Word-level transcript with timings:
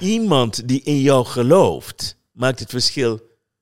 iemand 0.00 0.68
die 0.68 0.82
in 0.82 1.00
jou 1.00 1.26
gelooft, 1.26 2.16
maakt 2.32 2.60
het 2.60 2.70
verschil 2.70 3.20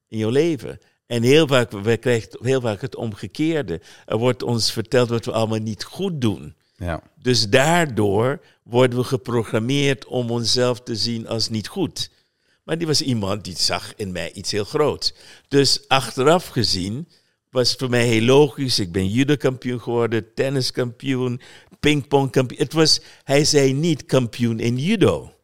in 0.09 0.19
jouw 0.19 0.31
leven. 0.31 0.81
En 1.07 1.23
heel 1.23 1.47
vaak, 1.47 1.71
we 1.71 1.97
krijgen 1.97 2.39
heel 2.43 2.61
vaak 2.61 2.81
het 2.81 2.97
omgekeerde. 2.97 3.81
Er 4.07 4.17
wordt 4.17 4.43
ons 4.43 4.73
verteld 4.73 5.09
wat 5.09 5.25
we 5.25 5.33
allemaal 5.33 5.59
niet 5.59 5.85
goed 5.85 6.21
doen. 6.21 6.55
Ja. 6.77 7.03
Dus 7.23 7.49
daardoor 7.49 8.41
worden 8.63 8.99
we 8.99 9.05
geprogrammeerd 9.05 10.07
om 10.07 10.31
onszelf 10.31 10.81
te 10.81 10.97
zien 10.97 11.29
als 11.29 11.49
niet 11.49 11.69
goed. 11.69 12.11
Maar 12.65 12.79
die 12.79 12.87
was 12.87 13.03
iemand 13.03 13.45
die 13.45 13.57
zag 13.57 13.93
in 13.97 14.13
mij 14.13 14.33
iets 14.33 14.51
heel 14.51 14.65
groots. 14.65 15.15
Dus 15.49 15.89
achteraf 15.89 16.47
gezien 16.47 17.09
was 17.51 17.71
het 17.71 17.79
voor 17.79 17.91
mij 17.91 18.07
heel 18.07 18.23
logisch. 18.23 18.79
Ik 18.79 18.93
ben 18.93 19.09
judo-kampioen 19.09 19.81
geworden, 19.81 20.35
tenniskampioen, 20.35 21.41
pingpongkampioen. 21.81 22.61
Het 22.61 22.73
was, 22.73 23.01
hij 23.25 23.45
zei 23.45 23.73
niet 23.73 24.07
kampioen 24.07 24.61
in 24.61 24.79
judo. 24.79 25.36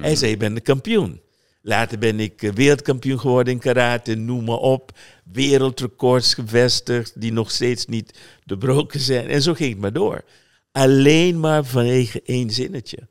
Hij 0.00 0.16
zei, 0.16 0.30
je 0.30 0.36
bent 0.36 0.56
een 0.56 0.62
kampioen. 0.62 1.20
Later 1.62 1.98
ben 1.98 2.20
ik 2.20 2.42
eh, 2.42 2.52
wereldkampioen 2.52 3.20
geworden 3.20 3.52
in 3.52 3.58
karate, 3.58 4.14
noem 4.14 4.44
maar 4.44 4.56
op. 4.56 4.98
Wereldrecords 5.32 6.34
gevestigd, 6.34 7.20
die 7.20 7.32
nog 7.32 7.50
steeds 7.50 7.86
niet 7.86 8.18
doorbroken 8.44 9.00
zijn. 9.00 9.28
En 9.28 9.42
zo 9.42 9.54
ging 9.54 9.70
het 9.70 9.80
maar 9.80 9.92
door. 9.92 10.24
Alleen 10.72 11.40
maar 11.40 11.64
vanwege 11.64 12.22
één 12.24 12.50
zinnetje. 12.50 13.08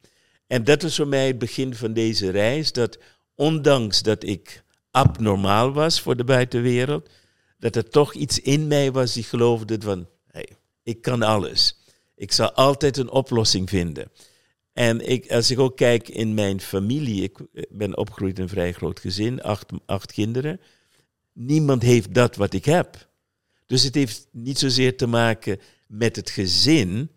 En 0.48 0.63
dat 0.63 0.82
was 0.82 0.96
voor 0.96 1.08
mij 1.08 1.27
het 1.27 1.38
begin 1.38 1.76
van 1.76 1.94
deze 1.94 2.30
reis. 2.30 2.72
Dat 2.72 2.99
ondanks 3.36 4.02
dat 4.02 4.24
ik 4.24 4.63
abnormaal 4.91 5.74
was 5.74 6.02
voor 6.02 6.16
de 6.16 6.24
buitenwereld, 6.24 7.10
dat 7.60 7.76
er 7.76 7.90
toch 7.90 8.13
iets 8.13 8.40
in 8.40 8.68
mij 8.68 8.91
was 8.91 9.13
die 9.13 9.24
geloofde 9.24 9.77
van, 9.80 10.08
hey, 10.32 10.49
ik 10.84 11.02
kan 11.02 11.22
alles. 11.22 11.77
Ik 12.16 12.32
zal 12.32 12.52
altijd 12.52 12.98
een 12.98 13.10
oplossing 13.10 13.70
vinden. 13.70 14.12
En 14.76 15.10
ik, 15.10 15.32
als 15.32 15.52
ik 15.52 15.60
ook 15.60 15.78
kijk 15.78 16.10
in 16.10 16.34
mijn 16.34 16.62
familie, 16.62 17.24
ik 17.24 17.38
ben 17.70 17.98
opgegroeid 17.98 18.38
in 18.38 18.44
een 18.44 18.50
vrij 18.50 18.72
groot 18.72 19.00
gezin, 19.00 19.42
acht, 19.42 19.72
acht 19.86 20.12
kinderen. 20.12 20.60
Niemand 21.34 21.82
heeft 21.82 22.13
dat 22.13 22.36
wat 22.36 22.54
ik 22.54 22.66
heb. 22.66 23.10
Dus 23.66 23.84
het 23.84 23.96
heeft 23.96 24.27
niet 24.32 24.60
zozeer 24.60 24.98
te 24.98 25.08
maken 25.08 25.60
met 25.88 26.16
het 26.16 26.30
gezin. 26.30 27.10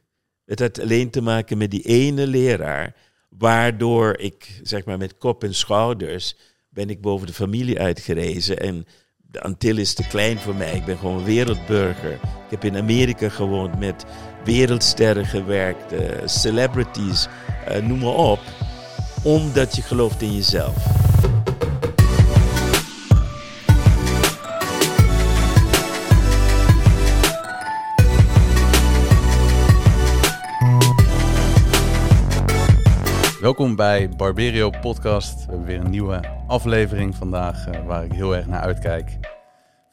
Het 0.45 0.61
had 0.61 0.81
alleen 0.81 1.11
te 1.11 1.21
maken 1.21 1.59
met 1.59 1.71
die 1.71 1.83
ene 1.83 2.27
leraar, 2.27 2.97
waardoor 3.29 4.19
ik, 4.19 4.61
zeg 4.63 4.85
maar, 4.85 4.99
met 4.99 5.19
kop 5.19 5.45
en 5.45 5.55
schouders 5.55 6.37
ben 6.69 6.91
ik 6.91 7.01
boven 7.01 7.27
de 7.27 7.33
familie 7.33 7.79
uitgerezen. 7.79 8.59
En 8.59 8.87
de 9.17 9.41
Antilles 9.41 9.83
is 9.83 9.95
te 9.95 10.07
klein 10.07 10.39
voor 10.39 10.55
mij. 10.55 10.75
Ik 10.75 10.85
ben 10.85 10.99
gewoon 10.99 11.25
wereldburger. 11.25 12.13
Ik 12.13 12.51
heb 12.51 12.65
in 12.65 12.77
Amerika 12.77 13.29
gewoond 13.29 13.79
met 13.79 14.05
wereldsterren 14.45 15.27
gewerkt, 15.27 15.93
uh, 15.93 16.01
celebrities, 16.25 17.29
noem 17.77 17.99
maar 17.99 18.15
op. 18.15 18.41
Omdat 19.23 19.77
je 19.77 19.83
gelooft 19.83 20.23
in 20.23 20.35
jezelf. 20.35 20.99
Welkom 33.41 33.77
bij 33.77 34.09
Barberio 34.09 34.71
Podcast. 34.71 35.45
We 35.45 35.51
hebben 35.51 35.67
weer 35.67 35.81
een 35.81 35.91
nieuwe 35.91 36.21
aflevering 36.47 37.15
vandaag 37.15 37.69
uh, 37.69 37.87
waar 37.87 38.05
ik 38.05 38.13
heel 38.13 38.37
erg 38.37 38.47
naar 38.47 38.61
uitkijk. 38.61 39.19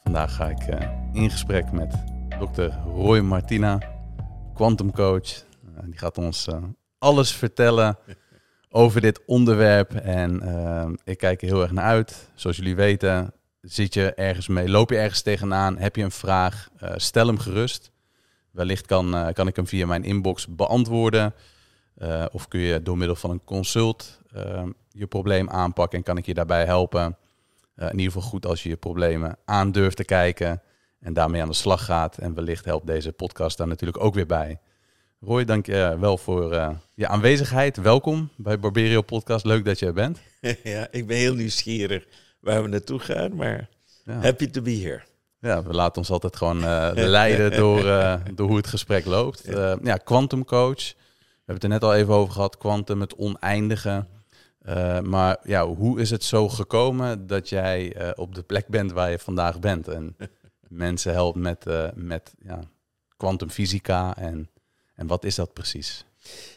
Vandaag 0.02 0.34
ga 0.34 0.48
ik 0.48 0.66
uh, 0.68 0.88
in 1.12 1.30
gesprek 1.30 1.72
met 1.72 1.94
dokter 2.38 2.78
Roy 2.84 3.18
Martina, 3.18 3.78
quantum 4.54 4.92
coach. 4.92 5.44
Die 5.84 5.98
gaat 5.98 6.18
ons 6.18 6.48
alles 7.06 7.32
vertellen 7.32 7.98
over 8.70 9.00
dit 9.00 9.20
onderwerp 9.26 9.94
en 9.94 10.42
ik 11.04 11.18
kijk 11.18 11.42
er 11.42 11.48
heel 11.48 11.62
erg 11.62 11.70
naar 11.70 11.84
uit. 11.84 12.30
Zoals 12.34 12.56
jullie 12.56 12.76
weten 12.76 13.32
zit 13.60 13.94
je 13.94 14.14
ergens 14.14 14.48
mee, 14.48 14.68
loop 14.68 14.90
je 14.90 14.96
ergens 14.96 15.22
tegenaan, 15.22 15.78
heb 15.78 15.96
je 15.96 16.02
een 16.02 16.10
vraag, 16.10 16.68
stel 16.96 17.26
hem 17.26 17.38
gerust. 17.38 17.90
Wellicht 18.50 18.86
kan, 18.86 19.32
kan 19.32 19.46
ik 19.46 19.56
hem 19.56 19.66
via 19.66 19.86
mijn 19.86 20.04
inbox 20.04 20.46
beantwoorden. 20.46 21.34
Uh, 21.98 22.24
of 22.32 22.48
kun 22.48 22.60
je 22.60 22.82
door 22.82 22.98
middel 22.98 23.16
van 23.16 23.30
een 23.30 23.44
consult 23.44 24.20
uh, 24.36 24.62
je 24.88 25.06
probleem 25.06 25.50
aanpakken 25.50 25.98
en 25.98 26.04
kan 26.04 26.16
ik 26.16 26.26
je 26.26 26.34
daarbij 26.34 26.64
helpen. 26.64 27.16
In 27.76 27.90
ieder 27.90 28.12
geval 28.12 28.28
goed 28.28 28.46
als 28.46 28.62
je 28.62 28.68
je 28.68 28.76
problemen 28.76 29.36
aan 29.44 29.72
durft 29.72 29.96
te 29.96 30.04
kijken 30.04 30.62
en 31.00 31.12
daarmee 31.12 31.42
aan 31.42 31.48
de 31.48 31.54
slag 31.54 31.84
gaat. 31.84 32.18
En 32.18 32.34
wellicht 32.34 32.64
helpt 32.64 32.86
deze 32.86 33.12
podcast 33.12 33.56
daar 33.56 33.66
natuurlijk 33.66 34.04
ook 34.04 34.14
weer 34.14 34.26
bij. 34.26 34.60
Roy, 35.26 35.44
dank 35.44 35.66
je 35.66 35.96
wel 36.00 36.18
voor 36.18 36.74
je 36.94 37.08
aanwezigheid. 37.08 37.76
Welkom 37.76 38.30
bij 38.36 38.58
Barberio 38.58 39.02
Podcast. 39.02 39.44
Leuk 39.44 39.64
dat 39.64 39.78
je 39.78 39.86
er 39.86 39.92
bent. 39.92 40.20
Ja, 40.62 40.88
ik 40.90 41.06
ben 41.06 41.16
heel 41.16 41.34
nieuwsgierig 41.34 42.06
waar 42.40 42.62
we 42.62 42.68
naartoe 42.68 42.98
gaan, 42.98 43.36
maar 43.36 43.68
ja. 44.04 44.20
happy 44.20 44.50
to 44.50 44.62
be 44.62 44.70
here. 44.70 45.02
Ja, 45.40 45.62
we 45.62 45.72
laten 45.72 45.96
ons 45.96 46.10
altijd 46.10 46.36
gewoon 46.36 46.60
leiden 47.18 47.50
door, 47.50 47.82
door 48.34 48.48
hoe 48.48 48.56
het 48.56 48.66
gesprek 48.66 49.04
loopt. 49.04 49.42
ja, 49.82 49.96
quantum 49.96 50.44
coach. 50.44 50.94
We 50.94 51.34
hebben 51.36 51.54
het 51.54 51.62
er 51.62 51.68
net 51.68 51.84
al 51.84 51.94
even 51.94 52.14
over 52.14 52.32
gehad, 52.32 52.58
kwantum, 52.58 53.00
het 53.00 53.16
oneindige. 53.16 54.06
Maar 55.02 55.38
ja, 55.42 55.66
hoe 55.66 56.00
is 56.00 56.10
het 56.10 56.24
zo 56.24 56.48
gekomen 56.48 57.26
dat 57.26 57.48
jij 57.48 57.96
op 58.16 58.34
de 58.34 58.42
plek 58.42 58.68
bent 58.68 58.92
waar 58.92 59.10
je 59.10 59.18
vandaag 59.18 59.58
bent 59.58 59.88
en 59.88 60.16
mensen 60.68 61.12
helpt 61.12 61.38
met, 61.38 61.64
met 61.94 62.34
ja, 62.42 62.60
kwantumfysica 63.16 64.16
en, 64.16 64.50
en 64.96 65.06
wat 65.06 65.24
is 65.24 65.34
dat 65.34 65.52
precies? 65.52 66.04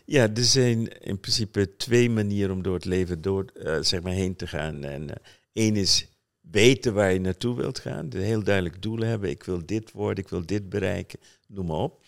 Ja, 0.06 0.30
er 0.34 0.44
zijn 0.44 1.02
in 1.02 1.20
principe 1.20 1.76
twee 1.76 2.10
manieren 2.10 2.56
om 2.56 2.64
door 2.64 2.74
het 2.74 2.86
leven 2.86 3.22
door, 3.22 3.46
zeg 3.82 4.02
maar 4.02 4.14
heen 4.14 4.36
te 4.36 4.48
gaan. 4.48 4.84
En 4.84 5.10
één 5.54 5.76
is 5.76 6.08
weten 6.42 6.94
waar 6.94 7.14
je 7.14 7.20
naartoe 7.20 7.56
wilt 7.56 7.80
gaan, 7.80 8.06
een 8.10 8.22
heel 8.22 8.44
duidelijk 8.44 8.82
doel 8.82 9.00
hebben. 9.00 9.30
Ik 9.30 9.44
wil 9.44 9.66
dit 9.66 9.92
worden, 9.92 10.24
ik 10.24 10.30
wil 10.30 10.46
dit 10.46 10.70
bereiken, 10.70 11.20
noem 11.48 11.66
maar 11.66 11.78
op. 11.78 12.06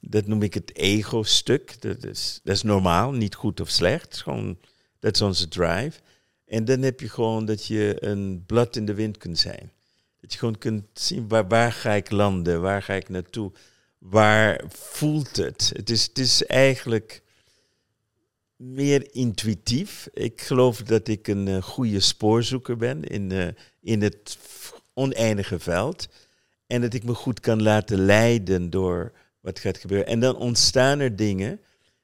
Dat 0.00 0.26
noem 0.26 0.42
ik 0.42 0.54
het 0.54 0.76
ego-stuk. 0.76 1.82
Dat 1.82 2.04
is, 2.04 2.40
dat 2.44 2.56
is 2.56 2.62
normaal, 2.62 3.12
niet 3.12 3.34
goed 3.34 3.60
of 3.60 3.70
slecht. 3.70 4.16
Gewoon, 4.16 4.58
dat 4.98 5.14
is 5.14 5.22
onze 5.22 5.48
drive. 5.48 6.00
En 6.46 6.64
dan 6.64 6.82
heb 6.82 7.00
je 7.00 7.08
gewoon 7.08 7.44
dat 7.44 7.66
je 7.66 7.96
een 8.00 8.44
blad 8.46 8.76
in 8.76 8.86
de 8.86 8.94
wind 8.94 9.16
kunt 9.16 9.38
zijn. 9.38 9.72
Dat 10.20 10.32
je 10.32 10.38
gewoon 10.38 10.58
kunt 10.58 10.84
zien 10.92 11.28
waar, 11.28 11.48
waar 11.48 11.72
ga 11.72 11.92
ik 11.92 12.10
landen, 12.10 12.60
waar 12.60 12.82
ga 12.82 12.94
ik 12.94 13.08
naartoe, 13.08 13.52
waar 13.98 14.64
voelt 14.68 15.36
het. 15.36 15.72
Het 15.74 15.90
is, 15.90 16.02
het 16.02 16.18
is 16.18 16.46
eigenlijk 16.46 17.22
meer 18.56 19.14
intuïtief. 19.14 20.08
Ik 20.12 20.40
geloof 20.40 20.82
dat 20.82 21.08
ik 21.08 21.28
een 21.28 21.46
uh, 21.46 21.62
goede 21.62 22.00
spoorzoeker 22.00 22.76
ben 22.76 23.04
in, 23.04 23.30
uh, 23.30 23.48
in 23.80 24.02
het 24.02 24.38
oneindige 24.94 25.58
veld. 25.58 26.08
En 26.66 26.80
dat 26.80 26.94
ik 26.94 27.04
me 27.04 27.14
goed 27.14 27.40
kan 27.40 27.62
laten 27.62 27.98
leiden 27.98 28.70
door 28.70 29.12
wat 29.40 29.58
gaat 29.58 29.78
gebeuren. 29.78 30.06
En 30.06 30.20
dan 30.20 30.36
ontstaan 30.36 30.98
er 30.98 31.16
dingen 31.16 31.60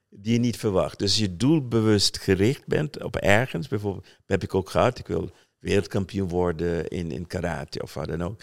die 0.09 0.33
je 0.33 0.39
niet 0.39 0.57
verwacht. 0.57 0.99
Dus 0.99 1.17
je 1.17 1.37
doelbewust 1.37 2.17
gericht 2.17 2.67
bent 2.67 3.03
op 3.03 3.15
ergens. 3.15 3.67
Bijvoorbeeld, 3.67 4.07
heb 4.25 4.43
ik 4.43 4.55
ook 4.55 4.69
gehad, 4.69 4.99
ik 4.99 5.07
wil 5.07 5.31
wereldkampioen 5.59 6.29
worden 6.29 6.87
in, 6.87 7.11
in 7.11 7.27
karate 7.27 7.81
of 7.81 7.93
wat 7.93 8.07
dan 8.07 8.23
ook. 8.23 8.41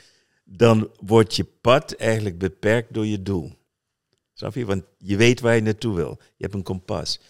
Dan 0.53 0.91
wordt 1.01 1.37
je 1.37 1.45
pad 1.45 1.93
eigenlijk 1.93 2.39
beperkt 2.39 2.95
door 2.95 3.07
je 3.07 3.23
doel. 3.23 3.53
Snap 4.33 4.55
je? 4.55 4.65
Want 4.65 4.85
je 4.99 5.17
weet 5.17 5.41
waar 5.41 5.55
je 5.55 5.63
naartoe 5.63 5.95
wil. 5.95 6.19
Je 6.37 6.43
hebt 6.45 6.55
een 6.55 6.63
kompas. 6.63 7.21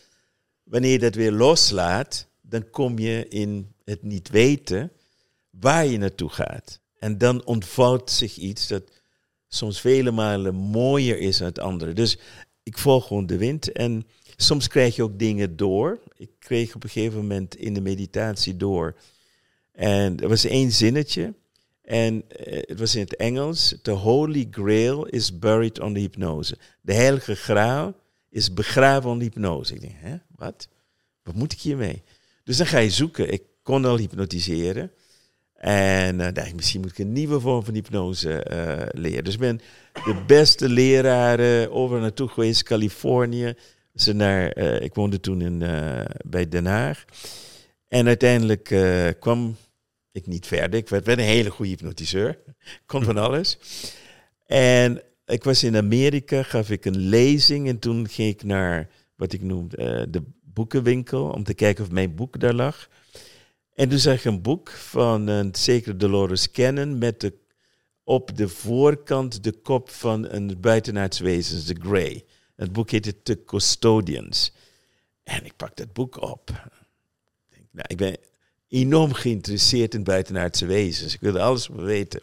Wanneer 0.62 0.92
je 0.92 0.98
dat 0.98 1.14
weer 1.14 1.32
loslaat, 1.32 2.26
dan 2.40 2.70
kom 2.70 2.98
je 2.98 3.28
in 3.28 3.72
het 3.84 4.02
niet 4.02 4.28
weten 4.28 4.92
waar 5.50 5.86
je 5.86 5.98
naartoe 5.98 6.28
gaat. 6.28 6.80
En 6.98 7.18
dan 7.18 7.44
ontvouwt 7.44 8.10
zich 8.10 8.36
iets 8.36 8.68
dat 8.68 8.82
soms 9.48 9.80
vele 9.80 10.10
malen 10.10 10.54
mooier 10.54 11.18
is 11.18 11.36
dan 11.36 11.46
het 11.46 11.58
andere. 11.58 11.92
Dus 11.92 12.18
ik 12.62 12.78
volg 12.78 13.06
gewoon 13.06 13.26
de 13.26 13.36
wind 13.36 13.72
en 13.72 14.06
soms 14.36 14.68
krijg 14.68 14.96
je 14.96 15.02
ook 15.02 15.18
dingen 15.18 15.56
door. 15.56 16.00
Ik 16.16 16.30
kreeg 16.38 16.74
op 16.74 16.84
een 16.84 16.90
gegeven 16.90 17.20
moment 17.20 17.56
in 17.56 17.74
de 17.74 17.80
meditatie 17.80 18.56
door. 18.56 18.96
En 19.72 20.20
er 20.20 20.28
was 20.28 20.44
één 20.44 20.72
zinnetje. 20.72 21.34
En 21.90 22.24
eh, 22.28 22.62
het 22.66 22.78
was 22.78 22.94
in 22.94 23.00
het 23.00 23.16
Engels. 23.16 23.74
The 23.82 23.90
Holy 23.90 24.46
Grail 24.50 25.04
is 25.04 25.38
buried 25.38 25.80
on 25.80 25.94
the 25.94 26.00
hypnose. 26.00 26.56
De 26.80 26.92
heilige 26.92 27.34
graal 27.34 27.94
is 28.28 28.54
begraven 28.54 29.10
onder 29.10 29.26
hypnose. 29.26 29.74
Ik 29.74 29.80
denk, 29.80 29.94
hè, 29.96 30.16
wat? 30.36 30.68
Wat 31.22 31.34
moet 31.34 31.52
ik 31.52 31.60
hiermee? 31.60 32.02
Dus 32.44 32.56
dan 32.56 32.66
ga 32.66 32.78
je 32.78 32.90
zoeken. 32.90 33.32
Ik 33.32 33.42
kon 33.62 33.84
al 33.84 33.96
hypnotiseren. 33.96 34.90
En 35.54 36.18
uh, 36.18 36.28
dacht 36.32 36.54
misschien 36.54 36.80
moet 36.80 36.90
ik 36.90 36.98
een 36.98 37.12
nieuwe 37.12 37.40
vorm 37.40 37.64
van 37.64 37.74
hypnose 37.74 38.46
uh, 38.50 39.00
leren. 39.00 39.24
Dus 39.24 39.34
ik 39.34 39.40
ben 39.40 39.60
de 39.92 40.22
beste 40.26 40.68
leraren 40.68 41.72
over 41.72 42.00
naartoe 42.00 42.28
geweest, 42.28 42.62
Californië. 42.62 43.54
Ze 43.94 44.12
naar, 44.12 44.56
ik 44.58 44.94
woonde 44.94 45.20
toen 45.20 45.40
in, 45.40 45.58
bij 46.26 46.48
Den 46.48 46.66
Haag. 46.66 47.04
En 47.88 48.06
uiteindelijk 48.06 48.74
kwam 49.18 49.56
ik 50.12 50.26
niet 50.26 50.46
verder. 50.46 50.80
Ik 50.80 50.88
werd, 50.88 51.08
een 51.08 51.18
hele 51.18 51.50
goede 51.50 51.70
hypnotiseur. 51.70 52.38
Kon 52.86 53.04
van 53.04 53.16
alles. 53.16 53.58
En 54.46 55.02
ik 55.26 55.44
was 55.44 55.64
in 55.64 55.76
Amerika, 55.76 56.42
gaf 56.42 56.70
ik 56.70 56.84
een 56.84 56.98
lezing. 56.98 57.68
En 57.68 57.78
toen 57.78 58.08
ging 58.08 58.28
ik 58.28 58.42
naar 58.42 58.88
wat 59.16 59.32
ik 59.32 59.42
noemde 59.42 60.06
de 60.10 60.22
boekenwinkel. 60.42 61.24
Om 61.24 61.44
te 61.44 61.54
kijken 61.54 61.84
of 61.84 61.90
mijn 61.90 62.14
boek 62.14 62.40
daar 62.40 62.54
lag. 62.54 62.88
En 63.74 63.88
toen 63.88 63.98
zag 63.98 64.14
ik 64.14 64.24
een 64.24 64.42
boek 64.42 64.70
van 64.70 65.26
een 65.26 65.54
zekere 65.54 65.96
Dolores 65.96 66.50
Cannon 66.50 66.98
met 66.98 67.20
de, 67.20 67.34
op 68.04 68.36
de 68.36 68.48
voorkant 68.48 69.44
de 69.44 69.52
kop 69.52 69.90
van 69.90 70.28
een 70.28 70.60
buitenaards 70.60 71.18
wezens, 71.18 71.64
de 71.64 71.76
Grey. 71.80 72.24
Het 72.56 72.72
boek 72.72 72.90
heette 72.90 73.22
The 73.22 73.44
Custodians. 73.44 74.52
En 75.22 75.44
ik 75.44 75.56
pak 75.56 75.76
dat 75.76 75.92
boek 75.92 76.20
op. 76.22 76.50
Ik, 76.50 77.56
denk, 77.56 77.66
nou, 77.70 77.86
ik 77.88 77.96
ben 77.96 78.16
enorm 78.70 79.12
geïnteresseerd 79.12 79.94
in 79.94 80.04
buitenaardse 80.04 80.66
wezens. 80.66 81.14
Ik 81.14 81.20
wilde 81.20 81.40
alles 81.40 81.68
weten. 81.76 82.20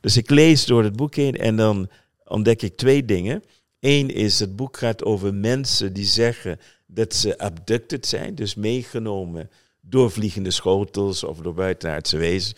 Dus 0.00 0.16
ik 0.16 0.30
lees 0.30 0.64
door 0.64 0.84
het 0.84 0.96
boek 0.96 1.14
heen 1.14 1.36
en 1.36 1.56
dan 1.56 1.88
ontdek 2.24 2.62
ik 2.62 2.76
twee 2.76 3.04
dingen. 3.04 3.42
Eén 3.80 4.10
is, 4.10 4.38
het 4.40 4.56
boek 4.56 4.76
gaat 4.76 5.04
over 5.04 5.34
mensen 5.34 5.92
die 5.92 6.04
zeggen 6.04 6.60
dat 6.86 7.14
ze 7.14 7.38
abducted 7.38 8.06
zijn, 8.06 8.34
dus 8.34 8.54
meegenomen 8.54 9.50
door 9.80 10.10
vliegende 10.10 10.50
schotels 10.50 11.24
of 11.24 11.38
door 11.38 11.54
buitenaardse 11.54 12.16
wezens. 12.16 12.54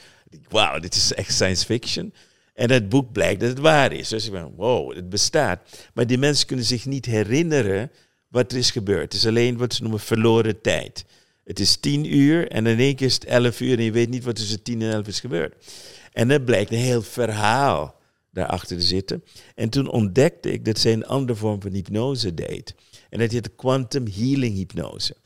Wauw, 0.48 0.78
dit 0.78 0.94
is 0.94 1.14
echt 1.14 1.32
science 1.32 1.64
fiction. 1.64 2.12
En 2.54 2.70
het 2.70 2.88
boek 2.88 3.12
blijkt 3.12 3.40
dat 3.40 3.48
het 3.48 3.58
waar 3.58 3.92
is. 3.92 4.08
Dus 4.08 4.26
ik 4.26 4.32
ben, 4.32 4.52
wow, 4.56 4.94
het 4.94 5.08
bestaat. 5.08 5.60
Maar 5.94 6.06
die 6.06 6.18
mensen 6.18 6.46
kunnen 6.46 6.64
zich 6.64 6.86
niet 6.86 7.04
herinneren 7.04 7.90
wat 8.28 8.52
er 8.52 8.58
is 8.58 8.70
gebeurd. 8.70 9.02
Het 9.02 9.12
is 9.12 9.26
alleen 9.26 9.56
wat 9.56 9.74
ze 9.74 9.82
noemen 9.82 10.00
verloren 10.00 10.60
tijd. 10.60 11.04
Het 11.48 11.60
is 11.60 11.76
tien 11.76 12.16
uur 12.16 12.48
en 12.48 12.66
in 12.66 12.78
één 12.78 12.94
keer 12.94 13.06
is 13.06 13.14
het 13.14 13.24
elf 13.24 13.60
uur 13.60 13.78
en 13.78 13.84
je 13.84 13.92
weet 13.92 14.08
niet 14.08 14.24
wat 14.24 14.36
tussen 14.36 14.62
tien 14.62 14.82
en 14.82 14.92
elf 14.92 15.06
is 15.06 15.20
gebeurd. 15.20 15.54
En 16.12 16.30
er 16.30 16.40
blijkt 16.40 16.70
een 16.70 16.78
heel 16.78 17.02
verhaal 17.02 18.00
daarachter 18.30 18.76
te 18.76 18.82
zitten. 18.82 19.24
En 19.54 19.68
toen 19.68 19.90
ontdekte 19.90 20.52
ik 20.52 20.64
dat 20.64 20.78
zij 20.78 20.92
een 20.92 21.06
andere 21.06 21.38
vorm 21.38 21.62
van 21.62 21.72
hypnose 21.72 22.34
deed. 22.34 22.74
En 23.10 23.18
dat 23.18 23.30
heet 23.30 23.54
quantum 23.54 24.06
healing 24.06 24.54
hypnose. 24.56 25.16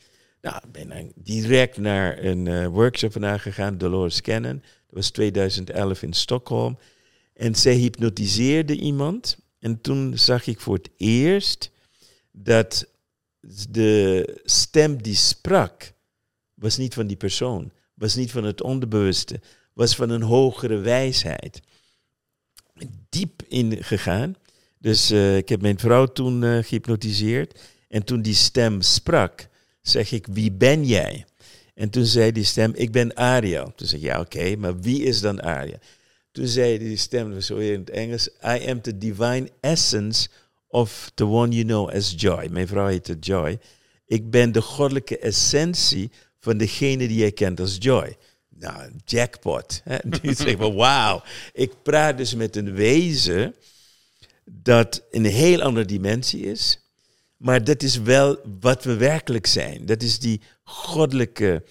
Nou, 0.41 0.57
ik 0.57 0.73
ben 0.73 0.89
dan 0.89 1.13
direct 1.15 1.77
naar 1.77 2.25
een 2.25 2.47
uh, 2.47 2.67
workshop 2.67 3.13
vandaag 3.13 3.43
gegaan, 3.43 3.79
Dolores 3.79 4.21
Cannon. 4.21 4.61
Dat 4.61 4.95
was 4.95 5.11
2011 5.11 6.03
in 6.03 6.13
Stockholm. 6.13 6.79
En 7.35 7.55
zij 7.55 7.75
hypnotiseerde 7.75 8.77
iemand. 8.77 9.39
En 9.59 9.81
toen 9.81 10.19
zag 10.19 10.47
ik 10.47 10.61
voor 10.61 10.75
het 10.75 10.91
eerst 10.97 11.71
dat 12.33 12.89
de 13.71 14.41
stem 14.45 15.03
die 15.03 15.15
sprak, 15.15 15.92
was 16.63 16.77
niet 16.77 16.95
van 16.95 17.07
die 17.07 17.17
persoon, 17.17 17.73
was 17.95 18.15
niet 18.15 18.31
van 18.31 18.45
het 18.45 18.63
onderbewuste, 18.63 19.41
was 19.73 19.97
van 19.97 20.11
een 20.11 20.23
hogere 20.23 20.77
wijsheid. 20.77 21.61
Diep 23.09 23.43
ingegaan. 23.49 24.35
Dus 24.79 25.11
uh, 25.11 25.37
ik 25.37 25.49
heb 25.49 25.61
mijn 25.61 25.79
vrouw 25.79 26.07
toen 26.07 26.43
uh, 26.43 26.59
gehypnotiseerd. 26.63 27.61
En 27.89 28.05
toen 28.05 28.23
die 28.23 28.35
stem 28.35 28.81
sprak, 28.81 29.49
zeg 29.83 30.13
ik, 30.13 30.27
wie 30.31 30.53
ben 30.53 30.85
jij? 30.85 31.25
En 31.75 31.91
toen 31.91 32.05
zei 32.05 32.33
die 32.33 32.45
stem, 32.45 32.73
ik 32.75 32.93
ben 32.93 33.17
Ariel. 33.17 33.73
Toen 33.77 33.87
zeg 33.87 33.99
ik, 33.99 34.05
ja 34.05 34.21
oké, 34.21 34.57
maar 34.57 34.81
wie 34.81 35.03
is 35.03 35.21
dan 35.21 35.43
Ariel? 35.43 35.79
Toen 36.33 36.47
zei 36.47 36.79
die 36.79 36.97
stem, 36.97 37.41
zo 37.41 37.57
in 37.57 37.81
het 37.81 37.91
Engels, 37.91 38.29
I 38.29 38.69
am 38.69 38.81
the 38.81 38.99
divine 38.99 39.51
essence 39.61 40.29
of 40.69 41.11
the 41.15 41.27
one 41.27 41.55
you 41.55 41.65
know 41.65 41.91
as 41.91 42.15
Joy. 42.17 42.49
Mijn 42.51 42.69
vrouw 42.69 42.87
heette 42.87 43.17
Joy. 43.21 43.59
Ik 44.07 44.31
ben 44.31 44.53
de 44.53 44.63
goddelijke 44.63 45.19
essentie 45.19 46.11
van 46.43 46.57
degene 46.57 47.09
die 47.09 47.19
jij 47.19 47.33
kent 47.33 47.61
als 47.61 47.77
Joy. 47.79 48.17
Nou, 48.49 48.91
jackpot. 49.05 49.83
Nu 50.23 50.35
zeg 50.35 50.47
ik, 50.47 50.59
wauw. 50.59 51.23
Ik 51.53 51.73
praat 51.83 52.17
dus 52.17 52.35
met 52.35 52.57
een 52.57 52.73
wezen 52.73 53.55
dat 54.45 55.03
een 55.11 55.25
heel 55.25 55.63
andere 55.63 55.87
dimensie 55.87 56.45
is. 56.45 56.79
Maar 57.37 57.65
dat 57.65 57.83
is 57.83 57.99
wel 57.99 58.39
wat 58.61 58.85
we 58.85 58.97
werkelijk 58.97 59.47
zijn. 59.47 59.87
Dat 59.87 60.03
is 60.03 60.19
die 60.19 60.41
goddelijke 60.63 61.65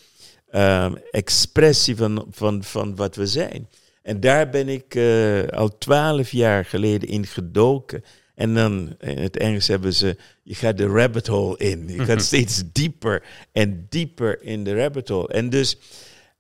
uh, 0.51 0.91
expressie 1.11 1.95
van, 1.95 2.27
van, 2.31 2.63
van 2.63 2.95
wat 2.95 3.15
we 3.15 3.27
zijn. 3.27 3.69
En 4.01 4.19
daar 4.19 4.49
ben 4.49 4.69
ik 4.69 4.95
uh, 4.95 5.47
al 5.47 5.77
twaalf 5.77 6.31
jaar 6.31 6.65
geleden 6.65 7.09
in 7.09 7.25
gedoken. 7.25 8.03
En 8.41 8.53
dan 8.53 8.95
in 8.99 9.17
het 9.17 9.37
Engels 9.37 9.67
hebben 9.67 9.93
ze, 9.93 10.17
je 10.43 10.55
gaat 10.55 10.77
de 10.77 10.87
rabbit 10.87 11.27
hole 11.27 11.57
in. 11.57 11.87
Je 11.87 12.05
gaat 12.05 12.21
steeds 12.21 12.63
dieper 12.71 13.23
en 13.51 13.85
dieper 13.89 14.41
in 14.41 14.63
de 14.63 14.75
rabbit 14.75 15.07
hole. 15.07 15.27
En 15.27 15.49
dus 15.49 15.77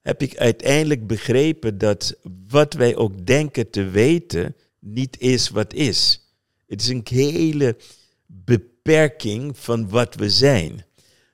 heb 0.01 0.21
ik 0.21 0.37
uiteindelijk 0.37 1.07
begrepen 1.07 1.77
dat 1.77 2.15
wat 2.47 2.73
wij 2.73 2.95
ook 2.95 3.25
denken 3.25 3.69
te 3.69 3.83
weten, 3.83 4.55
niet 4.79 5.19
is 5.19 5.49
wat 5.49 5.73
is. 5.73 6.29
Het 6.67 6.81
is 6.81 6.87
een 6.87 7.05
hele 7.09 7.77
beperking 8.25 9.57
van 9.57 9.89
wat 9.89 10.15
we 10.15 10.29
zijn. 10.29 10.85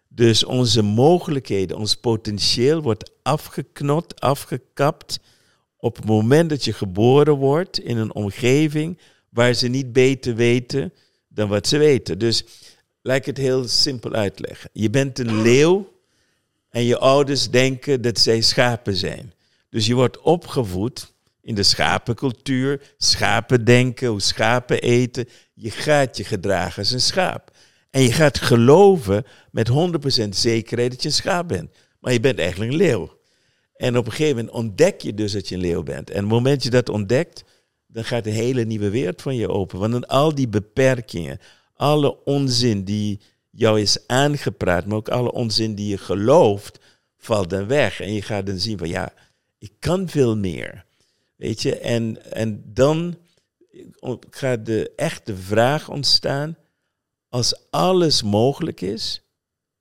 Dus 0.07 0.43
onze 0.43 0.81
mogelijkheden, 0.81 1.77
ons 1.77 1.95
potentieel 1.95 2.81
wordt 2.81 3.11
afgeknot, 3.21 4.21
afgekapt 4.21 5.19
op 5.77 5.95
het 5.95 6.05
moment 6.05 6.49
dat 6.49 6.65
je 6.65 6.73
geboren 6.73 7.35
wordt 7.35 7.79
in 7.79 7.97
een 7.97 8.13
omgeving 8.13 8.99
waar 9.37 9.53
ze 9.53 9.67
niet 9.67 9.93
beter 9.93 10.35
weten 10.35 10.93
dan 11.27 11.49
wat 11.49 11.67
ze 11.67 11.77
weten. 11.77 12.19
Dus 12.19 12.43
laat 13.01 13.17
ik 13.17 13.25
het 13.25 13.37
heel 13.37 13.67
simpel 13.67 14.13
uitleggen. 14.13 14.69
Je 14.73 14.89
bent 14.89 15.19
een 15.19 15.41
leeuw 15.41 15.93
en 16.69 16.83
je 16.83 16.97
ouders 16.97 17.49
denken 17.49 18.01
dat 18.01 18.19
zij 18.19 18.41
schapen 18.41 18.95
zijn. 18.95 19.33
Dus 19.69 19.85
je 19.85 19.95
wordt 19.95 20.21
opgevoed 20.21 21.13
in 21.41 21.55
de 21.55 21.63
schapencultuur, 21.63 22.93
schapen 22.97 23.65
denken, 23.65 24.07
hoe 24.07 24.21
schapen 24.21 24.81
eten. 24.81 25.27
Je 25.53 25.71
gaat 25.71 26.17
je 26.17 26.23
gedragen 26.23 26.79
als 26.79 26.91
een 26.91 27.01
schaap. 27.01 27.51
En 27.89 28.01
je 28.01 28.11
gaat 28.11 28.37
geloven 28.37 29.25
met 29.51 29.69
100% 29.69 30.29
zekerheid 30.29 30.91
dat 30.91 31.01
je 31.01 31.07
een 31.07 31.13
schaap 31.13 31.47
bent. 31.47 31.69
Maar 31.99 32.13
je 32.13 32.19
bent 32.19 32.39
eigenlijk 32.39 32.71
een 32.71 32.77
leeuw. 32.77 33.17
En 33.75 33.97
op 33.97 34.05
een 34.05 34.11
gegeven 34.11 34.35
moment 34.35 34.55
ontdek 34.55 35.01
je 35.01 35.13
dus 35.13 35.31
dat 35.31 35.47
je 35.47 35.55
een 35.55 35.61
leeuw 35.61 35.83
bent. 35.83 36.09
En 36.09 36.15
op 36.15 36.23
het 36.23 36.33
moment 36.33 36.55
dat 36.55 36.63
je 36.63 36.69
dat 36.69 36.89
ontdekt, 36.89 37.43
dan 37.87 38.03
gaat 38.03 38.25
een 38.25 38.31
hele 38.31 38.63
nieuwe 38.63 38.89
wereld 38.89 39.21
van 39.21 39.35
je 39.35 39.49
open. 39.49 39.79
Want 39.79 39.91
dan 39.91 40.07
al 40.07 40.35
die 40.35 40.47
beperkingen, 40.47 41.39
alle 41.73 42.23
onzin 42.23 42.83
die 42.83 43.19
jou 43.49 43.81
is 43.81 44.07
aangepraat, 44.07 44.85
maar 44.85 44.97
ook 44.97 45.09
alle 45.09 45.31
onzin 45.31 45.75
die 45.75 45.87
je 45.87 45.97
gelooft, 45.97 46.79
valt 47.17 47.49
dan 47.49 47.67
weg. 47.67 47.99
En 47.99 48.13
je 48.13 48.21
gaat 48.21 48.45
dan 48.45 48.57
zien 48.57 48.77
van 48.77 48.89
ja, 48.89 49.13
ik 49.57 49.71
kan 49.79 50.09
veel 50.09 50.37
meer. 50.37 50.85
Weet 51.35 51.61
je, 51.61 51.77
en, 51.77 52.31
en 52.31 52.63
dan 52.65 53.17
gaat 54.29 54.65
de 54.65 54.91
echte 54.95 55.35
vraag 55.35 55.89
ontstaan, 55.89 56.57
als 57.29 57.69
alles 57.69 58.23
mogelijk 58.23 58.81
is, 58.81 59.21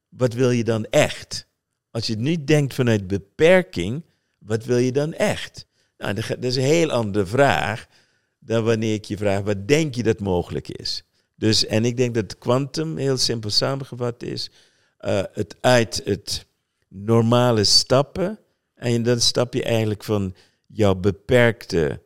wat 0.09 0.32
wil 0.35 0.50
je 0.50 0.64
dan 0.64 0.85
echt? 0.85 1.47
Als 1.91 2.06
je 2.06 2.17
niet 2.17 2.47
denkt 2.47 2.75
vanuit 2.75 3.06
beperking, 3.06 4.02
wat 4.38 4.64
wil 4.64 4.76
je 4.76 4.93
dan 4.93 5.12
echt? 5.12 5.66
Nou, 5.99 6.14
dat 6.14 6.45
is 6.45 6.57
een 6.57 6.62
heel 6.62 6.90
andere 6.90 7.26
vraag 7.26 7.87
dan 8.47 8.65
wanneer 8.65 8.95
ik 8.95 9.05
je 9.05 9.17
vraag, 9.17 9.43
wat 9.43 9.69
denk 9.69 9.95
je 9.95 10.03
dat 10.03 10.21
mogelijk 10.21 10.69
is? 10.69 11.05
Dus, 11.35 11.67
en 11.67 11.85
ik 11.85 11.97
denk 11.97 12.15
dat 12.15 12.38
quantum 12.38 12.97
heel 12.97 13.17
simpel 13.17 13.50
samengevat 13.50 14.23
is, 14.23 14.50
uh, 15.00 15.23
het 15.33 15.57
uit 15.61 16.00
het 16.05 16.47
normale 16.88 17.65
stappen, 17.65 18.38
en 18.75 19.03
dan 19.03 19.21
stap 19.21 19.55
je 19.55 19.62
eigenlijk 19.62 20.05
van 20.05 20.35
jouw 20.67 20.95
beperkte 20.95 22.00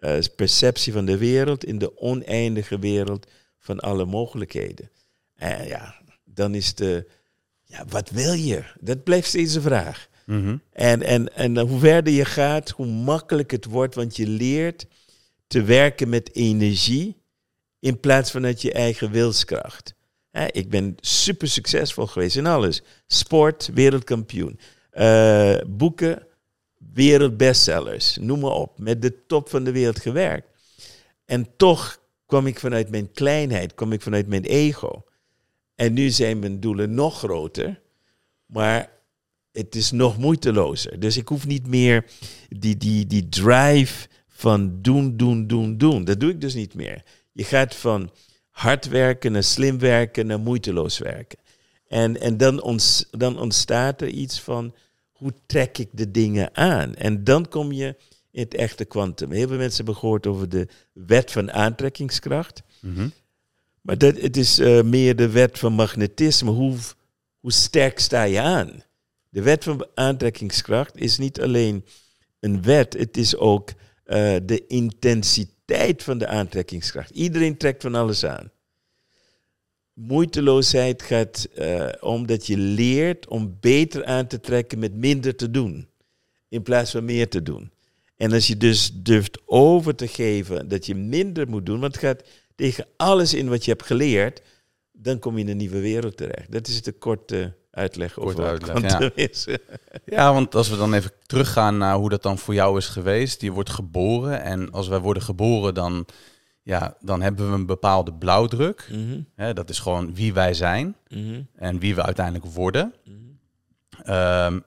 uh, 0.00 0.18
perceptie 0.36 0.92
van 0.92 1.04
de 1.04 1.16
wereld 1.16 1.64
in 1.64 1.78
de 1.78 1.98
oneindige 1.98 2.78
wereld 2.78 3.26
van 3.58 3.80
alle 3.80 4.04
mogelijkheden. 4.04 4.90
En 5.34 5.66
ja, 5.66 5.94
dan 6.24 6.54
is 6.54 6.74
de, 6.74 7.06
ja, 7.64 7.84
wat 7.88 8.10
wil 8.10 8.32
je? 8.32 8.64
Dat 8.80 9.04
blijft 9.04 9.28
steeds 9.28 9.54
een 9.54 9.62
vraag. 9.62 10.08
Mm 10.24 10.60
en, 10.72 11.02
en, 11.02 11.34
en 11.34 11.58
hoe 11.58 11.78
verder 11.78 12.12
je 12.12 12.24
gaat, 12.24 12.70
hoe 12.70 12.86
makkelijk 12.86 13.50
het 13.50 13.64
wordt, 13.64 13.94
want 13.94 14.16
je 14.16 14.26
leert 14.26 14.86
te 15.48 15.62
werken 15.62 16.08
met 16.08 16.34
energie 16.34 17.22
in 17.78 18.00
plaats 18.00 18.30
van 18.30 18.44
uit 18.44 18.62
je 18.62 18.72
eigen 18.72 19.10
wilskracht. 19.10 19.94
ik 20.50 20.70
ben 20.70 20.96
super 21.00 21.48
succesvol 21.48 22.06
geweest 22.06 22.36
in 22.36 22.46
alles. 22.46 22.82
Sport, 23.06 23.70
wereldkampioen. 23.74 24.58
Uh, 24.92 25.56
boeken, 25.66 26.26
wereldbestsellers. 26.92 28.16
Noem 28.20 28.40
maar 28.40 28.50
op. 28.50 28.78
Met 28.78 29.02
de 29.02 29.26
top 29.26 29.48
van 29.48 29.64
de 29.64 29.72
wereld 29.72 30.00
gewerkt. 30.00 30.48
En 31.24 31.56
toch 31.56 32.00
kwam 32.26 32.46
ik 32.46 32.58
vanuit 32.58 32.90
mijn 32.90 33.12
kleinheid, 33.12 33.74
kwam 33.74 33.92
ik 33.92 34.02
vanuit 34.02 34.26
mijn 34.26 34.44
ego. 34.44 35.04
En 35.74 35.92
nu 35.92 36.10
zijn 36.10 36.38
mijn 36.38 36.60
doelen 36.60 36.94
nog 36.94 37.18
groter. 37.18 37.80
Maar 38.46 38.90
het 39.52 39.74
is 39.74 39.90
nog 39.90 40.18
moeitelozer. 40.18 41.00
Dus 41.00 41.16
ik 41.16 41.28
hoef 41.28 41.46
niet 41.46 41.66
meer 41.66 42.04
die, 42.48 42.76
die, 42.76 43.06
die 43.06 43.28
drive 43.28 44.08
van 44.38 44.82
doen, 44.82 45.16
doen, 45.16 45.46
doen, 45.46 45.78
doen. 45.78 46.04
Dat 46.04 46.20
doe 46.20 46.30
ik 46.30 46.40
dus 46.40 46.54
niet 46.54 46.74
meer. 46.74 47.02
Je 47.32 47.44
gaat 47.44 47.74
van 47.74 48.10
hard 48.50 48.88
werken 48.88 49.32
naar 49.32 49.42
slim 49.42 49.78
werken 49.78 50.26
naar 50.26 50.40
moeiteloos 50.40 50.98
werken. 50.98 51.38
En, 51.88 52.20
en 52.20 52.36
dan, 52.36 52.62
ons, 52.62 53.06
dan 53.10 53.38
ontstaat 53.38 54.00
er 54.00 54.08
iets 54.08 54.40
van 54.40 54.74
hoe 55.12 55.32
trek 55.46 55.78
ik 55.78 55.88
de 55.92 56.10
dingen 56.10 56.56
aan? 56.56 56.94
En 56.94 57.24
dan 57.24 57.48
kom 57.48 57.72
je 57.72 57.96
in 58.30 58.42
het 58.42 58.54
echte 58.54 58.84
kwantum. 58.84 59.30
Heel 59.30 59.48
veel 59.48 59.56
mensen 59.56 59.76
hebben 59.76 59.96
gehoord 59.96 60.26
over 60.26 60.48
de 60.48 60.68
wet 60.92 61.32
van 61.32 61.52
aantrekkingskracht. 61.52 62.62
Mhm. 62.80 63.08
Maar 63.80 63.98
dat, 63.98 64.20
het 64.20 64.36
is 64.36 64.58
uh, 64.58 64.82
meer 64.82 65.16
de 65.16 65.30
wet 65.30 65.58
van 65.58 65.72
magnetisme. 65.72 66.50
Hoe, 66.50 66.76
hoe 67.40 67.52
sterk 67.52 67.98
sta 67.98 68.22
je 68.22 68.40
aan? 68.40 68.82
De 69.28 69.42
wet 69.42 69.64
van 69.64 69.86
aantrekkingskracht 69.94 70.96
is 70.96 71.18
niet 71.18 71.40
alleen 71.40 71.84
een 72.40 72.62
wet, 72.62 72.92
het 72.92 73.16
is 73.16 73.36
ook 73.36 73.70
uh, 74.08 74.36
de 74.42 74.66
intensiteit 74.66 76.02
van 76.02 76.18
de 76.18 76.26
aantrekkingskracht. 76.26 77.10
Iedereen 77.10 77.56
trekt 77.56 77.82
van 77.82 77.94
alles 77.94 78.24
aan. 78.24 78.50
Moeiteloosheid 79.92 81.02
gaat 81.02 81.48
uh, 81.58 81.88
om 82.00 82.26
dat 82.26 82.46
je 82.46 82.56
leert 82.56 83.28
om 83.28 83.56
beter 83.60 84.04
aan 84.04 84.26
te 84.26 84.40
trekken 84.40 84.78
met 84.78 84.94
minder 84.94 85.36
te 85.36 85.50
doen, 85.50 85.88
in 86.48 86.62
plaats 86.62 86.90
van 86.90 87.04
meer 87.04 87.28
te 87.28 87.42
doen. 87.42 87.70
En 88.16 88.32
als 88.32 88.46
je 88.46 88.56
dus 88.56 88.90
durft 88.94 89.40
over 89.44 89.94
te 89.94 90.08
geven 90.08 90.68
dat 90.68 90.86
je 90.86 90.94
minder 90.94 91.48
moet 91.48 91.66
doen, 91.66 91.80
want 91.80 91.94
het 91.94 92.04
gaat 92.04 92.22
tegen 92.54 92.86
alles 92.96 93.34
in 93.34 93.48
wat 93.48 93.64
je 93.64 93.70
hebt 93.70 93.86
geleerd, 93.86 94.42
dan 94.92 95.18
kom 95.18 95.34
je 95.34 95.44
in 95.44 95.48
een 95.50 95.56
nieuwe 95.56 95.80
wereld 95.80 96.16
terecht. 96.16 96.52
Dat 96.52 96.68
is 96.68 96.82
de 96.82 96.92
korte 96.92 97.54
uitleg 97.70 98.18
over 98.18 98.44
uitleg, 98.44 98.80
ja. 98.80 99.58
ja, 100.16 100.32
want 100.32 100.54
als 100.54 100.68
we 100.68 100.76
dan 100.76 100.94
even 100.94 101.12
teruggaan 101.26 101.78
naar 101.78 101.94
hoe 101.94 102.08
dat 102.08 102.22
dan 102.22 102.38
voor 102.38 102.54
jou 102.54 102.78
is 102.78 102.86
geweest. 102.88 103.40
Je 103.40 103.52
wordt 103.52 103.70
geboren 103.70 104.42
en 104.42 104.70
als 104.70 104.88
wij 104.88 104.98
worden 104.98 105.22
geboren, 105.22 105.74
dan, 105.74 106.06
ja, 106.62 106.96
dan 107.00 107.22
hebben 107.22 107.48
we 107.48 107.54
een 107.54 107.66
bepaalde 107.66 108.14
blauwdruk. 108.14 108.88
Mm 108.92 109.26
dat 109.54 109.70
is 109.70 109.78
gewoon 109.78 110.14
wie 110.14 110.32
wij 110.32 110.54
zijn 110.54 110.96
mhm. 111.08 111.42
en 111.54 111.78
wie 111.78 111.94
we 111.94 112.02
uiteindelijk 112.02 112.44
worden. 112.44 112.94
Mhm. 113.04 113.16
Ehm, 114.02 114.60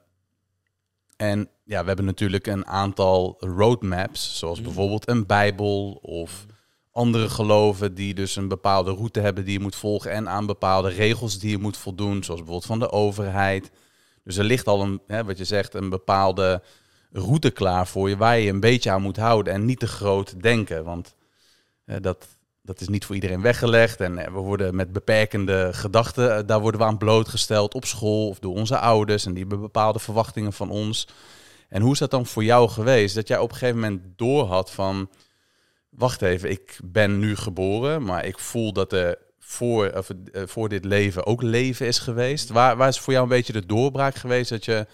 en 1.16 1.50
ja, 1.64 1.82
we 1.82 1.88
hebben 1.88 2.06
natuurlijk 2.06 2.48
een 2.48 2.66
aantal 2.66 3.36
roadmaps, 3.40 4.38
zoals 4.38 4.58
mhm. 4.58 4.66
bijvoorbeeld 4.66 5.10
een 5.10 5.26
Bijbel 5.26 6.00
of 6.02 6.46
andere 6.92 7.30
geloven 7.30 7.94
die 7.94 8.14
dus 8.14 8.36
een 8.36 8.48
bepaalde 8.48 8.92
route 8.92 9.20
hebben 9.20 9.46
die 9.46 9.54
je 9.54 9.60
moet 9.60 9.76
volgen 9.76 10.12
en 10.12 10.30
aan 10.30 10.46
bepaalde 10.46 10.90
regels 10.90 11.40
die 11.40 11.50
je 11.50 11.58
moet 11.58 11.78
voldoen, 11.78 12.24
zoals 12.24 12.40
bijvoorbeeld 12.40 12.66
van 12.66 12.80
de 12.80 12.92
overheid. 12.92 13.72
Dus 14.24 14.38
er 14.38 14.44
ligt 14.44 14.68
al 14.68 14.82
een, 14.82 15.02
hè, 15.08 15.24
wat 15.24 15.38
je 15.38 15.46
zegt, 15.46 15.74
een 15.74 15.90
bepaalde 15.90 16.62
route 17.12 17.50
klaar 17.52 17.88
voor 17.88 18.10
je 18.10 18.18
waar 18.18 18.40
je 18.40 18.50
een 18.50 18.60
beetje 18.60 18.92
aan 18.92 19.02
moet 19.02 19.18
houden 19.18 19.54
en 19.54 19.66
niet 19.66 19.80
te 19.80 19.88
groot 19.88 20.42
denken, 20.42 20.84
want 20.84 21.16
dat, 22.00 22.28
dat 22.62 22.82
is 22.82 22.88
niet 22.88 23.06
voor 23.06 23.16
iedereen 23.16 23.42
weggelegd 23.42 24.02
en 24.02 24.16
we 24.16 24.40
worden 24.40 24.76
met 24.76 24.94
beperkende 24.94 25.70
gedachten, 25.74 26.38
eh, 26.38 26.44
daar 26.46 26.60
worden 26.60 26.80
we 26.80 26.86
aan 26.86 26.98
blootgesteld 26.98 27.74
op 27.74 27.86
school 27.86 28.28
of 28.28 28.40
door 28.40 28.56
onze 28.56 28.78
ouders 28.78 29.26
en 29.26 29.32
die 29.32 29.42
hebben 29.42 29.62
bepaalde 29.62 30.00
verwachtingen 30.00 30.54
van 30.54 30.70
ons. 30.70 31.08
En 31.70 31.82
hoe 31.82 31.92
is 31.92 32.00
dat 32.00 32.12
dan 32.12 32.26
voor 32.26 32.44
jou 32.44 32.70
geweest? 32.70 33.16
Dat 33.16 33.28
jij 33.28 33.38
op 33.38 33.50
een 33.50 33.58
gegeven 33.58 33.80
moment 33.80 34.02
doorhad 34.16 34.72
van, 34.72 35.10
wacht 35.92 36.22
even, 36.22 36.50
ik 36.50 36.80
ben 36.84 37.20
nu 37.20 37.36
geboren, 37.36 38.04
maar 38.04 38.26
ik 38.26 38.40
voel 38.40 38.74
dat 38.74 38.94
er 38.94 39.18
voor, 39.40 39.92
of, 39.98 40.10
uh, 40.10 40.42
voor 40.46 40.70
dit 40.70 40.86
leven 40.86 41.26
ook 41.26 41.42
leven 41.42 41.88
is 41.88 42.00
geweest. 42.00 42.50
Waar, 42.50 42.78
waar 42.78 42.88
is 42.88 43.00
voor 43.00 43.14
jou 43.14 43.26
een 43.26 43.32
beetje 43.36 43.54
de 43.54 43.66
doorbraak 43.66 44.16
geweest 44.16 44.50
dat 44.50 44.66
je 44.66 44.88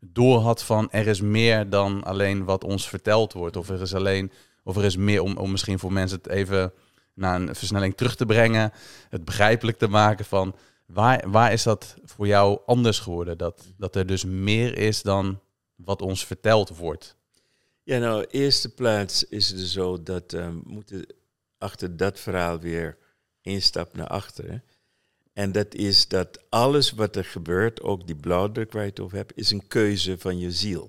doorhad 0.00 0.62
van 0.62 0.90
er 0.90 1.06
is 1.06 1.20
meer 1.20 1.70
dan 1.70 2.04
alleen 2.04 2.44
wat 2.44 2.64
ons 2.64 2.88
verteld 2.88 3.32
wordt? 3.32 3.56
Of 3.56 3.68
er 3.68 3.80
is 3.80 3.94
alleen, 3.94 4.32
of 4.64 4.76
er 4.76 4.84
is 4.84 4.96
meer 4.96 5.22
om, 5.22 5.36
om 5.36 5.50
misschien 5.50 5.78
voor 5.78 5.92
mensen 5.92 6.18
het 6.22 6.28
even 6.28 6.72
naar 7.14 7.40
een 7.40 7.54
versnelling 7.54 7.96
terug 7.96 8.16
te 8.16 8.26
brengen, 8.26 8.72
het 9.08 9.24
begrijpelijk 9.24 9.78
te 9.78 9.88
maken 9.88 10.24
van 10.24 10.54
waar, 10.86 11.30
waar 11.30 11.52
is 11.52 11.62
dat 11.62 11.96
voor 12.04 12.26
jou 12.26 12.58
anders 12.66 12.98
geworden? 12.98 13.38
Dat, 13.38 13.64
dat 13.76 13.96
er 13.96 14.06
dus 14.06 14.24
meer 14.24 14.78
is 14.78 15.02
dan 15.02 15.40
wat 15.74 16.02
ons 16.02 16.26
verteld 16.26 16.76
wordt. 16.76 17.16
Ja, 17.90 17.98
nou, 17.98 18.26
eerste 18.30 18.68
plaats 18.68 19.24
is 19.24 19.48
het 19.48 19.58
dus 19.58 19.72
zo 19.72 20.02
dat 20.02 20.32
um, 20.32 20.62
we 20.64 20.70
moeten 20.72 21.06
achter 21.58 21.96
dat 21.96 22.20
verhaal 22.20 22.60
weer 22.60 22.98
één 23.42 23.62
stap 23.62 23.96
naar 23.96 24.06
achteren. 24.06 24.64
En 25.32 25.52
dat 25.52 25.74
is 25.74 26.08
dat 26.08 26.40
alles 26.48 26.90
wat 26.90 27.16
er 27.16 27.24
gebeurt, 27.24 27.82
ook 27.82 28.06
die 28.06 28.16
blauwdruk 28.16 28.72
waar 28.72 28.82
je 28.82 28.88
het 28.88 29.00
over 29.00 29.16
hebt, 29.16 29.36
is 29.36 29.50
een 29.50 29.66
keuze 29.66 30.18
van 30.18 30.38
je 30.38 30.52
ziel. 30.52 30.88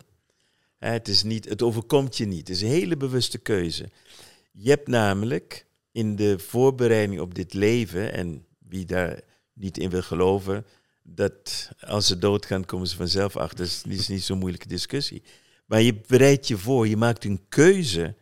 Het, 0.77 1.07
is 1.07 1.23
niet, 1.23 1.49
het 1.49 1.61
overkomt 1.61 2.17
je 2.17 2.25
niet. 2.25 2.47
Het 2.47 2.57
is 2.57 2.61
een 2.61 2.67
hele 2.67 2.97
bewuste 2.97 3.37
keuze. 3.37 3.89
Je 4.51 4.69
hebt 4.69 4.87
namelijk 4.87 5.65
in 5.91 6.15
de 6.15 6.39
voorbereiding 6.39 7.19
op 7.19 7.35
dit 7.35 7.53
leven, 7.53 8.13
en 8.13 8.45
wie 8.67 8.85
daar 8.85 9.21
niet 9.53 9.77
in 9.77 9.89
wil 9.89 10.01
geloven, 10.01 10.65
dat 11.03 11.71
als 11.79 12.07
ze 12.07 12.17
doodgaan, 12.17 12.65
komen 12.65 12.87
ze 12.87 12.95
vanzelf 12.95 13.37
achter. 13.37 13.65
Dat 13.83 13.93
is 13.93 14.07
niet 14.07 14.23
zo'n 14.23 14.39
moeilijke 14.39 14.67
discussie. 14.67 15.23
Maar 15.71 15.81
je 15.81 16.01
bereidt 16.07 16.47
je 16.47 16.57
voor, 16.57 16.87
je 16.87 16.97
maakt 16.97 17.25
een 17.25 17.41
keuze 17.49 18.15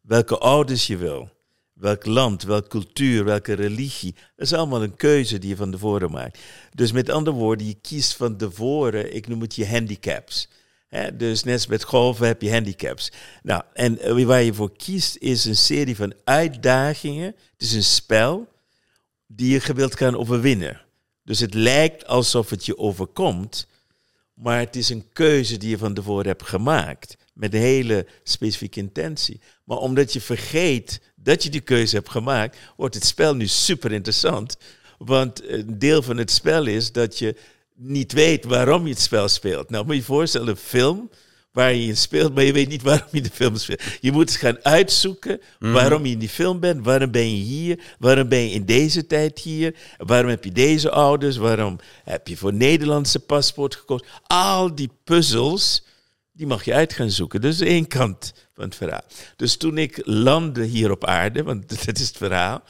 welke 0.00 0.38
ouders 0.38 0.86
je 0.86 0.96
wil. 0.96 1.30
Welk 1.72 2.06
land, 2.06 2.42
welke 2.42 2.68
cultuur, 2.68 3.24
welke 3.24 3.52
religie. 3.52 4.14
Dat 4.36 4.46
is 4.46 4.52
allemaal 4.52 4.82
een 4.82 4.96
keuze 4.96 5.38
die 5.38 5.48
je 5.48 5.56
van 5.56 5.70
tevoren 5.70 6.10
maakt. 6.10 6.38
Dus 6.74 6.92
met 6.92 7.10
andere 7.10 7.36
woorden, 7.36 7.66
je 7.66 7.76
kiest 7.80 8.14
van 8.14 8.36
tevoren, 8.36 9.14
ik 9.14 9.28
noem 9.28 9.40
het 9.40 9.54
je 9.54 9.66
handicaps. 9.66 10.48
dus 11.14 11.44
net 11.44 11.54
als 11.54 11.66
met 11.66 11.84
golven 11.84 12.26
heb 12.26 12.42
je 12.42 12.52
handicaps. 12.52 13.12
Nou, 13.42 13.62
en 13.72 13.98
eh, 13.98 14.24
waar 14.24 14.42
je 14.42 14.54
voor 14.54 14.76
kiest 14.76 15.16
is 15.16 15.44
een 15.44 15.56
serie 15.56 15.96
van 15.96 16.14
uitdagingen. 16.24 17.26
Het 17.26 17.62
is 17.62 17.72
een 17.72 17.84
spel 17.84 18.48
die 19.26 19.52
je 19.52 19.60
gewild 19.60 19.94
kan 19.94 20.16
overwinnen. 20.16 20.80
Dus 21.24 21.40
het 21.40 21.54
lijkt 21.54 22.06
alsof 22.06 22.50
het 22.50 22.66
je 22.66 22.78
overkomt, 22.78 23.66
maar 24.36 24.58
het 24.58 24.76
is 24.76 24.88
een 24.88 25.04
keuze 25.12 25.56
die 25.56 25.70
je 25.70 25.78
van 25.78 25.94
tevoren 25.94 26.26
hebt 26.26 26.46
gemaakt. 26.46 27.16
Met 27.34 27.54
een 27.54 27.60
hele 27.60 28.06
specifieke 28.22 28.80
intentie. 28.80 29.40
Maar 29.64 29.78
omdat 29.78 30.12
je 30.12 30.20
vergeet 30.20 31.00
dat 31.14 31.42
je 31.42 31.50
die 31.50 31.60
keuze 31.60 31.96
hebt 31.96 32.10
gemaakt, 32.10 32.58
wordt 32.76 32.94
het 32.94 33.04
spel 33.04 33.34
nu 33.34 33.46
super 33.46 33.92
interessant. 33.92 34.56
Want 34.98 35.48
een 35.48 35.78
deel 35.78 36.02
van 36.02 36.16
het 36.16 36.30
spel 36.30 36.66
is 36.66 36.92
dat 36.92 37.18
je 37.18 37.36
niet 37.74 38.12
weet 38.12 38.44
waarom 38.44 38.86
je 38.86 38.92
het 38.92 39.02
spel 39.02 39.28
speelt. 39.28 39.70
Nou, 39.70 39.84
moet 39.84 39.94
je 39.94 40.00
je 40.00 40.06
voorstellen, 40.06 40.48
een 40.48 40.56
film 40.56 41.10
waar 41.56 41.74
je 41.74 41.86
in 41.86 41.96
speelt, 41.96 42.34
maar 42.34 42.44
je 42.44 42.52
weet 42.52 42.68
niet 42.68 42.82
waarom 42.82 43.08
je 43.10 43.20
de 43.20 43.30
film 43.32 43.56
speelt. 43.56 43.82
Je 44.00 44.12
moet 44.12 44.30
gaan 44.30 44.64
uitzoeken 44.64 45.40
mhm. 45.58 45.72
waarom 45.72 46.06
je 46.06 46.12
in 46.12 46.18
die 46.18 46.28
film 46.28 46.60
bent, 46.60 46.84
waarom 46.84 47.10
ben 47.10 47.30
je 47.36 47.42
hier, 47.42 47.80
waarom 47.98 48.28
ben 48.28 48.38
je 48.38 48.50
in 48.50 48.64
deze 48.64 49.06
tijd 49.06 49.38
hier, 49.38 49.74
waarom 49.96 50.30
heb 50.30 50.44
je 50.44 50.52
deze 50.52 50.90
ouders, 50.90 51.36
waarom 51.36 51.78
heb 52.04 52.28
je 52.28 52.36
voor 52.36 52.52
Nederlandse 52.52 53.20
paspoort 53.20 53.74
gekozen. 53.74 54.06
Al 54.26 54.74
die 54.74 54.90
puzzels, 55.04 55.84
die 56.32 56.46
mag 56.46 56.64
je 56.64 56.74
uit 56.74 56.92
gaan 56.92 57.10
zoeken. 57.10 57.40
Dat 57.40 57.52
is 57.52 57.60
één 57.60 57.86
kant 57.86 58.32
van 58.54 58.64
het 58.64 58.74
verhaal. 58.74 59.04
Dus 59.36 59.56
toen 59.56 59.78
ik 59.78 60.00
landde 60.04 60.64
hier 60.64 60.90
op 60.90 61.04
aarde, 61.04 61.42
want 61.42 61.68
dat 61.86 61.98
is 61.98 62.08
het 62.08 62.16
verhaal, 62.16 62.62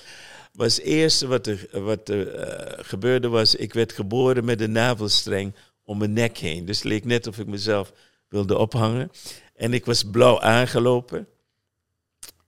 was 0.53 0.77
het 0.77 0.85
eerste 0.85 1.27
wat 1.27 1.47
er, 1.47 1.67
wat 1.73 2.09
er 2.09 2.49
uh, 2.49 2.85
gebeurde 2.85 3.29
was, 3.29 3.55
ik 3.55 3.73
werd 3.73 3.93
geboren 3.93 4.45
met 4.45 4.61
een 4.61 4.73
navelstreng 4.73 5.55
om 5.85 5.99
mijn 5.99 6.13
nek 6.13 6.39
heen. 6.39 6.65
Dus 6.65 6.77
het 6.77 6.87
leek 6.87 7.05
net 7.05 7.27
of 7.27 7.39
ik 7.39 7.47
mezelf 7.47 7.93
wilde 8.37 8.59
ophangen. 8.59 9.11
En 9.55 9.73
ik 9.73 9.85
was 9.85 10.05
blauw 10.05 10.41
aangelopen. 10.41 11.27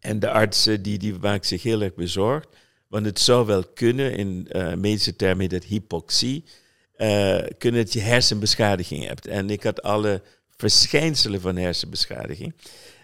En 0.00 0.18
de 0.18 0.30
artsen 0.30 0.82
die, 0.82 0.98
die 0.98 1.14
maakten 1.18 1.48
zich 1.48 1.62
heel 1.62 1.82
erg 1.82 1.94
bezorgd. 1.94 2.48
Want 2.88 3.06
het 3.06 3.20
zou 3.20 3.46
wel 3.46 3.64
kunnen, 3.64 4.16
in 4.16 4.48
uh, 4.52 4.74
medische 4.74 5.16
termen 5.16 5.48
dat 5.48 5.64
hypoxie, 5.64 6.44
uh, 6.96 7.42
kunnen 7.58 7.84
dat 7.84 7.92
je 7.92 8.00
hersenbeschadiging 8.00 9.06
hebt. 9.06 9.26
En 9.26 9.50
ik 9.50 9.62
had 9.62 9.82
alle 9.82 10.22
verschijnselen 10.56 11.40
van 11.40 11.56
hersenbeschadiging. 11.56 12.54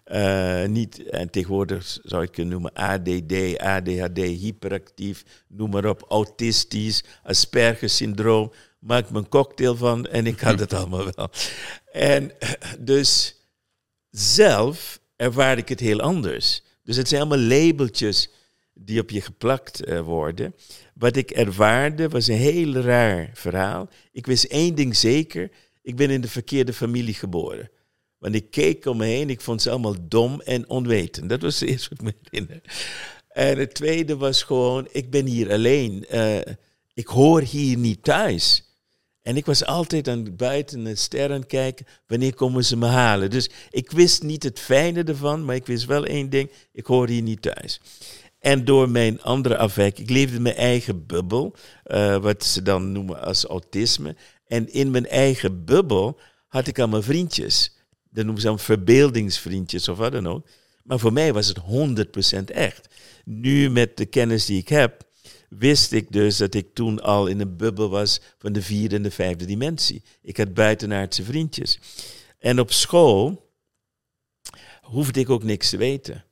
Uh, 0.07 0.65
niet, 0.65 1.09
en 1.09 1.31
tegenwoordig 1.31 1.99
zou 2.03 2.23
het 2.23 2.31
kunnen 2.31 2.53
noemen 2.53 2.73
ADD, 2.73 3.59
ADHD, 3.59 4.19
hyperactief, 4.19 5.25
noem 5.49 5.71
maar 5.71 5.85
op, 5.85 6.05
autistisch, 6.09 7.05
Asperger-syndroom 7.23 8.53
maak 8.85 9.11
me 9.11 9.19
een 9.19 9.29
cocktail 9.29 9.77
van 9.77 10.07
en 10.07 10.27
ik 10.27 10.41
had 10.41 10.59
het 10.59 10.73
allemaal 10.79 11.11
wel. 11.15 11.31
En 11.93 12.33
dus 12.79 13.41
zelf 14.11 15.01
ervaar 15.17 15.59
ik 15.59 15.69
het 15.69 15.81
heel 15.81 16.01
anders. 16.01 16.63
Dus 16.83 16.97
het 16.97 17.09
zijn 17.09 17.21
allemaal 17.21 17.47
labeltjes 17.47 18.31
die 18.75 19.01
op 19.01 19.11
je 19.11 19.21
geplakt 19.21 19.89
uh, 19.89 20.01
worden. 20.01 20.55
Wat 20.95 21.17
ik 21.17 21.31
ervaarde 21.31 22.09
was 22.09 22.27
een 22.27 22.37
heel 22.37 22.73
raar 22.73 23.31
verhaal. 23.35 23.89
Ik 24.13 24.27
wist 24.27 24.45
één 24.45 24.75
ding 24.75 24.97
zeker, 24.97 25.51
ik 25.83 25.97
ben 25.97 26.11
in 26.11 26.21
de 26.21 26.29
verkeerde 26.29 26.73
familie 26.73 27.15
geboren. 27.15 27.71
Want 28.19 28.35
ik 28.35 28.51
keek 28.51 28.87
om 28.87 28.97
me 28.97 29.05
heen, 29.05 29.31
ik 29.31 29.41
vond 29.41 29.63
ze 29.63 29.71
allemaal 29.71 30.09
dom 30.09 30.41
en 30.41 30.69
onwetend. 30.69 31.29
Dat 31.29 31.43
was 31.43 31.61
het 31.61 31.69
eerste 31.69 31.89
wat 31.89 31.99
ik 31.99 32.05
me 32.05 32.15
herinner. 32.31 32.61
En 33.29 33.59
het 33.59 33.75
tweede 33.75 34.17
was 34.17 34.43
gewoon, 34.43 34.89
ik 34.91 35.11
ben 35.11 35.27
hier 35.27 35.53
alleen. 35.53 36.07
Uh, 36.13 36.41
ik 36.95 37.07
hoor 37.07 37.41
hier 37.41 37.77
niet 37.77 38.03
thuis. 38.03 38.74
En 39.25 39.37
ik 39.37 39.47
was 39.47 39.65
altijd 39.65 40.09
aan 40.09 40.37
buiten 40.37 40.85
de 40.85 40.95
sterren 40.95 41.47
kijken, 41.47 41.87
wanneer 42.07 42.35
komen 42.35 42.65
ze 42.65 42.77
me 42.77 42.87
halen. 42.87 43.31
Dus 43.31 43.51
ik 43.71 43.91
wist 43.91 44.23
niet 44.23 44.43
het 44.43 44.61
fijne 44.61 45.05
ervan, 45.05 45.45
maar 45.45 45.55
ik 45.55 45.67
wist 45.67 45.85
wel 45.85 46.05
één 46.05 46.31
ding, 46.31 46.51
ik 46.73 46.87
hoor 46.87 47.09
hier 47.09 47.23
niet 47.23 47.43
thuis. 47.43 47.81
En 48.39 48.65
door 48.65 48.89
mijn 48.89 49.23
andere 49.23 49.57
afwijk, 49.57 49.99
ik 49.99 50.11
leefde 50.11 50.37
in 50.37 50.43
mijn 50.43 50.55
eigen 50.55 51.07
bubbel, 51.07 51.55
uh, 51.87 52.17
wat 52.17 52.45
ze 52.45 52.63
dan 52.63 52.93
noemen 52.93 53.21
als 53.21 53.45
autisme. 53.45 54.17
En 54.47 54.73
in 54.73 54.91
mijn 54.91 55.07
eigen 55.07 55.65
bubbel 55.65 56.21
had 56.49 56.67
ik 56.67 56.79
allemaal 56.79 57.03
vriendjes. 57.03 57.77
Dat 58.11 58.25
noemen 58.25 58.43
ze 58.43 58.49
dan 58.49 58.59
verbeeldingsvriendjes 58.59 59.89
of 59.89 59.99
wat 59.99 60.13
dan 60.13 60.29
ook. 60.29 60.47
Maar 60.83 60.99
voor 60.99 61.13
mij 61.13 61.33
was 61.33 61.47
het 61.49 61.59
100% 61.59 62.45
echt. 62.45 62.89
Nu 63.25 63.71
met 63.71 63.97
de 63.97 64.07
kennis 64.07 64.47
die 64.47 64.59
ik 64.59 64.69
heb, 64.69 65.03
wist 65.59 65.93
ik 65.93 66.13
dus 66.13 66.37
dat 66.37 66.55
ik 66.55 66.75
toen 66.75 67.03
al 67.03 67.27
in 67.27 67.41
een 67.41 67.57
bubbel 67.57 67.89
was 67.89 68.21
van 68.39 68.53
de 68.53 68.63
vierde 68.63 68.97
en 68.97 69.03
de 69.03 69.11
vijfde 69.11 69.45
dimensie. 69.45 70.03
Ik 70.23 70.37
had 70.37 70.55
buitenaardse 70.55 71.25
vriendjes. 71.25 71.79
En 72.39 72.61
op 72.61 72.73
school 72.73 73.53
hoefde 74.83 75.21
ik 75.21 75.31
ook 75.31 75.43
niks 75.43 75.71
te 75.71 75.77
weten. 75.77 76.25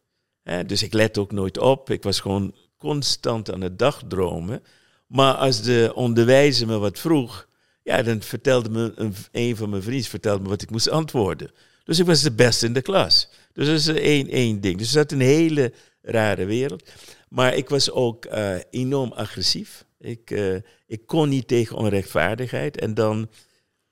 dus 0.67 0.83
ik 0.83 0.93
let 0.93 1.19
ook 1.19 1.33
nooit 1.33 1.59
op. 1.59 1.91
Ik 1.91 2.03
was 2.03 2.21
gewoon 2.21 2.55
constant 2.77 3.53
aan 3.53 3.61
het 3.61 3.79
dagdromen. 3.79 4.63
Maar 5.07 5.35
als 5.35 5.63
de 5.63 5.93
onderwijzer 5.95 6.67
me 6.67 6.79
wat 6.79 6.99
vroeg, 6.99 7.49
ja, 7.83 8.03
dan 8.03 8.23
vertelde 8.23 8.71
me 8.71 8.93
een, 8.95 9.15
een 9.33 9.57
van 9.57 9.71
mijn 9.71 9.83
vrienden 9.83 10.09
vertelde 10.09 10.43
me 10.43 10.49
wat 10.49 10.63
ik 10.63 10.71
moest 10.71 10.89
antwoorden. 10.89 11.51
Dus 11.85 11.99
ik 11.99 12.07
was 12.07 12.23
de 12.23 12.33
beste 12.33 12.67
in 12.67 12.73
de 12.73 12.83
klas. 12.83 13.29
Dus 13.53 13.67
dat 13.67 13.77
is 13.97 14.03
één, 14.03 14.29
één 14.29 14.61
ding. 14.61 14.79
Dus 14.79 14.93
dat 14.93 15.13
is 15.13 15.19
een 15.19 15.25
hele 15.25 15.73
rare 16.03 16.45
wereld. 16.45 16.91
Maar 17.33 17.55
ik 17.55 17.69
was 17.69 17.91
ook 17.91 18.27
uh, 18.27 18.55
enorm 18.71 19.13
agressief. 19.13 19.85
Ik, 19.99 20.31
uh, 20.31 20.57
ik 20.87 21.07
kon 21.07 21.29
niet 21.29 21.49
tegen 21.49 21.77
onrechtvaardigheid. 21.77 22.79
En 22.81 22.95
dan, 22.95 23.29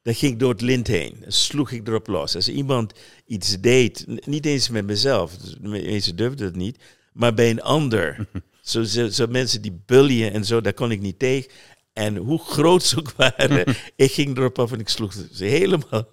dan 0.03 0.15
ging 0.15 0.33
ik 0.33 0.39
door 0.39 0.53
het 0.53 0.61
lint 0.61 0.87
heen. 0.87 1.17
Dan 1.21 1.33
sloeg 1.33 1.71
ik 1.71 1.89
erop 1.89 2.07
los. 2.07 2.35
Als 2.35 2.49
iemand 2.49 2.93
iets 3.27 3.61
deed, 3.61 4.05
niet 4.27 4.47
eens 4.47 4.69
met 4.69 4.87
mezelf, 4.87 5.37
dus 5.37 5.57
mensen 5.61 6.17
durfden 6.17 6.47
het 6.47 6.57
niet, 6.57 6.79
maar 7.13 7.35
bij 7.35 7.51
een 7.51 7.63
ander. 7.63 8.27
zo, 8.61 8.83
zo, 8.83 9.09
zo, 9.09 9.27
mensen 9.27 9.63
die 9.63 9.83
bullyen 9.87 10.33
en 10.33 10.45
zo, 10.45 10.61
daar 10.61 10.75
kon 10.75 10.91
ik 10.91 11.01
niet 11.01 11.19
tegen. 11.19 11.51
En 11.93 12.17
hoe 12.17 12.39
groot 12.39 12.83
ze 12.83 12.99
ook 12.99 13.13
waren, 13.37 13.77
ik 13.97 14.13
ging 14.13 14.37
erop 14.37 14.59
af 14.59 14.73
en 14.73 14.81
ik 14.81 14.89
sloeg 14.89 15.13
ze 15.33 15.45
helemaal 15.45 16.09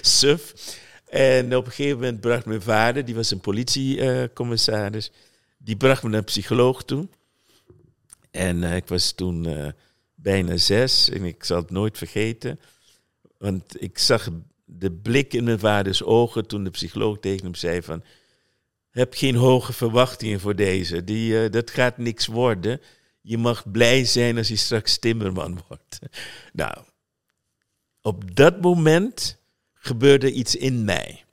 suf. 0.00 0.52
En 1.06 1.56
op 1.56 1.66
een 1.66 1.72
gegeven 1.72 1.98
moment 1.98 2.20
bracht 2.20 2.46
mijn 2.46 2.62
vader, 2.62 3.04
die 3.04 3.14
was 3.14 3.30
een 3.30 3.40
politiecommissaris, 3.40 5.10
die 5.66 5.76
bracht 5.76 6.02
me 6.02 6.08
naar 6.08 6.18
een 6.18 6.24
psycholoog 6.24 6.84
toe. 6.84 7.08
En 8.30 8.62
uh, 8.62 8.76
ik 8.76 8.88
was 8.88 9.12
toen 9.12 9.48
uh, 9.48 9.68
bijna 10.14 10.56
zes 10.56 11.08
en 11.10 11.24
ik 11.24 11.44
zal 11.44 11.56
het 11.56 11.70
nooit 11.70 11.98
vergeten. 11.98 12.60
Want 13.38 13.82
ik 13.82 13.98
zag 13.98 14.28
de 14.64 14.92
blik 14.92 15.32
in 15.32 15.44
mijn 15.44 15.58
vaders 15.58 16.02
ogen 16.02 16.46
toen 16.46 16.64
de 16.64 16.70
psycholoog 16.70 17.18
tegen 17.18 17.44
hem 17.44 17.54
zei 17.54 17.82
van... 17.82 18.04
Heb 18.90 19.14
geen 19.14 19.34
hoge 19.34 19.72
verwachtingen 19.72 20.40
voor 20.40 20.56
deze. 20.56 21.04
Die, 21.04 21.32
uh, 21.32 21.50
dat 21.50 21.70
gaat 21.70 21.98
niks 21.98 22.26
worden. 22.26 22.80
Je 23.20 23.38
mag 23.38 23.70
blij 23.70 24.04
zijn 24.04 24.36
als 24.36 24.48
je 24.48 24.56
straks 24.56 24.98
timmerman 24.98 25.60
wordt. 25.68 25.98
nou, 26.52 26.76
op 28.00 28.36
dat 28.36 28.60
moment 28.60 29.38
gebeurde 29.74 30.32
iets 30.32 30.56
in 30.56 30.84
mij. 30.84 31.24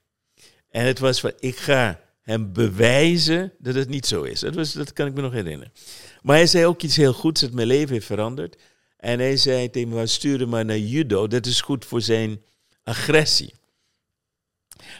En 0.69 0.85
het 0.85 0.99
was 0.99 1.19
van, 1.19 1.33
ik 1.39 1.57
ga 1.57 2.02
hem 2.23 2.53
bewijzen 2.53 3.53
dat 3.57 3.75
het 3.75 3.89
niet 3.89 4.05
zo 4.05 4.23
is. 4.23 4.39
Dat, 4.39 4.55
was, 4.55 4.71
dat 4.71 4.93
kan 4.93 5.07
ik 5.07 5.13
me 5.13 5.21
nog 5.21 5.33
herinneren. 5.33 5.73
Maar 6.21 6.35
hij 6.35 6.47
zei 6.47 6.65
ook 6.65 6.81
iets 6.81 6.95
heel 6.95 7.13
goeds 7.13 7.41
dat 7.41 7.51
mijn 7.51 7.67
leven 7.67 7.93
heeft 7.93 8.05
veranderd. 8.05 8.61
En 8.97 9.19
hij 9.19 9.37
zei 9.37 9.69
tegen 9.69 9.89
me, 9.89 10.07
stuur 10.07 10.47
maar 10.47 10.65
naar 10.65 10.77
judo. 10.77 11.27
Dat 11.27 11.45
is 11.45 11.61
goed 11.61 11.85
voor 11.85 12.01
zijn 12.01 12.41
agressie. 12.83 13.53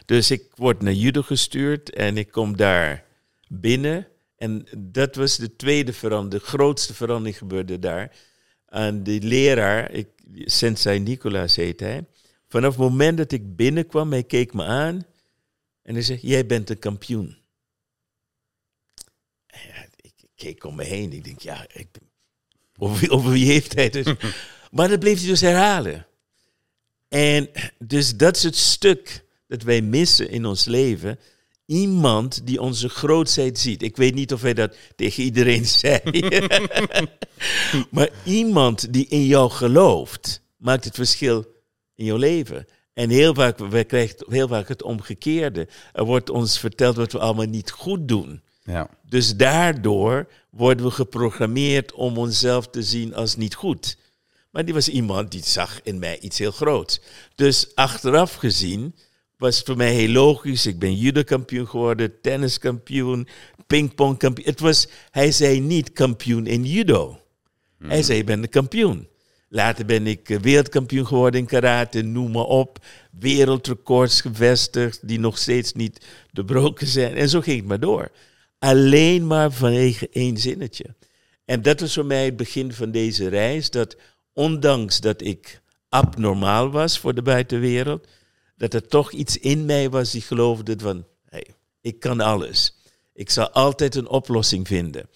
Dus 0.06 0.32
ik 0.32 0.44
word 0.56 0.82
naar 0.82 0.94
judo 0.94 1.22
gestuurd 1.22 1.90
en 1.90 2.18
ik 2.18 2.32
kom 2.32 2.58
daar 2.58 3.06
binnen. 3.48 4.08
En 4.36 4.68
dat 4.78 5.16
was 5.16 5.38
de 5.38 5.56
tweede 5.56 5.94
verandering, 5.94 6.44
de 6.44 6.50
grootste 6.50 6.94
verandering 6.94 7.38
gebeurde 7.38 7.80
daar. 7.80 8.16
En 8.68 9.04
die 9.04 9.22
leraar, 9.22 9.92
ik, 9.92 10.08
Sensei 10.34 11.00
Nicolaas 11.00 11.56
heet 11.56 11.80
hij, 11.80 12.06
vanaf 12.48 12.70
het 12.70 12.80
moment 12.80 13.18
dat 13.18 13.32
ik 13.32 13.56
binnenkwam, 13.56 14.12
hij 14.12 14.24
keek 14.24 14.54
me 14.54 14.64
aan 14.64 15.06
en 15.84 15.94
hij 15.94 16.04
zei, 16.04 16.20
jij 16.22 16.46
bent 16.46 16.70
een 16.70 16.80
kampioen. 16.80 17.38
Ja, 19.48 19.86
ik 19.96 20.14
keek 20.36 20.64
om 20.64 20.76
me 20.76 20.84
heen, 20.84 21.14
ik 21.14 21.24
denk, 21.24 21.40
ja, 21.40 21.66
ik, 21.74 21.88
over, 22.78 23.12
over 23.12 23.32
wie 23.32 23.46
heeft 23.46 23.74
hij 23.74 23.90
dus? 23.90 24.06
maar 24.72 24.88
dat 24.90 25.00
bleef 25.00 25.20
hij 25.20 25.28
dus 25.28 25.42
herhalen. 25.42 26.08
En 27.08 27.50
dus 27.80 28.18
dat 28.18 28.36
is 28.36 28.44
het 28.44 28.56
stuk 28.56 29.26
dat 29.48 29.64
wij 29.64 29.82
missen 29.82 30.30
in 30.30 30.46
ons 30.46 30.66
leven. 30.66 31.20
Iemand 31.66 32.48
die 32.48 32.62
onze 32.62 32.90
grootheid 32.90 33.60
ziet. 33.60 33.82
Ik 33.82 33.98
weet 33.98 34.14
niet 34.14 34.34
of 34.34 34.42
hij 34.42 34.54
dat 34.54 34.78
tegen 34.96 35.24
iedereen 35.24 35.66
zei. 35.80 36.00
maar 37.92 38.10
iemand 38.26 38.94
die 38.94 39.08
in 39.08 39.26
jou 39.26 39.52
gelooft, 39.52 40.42
maakt 40.58 40.86
het 40.86 40.96
verschil 40.96 41.46
in 41.96 42.06
jouw 42.06 42.18
leven. 42.18 42.68
En 42.94 43.10
heel 43.10 43.34
vaak, 43.34 43.88
krijgen 43.88 44.26
heel 44.30 44.48
vaak 44.48 44.68
het 44.68 44.84
omgekeerde. 44.84 45.68
Er 45.94 46.04
wordt 46.04 46.30
ons 46.30 46.60
verteld 46.60 46.96
wat 46.96 47.12
we 47.12 47.20
allemaal 47.20 47.46
niet 47.46 47.72
goed 47.72 48.08
doen. 48.08 48.42
Ja. 48.64 48.90
Dus 49.10 49.36
daardoor 49.36 50.28
worden 50.50 50.86
we 50.86 50.92
geprogrammeerd 50.92 51.94
om 51.94 52.18
onszelf 52.18 52.68
te 52.68 52.84
zien 52.84 53.16
als 53.16 53.36
niet 53.36 53.56
goed. 53.56 53.98
Maar 54.52 54.66
die 54.66 54.74
was 54.74 54.90
iemand 54.90 55.32
die 55.32 55.44
zag 55.44 55.80
in 55.84 56.00
mij 56.00 56.20
iets 56.20 56.38
heel 56.38 56.52
groots. 56.52 57.02
Dus 57.36 57.76
achteraf 57.76 58.34
gezien 58.34 58.96
was 59.38 59.58
het 59.58 59.66
voor 59.66 59.78
mij 59.78 59.94
heel 59.94 60.10
logisch. 60.10 60.66
Ik 60.66 60.80
ben 60.80 60.96
judo-kampioen 60.96 61.68
geworden, 61.68 62.22
tenniskampioen, 62.22 63.28
pingpongkampioen. 63.68 64.48
Het 64.48 64.60
was, 64.60 64.88
hij 65.12 65.32
zei 65.32 65.60
niet 65.60 65.94
kampioen 65.94 66.48
in 66.48 66.66
judo. 66.66 67.20
Hij 67.80 67.96
hmm. 67.96 68.04
zei, 68.04 68.18
je 68.18 68.24
bent 68.24 68.44
een 68.44 68.50
kampioen. 68.50 69.08
Later 69.54 69.86
ben 69.86 70.08
ik 70.08 70.30
eh, 70.30 70.40
wereldkampioen 70.40 71.08
geworden 71.08 71.40
in 71.40 71.46
karate, 71.46 72.02
noem 72.02 72.32
maar 72.32 72.44
op. 72.44 72.86
Wereldrecords 73.20 74.22
gevestigd, 74.22 75.08
die 75.08 75.20
nog 75.20 75.38
steeds 75.38 75.74
niet 75.74 76.06
doorbroken 76.32 76.88
zijn. 76.88 77.16
En 77.16 77.30
zo 77.30 77.42
ging 77.42 77.58
het 77.58 77.68
maar 77.68 77.80
door. 77.80 78.12
Alleen 78.60 79.28
maar 79.28 79.52
vanwege 79.52 80.10
één 80.12 80.38
zinnetje. 80.38 80.96
En 81.46 81.62
dat 81.62 81.80
was 81.80 81.94
voor 81.94 82.06
mij 82.06 82.26
het 82.26 82.36
begin 82.36 82.74
van 82.74 82.92
deze 82.92 83.28
reis. 83.28 83.70
Dat 83.70 83.98
ondanks 84.34 85.00
dat 85.00 85.22
ik 85.22 85.62
abnormaal 85.90 86.72
was 86.72 87.00
voor 87.00 87.14
de 87.14 87.22
buitenwereld, 87.22 88.08
dat 88.58 88.74
er 88.74 88.88
toch 88.88 89.12
iets 89.12 89.38
in 89.38 89.66
mij 89.66 89.90
was 89.90 90.12
die 90.12 90.22
geloofde 90.22 90.76
van, 90.78 91.06
hey, 91.30 91.48
ik 91.82 92.00
kan 92.00 92.20
alles. 92.20 92.76
Ik 93.14 93.30
zal 93.30 93.50
altijd 93.50 93.96
een 93.96 94.08
oplossing 94.08 94.68
vinden. 94.68 95.10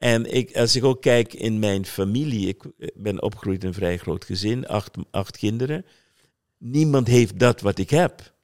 En 0.00 0.34
ik, 0.34 0.56
als 0.56 0.76
ik 0.76 0.84
ook 0.84 1.02
kijk 1.02 1.34
in 1.34 1.58
mijn 1.58 1.86
familie, 1.86 2.48
ik 2.48 2.62
ben 2.94 3.22
opgegroeid 3.22 3.62
in 3.62 3.68
een 3.68 3.74
vrij 3.74 3.96
groot 3.96 4.24
gezin, 4.24 4.66
acht, 4.66 4.96
acht 5.10 5.36
kinderen. 5.36 5.84
Niemand 6.58 7.06
heeft 7.06 7.38
dat 7.38 7.60
wat 7.60 7.78
ik 7.78 7.90
heb. 7.90 8.34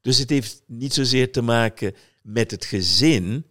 Dus 0.00 0.18
het 0.18 0.30
heeft 0.30 0.62
niet 0.66 0.94
zozeer 0.94 1.32
te 1.32 1.42
maken 1.42 1.94
met 2.22 2.50
het 2.50 2.64
gezin. 2.64 3.44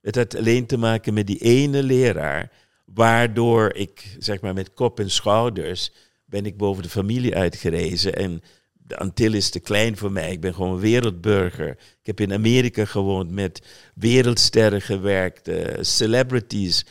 Het 0.00 0.14
had 0.16 0.36
alleen 0.36 0.66
te 0.66 0.76
maken 0.76 1.14
met 1.14 1.26
die 1.26 1.38
ene 1.38 1.82
leraar, 1.82 2.52
waardoor 2.84 3.74
ik, 3.74 4.16
zeg 4.18 4.40
maar, 4.40 4.54
met 4.54 4.74
kop 4.74 5.00
en 5.00 5.10
schouders 5.10 5.92
ben 6.24 6.46
ik 6.46 6.56
boven 6.56 6.82
de 6.82 6.88
familie 6.88 7.34
uitgerezen. 7.34 8.14
En 8.14 8.42
de 8.72 8.96
Antilles 8.96 9.38
is 9.38 9.50
te 9.50 9.60
klein 9.60 9.96
voor 9.96 10.12
mij. 10.12 10.32
Ik 10.32 10.40
ben 10.40 10.54
gewoon 10.54 10.78
wereldburger. 10.78 11.68
Ik 11.70 12.06
heb 12.06 12.20
in 12.20 12.32
Amerika 12.32 12.84
gewoond, 12.84 13.30
met 13.30 13.62
wereldsterren 13.94 14.82
gewerkt, 14.82 15.48
uh, 15.48 15.64
celebrities 15.80 16.84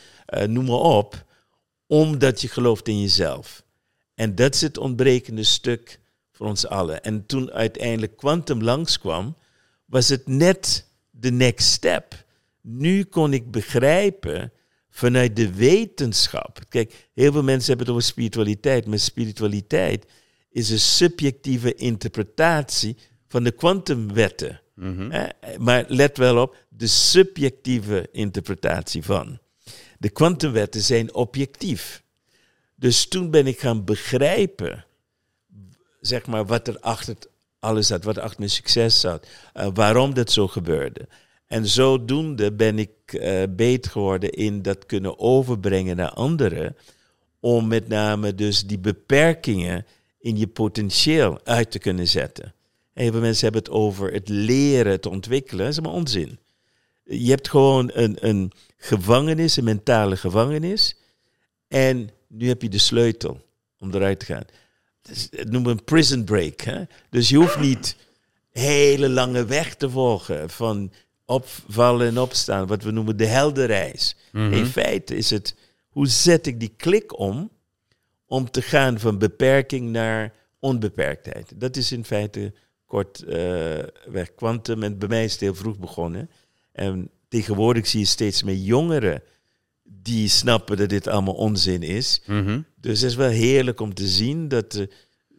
noem 0.46 0.64
maar 0.64 0.76
op, 0.76 1.24
omdat 1.86 2.40
je 2.40 2.48
gelooft 2.48 2.88
in 2.88 3.00
jezelf. 3.00 3.64
En 4.14 4.34
dat 4.34 4.54
is 4.54 4.60
het 4.60 4.78
ontbrekende 4.78 5.42
stuk 5.42 6.00
voor 6.32 6.46
ons 6.46 6.66
allen. 6.66 7.02
En 7.02 7.26
toen 7.26 7.50
uiteindelijk 7.50 8.16
Quantum 8.16 8.62
langskwam, 8.62 9.36
was 9.84 10.08
het 10.08 10.26
net 10.26 10.88
de 11.10 11.30
next 11.30 11.68
step. 11.68 12.24
Nu 12.60 13.04
kon 13.04 13.32
ik 13.32 13.50
begrijpen 13.50 14.52
vanuit 14.90 15.36
de 15.36 15.54
wetenschap. 15.54 16.60
Kijk, 16.68 17.08
heel 17.14 17.32
veel 17.32 17.42
mensen 17.42 17.68
hebben 17.68 17.86
het 17.86 17.94
over 17.94 18.08
spiritualiteit, 18.08 18.86
maar 18.86 18.98
spiritualiteit 18.98 20.06
is 20.50 20.70
een 20.70 20.78
subjectieve 20.78 21.74
interpretatie 21.74 22.96
van 23.28 23.44
de 23.44 23.50
kwantumwetten. 23.50 24.60
Mm 24.74 25.12
Maar 25.58 25.84
let 25.88 26.16
wel 26.16 26.42
op, 26.42 26.56
de 26.68 26.86
subjectieve 26.86 28.08
interpretatie 28.12 29.02
van. 29.02 29.38
De 30.04 30.10
kwantumwetten 30.10 30.80
zijn 30.80 31.14
objectief. 31.14 32.02
Dus 32.74 33.08
toen 33.08 33.30
ben 33.30 33.46
ik 33.46 33.58
gaan 33.58 33.84
begrijpen, 33.84 34.84
zeg 36.00 36.26
maar, 36.26 36.46
wat 36.46 36.68
er 36.68 36.78
achter 36.80 37.16
alles 37.58 37.86
zat, 37.86 38.04
wat 38.04 38.16
er 38.16 38.22
achter 38.22 38.38
mijn 38.38 38.50
succes 38.50 39.00
zat, 39.00 39.26
uh, 39.54 39.68
waarom 39.74 40.14
dat 40.14 40.32
zo 40.32 40.48
gebeurde. 40.48 41.08
En 41.46 41.66
zodoende 41.66 42.52
ben 42.52 42.78
ik 42.78 42.90
uh, 43.12 43.42
beter 43.50 43.90
geworden 43.90 44.30
in 44.30 44.62
dat 44.62 44.86
kunnen 44.86 45.18
overbrengen 45.18 45.96
naar 45.96 46.10
anderen, 46.10 46.76
om 47.40 47.66
met 47.68 47.88
name 47.88 48.34
dus 48.34 48.66
die 48.66 48.78
beperkingen 48.78 49.86
in 50.18 50.36
je 50.36 50.46
potentieel 50.46 51.40
uit 51.44 51.70
te 51.70 51.78
kunnen 51.78 52.08
zetten. 52.08 52.54
Heel 52.92 53.12
veel 53.12 53.20
mensen 53.20 53.44
hebben 53.44 53.62
het 53.62 53.72
over 53.72 54.12
het 54.12 54.28
leren 54.28 55.00
te 55.00 55.10
ontwikkelen, 55.10 55.64
dat 55.64 55.74
is 55.74 55.80
maar 55.80 55.92
onzin. 55.92 56.38
Je 57.04 57.30
hebt 57.30 57.48
gewoon 57.48 57.90
een, 57.92 58.16
een 58.20 58.52
gevangenis, 58.76 59.56
een 59.56 59.64
mentale 59.64 60.16
gevangenis. 60.16 60.96
En 61.68 62.10
nu 62.28 62.48
heb 62.48 62.62
je 62.62 62.68
de 62.68 62.78
sleutel 62.78 63.40
om 63.78 63.94
eruit 63.94 64.18
te 64.18 64.26
gaan. 64.26 64.44
Dus, 65.02 65.28
het 65.30 65.50
noemen 65.50 65.72
we 65.72 65.78
een 65.78 65.84
prison 65.84 66.24
break. 66.24 66.60
Hè? 66.60 66.82
Dus 67.10 67.28
je 67.28 67.36
hoeft 67.36 67.60
niet 67.60 67.96
hele 68.50 69.08
lange 69.08 69.44
weg 69.44 69.74
te 69.74 69.90
volgen 69.90 70.50
van 70.50 70.92
opvallen 71.24 72.06
en 72.06 72.18
opstaan, 72.18 72.66
wat 72.66 72.82
we 72.82 72.90
noemen 72.90 73.16
de 73.16 73.26
heldenreis. 73.26 74.16
Mm 74.32 74.52
In 74.52 74.66
feite 74.66 75.16
is 75.16 75.30
het 75.30 75.54
hoe 75.88 76.06
zet 76.06 76.46
ik 76.46 76.60
die 76.60 76.74
klik 76.76 77.18
om 77.18 77.50
om 78.26 78.50
te 78.50 78.62
gaan 78.62 78.98
van 78.98 79.18
beperking 79.18 79.90
naar 79.90 80.32
onbeperktheid? 80.58 81.52
Dat 81.54 81.76
is 81.76 81.92
in 81.92 82.04
feite 82.04 82.52
kort 82.86 83.24
uh, 83.26 83.32
weg. 84.06 84.34
Quantum, 84.34 84.82
en 84.82 84.98
bij 84.98 85.08
mij 85.08 85.24
is 85.24 85.32
het 85.32 85.40
heel 85.40 85.54
vroeg 85.54 85.78
begonnen. 85.78 86.30
En 86.74 87.10
tegenwoordig 87.28 87.86
zie 87.86 88.00
je 88.00 88.06
steeds 88.06 88.42
meer 88.42 88.56
jongeren 88.56 89.22
die 89.82 90.28
snappen 90.28 90.76
dat 90.76 90.88
dit 90.88 91.06
allemaal 91.06 91.34
onzin 91.34 91.82
is. 91.82 92.22
Mhm. 92.26 92.60
Dus 92.76 93.00
het 93.00 93.10
is 93.10 93.16
wel 93.16 93.28
heerlijk 93.28 93.80
om 93.80 93.94
te 93.94 94.06
zien 94.06 94.48
dat 94.48 94.74
er 94.74 94.88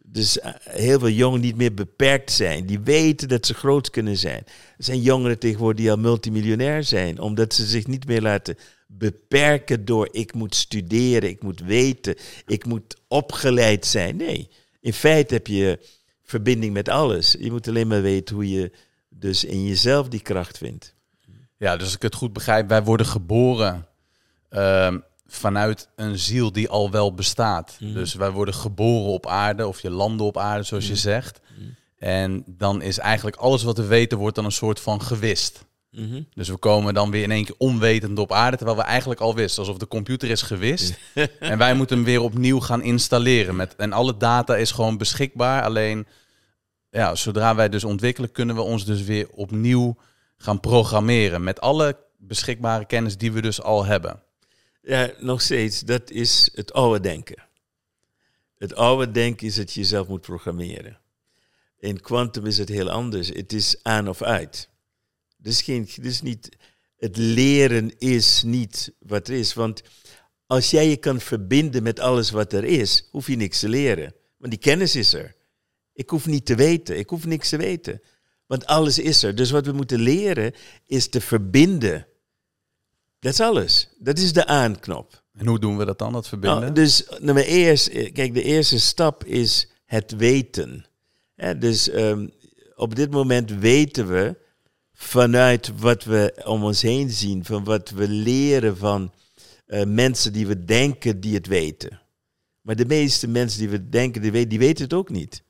dus 0.02 0.40
eh, 0.40 0.52
heel 0.60 0.98
veel 0.98 1.08
jongeren 1.08 1.44
niet 1.44 1.56
meer 1.56 1.74
beperkt 1.74 2.32
zijn. 2.32 2.66
Die 2.66 2.80
weten 2.80 3.28
dat 3.28 3.46
ze 3.46 3.54
groot 3.54 3.90
kunnen 3.90 4.16
zijn. 4.16 4.42
Er 4.76 4.84
zijn 4.84 5.00
jongeren 5.00 5.38
tegenwoordig 5.38 5.80
die 5.80 5.90
al 5.90 5.96
multimiljonair 5.96 6.84
zijn, 6.84 7.20
omdat 7.20 7.54
ze 7.54 7.66
zich 7.66 7.86
niet 7.86 8.06
meer 8.06 8.22
laten 8.22 8.56
beperken 8.86 9.84
door 9.84 10.08
ik 10.12 10.34
moet 10.34 10.54
studeren, 10.54 11.30
ik 11.30 11.42
moet 11.42 11.60
weten, 11.60 12.16
ik 12.46 12.64
moet 12.64 12.96
opgeleid 13.08 13.86
zijn. 13.86 14.16
Nee, 14.16 14.48
in 14.80 14.92
feite 14.92 15.34
heb 15.34 15.46
je 15.46 15.78
verbinding 16.22 16.72
met 16.72 16.88
alles. 16.88 17.36
Je 17.38 17.50
moet 17.50 17.68
alleen 17.68 17.88
maar 17.88 18.02
weten 18.02 18.34
hoe 18.34 18.50
je 18.50 18.70
dus 19.08 19.44
in 19.44 19.66
jezelf 19.66 20.08
die 20.08 20.22
kracht 20.22 20.58
vindt. 20.58 20.95
Ja, 21.58 21.76
dus 21.76 21.84
als 21.84 21.94
ik 21.94 22.02
het 22.02 22.14
goed 22.14 22.32
begrijp, 22.32 22.68
wij 22.68 22.82
worden 22.82 23.06
geboren 23.06 23.86
ehm, 24.48 24.98
vanuit 25.26 25.88
een 25.96 26.18
ziel 26.18 26.52
die 26.52 26.68
al 26.68 26.90
wel 26.90 27.14
bestaat. 27.14 27.76
Mhm. 27.80 27.92
Dus 27.92 28.14
wij 28.14 28.30
worden 28.30 28.54
geboren 28.54 29.12
op 29.12 29.26
aarde, 29.26 29.66
of 29.66 29.80
je 29.80 29.90
landen 29.90 30.26
op 30.26 30.38
aarde, 30.38 30.62
zoals 30.62 30.84
je 30.84 30.90
Mhm. 30.92 31.00
zegt. 31.00 31.40
Mhm. 31.58 31.68
En 31.98 32.44
dan 32.46 32.82
is 32.82 32.98
eigenlijk 32.98 33.36
alles 33.36 33.62
wat 33.62 33.76
we 33.76 33.86
weten, 33.86 34.18
wordt 34.18 34.36
dan 34.36 34.44
een 34.44 34.52
soort 34.52 34.80
van 34.80 35.02
gewist. 35.02 35.64
Dus 36.34 36.48
we 36.48 36.56
komen 36.56 36.94
dan 36.94 37.10
weer 37.10 37.22
in 37.22 37.30
één 37.30 37.44
keer 37.44 37.54
onwetend 37.58 38.18
op 38.18 38.32
aarde, 38.32 38.56
terwijl 38.56 38.78
we 38.78 38.84
eigenlijk 38.84 39.20
al 39.20 39.34
wisten. 39.34 39.58
Alsof 39.62 39.78
de 39.78 39.88
computer 39.88 40.30
is 40.30 40.42
gewist. 40.42 40.98
en 41.40 41.58
wij 41.58 41.74
moeten 41.74 41.96
hem 41.96 42.04
weer 42.04 42.20
opnieuw 42.20 42.60
gaan 42.60 42.82
installeren. 42.82 43.56
Met, 43.56 43.76
en 43.76 43.92
alle 43.92 44.16
data 44.16 44.56
is 44.56 44.70
gewoon 44.70 44.96
beschikbaar. 44.98 45.62
Alleen, 45.62 46.06
ja, 46.90 47.14
zodra 47.14 47.54
wij 47.54 47.68
dus 47.68 47.84
ontwikkelen, 47.84 48.32
kunnen 48.32 48.54
we 48.56 48.62
ons 48.62 48.84
dus 48.84 49.02
weer 49.02 49.28
opnieuw 49.30 49.96
gaan 50.36 50.60
programmeren. 50.60 51.44
Met 51.44 51.60
alle 51.60 51.98
beschikbare 52.18 52.86
kennis 52.86 53.16
die 53.16 53.32
we 53.32 53.42
dus 53.42 53.62
al 53.62 53.84
hebben. 53.84 54.22
Ja, 54.82 55.10
nog 55.18 55.40
steeds, 55.40 55.80
dat 55.80 56.10
is 56.10 56.50
het 56.54 56.72
oude 56.72 57.00
denken. 57.00 57.44
Het 58.58 58.74
oude 58.74 59.10
denken 59.10 59.46
is 59.46 59.54
dat 59.54 59.72
je 59.72 59.80
jezelf 59.80 60.08
moet 60.08 60.20
programmeren. 60.20 60.98
In 61.78 62.00
quantum 62.00 62.46
is 62.46 62.58
het 62.58 62.68
heel 62.68 62.90
anders. 62.90 63.28
Het 63.28 63.52
is 63.52 63.82
aan 63.82 64.08
of 64.08 64.22
uit. 64.22 64.68
Dus, 65.36 65.62
geen, 65.62 65.88
dus 66.00 66.22
niet, 66.22 66.56
het 66.96 67.16
leren 67.16 67.98
is 67.98 68.42
niet 68.42 68.92
wat 68.98 69.28
er 69.28 69.34
is. 69.34 69.54
Want 69.54 69.82
als 70.46 70.70
jij 70.70 70.88
je 70.88 70.96
kan 70.96 71.20
verbinden 71.20 71.82
met 71.82 72.00
alles 72.00 72.30
wat 72.30 72.52
er 72.52 72.64
is, 72.64 73.08
hoef 73.10 73.26
je 73.26 73.36
niks 73.36 73.58
te 73.58 73.68
leren. 73.68 74.14
Want 74.36 74.52
die 74.52 74.60
kennis 74.60 74.96
is 74.96 75.12
er. 75.12 75.34
Ik 75.92 76.10
hoef 76.10 76.26
niet 76.26 76.46
te 76.46 76.54
weten. 76.54 76.98
Ik 76.98 77.08
hoef 77.08 77.26
niks 77.26 77.48
te 77.48 77.56
weten. 77.56 78.02
Want 78.46 78.66
alles 78.66 78.98
is 78.98 79.22
er. 79.22 79.34
Dus 79.34 79.50
wat 79.50 79.66
we 79.66 79.72
moeten 79.72 80.00
leren 80.00 80.52
is 80.86 81.08
te 81.08 81.20
verbinden. 81.20 82.06
Dat 83.18 83.32
is 83.32 83.40
alles. 83.40 83.88
Dat 83.98 84.18
is 84.18 84.32
de 84.32 84.46
aanknop. 84.46 85.24
En 85.32 85.46
hoe 85.46 85.58
doen 85.58 85.76
we 85.76 85.84
dat 85.84 85.98
dan, 85.98 86.12
dat 86.12 86.28
verbinden? 86.28 86.60
Nou, 86.60 86.72
dus 86.72 87.06
nummer 87.20 87.44
eerst, 87.44 87.88
kijk, 88.12 88.34
de 88.34 88.42
eerste 88.42 88.80
stap 88.80 89.24
is 89.24 89.68
het 89.84 90.16
weten. 90.16 90.86
Dus 91.58 91.88
ehm, 91.88 92.28
op 92.74 92.94
dit 92.94 93.10
moment 93.10 93.50
weten 93.50 94.08
we 94.08 94.36
vanuit 94.92 95.72
wat 95.78 96.04
we 96.04 96.42
om 96.44 96.64
ons 96.64 96.82
heen 96.82 97.10
zien, 97.10 97.44
van 97.44 97.64
wat 97.64 97.90
we 97.90 98.08
leren 98.08 98.76
van 98.76 99.12
eh, 99.66 99.84
mensen 99.84 100.32
die 100.32 100.46
we 100.46 100.64
denken 100.64 101.20
die 101.20 101.34
het 101.34 101.46
weten. 101.46 102.00
Maar 102.60 102.76
de 102.76 102.86
meeste 102.86 103.28
mensen 103.28 103.58
die 103.58 103.68
we 103.68 103.88
denken 103.88 104.22
die 104.22 104.32
weten, 104.32 104.48
die 104.48 104.58
weten 104.58 104.84
het 104.84 104.92
ook 104.92 105.10
niet. 105.10 105.42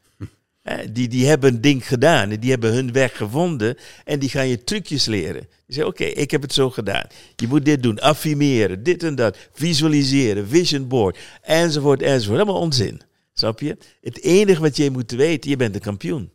Hè, 0.67 0.93
die, 0.93 1.09
die 1.09 1.27
hebben 1.27 1.55
een 1.55 1.61
ding 1.61 1.87
gedaan 1.87 2.29
die 2.29 2.51
hebben 2.51 2.73
hun 2.73 2.93
weg 2.93 3.17
gevonden 3.17 3.77
en 4.05 4.19
die 4.19 4.29
gaan 4.29 4.49
je 4.49 4.65
trucjes 4.65 5.05
leren. 5.07 5.41
Die 5.41 5.75
zeggen, 5.75 5.93
oké, 5.93 6.05
ik 6.05 6.31
heb 6.31 6.43
het 6.43 6.53
zo 6.53 6.71
gedaan. 6.71 7.07
Je 7.37 7.47
moet 7.47 7.65
dit 7.65 7.83
doen, 7.83 7.99
affirmeren, 7.99 8.83
dit 8.83 9.03
en 9.03 9.15
dat, 9.15 9.37
visualiseren, 9.53 10.49
vision 10.49 10.89
board, 10.89 11.19
enzovoort, 11.43 12.03
enzovoort. 12.03 12.41
Allemaal 12.41 12.61
onzin, 12.61 13.01
snap 13.33 13.61
je? 13.61 13.77
Het 14.01 14.23
enige 14.23 14.61
wat 14.61 14.77
jij 14.77 14.89
moet 14.89 15.11
weten, 15.11 15.51
je 15.51 15.57
bent 15.57 15.75
een 15.75 15.81
kampioen. 15.81 16.31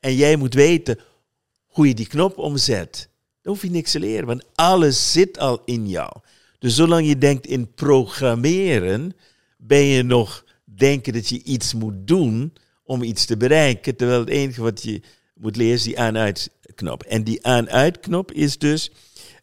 En 0.00 0.14
jij 0.14 0.36
moet 0.36 0.54
weten 0.54 0.98
hoe 1.66 1.88
je 1.88 1.94
die 1.94 2.06
knop 2.06 2.38
omzet. 2.38 3.08
Dan 3.42 3.52
hoef 3.52 3.62
je 3.62 3.70
niks 3.70 3.90
te 3.90 4.00
leren, 4.00 4.26
want 4.26 4.44
alles 4.54 5.12
zit 5.12 5.38
al 5.38 5.62
in 5.64 5.88
jou. 5.88 6.12
Dus 6.58 6.74
zolang 6.74 7.06
je 7.06 7.18
denkt 7.18 7.46
in 7.46 7.74
programmeren, 7.74 9.16
ben 9.56 9.84
je 9.84 10.02
nog 10.02 10.44
denken 10.64 11.12
dat 11.12 11.28
je 11.28 11.42
iets 11.42 11.74
moet 11.74 12.06
doen 12.06 12.52
om 12.86 13.02
iets 13.02 13.24
te 13.24 13.36
bereiken. 13.36 13.96
Terwijl 13.96 14.20
het 14.20 14.28
enige 14.28 14.62
wat 14.62 14.82
je 14.82 15.00
moet 15.34 15.56
leren 15.56 15.74
is 15.74 15.82
die 15.82 15.98
aan-uit-knop. 15.98 17.02
En 17.02 17.24
die 17.24 17.46
aan-uit-knop 17.46 18.32
is 18.32 18.58
dus 18.58 18.90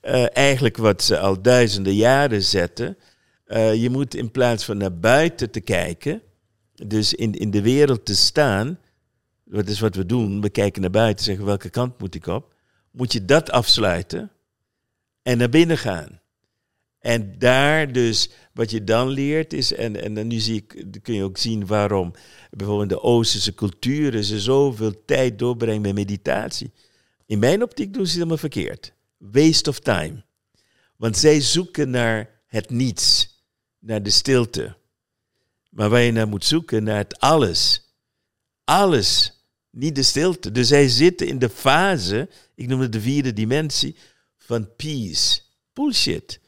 eh, 0.01 0.37
eigenlijk 0.37 0.77
wat 0.77 1.03
ze 1.03 1.19
al 1.19 1.41
duizenden 1.41 1.95
jaren 1.95 2.43
zetten. 2.43 2.97
Eh, 3.45 3.75
je 3.75 3.89
moet 3.89 4.15
in 4.15 4.31
plaats 4.31 4.65
van 4.65 4.77
naar 4.77 4.99
buiten 4.99 5.51
te 5.51 5.61
kijken, 5.61 6.21
dus 6.73 7.13
in, 7.13 7.33
in 7.33 7.51
de 7.51 7.61
wereld 7.61 8.05
te 8.05 8.15
staan, 8.15 8.79
dat 9.45 9.67
is 9.67 9.79
wat 9.79 9.95
we 9.95 10.05
doen, 10.05 10.41
we 10.41 10.49
kijken 10.49 10.81
naar 10.81 10.89
buiten, 10.89 11.25
zeggen 11.25 11.45
welke 11.45 11.69
kant 11.69 11.99
moet 11.99 12.15
ik 12.15 12.27
op, 12.27 12.53
moet 12.91 13.13
je 13.13 13.25
dat 13.25 13.51
afsluiten 13.51 14.31
en 15.21 15.37
naar 15.37 15.49
binnen 15.49 15.77
gaan. 15.77 16.21
En 17.03 17.35
daar 17.37 17.91
dus, 17.91 18.29
wat 18.53 18.71
je 18.71 18.83
dan 18.83 19.07
leert 19.07 19.53
is, 19.53 19.73
en, 19.73 20.01
en 20.01 20.13
dan 20.13 20.27
nu 20.27 20.39
zie 20.39 20.55
ik, 20.55 20.85
kun 21.01 21.13
je 21.13 21.23
ook 21.23 21.37
zien 21.37 21.65
waarom 21.65 22.13
bijvoorbeeld 22.51 22.89
de 22.89 23.01
Oosterse 23.01 23.53
culturen 23.53 24.23
ze 24.23 24.39
zoveel 24.39 25.05
tijd 25.05 25.39
doorbrengen 25.39 25.81
met 25.81 25.93
meditatie. 25.93 26.71
In 27.25 27.39
mijn 27.39 27.63
optiek 27.63 27.93
doen 27.93 28.01
ze 28.01 28.07
het 28.07 28.13
helemaal 28.13 28.37
verkeerd. 28.37 28.93
Waste 29.17 29.69
of 29.69 29.79
time. 29.79 30.23
Want 30.97 31.17
zij 31.17 31.41
zoeken 31.41 31.89
naar 31.89 32.41
het 32.47 32.69
niets, 32.69 33.39
naar 33.79 34.03
de 34.03 34.09
stilte. 34.09 34.75
Maar 35.69 35.89
waar 35.89 36.01
je 36.01 36.11
naar 36.11 36.27
moet 36.27 36.45
zoeken, 36.45 36.83
naar 36.83 36.97
het 36.97 37.19
alles. 37.19 37.93
Alles, 38.63 39.41
niet 39.69 39.95
de 39.95 40.03
stilte. 40.03 40.51
Dus 40.51 40.67
zij 40.67 40.87
zitten 40.87 41.27
in 41.27 41.39
de 41.39 41.49
fase, 41.49 42.29
ik 42.55 42.67
noem 42.67 42.79
het 42.79 42.91
de 42.91 43.01
vierde 43.01 43.33
dimensie, 43.33 43.95
van 44.37 44.75
peace. 44.75 45.41
Bullshit. 45.73 46.41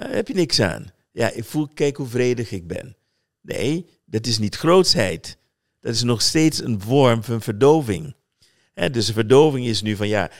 Daar 0.00 0.14
heb 0.14 0.28
je 0.28 0.34
niks 0.34 0.60
aan. 0.60 0.92
Ja, 1.12 1.30
ik 1.30 1.44
voel, 1.44 1.68
kijk 1.74 1.96
hoe 1.96 2.06
vredig 2.06 2.50
ik 2.50 2.66
ben. 2.66 2.96
Nee, 3.40 3.86
dat 4.04 4.26
is 4.26 4.38
niet 4.38 4.56
grootsheid. 4.56 5.36
Dat 5.80 5.94
is 5.94 6.02
nog 6.02 6.22
steeds 6.22 6.62
een 6.62 6.80
vorm 6.80 7.22
van 7.22 7.42
verdoving. 7.42 8.14
Dus 8.74 9.06
de 9.06 9.12
verdoving 9.12 9.66
is 9.66 9.82
nu 9.82 9.96
van 9.96 10.08
ja, 10.08 10.30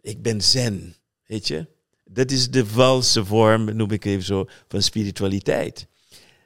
ik 0.00 0.22
ben 0.22 0.42
zen, 0.42 0.96
weet 1.26 1.46
je. 1.46 1.66
Dat 2.04 2.30
is 2.30 2.50
de 2.50 2.66
valse 2.66 3.24
vorm, 3.24 3.76
noem 3.76 3.90
ik 3.90 4.04
even 4.04 4.24
zo, 4.24 4.48
van 4.68 4.82
spiritualiteit. 4.82 5.86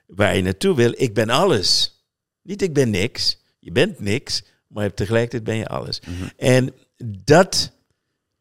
Waar 0.06 0.36
je 0.36 0.42
naartoe 0.42 0.74
wil, 0.76 0.92
ik 0.96 1.14
ben 1.14 1.28
alles. 1.28 1.98
Niet 2.42 2.62
ik 2.62 2.72
ben 2.72 2.90
niks, 2.90 3.38
je 3.58 3.72
bent 3.72 4.00
niks, 4.00 4.42
maar 4.66 4.94
tegelijkertijd 4.94 5.44
ben 5.44 5.56
je 5.56 5.66
alles. 5.66 6.00
En 6.36 6.74
dat 7.24 7.72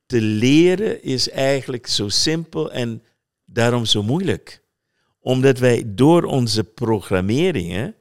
te 0.06 0.22
leren 0.22 1.04
is 1.04 1.30
eigenlijk 1.30 1.88
zo 1.88 2.08
simpel 2.08 2.72
en 2.72 3.04
daarom 3.60 3.86
zo 3.86 4.04
moeilijk. 4.04 4.62
Omdat 5.20 5.60
wij 5.60 5.84
door 5.86 6.24
onze 6.24 6.64
programmeringen 6.64 7.96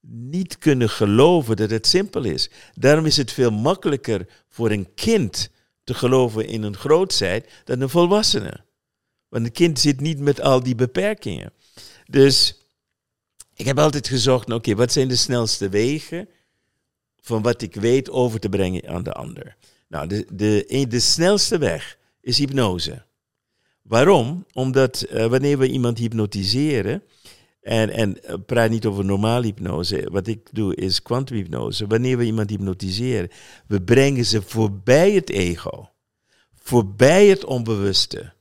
niet 0.00 0.58
kunnen 0.58 0.88
geloven 0.88 1.56
dat 1.56 1.70
het 1.70 1.86
simpel 1.86 2.24
is. 2.24 2.50
Daarom 2.74 3.06
is 3.06 3.16
het 3.16 3.32
veel 3.32 3.50
makkelijker 3.50 4.26
voor 4.48 4.70
een 4.70 4.94
kind 4.94 5.50
te 5.84 5.94
geloven 5.94 6.46
in 6.46 6.62
een 6.62 6.76
grootheid 6.76 7.48
dan 7.64 7.80
een 7.80 7.88
volwassene. 7.88 8.60
Want 9.28 9.44
een 9.44 9.52
kind 9.52 9.78
zit 9.78 10.00
niet 10.00 10.18
met 10.18 10.40
al 10.40 10.62
die 10.62 10.74
beperkingen. 10.74 11.52
Dus 12.06 12.62
ik 13.54 13.66
heb 13.66 13.78
altijd 13.78 14.08
gezocht, 14.08 14.52
oké, 14.52 14.74
wat 14.74 14.92
zijn 14.92 15.08
de 15.08 15.16
snelste 15.16 15.68
wegen 15.68 16.28
van 17.20 17.42
wat 17.42 17.62
ik 17.62 17.74
weet 17.74 18.10
over 18.10 18.40
te 18.40 18.48
brengen 18.48 18.88
aan 18.88 19.02
de 19.02 19.12
ander? 19.12 19.56
Nou, 19.88 20.06
de, 20.06 20.26
de, 20.32 20.86
de 20.88 21.00
snelste 21.00 21.58
weg 21.58 21.98
is 22.20 22.38
hypnose. 22.38 23.06
Waarom? 23.88 24.46
Omdat 24.52 25.06
uh, 25.12 25.26
wanneer 25.26 25.58
we 25.58 25.68
iemand 25.68 25.98
hypnotiseren, 25.98 27.02
en, 27.60 27.90
en 27.90 28.18
uh, 28.26 28.34
praat 28.46 28.70
niet 28.70 28.86
over 28.86 29.04
normaal 29.04 29.42
hypnose, 29.42 30.08
wat 30.10 30.26
ik 30.26 30.48
doe 30.52 30.74
is 30.74 31.02
kwantumhypnose. 31.02 31.86
Wanneer 31.86 32.18
we 32.18 32.24
iemand 32.24 32.50
hypnotiseren, 32.50 33.30
we 33.66 33.82
brengen 33.82 34.24
ze 34.24 34.42
voorbij 34.42 35.12
het 35.12 35.30
ego, 35.30 35.88
voorbij 36.54 37.26
het 37.26 37.44
onbewuste. 37.44 38.32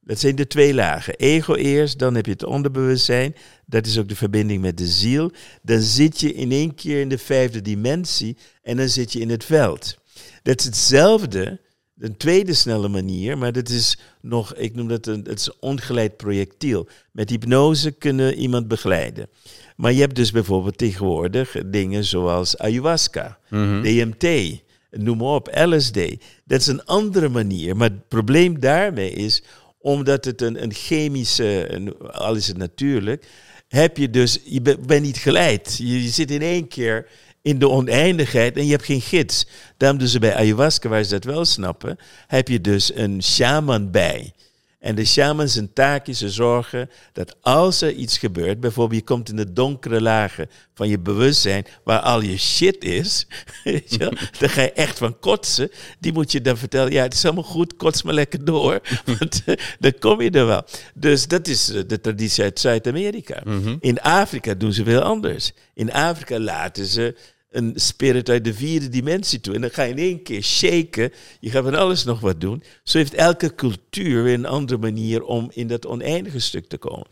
Dat 0.00 0.18
zijn 0.18 0.36
de 0.36 0.46
twee 0.46 0.74
lagen. 0.74 1.14
Ego 1.14 1.54
eerst, 1.54 1.98
dan 1.98 2.14
heb 2.14 2.26
je 2.26 2.32
het 2.32 2.44
onderbewustzijn. 2.44 3.34
Dat 3.66 3.86
is 3.86 3.98
ook 3.98 4.08
de 4.08 4.16
verbinding 4.16 4.62
met 4.62 4.78
de 4.78 4.86
ziel. 4.86 5.32
Dan 5.62 5.80
zit 5.80 6.20
je 6.20 6.32
in 6.32 6.52
één 6.52 6.74
keer 6.74 7.00
in 7.00 7.08
de 7.08 7.18
vijfde 7.18 7.62
dimensie 7.62 8.36
en 8.62 8.76
dan 8.76 8.88
zit 8.88 9.12
je 9.12 9.20
in 9.20 9.30
het 9.30 9.44
veld. 9.44 9.98
Dat 10.42 10.58
is 10.58 10.64
hetzelfde 10.64 11.60
een 12.00 12.16
tweede 12.16 12.54
snelle 12.54 12.88
manier, 12.88 13.38
maar 13.38 13.52
dat 13.52 13.68
is 13.68 13.98
nog, 14.20 14.54
ik 14.54 14.74
noem 14.74 14.88
dat 14.88 15.06
een, 15.06 15.24
het 15.28 15.38
is 15.40 15.58
ongeleid 15.58 16.16
projectiel. 16.16 16.88
Met 17.12 17.30
hypnose 17.30 17.90
kunnen 17.90 18.34
iemand 18.34 18.68
begeleiden. 18.68 19.28
Maar 19.76 19.92
je 19.92 20.00
hebt 20.00 20.14
dus 20.16 20.30
bijvoorbeeld 20.30 20.78
tegenwoordig 20.78 21.56
dingen 21.66 22.04
zoals 22.04 22.58
ayahuasca, 22.58 23.38
Mhm. 23.50 23.82
DMT, 23.82 24.60
noem 24.90 25.16
maar 25.18 25.26
op, 25.34 25.48
LSD. 25.54 25.98
Dat 26.44 26.60
is 26.60 26.66
een 26.66 26.84
andere 26.84 27.28
manier. 27.28 27.76
Maar 27.76 27.88
het 27.90 28.08
probleem 28.08 28.60
daarmee 28.60 29.10
is, 29.10 29.42
omdat 29.80 30.24
het 30.24 30.42
een, 30.42 30.62
een 30.62 30.72
chemische, 30.72 31.72
een- 31.74 31.98
al 31.98 32.34
is 32.34 32.46
het 32.46 32.56
natuurlijk, 32.56 33.26
heb 33.68 33.96
je 33.96 34.10
dus, 34.10 34.38
je 34.44 34.60
be- 34.62 34.78
bent 34.86 35.02
niet 35.04 35.16
geleid. 35.18 35.76
Je, 35.78 36.02
je 36.02 36.08
zit 36.08 36.30
in 36.30 36.42
één 36.42 36.68
keer 36.68 37.06
in 37.42 37.58
de 37.58 37.68
oneindigheid 37.68 38.56
en 38.56 38.64
je 38.64 38.70
hebt 38.70 38.84
geen 38.84 39.00
gids. 39.00 39.46
Daarom 39.76 39.98
dus 39.98 40.18
bij 40.18 40.34
ayahuasca, 40.34 40.88
waar 40.88 41.04
ze 41.04 41.10
dat 41.10 41.24
wel 41.24 41.44
snappen, 41.44 41.98
heb 42.26 42.48
je 42.48 42.60
dus 42.60 42.94
een 42.94 43.22
shaman 43.22 43.90
bij. 43.90 44.32
En 44.80 44.94
de 44.94 45.04
shaman 45.04 45.48
zijn 45.48 45.72
taak 45.72 46.06
is 46.06 46.18
te 46.18 46.30
zorgen 46.30 46.90
dat 47.12 47.36
als 47.40 47.80
er 47.80 47.92
iets 47.92 48.18
gebeurt, 48.18 48.60
bijvoorbeeld 48.60 49.00
je 49.00 49.06
komt 49.06 49.28
in 49.28 49.36
de 49.36 49.52
donkere 49.52 50.00
lagen 50.00 50.50
van 50.74 50.88
je 50.88 50.98
bewustzijn, 50.98 51.66
waar 51.84 52.00
al 52.00 52.20
je 52.20 52.38
shit 52.38 52.84
is, 52.84 53.26
weet 53.64 53.90
je 53.90 53.98
wel, 53.98 54.12
dan 54.38 54.48
ga 54.48 54.62
je 54.62 54.72
echt 54.72 54.98
van 54.98 55.18
kotsen. 55.18 55.70
Die 55.98 56.12
moet 56.12 56.32
je 56.32 56.40
dan 56.40 56.56
vertellen, 56.56 56.92
ja 56.92 57.02
het 57.02 57.14
is 57.14 57.24
allemaal 57.24 57.42
goed, 57.42 57.76
kots 57.76 58.02
maar 58.02 58.14
lekker 58.14 58.44
door, 58.44 58.80
want 59.18 59.42
eh, 59.44 59.54
dan 59.78 59.98
kom 59.98 60.20
je 60.20 60.30
er 60.30 60.46
wel. 60.46 60.64
Dus 60.94 61.28
dat 61.28 61.48
is 61.48 61.70
eh, 61.70 61.82
de 61.86 62.00
traditie 62.00 62.44
uit 62.44 62.60
Zuid-Amerika. 62.60 63.42
In 63.80 64.00
Afrika 64.00 64.54
doen 64.54 64.72
ze 64.72 64.84
veel 64.84 65.02
anders. 65.02 65.52
In 65.74 65.92
Afrika 65.92 66.38
laten 66.38 66.86
ze 66.86 67.16
een 67.50 67.72
spirit 67.74 68.28
uit 68.28 68.44
de 68.44 68.54
vierde 68.54 68.88
dimensie 68.88 69.40
toe. 69.40 69.54
En 69.54 69.60
dan 69.60 69.70
ga 69.70 69.82
je 69.82 69.90
in 69.90 69.98
één 69.98 70.22
keer 70.22 70.42
shaken. 70.42 71.12
Je 71.40 71.50
gaat 71.50 71.64
van 71.64 71.74
alles 71.74 72.04
nog 72.04 72.20
wat 72.20 72.40
doen. 72.40 72.62
Zo 72.82 72.98
heeft 72.98 73.14
elke 73.14 73.54
cultuur 73.54 74.22
weer 74.22 74.34
een 74.34 74.46
andere 74.46 74.78
manier 74.78 75.22
om 75.22 75.50
in 75.52 75.66
dat 75.66 75.86
oneindige 75.86 76.38
stuk 76.38 76.66
te 76.66 76.78
komen. 76.78 77.06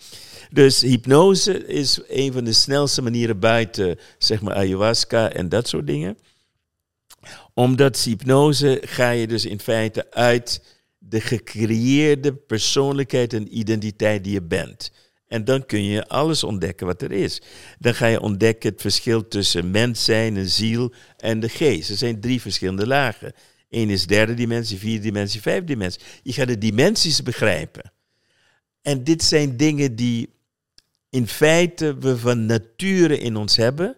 Dus 0.51 0.81
hypnose 0.81 1.66
is 1.66 2.01
een 2.09 2.33
van 2.33 2.44
de 2.44 2.53
snelste 2.53 3.03
manieren 3.03 3.38
buiten, 3.38 3.98
zeg 4.18 4.40
maar, 4.40 4.55
ayahuasca 4.55 5.33
en 5.33 5.48
dat 5.48 5.68
soort 5.68 5.87
dingen. 5.87 6.18
Omdat 7.55 8.01
hypnose 8.01 8.83
ga 8.85 9.11
je 9.11 9.27
dus 9.27 9.44
in 9.44 9.61
feite 9.61 10.11
uit 10.11 10.62
de 10.98 11.20
gecreëerde 11.20 12.35
persoonlijkheid 12.35 13.33
en 13.33 13.59
identiteit 13.59 14.24
die 14.24 14.33
je 14.33 14.42
bent. 14.42 14.92
En 15.29 15.45
dan 15.45 15.67
kun 15.67 15.85
je 15.85 16.09
alles 16.09 16.45
ontdekken 16.45 16.87
wat 16.87 17.03
er 17.03 17.12
is. 17.12 17.43
Dan 17.79 17.95
ga 17.95 18.07
je 18.07 18.21
ontdekken 18.21 18.71
het 18.71 18.81
verschil 18.81 19.29
tussen 19.29 19.71
mens 19.71 20.05
zijn, 20.05 20.37
een 20.37 20.49
ziel 20.49 20.93
en 21.17 21.41
de 21.41 21.49
geest. 21.49 21.91
Er 21.91 21.97
zijn 21.97 22.21
drie 22.21 22.41
verschillende 22.41 22.87
lagen. 22.87 23.33
Eén 23.71 23.91
is 23.91 24.07
derde 24.07 24.35
dimensie, 24.35 24.79
vierde 24.79 25.03
dimensie, 25.03 25.41
vijfde 25.41 25.67
dimensie. 25.67 26.03
Je 26.23 26.33
gaat 26.33 26.47
de 26.47 26.59
dimensies 26.59 27.23
begrijpen. 27.23 27.93
En 28.83 29.05
dit 29.05 29.23
zijn 29.23 29.57
dingen 29.57 29.97
die 29.97 30.29
in 31.11 31.27
feite 31.27 31.97
we 31.99 32.19
van 32.19 32.47
nature 32.47 33.19
in 33.19 33.37
ons 33.37 33.57
hebben. 33.57 33.97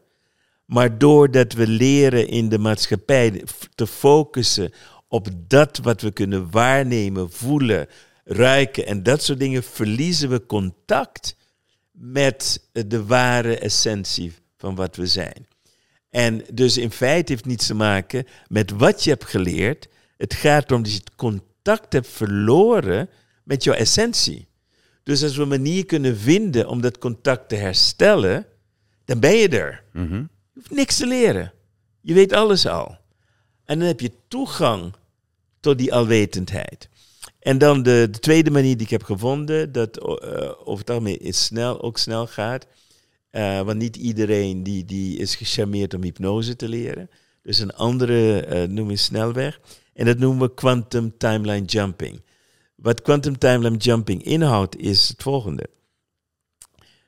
Maar 0.64 0.98
doordat 0.98 1.52
we 1.52 1.66
leren 1.66 2.28
in 2.28 2.48
de 2.48 2.58
maatschappij 2.58 3.44
te 3.74 3.86
focussen 3.86 4.72
op 5.08 5.28
dat 5.46 5.78
wat 5.78 6.00
we 6.00 6.10
kunnen 6.10 6.50
waarnemen, 6.50 7.30
voelen, 7.30 7.86
ruiken 8.24 8.86
en 8.86 9.02
dat 9.02 9.22
soort 9.22 9.38
dingen, 9.38 9.62
verliezen 9.62 10.30
we 10.30 10.46
contact 10.46 11.36
met 11.90 12.68
de 12.72 13.04
ware 13.04 13.58
essentie 13.58 14.32
van 14.56 14.74
wat 14.74 14.96
we 14.96 15.06
zijn. 15.06 15.46
En 16.10 16.44
dus 16.52 16.78
in 16.78 16.90
feite 16.90 17.32
heeft 17.32 17.44
niets 17.44 17.66
te 17.66 17.74
maken 17.74 18.26
met 18.48 18.70
wat 18.70 19.04
je 19.04 19.10
hebt 19.10 19.24
geleerd. 19.24 19.88
Het 20.16 20.34
gaat 20.34 20.70
erom 20.70 20.82
dat 20.82 20.92
je 20.92 20.98
het 20.98 21.14
contact 21.14 21.92
hebt 21.92 22.08
verloren 22.08 23.08
met 23.44 23.64
jouw 23.64 23.74
essentie. 23.74 24.48
Dus 25.02 25.22
als 25.22 25.36
we 25.36 25.42
een 25.42 25.48
manier 25.48 25.86
kunnen 25.86 26.16
vinden 26.16 26.68
om 26.68 26.80
dat 26.80 26.98
contact 26.98 27.48
te 27.48 27.54
herstellen, 27.54 28.46
dan 29.04 29.20
ben 29.20 29.36
je 29.36 29.48
er. 29.48 29.82
Mhm. 29.92 30.14
Je 30.14 30.26
hoeft 30.54 30.70
niks 30.70 30.96
te 30.96 31.06
leren. 31.06 31.52
Je 32.00 32.14
weet 32.14 32.32
alles 32.32 32.66
al. 32.66 32.98
En 33.64 33.78
dan 33.78 33.88
heb 33.88 34.00
je 34.00 34.12
toegang 34.28 34.94
tot 35.60 35.78
die 35.78 35.94
alwetendheid. 35.94 36.88
En 37.40 37.58
dan 37.58 37.82
de, 37.82 38.08
de 38.10 38.18
tweede 38.18 38.50
manier 38.50 38.76
die 38.76 38.86
ik 38.86 38.90
heb 38.92 39.02
gevonden, 39.02 39.72
dat 39.72 39.98
eh, 39.98 40.50
over 40.58 40.78
het 40.78 40.90
algemeen 40.90 41.20
is 41.20 41.44
snel, 41.44 41.82
ook 41.82 41.98
snel 41.98 42.26
gaat. 42.26 42.66
Eh, 43.30 43.60
want 43.60 43.78
niet 43.78 43.96
iedereen 43.96 44.62
die, 44.62 44.84
die 44.84 45.18
is 45.18 45.34
gecharmeerd 45.34 45.94
om 45.94 46.02
hypnose 46.02 46.56
te 46.56 46.68
leren. 46.68 47.10
Dus 47.42 47.58
een 47.58 47.74
andere 47.74 48.40
eh 48.40 48.68
noem 48.68 48.90
je 48.90 48.96
snelweg. 48.96 49.60
En 49.94 50.06
dat 50.06 50.18
noemen 50.18 50.48
we 50.48 50.54
quantum 50.54 51.16
timeline 51.18 51.64
jumping. 51.64 52.22
Wat 52.74 53.02
quantum 53.02 53.38
timeline 53.38 53.76
jumping 53.76 54.22
inhoudt 54.22 54.76
is 54.76 55.08
het 55.08 55.22
volgende. 55.22 55.68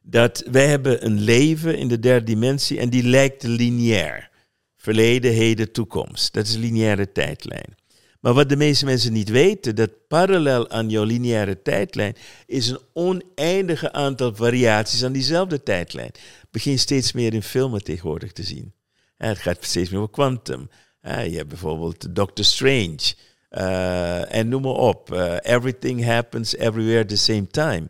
Dat 0.03 0.45
wij 0.51 0.67
hebben 0.67 1.05
een 1.05 1.21
leven 1.21 1.79
in 1.79 1.89
de 1.89 1.99
derde 1.99 2.25
dimensie 2.25 2.79
en 2.79 2.91
die 2.91 3.03
lijkt 3.03 3.43
lineair. 3.43 4.31
Verleden, 4.77 5.33
heden, 5.33 5.73
toekomst. 5.73 6.33
Dat 6.33 6.47
is 6.47 6.55
een 6.55 6.61
lineaire 6.61 7.13
tijdlijn. 7.13 7.75
Maar 8.23 8.33
wat 8.33 8.49
de 8.49 8.57
meeste 8.57 8.85
mensen 8.85 9.13
niet 9.13 9.29
weten, 9.29 9.75
dat 9.77 9.91
parallel 10.09 10.71
aan 10.71 10.91
jouw 10.91 11.05
lineaire 11.05 11.63
tijdlijn 11.63 12.17
is 12.47 12.69
een 12.69 12.81
oneindige 12.93 13.93
aantal 13.93 14.35
variaties 14.35 15.05
aan 15.05 15.13
diezelfde 15.13 15.63
tijdlijn. 15.63 16.11
Begin 16.51 16.79
steeds 16.79 17.13
meer 17.13 17.35
in 17.35 17.43
filmen 17.43 17.85
tegenwoordig 17.85 18.33
te 18.33 18.43
zien. 18.43 18.73
En 19.17 19.29
het 19.29 19.39
gaat 19.39 19.65
steeds 19.65 19.91
meer 19.91 20.01
over 20.01 20.13
quantum. 20.13 20.71
Je 21.03 21.37
hebt 21.37 21.49
bijvoorbeeld 21.49 22.15
Doctor 22.15 22.45
Strange. 22.45 23.15
eh, 23.49 24.35
en 24.35 24.49
noem 24.49 24.63
maar 24.63 24.73
op. 24.73 25.13
Eh, 25.13 25.37
everything 25.41 26.05
happens 26.05 26.57
everywhere 26.57 27.01
at 27.01 27.09
the 27.09 27.17
same 27.17 27.47
time. 27.47 27.89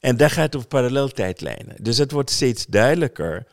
En 0.00 0.16
daar 0.16 0.30
gaat 0.30 0.44
het 0.44 0.56
over 0.56 0.68
paralleltijdlijnen. 0.68 1.76
Dus 1.80 1.98
het 1.98 2.12
wordt 2.12 2.30
steeds 2.30 2.66
duidelijker, 2.66 3.46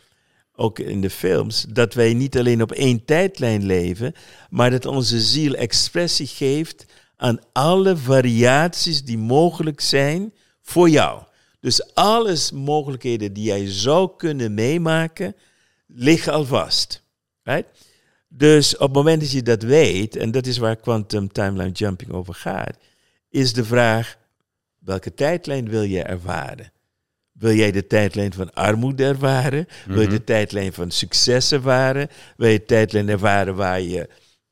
ook 0.59 0.79
in 0.79 1.01
de 1.01 1.09
films, 1.09 1.65
dat 1.69 1.93
wij 1.93 2.13
niet 2.13 2.37
alleen 2.37 2.61
op 2.61 2.71
één 2.71 3.05
tijdlijn 3.05 3.65
leven, 3.65 4.13
maar 4.49 4.71
dat 4.71 4.85
onze 4.85 5.19
ziel 5.19 5.53
expressie 5.53 6.27
geeft 6.27 6.85
aan 7.15 7.39
alle 7.51 7.97
variaties 7.97 9.03
die 9.03 9.17
mogelijk 9.17 9.81
zijn 9.81 10.33
voor 10.61 10.89
jou. 10.89 11.23
Dus 11.59 11.93
alles 11.93 12.51
mogelijkheden 12.51 13.33
die 13.33 13.43
jij 13.43 13.67
zou 13.67 14.09
kunnen 14.17 14.53
meemaken, 14.53 15.35
liggen 15.87 16.33
al 16.33 16.45
vast. 16.45 17.03
Right? 17.43 17.67
Dus 18.27 18.73
op 18.73 18.87
het 18.87 18.93
moment 18.95 19.21
dat 19.21 19.31
je 19.31 19.43
dat 19.43 19.61
weet, 19.61 20.15
en 20.15 20.31
dat 20.31 20.45
is 20.45 20.57
waar 20.57 20.75
quantum 20.75 21.31
timeline 21.31 21.71
jumping 21.71 22.11
over 22.11 22.33
gaat, 22.33 22.77
is 23.29 23.53
de 23.53 23.65
vraag, 23.65 24.17
welke 24.79 25.13
tijdlijn 25.13 25.69
wil 25.69 25.83
je 25.83 26.03
ervaren? 26.03 26.71
Wil 27.39 27.53
jij 27.53 27.71
de 27.71 27.87
tijdlijn 27.87 28.33
van 28.33 28.53
armoede 28.53 29.05
ervaren? 29.05 29.67
Wil 29.85 30.01
je 30.01 30.07
de 30.07 30.23
tijdlijn 30.23 30.73
van 30.73 30.91
succes 30.91 31.51
ervaren? 31.51 32.07
Wil 32.37 32.49
je 32.49 32.57
de 32.57 32.65
tijdlijn 32.65 33.09
ervaren 33.09 33.55
waar 33.55 33.81
je 33.81 34.09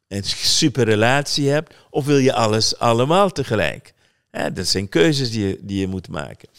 een 0.07 0.23
super 0.23 0.85
relatie 0.85 1.49
hebt? 1.49 1.75
Of 1.89 2.05
wil 2.05 2.17
je 2.17 2.33
alles 2.33 2.79
allemaal 2.79 3.29
tegelijk? 3.29 3.93
Ja, 4.31 4.49
dat 4.49 4.67
zijn 4.67 4.89
keuzes 4.89 5.31
die 5.31 5.47
je, 5.47 5.57
die 5.61 5.79
je 5.79 5.87
moet 5.87 6.09
maken. 6.09 6.49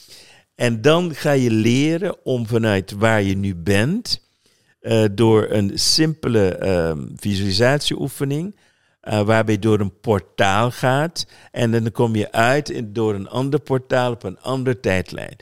En 0.55 0.81
dan 0.81 1.15
ga 1.15 1.33
je 1.33 1.51
leren 1.51 2.25
om 2.25 2.47
vanuit 2.47 2.93
waar 2.93 3.23
je 3.23 3.37
nu 3.37 3.55
bent, 3.55 4.27
uh, 4.81 5.05
door 5.13 5.47
een 5.51 5.73
simpele 5.75 6.61
uh, 6.63 7.05
visualisatieoefening, 7.17 8.57
uh, 9.03 9.21
waarbij 9.21 9.55
je 9.55 9.61
door 9.61 9.81
een 9.81 10.01
portaal 10.01 10.71
gaat 10.71 11.27
en 11.51 11.71
dan 11.71 11.93
kom 11.93 12.17
je 12.17 12.33
uit 12.33 12.71
in, 12.71 12.93
door 12.93 13.15
een 13.15 13.29
ander 13.29 13.61
portaal 13.61 14.13
op 14.13 14.23
een 14.23 14.41
andere 14.41 14.81
tijdlijn. 14.81 15.37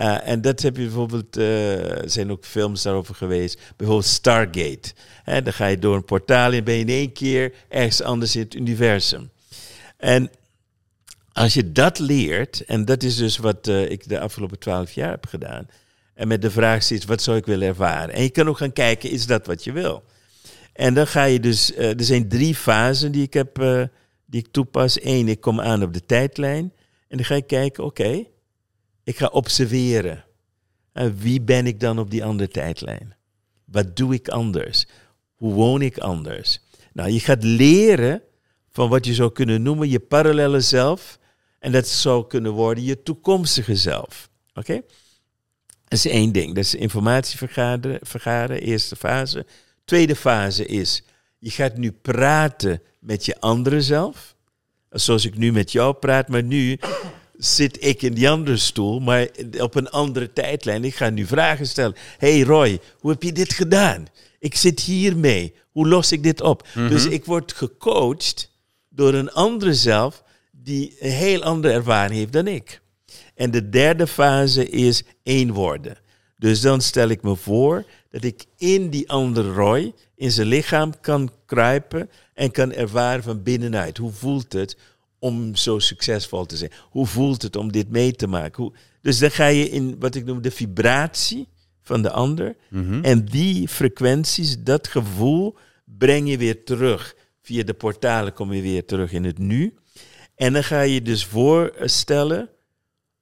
Uh, 0.00 0.28
en 0.28 0.40
dat 0.40 0.62
heb 0.62 0.76
je 0.76 0.82
bijvoorbeeld, 0.82 1.36
uh, 1.36 2.02
er 2.02 2.10
zijn 2.10 2.30
ook 2.30 2.44
films 2.44 2.82
daarover 2.82 3.14
geweest, 3.14 3.60
bijvoorbeeld 3.76 4.08
Stargate. 4.08 4.92
Dan 5.24 5.52
ga 5.52 5.66
je 5.66 5.78
door 5.78 5.94
een 5.94 6.04
portaal 6.04 6.52
en 6.52 6.64
ben 6.64 6.74
je 6.74 6.80
in 6.80 6.88
één 6.88 7.12
keer 7.12 7.52
ergens 7.68 8.02
anders 8.02 8.36
in 8.36 8.42
het 8.42 8.54
universum. 8.54 9.30
En 9.96 10.30
als 11.32 11.54
je 11.54 11.72
dat 11.72 11.98
leert, 11.98 12.64
en 12.64 12.84
dat 12.84 13.02
is 13.02 13.16
dus 13.16 13.36
wat 13.36 13.68
uh, 13.68 13.90
ik 13.90 14.08
de 14.08 14.20
afgelopen 14.20 14.58
twaalf 14.58 14.92
jaar 14.92 15.10
heb 15.10 15.26
gedaan, 15.26 15.68
en 16.14 16.28
met 16.28 16.42
de 16.42 16.50
vraag 16.50 16.82
zit, 16.82 17.04
wat 17.04 17.22
zou 17.22 17.36
ik 17.36 17.46
willen 17.46 17.68
ervaren? 17.68 18.14
En 18.14 18.22
je 18.22 18.30
kan 18.30 18.48
ook 18.48 18.58
gaan 18.58 18.72
kijken, 18.72 19.10
is 19.10 19.26
dat 19.26 19.46
wat 19.46 19.64
je 19.64 19.72
wil? 19.72 20.02
En 20.72 20.94
dan 20.94 21.06
ga 21.06 21.24
je 21.24 21.40
dus, 21.40 21.76
er 21.76 21.94
zijn 22.04 22.28
drie 22.28 22.54
fasen 22.54 23.12
die 23.12 23.22
ik 23.22 23.34
heb, 23.34 23.56
die 24.26 24.40
ik 24.40 24.48
toepas. 24.50 25.04
Eén, 25.04 25.28
ik 25.28 25.40
kom 25.40 25.60
aan 25.60 25.82
op 25.82 25.92
de 25.92 26.06
tijdlijn 26.06 26.72
en 27.08 27.16
dan 27.16 27.24
ga 27.24 27.34
ik 27.34 27.46
kijken, 27.46 27.84
oké, 27.84 28.24
ik 29.10 29.16
ga 29.16 29.26
observeren. 29.26 30.24
En 30.92 31.16
wie 31.18 31.40
ben 31.40 31.66
ik 31.66 31.80
dan 31.80 31.98
op 31.98 32.10
die 32.10 32.24
andere 32.24 32.48
tijdlijn? 32.48 33.16
Wat 33.64 33.96
doe 33.96 34.14
ik 34.14 34.28
anders? 34.28 34.86
Hoe 35.34 35.52
woon 35.52 35.82
ik 35.82 35.98
anders? 35.98 36.60
Nou, 36.92 37.10
je 37.10 37.20
gaat 37.20 37.42
leren 37.42 38.22
van 38.70 38.88
wat 38.88 39.06
je 39.06 39.14
zou 39.14 39.32
kunnen 39.32 39.62
noemen 39.62 39.88
je 39.88 40.00
parallele 40.00 40.60
zelf. 40.60 41.18
En 41.58 41.72
dat 41.72 41.88
zou 41.88 42.26
kunnen 42.26 42.52
worden 42.52 42.84
je 42.84 43.02
toekomstige 43.02 43.76
zelf. 43.76 44.30
Oké? 44.54 44.80
Dat 45.84 45.98
is 45.98 46.06
één 46.06 46.32
ding. 46.32 46.54
Dat 46.54 46.64
is 46.64 46.74
informatie 46.74 47.38
vergaren, 47.38 47.98
vergaren, 48.02 48.60
eerste 48.60 48.96
fase. 48.96 49.46
Tweede 49.84 50.16
fase 50.16 50.66
is, 50.66 51.02
je 51.38 51.50
gaat 51.50 51.76
nu 51.76 51.92
praten 51.92 52.82
met 52.98 53.24
je 53.24 53.40
andere 53.40 53.82
zelf. 53.82 54.36
Zoals 54.90 55.24
ik 55.24 55.36
nu 55.36 55.52
met 55.52 55.72
jou 55.72 55.94
praat, 55.94 56.28
maar 56.28 56.42
nu 56.42 56.78
zit 57.40 57.84
ik 57.84 58.02
in 58.02 58.14
die 58.14 58.30
andere 58.30 58.56
stoel, 58.56 59.00
maar 59.00 59.28
op 59.58 59.74
een 59.74 59.90
andere 59.90 60.32
tijdlijn. 60.32 60.84
Ik 60.84 60.94
ga 60.94 61.10
nu 61.10 61.26
vragen 61.26 61.66
stellen. 61.66 61.96
hey 62.18 62.40
Roy, 62.40 62.80
hoe 62.98 63.10
heb 63.10 63.22
je 63.22 63.32
dit 63.32 63.52
gedaan? 63.52 64.06
Ik 64.38 64.56
zit 64.56 64.80
hier 64.80 65.16
mee. 65.16 65.54
Hoe 65.70 65.88
los 65.88 66.12
ik 66.12 66.22
dit 66.22 66.40
op? 66.40 66.66
Mhm. 66.74 66.88
Dus 66.88 67.06
ik 67.06 67.24
word 67.24 67.52
gecoacht 67.52 68.50
door 68.88 69.14
een 69.14 69.30
andere 69.30 69.74
zelf 69.74 70.22
die 70.52 70.96
een 71.00 71.10
heel 71.10 71.42
andere 71.42 71.74
ervaring 71.74 72.18
heeft 72.18 72.32
dan 72.32 72.46
ik. 72.46 72.80
En 73.34 73.50
de 73.50 73.68
derde 73.68 74.06
fase 74.06 74.68
is 74.68 75.02
één 75.22 75.52
worden. 75.52 75.98
Dus 76.36 76.60
dan 76.60 76.80
stel 76.80 77.08
ik 77.08 77.22
me 77.22 77.36
voor 77.36 77.84
dat 78.10 78.24
ik 78.24 78.44
in 78.56 78.90
die 78.90 79.10
andere 79.10 79.52
Roy, 79.52 79.94
in 80.16 80.30
zijn 80.30 80.46
lichaam 80.46 81.00
kan 81.00 81.30
kruipen 81.46 82.10
en 82.34 82.50
kan 82.50 82.72
ervaren 82.72 83.22
van 83.22 83.42
binnenuit. 83.42 83.96
Hoe 83.96 84.12
voelt 84.12 84.52
het 84.52 84.76
om 85.20 85.56
zo 85.56 85.78
succesvol 85.78 86.46
te 86.46 86.56
zijn? 86.56 86.70
Hoe 86.90 87.06
voelt 87.06 87.42
het 87.42 87.56
om 87.56 87.72
dit 87.72 87.90
mee 87.90 88.12
te 88.12 88.26
maken? 88.26 88.62
Hoe, 88.62 88.72
dus 89.02 89.18
dan 89.18 89.30
ga 89.30 89.46
je 89.46 89.70
in 89.70 89.96
wat 89.98 90.14
ik 90.14 90.24
noem 90.24 90.42
de 90.42 90.50
vibratie 90.50 91.48
van 91.82 92.02
de 92.02 92.10
ander. 92.10 92.56
Mhm. 92.68 93.04
En 93.04 93.24
die 93.24 93.68
frequenties, 93.68 94.62
dat 94.62 94.88
gevoel, 94.88 95.56
breng 95.84 96.30
je 96.30 96.38
weer 96.38 96.64
terug. 96.64 97.16
Via 97.42 97.62
de 97.62 97.74
portalen 97.74 98.32
kom 98.32 98.52
je 98.52 98.62
weer 98.62 98.84
terug 98.84 99.12
in 99.12 99.24
het 99.24 99.38
nu. 99.38 99.74
En 100.34 100.52
dan 100.52 100.64
ga 100.64 100.80
je 100.80 101.02
dus 101.02 101.24
voorstellen, 101.24 102.48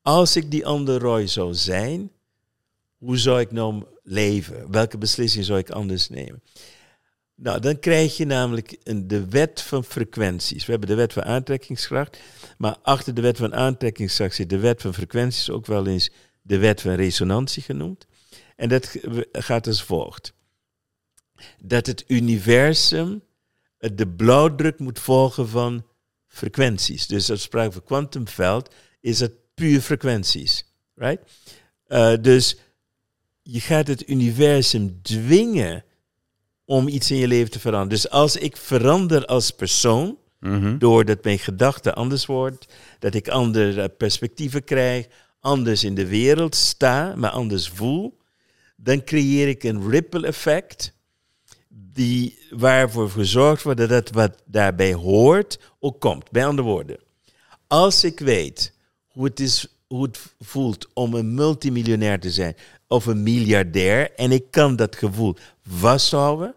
als 0.02 0.36
ik 0.36 0.50
die 0.50 0.66
andere 0.66 0.98
Roy 0.98 1.26
zou 1.26 1.54
zijn, 1.54 2.10
hoe 2.98 3.16
zou 3.16 3.40
ik 3.40 3.52
nou 3.52 3.84
leven? 4.02 4.70
Welke 4.70 4.98
beslissing 4.98 5.44
zou 5.44 5.58
ik 5.58 5.70
anders 5.70 6.08
nemen? 6.08 6.42
Nou, 7.40 7.60
dan 7.60 7.78
krijg 7.78 8.16
je 8.16 8.24
namelijk 8.24 8.78
de 9.06 9.28
wet 9.28 9.60
van 9.60 9.84
frequenties. 9.84 10.64
We 10.64 10.70
hebben 10.70 10.88
de 10.88 10.94
wet 10.94 11.12
van 11.12 11.24
aantrekkingskracht, 11.24 12.18
maar 12.56 12.76
achter 12.82 13.14
de 13.14 13.20
wet 13.20 13.36
van 13.36 13.54
aantrekkingskracht 13.54 14.34
zit 14.34 14.50
de 14.50 14.58
wet 14.58 14.82
van 14.82 14.94
frequenties, 14.94 15.50
ook 15.50 15.66
wel 15.66 15.86
eens 15.86 16.10
de 16.42 16.58
wet 16.58 16.80
van 16.80 16.92
resonantie 16.92 17.62
genoemd. 17.62 18.06
En 18.56 18.68
dat 18.68 18.96
gaat 19.32 19.66
als 19.66 19.82
volgt. 19.82 20.32
Dat 21.62 21.86
het 21.86 22.04
universum 22.06 23.22
de 23.78 24.08
blauwdruk 24.08 24.78
moet 24.78 24.98
volgen 24.98 25.48
van 25.48 25.86
frequenties. 26.26 27.06
Dus 27.06 27.30
als 27.30 27.42
sprake 27.42 27.72
van 27.72 27.84
kwantumveld, 27.84 28.74
is 29.00 29.20
het 29.20 29.32
puur 29.54 29.80
frequenties. 29.80 30.64
Right? 30.94 31.22
Eh, 31.86 32.14
dus 32.20 32.56
je 33.42 33.60
gaat 33.60 33.86
het 33.86 34.08
universum 34.08 35.02
dwingen 35.02 35.84
om 36.68 36.88
iets 36.88 37.10
in 37.10 37.16
je 37.16 37.28
leven 37.28 37.50
te 37.50 37.60
veranderen. 37.60 37.88
Dus 38.02 38.10
als 38.10 38.36
ik 38.36 38.56
verander 38.56 39.24
als 39.26 39.50
persoon, 39.50 40.16
Mhm. 40.40 40.78
doordat 40.78 41.24
mijn 41.24 41.38
gedachte 41.38 41.94
anders 41.94 42.26
wordt, 42.26 42.66
dat 42.98 43.14
ik 43.14 43.28
andere 43.28 43.88
perspectieven 43.88 44.64
krijg, 44.64 45.06
anders 45.40 45.84
in 45.84 45.94
de 45.94 46.06
wereld 46.06 46.54
sta, 46.54 47.14
maar 47.16 47.30
anders 47.30 47.68
voel, 47.68 48.18
dan 48.76 49.04
creëer 49.04 49.48
ik 49.48 49.62
een 49.62 49.90
ripple 49.90 50.26
effect 50.26 50.92
die 51.68 52.38
waarvoor 52.50 53.10
gezorgd 53.10 53.62
wordt 53.62 53.78
dat 53.78 53.90
het 53.90 54.10
wat 54.10 54.42
daarbij 54.46 54.92
hoort 54.94 55.58
ook 55.80 56.00
komt. 56.00 56.30
Bij 56.30 56.46
andere 56.46 56.68
woorden, 56.68 56.98
als 57.66 58.04
ik 58.04 58.18
weet 58.18 58.74
hoe 59.08 59.24
het, 59.24 59.40
is, 59.40 59.78
hoe 59.86 60.02
het 60.02 60.18
voelt 60.40 60.88
om 60.94 61.14
een 61.14 61.34
multimiljonair 61.34 62.20
te 62.20 62.30
zijn 62.30 62.56
of 62.88 63.06
een 63.06 63.22
miljardair 63.22 64.12
en 64.14 64.32
ik 64.32 64.44
kan 64.50 64.76
dat 64.76 64.96
gevoel 64.96 65.36
vasthouden, 65.62 66.54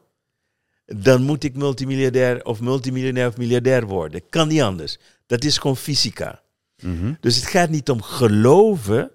dan 0.85 1.21
moet 1.23 1.43
ik 1.43 1.55
multimiljardair 1.55 2.45
of 2.45 2.61
multimiljonair 2.61 3.27
of 3.27 3.37
miljardair 3.37 3.85
worden. 3.87 4.21
Kan 4.29 4.47
niet 4.47 4.61
anders. 4.61 4.97
Dat 5.25 5.43
is 5.43 5.57
gewoon 5.57 5.77
fysica. 5.77 6.41
Mhm. 6.81 7.13
Dus 7.19 7.35
het 7.35 7.45
gaat 7.45 7.69
niet 7.69 7.89
om 7.89 8.01
geloven, 8.01 9.11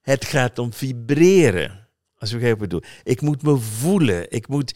het 0.00 0.24
gaat 0.24 0.58
om 0.58 0.72
vibreren. 0.72 1.82
Als 2.18 2.30
je 2.30 2.36
begrijpt 2.38 2.60
wat 2.60 2.72
ik 2.72 2.78
bedoel. 2.80 2.90
Ik 3.14 3.20
moet 3.20 3.42
me 3.42 3.56
voelen, 3.56 4.30
ik 4.30 4.48
moet 4.48 4.74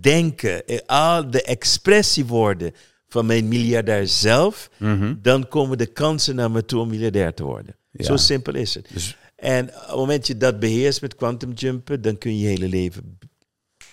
denken, 0.00 0.66
eh, 0.66 0.78
al 0.86 1.30
de 1.30 1.42
expressie 1.42 2.24
worden 2.24 2.72
van 3.08 3.26
mijn 3.26 3.48
miljardair 3.48 4.06
zelf, 4.08 4.70
Mhm. 4.78 5.14
dan 5.22 5.48
komen 5.48 5.78
de 5.78 5.86
kansen 5.86 6.34
naar 6.34 6.50
me 6.50 6.64
toe 6.64 6.80
om 6.80 6.88
miljardair 6.88 7.34
te 7.34 7.44
worden. 7.44 7.76
Ja. 7.90 8.04
Zo 8.04 8.16
simpel 8.16 8.54
is 8.54 8.74
het. 8.74 8.88
Dus 8.92 9.16
En 9.44 9.68
op 9.68 9.80
het 9.80 9.96
moment 9.96 10.18
dat 10.18 10.26
je 10.26 10.36
dat 10.36 10.60
beheerst 10.60 11.00
met 11.00 11.14
quantum 11.14 11.52
jumpen, 11.52 12.02
dan 12.02 12.18
kun 12.18 12.36
je 12.38 12.42
je 12.42 12.48
hele 12.48 12.68
leven 12.68 13.18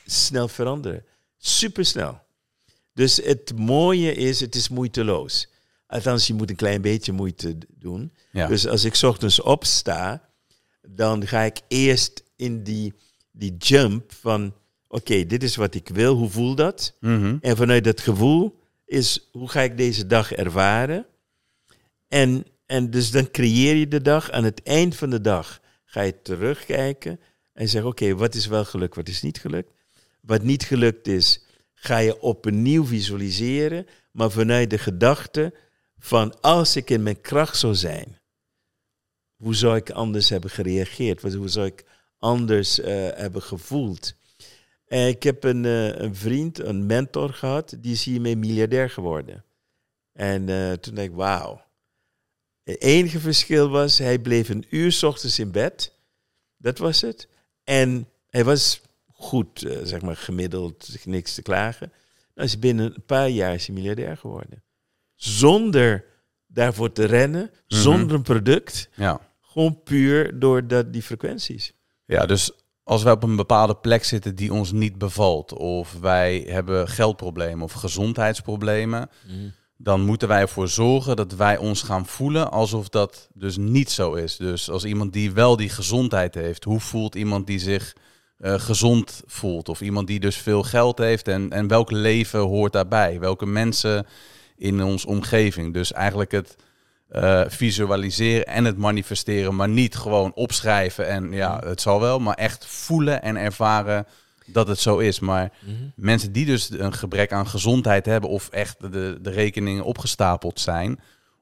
snel 0.05 0.47
veranderen. 0.47 1.05
Supersnel. 1.37 2.19
Dus 2.93 3.15
het 3.15 3.53
mooie 3.57 4.13
is, 4.13 4.39
het 4.39 4.55
is 4.55 4.69
moeiteloos. 4.69 5.47
Althans, 5.87 6.27
je 6.27 6.33
moet 6.33 6.49
een 6.49 6.55
klein 6.55 6.81
beetje 6.81 7.11
moeite 7.11 7.57
doen. 7.69 8.13
ja. 8.31 8.47
Dus 8.47 8.67
als 8.67 8.83
ik 8.83 8.95
's 8.95 9.03
ochtends 9.03 9.41
opsta, 9.41 10.29
dan 10.81 11.27
ga 11.27 11.41
ik 11.41 11.59
eerst 11.67 12.23
in 12.35 12.63
die, 12.63 12.93
die 13.31 13.57
jump 13.57 14.11
van... 14.13 14.53
Oké, 14.87 15.25
dit 15.25 15.43
is 15.43 15.55
wat 15.55 15.75
ik 15.75 15.89
wil, 15.89 16.15
hoe 16.15 16.29
voel 16.29 16.55
dat? 16.55 16.95
Mhm. 16.99 17.37
En 17.41 17.57
vanuit 17.57 17.83
dat 17.83 18.01
gevoel 18.01 18.59
is, 18.85 19.29
hoe 19.31 19.49
ga 19.49 19.61
ik 19.61 19.77
deze 19.77 20.07
dag 20.07 20.31
ervaren? 20.33 21.05
En, 22.07 22.45
en 22.71 22.89
dus 22.89 23.11
dan 23.11 23.31
creëer 23.31 23.75
je 23.75 23.87
de 23.87 24.01
dag. 24.01 24.31
Aan 24.31 24.43
het 24.43 24.63
eind 24.63 24.95
van 24.95 25.09
de 25.09 25.21
dag 25.21 25.61
ga 25.85 26.01
je 26.01 26.21
terugkijken 26.21 27.19
en 27.53 27.69
zeggen, 27.69 27.89
oké, 27.89 28.15
wat 28.15 28.35
is 28.35 28.45
wel 28.45 28.65
gelukt, 28.65 28.95
wat 28.95 29.07
is 29.07 29.21
niet 29.21 29.39
gelukt? 29.39 29.71
Wat 30.21 30.43
niet 30.43 30.63
gelukt 30.63 31.07
is, 31.07 31.45
ga 31.73 31.97
je 31.97 32.21
opnieuw 32.21 32.85
visualiseren, 32.85 33.85
maar 34.11 34.31
vanuit 34.31 34.69
de 34.69 34.77
gedachte 34.77 35.53
van 35.97 36.41
als 36.41 36.75
ik 36.75 36.89
in 36.89 37.03
mijn 37.03 37.21
kracht 37.21 37.57
zou 37.57 37.75
zijn, 37.75 38.19
hoe 39.35 39.55
zou 39.55 39.75
ik 39.75 39.89
anders 39.89 40.29
hebben 40.29 40.49
gereageerd? 40.49 41.33
Hoe 41.33 41.49
zou 41.49 41.65
ik 41.65 41.85
anders 42.17 42.79
eh, 42.79 42.93
hebben 43.13 43.41
gevoeld? 43.41 44.15
En 44.87 45.07
ik 45.07 45.23
heb 45.23 45.43
een, 45.43 45.65
eh, 45.65 45.95
een 45.95 46.15
vriend, 46.15 46.59
een 46.59 46.85
mentor 46.85 47.33
gehad, 47.33 47.75
die 47.79 47.91
is 47.91 48.03
hiermee 48.03 48.35
miljardair 48.35 48.89
geworden. 48.89 49.43
En 50.13 50.49
eh, 50.49 50.71
toen 50.71 50.95
dacht 50.95 51.07
ik, 51.07 51.13
wauw. 51.13 51.69
Het 52.71 52.81
enige 52.81 53.19
verschil 53.19 53.69
was, 53.69 53.97
hij 53.97 54.19
bleef 54.19 54.49
een 54.49 54.65
uur 54.69 54.91
's 54.91 55.03
ochtends 55.03 55.39
in 55.39 55.51
bed. 55.51 55.93
Dat 56.57 56.77
was 56.77 57.01
het. 57.01 57.27
En 57.63 58.07
hij 58.29 58.43
was 58.43 58.81
goed, 59.07 59.63
eh, 59.63 59.77
zeg 59.83 60.01
maar, 60.01 60.17
gemiddeld, 60.17 61.05
niks 61.05 61.33
te 61.33 61.41
klagen. 61.41 61.91
Nou, 62.35 62.47
is 62.47 62.59
binnen 62.59 62.85
een 62.95 63.05
paar 63.05 63.29
jaar 63.29 63.53
is 63.53 63.65
hij 63.65 63.75
miljardair 63.75 64.17
geworden. 64.17 64.63
Zonder 65.15 66.05
daarvoor 66.47 66.91
te 66.91 67.05
rennen, 67.05 67.41
Mhm. 67.67 67.81
zonder 67.81 68.15
een 68.15 68.21
product. 68.21 68.89
ja. 68.95 69.29
Gewoon 69.41 69.83
puur 69.83 70.39
door 70.39 70.67
dat, 70.67 70.93
die 70.93 71.01
frequenties. 71.01 71.73
Ja, 72.05 72.25
dus 72.25 72.51
als 72.83 73.03
wij 73.03 73.13
op 73.13 73.23
een 73.23 73.35
bepaalde 73.35 73.75
plek 73.75 74.03
zitten 74.03 74.35
die 74.35 74.53
ons 74.53 74.71
niet 74.71 74.97
bevalt, 74.97 75.53
of 75.53 75.93
wij 75.99 76.45
hebben 76.47 76.87
geldproblemen 76.87 77.63
of 77.63 77.71
gezondheidsproblemen, 77.71 79.09
dan 79.83 80.01
moeten 80.01 80.27
wij 80.27 80.41
ervoor 80.41 80.67
zorgen 80.67 81.15
dat 81.15 81.35
wij 81.35 81.57
ons 81.57 81.81
gaan 81.81 82.05
voelen 82.05 82.51
alsof 82.51 82.89
dat 82.89 83.29
dus 83.33 83.57
niet 83.57 83.91
zo 83.91 84.13
is. 84.13 84.37
Dus 84.37 84.69
als 84.69 84.83
iemand 84.83 85.13
die 85.13 85.31
wel 85.31 85.57
die 85.57 85.69
gezondheid 85.69 86.35
heeft, 86.35 86.63
hoe 86.63 86.79
voelt 86.79 87.15
iemand 87.15 87.47
die 87.47 87.59
zich 87.59 87.95
eh, 88.37 88.53
gezond 88.59 89.21
voelt? 89.25 89.69
Of 89.69 89.81
iemand 89.81 90.07
die 90.07 90.19
dus 90.19 90.35
veel 90.35 90.63
geld 90.63 90.97
heeft 90.97 91.27
en, 91.27 91.51
en 91.51 91.67
welk 91.67 91.91
leven 91.91 92.39
hoort 92.39 92.73
daarbij? 92.73 93.19
Welke 93.19 93.45
mensen 93.45 94.05
in 94.57 94.83
ons 94.83 95.05
omgeving? 95.05 95.73
Dus 95.73 95.93
eigenlijk 95.93 96.31
het 96.31 96.55
eh, 97.07 97.41
visualiseren 97.47 98.45
en 98.45 98.65
het 98.65 98.77
manifesteren, 98.77 99.55
maar 99.55 99.69
niet 99.69 99.95
gewoon 99.95 100.33
opschrijven 100.33 101.07
en 101.07 101.31
ja, 101.31 101.61
het 101.65 101.81
zal 101.81 101.99
wel, 101.99 102.19
maar 102.19 102.35
echt 102.35 102.65
voelen 102.65 103.21
en 103.21 103.37
ervaren 103.37 104.05
dat 104.53 104.67
het 104.67 104.79
zo 104.79 104.97
is. 104.97 105.19
Maar 105.19 105.51
mensen 105.95 106.31
die 106.31 106.45
dus 106.45 106.69
een 106.71 106.93
gebrek 106.93 107.31
aan 107.31 107.47
gezondheid 107.47 108.05
hebben 108.05 108.29
of 108.29 108.49
echt 108.49 108.79
de, 108.79 109.17
de 109.21 109.29
rekeningen 109.29 109.83
opgestapeld 109.83 110.59
zijn, 110.59 110.99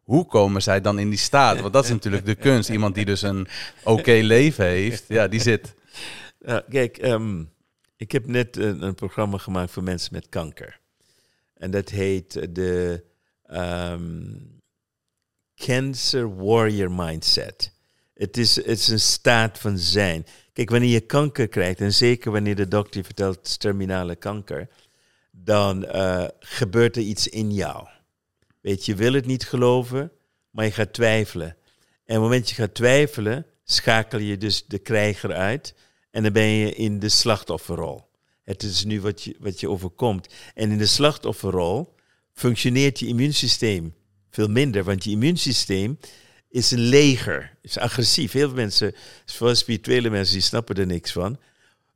hoe 0.10 0.26
komen 0.26 0.62
zij 0.62 0.82
dan 0.82 1.00
in 1.00 1.10
die 1.10 1.20
staat? 1.20 1.62
Want 1.62 1.74
dat 1.74 1.84
is 1.84 1.90
natuurlijk 1.90 2.26
de 2.26 2.36
kunst. 2.36 2.70
Iemand 2.70 2.96
die 2.96 3.06
dus 3.06 3.22
een 3.22 3.48
oké 3.84 4.12
leven 4.36 4.66
heeft, 4.66 5.04
ja, 5.08 5.28
die 5.28 5.42
zit. 5.42 5.76
Kijk, 6.70 6.98
ehm, 6.98 7.44
ik 7.98 8.12
heb 8.12 8.28
net 8.28 8.58
een, 8.58 8.82
een 8.82 8.96
programma 8.96 9.38
gemaakt 9.38 9.72
voor 9.72 9.84
mensen 9.84 10.14
met 10.14 10.30
kanker. 10.30 10.80
En 11.54 11.72
dat 11.72 11.90
heet 11.90 12.56
de 12.56 13.04
ehm, 13.46 14.22
Cancer 15.56 16.36
Warrior 16.36 16.92
Mindset. 16.92 17.74
Het 18.14 18.38
is, 18.38 18.56
het 18.56 18.80
is 18.80 18.88
een 18.88 19.00
staat 19.00 19.58
van 19.58 19.78
zijn. 19.78 20.26
Kijk, 20.60 20.72
wanneer 20.72 20.90
je 20.90 21.00
kanker 21.00 21.48
krijgt, 21.48 21.80
en 21.80 21.94
zeker 21.94 22.32
wanneer 22.32 22.56
de 22.56 22.68
dokter 22.68 23.00
je 23.00 23.06
vertelt 23.06 23.36
het 23.36 23.48
is 23.48 23.58
terminale 23.58 24.16
kanker, 24.16 24.68
dan 25.32 25.86
eh, 25.86 26.26
gebeurt 26.40 26.96
er 26.96 27.02
iets 27.02 27.28
in 27.28 27.54
jou. 27.54 27.88
Weet 28.62 28.86
je, 28.86 28.92
je 28.92 28.98
wil 28.98 29.14
het 29.14 29.26
niet 29.26 29.46
geloven, 29.46 30.12
maar 30.52 30.66
je 30.66 30.72
gaat 30.72 30.94
twijfelen. 30.94 31.48
En 31.48 31.56
op 31.96 32.06
het 32.06 32.20
moment 32.20 32.50
je 32.50 32.56
gaat 32.56 32.74
twijfelen, 32.74 33.46
schakel 33.64 34.20
je 34.20 34.38
dus 34.38 34.66
de 34.68 34.80
krijger 34.80 35.34
uit. 35.34 35.76
En 36.12 36.24
dan 36.24 36.32
ben 36.34 36.48
je 36.48 36.74
in 36.74 37.00
de 37.00 37.10
slachtofferrol. 37.10 38.10
Het 38.44 38.64
is 38.64 38.84
nu 38.84 39.02
wat 39.02 39.24
je, 39.24 39.36
wat 39.40 39.60
je 39.60 39.70
overkomt. 39.70 40.34
En 40.54 40.72
in 40.72 40.78
de 40.78 40.86
slachtofferrol 40.86 41.96
functioneert 42.34 43.00
je 43.00 43.08
immuunsysteem 43.08 43.94
veel 44.30 44.48
minder, 44.48 44.84
want 44.84 45.04
je 45.04 45.12
immuunsysteem 45.12 46.00
is 46.50 46.72
een 46.72 46.80
leger, 46.80 47.52
is 47.62 47.78
agressief. 47.78 48.32
Heel 48.32 48.48
veel 48.48 48.58
mensen, 48.58 48.96
vooral 49.26 49.56
spirituele 49.56 50.10
mensen, 50.10 50.34
die 50.34 50.44
snappen 50.44 50.76
er 50.76 50.86
niks 50.86 51.12
van. 51.12 51.38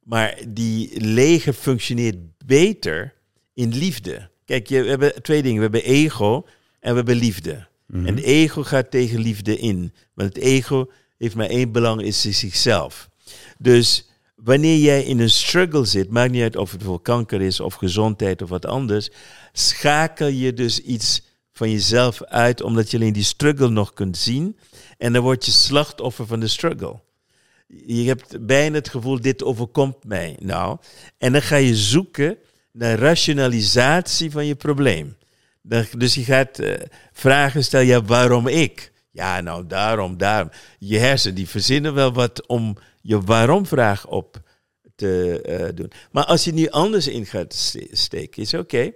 Maar 0.03 0.37
die 0.47 1.01
leger 1.01 1.53
functioneert 1.53 2.17
beter 2.45 3.13
in 3.53 3.73
liefde. 3.73 4.29
Kijk, 4.45 4.67
je, 4.67 4.81
we 4.81 4.89
hebben 4.89 5.21
twee 5.21 5.41
dingen. 5.41 5.57
We 5.57 5.77
hebben 5.77 5.91
ego 5.91 6.45
en 6.79 6.89
we 6.89 6.95
hebben 6.95 7.15
liefde. 7.15 7.67
Mhm. 7.87 8.05
En 8.05 8.17
ego 8.17 8.63
gaat 8.63 8.91
tegen 8.91 9.19
liefde 9.19 9.57
in. 9.57 9.93
Want 10.13 10.35
het 10.35 10.43
ego 10.43 10.89
heeft 11.17 11.35
maar 11.35 11.49
één 11.49 11.71
belang, 11.71 12.01
is 12.01 12.21
zichzelf. 12.21 13.09
Dus 13.57 14.09
wanneer 14.35 14.77
jij 14.77 15.03
in 15.03 15.19
een 15.19 15.29
struggle 15.29 15.85
zit, 15.85 16.09
maakt 16.09 16.31
niet 16.31 16.41
uit 16.41 16.55
of 16.55 16.71
het 16.71 16.83
voor 16.83 17.01
kanker 17.01 17.41
is 17.41 17.59
of 17.59 17.73
gezondheid 17.73 18.41
of 18.41 18.49
wat 18.49 18.65
anders, 18.65 19.09
schakel 19.51 20.27
je 20.27 20.53
dus 20.53 20.79
iets 20.79 21.21
van 21.53 21.71
jezelf 21.71 22.23
uit, 22.23 22.61
omdat 22.61 22.91
je 22.91 22.97
alleen 22.97 23.13
die 23.13 23.23
struggle 23.23 23.69
nog 23.69 23.93
kunt 23.93 24.17
zien. 24.17 24.57
En 24.97 25.13
dan 25.13 25.21
word 25.21 25.45
je 25.45 25.51
slachtoffer 25.51 26.27
van 26.27 26.39
de 26.39 26.47
struggle. 26.47 26.99
Je 27.85 28.03
hebt 28.07 28.45
bijna 28.45 28.75
het 28.75 28.89
gevoel, 28.89 29.21
dit 29.21 29.43
overkomt 29.43 30.03
mij 30.03 30.37
nou. 30.39 30.77
En 31.17 31.31
dan 31.31 31.41
ga 31.41 31.55
je 31.55 31.75
zoeken 31.75 32.37
naar 32.71 32.99
rationalisatie 32.99 34.31
van 34.31 34.45
je 34.45 34.55
probleem. 34.55 35.15
Dus 35.97 36.15
je 36.15 36.23
gaat 36.23 36.59
eh, 36.59 36.73
vragen 37.11 37.63
stellen, 37.63 37.85
ja, 37.85 38.03
waarom 38.03 38.47
ik? 38.47 38.91
Ja, 39.11 39.41
nou, 39.41 39.67
daarom, 39.67 40.17
daarom. 40.17 40.51
Je 40.79 40.97
hersenen 40.97 41.35
die 41.35 41.49
verzinnen 41.49 41.93
wel 41.93 42.13
wat 42.13 42.47
om 42.47 42.77
je 43.01 43.21
waarom-vraag 43.21 44.07
op 44.07 44.41
te 44.95 45.41
eh, 45.41 45.75
doen. 45.75 45.91
Maar 46.11 46.25
als 46.25 46.43
je 46.43 46.53
nu 46.53 46.69
anders 46.69 47.07
in 47.07 47.25
gaat 47.25 47.53
ste- 47.53 47.87
steken, 47.91 48.41
is 48.41 48.53
oké. 48.53 48.91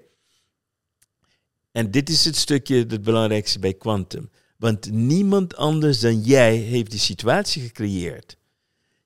En 1.77 1.91
dit 1.91 2.09
is 2.09 2.25
het 2.25 2.35
stukje 2.35 2.85
het 2.87 3.03
belangrijkste 3.03 3.59
bij 3.59 3.73
quantum. 3.73 4.29
Want 4.57 4.91
niemand 4.91 5.55
anders 5.55 5.99
dan 5.99 6.21
jij 6.21 6.55
heeft 6.55 6.91
die 6.91 6.99
situatie 6.99 7.61
gecreëerd. 7.61 8.37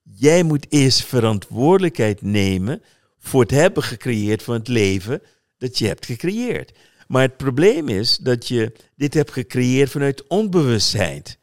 Jij 0.03 0.43
moet 0.43 0.65
eerst 0.69 1.05
verantwoordelijkheid 1.05 2.21
nemen 2.21 2.81
voor 3.19 3.41
het 3.41 3.51
hebben 3.51 3.83
gecreëerd 3.83 4.43
van 4.43 4.53
het 4.53 4.67
leven 4.67 5.21
dat 5.57 5.77
je 5.77 5.87
hebt 5.87 6.05
gecreëerd. 6.05 6.71
Maar 7.07 7.21
het 7.21 7.37
probleem 7.37 7.89
is 7.89 8.17
dat 8.17 8.47
je 8.47 8.71
dit 8.95 9.13
hebt 9.13 9.31
gecreëerd 9.31 9.89
vanuit 9.89 10.27
onbewustheid. 10.27 11.37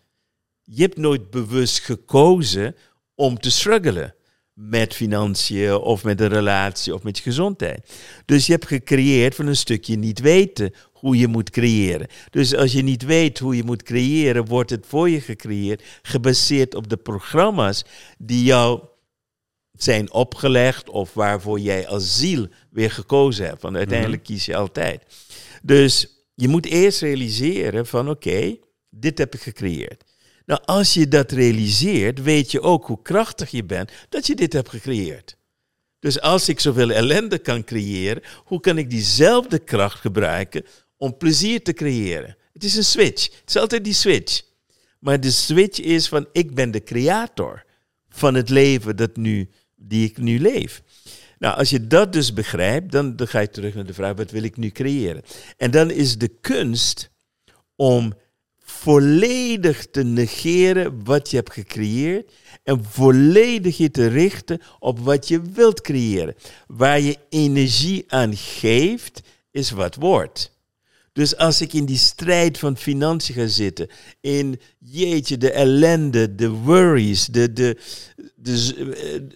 Je 0.63 0.83
hebt 0.83 0.97
nooit 0.97 1.31
bewust 1.31 1.81
gekozen 1.81 2.77
om 3.15 3.39
te 3.39 3.51
struggelen 3.51 4.15
met 4.59 4.95
financiën 4.95 5.75
of 5.75 6.05
met 6.05 6.21
een 6.21 6.29
relatie 6.29 6.95
of 6.95 7.03
met 7.03 7.17
je 7.17 7.23
gezondheid. 7.23 7.93
Dus 8.25 8.47
je 8.47 8.53
hebt 8.53 8.67
gecreëerd 8.67 9.35
van 9.35 9.47
een 9.47 9.57
stukje 9.57 9.97
niet 9.97 10.21
weten 10.21 10.75
hoe 11.01 11.19
je 11.19 11.29
moet 11.29 11.51
creëren. 11.51 12.07
Dus 12.31 12.55
als 12.55 12.73
je 12.73 12.83
niet 12.83 13.05
weet 13.05 13.39
hoe 13.39 13.57
je 13.57 13.65
moet 13.65 13.83
creëren, 13.83 14.47
wordt 14.47 14.71
het 14.71 14.87
voor 14.87 15.11
je 15.11 15.21
gecreëerd, 15.21 15.83
gebaseerd 16.03 16.75
op 16.75 16.89
de 16.89 16.97
programma's 16.97 17.85
die 18.19 18.45
jou 18.45 18.81
zijn 19.73 20.13
opgelegd 20.13 20.91
of 20.91 21.15
waarvoor 21.15 21.61
jij 21.61 21.89
als 21.89 22.19
ziel 22.19 22.47
weer 22.71 22.91
gekozen 22.91 23.47
hebt. 23.47 23.63
Want 23.63 23.77
uiteindelijk 23.77 24.23
kies 24.23 24.45
je 24.45 24.57
altijd. 24.57 25.03
Dus 25.63 26.25
je 26.35 26.49
moet 26.49 26.67
eerst 26.67 27.01
realiseren 27.01 27.87
van 27.87 28.11
oké, 28.11 28.57
dit 28.91 29.19
heb 29.19 29.35
ik 29.35 29.41
gecreëerd. 29.41 30.05
Nou, 30.47 30.61
als 30.65 30.95
je 30.95 31.09
dat 31.09 31.33
realiseert, 31.33 32.23
weet 32.23 32.51
je 32.51 32.61
ook 32.61 32.87
hoe 32.87 33.03
krachtig 33.03 33.51
je 33.51 33.65
bent 33.65 33.93
dat 34.09 34.27
je 34.27 34.35
dit 34.35 34.53
hebt 34.53 34.69
gecreëerd. 34.69 35.37
Dus 36.01 36.21
als 36.21 36.49
ik 36.49 36.61
zoveel 36.61 36.91
ellende 36.91 37.39
kan 37.39 37.65
creëren, 37.65 38.23
hoe 38.45 38.61
kan 38.61 38.79
ik 38.79 38.91
diezelfde 38.91 39.59
kracht 39.59 40.01
gebruiken 40.01 40.65
om 40.99 41.17
plezier 41.17 41.63
te 41.63 41.73
creëren? 41.73 42.37
Het 42.53 42.65
is 42.65 42.77
een 42.77 42.85
switch. 42.85 43.25
Het 43.25 43.49
is 43.49 43.57
altijd 43.57 43.85
die 43.85 43.95
switch. 43.95 44.43
Maar 44.99 45.21
de 45.21 45.31
switch 45.31 45.81
is 45.81 46.09
van 46.09 46.29
ik 46.33 46.55
ben 46.55 46.71
de 46.71 46.83
creator 46.83 47.65
van 48.09 48.35
het 48.35 48.49
leven 48.49 48.97
dat 48.97 49.17
nu, 49.17 49.49
die 49.77 50.09
ik 50.09 50.19
nu 50.19 50.41
leef. 50.41 50.83
Nou, 51.39 51.57
als 51.57 51.71
je 51.71 51.87
dat 51.87 52.13
dus 52.13 52.33
begrijpt, 52.33 52.93
dan, 52.93 53.17
dan 53.17 53.29
ga 53.29 53.39
je 53.41 53.51
terug 53.51 53.75
naar 53.75 53.87
de 53.87 53.95
vraag, 53.95 54.17
wat 54.17 54.31
wil 54.31 54.43
ik 54.43 54.57
nu 54.57 54.71
creëren? 54.71 55.23
En 55.57 55.71
dan 55.71 55.91
is 55.91 56.19
de 56.19 56.29
kunst 56.29 57.11
om 57.77 58.13
volledig 58.59 59.87
te 59.87 60.03
negeren 60.03 61.05
wat 61.05 61.31
je 61.31 61.37
hebt 61.37 61.53
gecreëerd 61.53 62.33
en 62.63 62.85
volledig 62.85 63.77
je 63.77 63.91
te 63.91 64.07
richten 64.07 64.61
op 64.79 64.99
wat 64.99 65.29
je 65.29 65.43
wilt 65.43 65.81
creëren. 65.81 66.35
Waar 66.67 67.01
je 67.01 67.17
energie 67.29 68.05
aan 68.09 68.37
geeft, 68.37 69.21
is 69.51 69.71
wat 69.71 69.95
wordt. 69.95 70.58
Dus 71.19 71.37
als 71.37 71.61
ik 71.61 71.73
in 71.73 71.85
die 71.85 71.99
strijd 71.99 72.59
van 72.59 72.77
financiën 72.77 73.35
ga 73.35 73.47
zitten, 73.47 73.89
in 74.21 74.61
jeetje, 74.79 75.37
de 75.37 75.51
ellende, 75.51 76.35
de 76.35 76.49
worries, 76.49 77.27
de, 77.27 77.53
de, 77.53 77.77
de, 78.35 78.75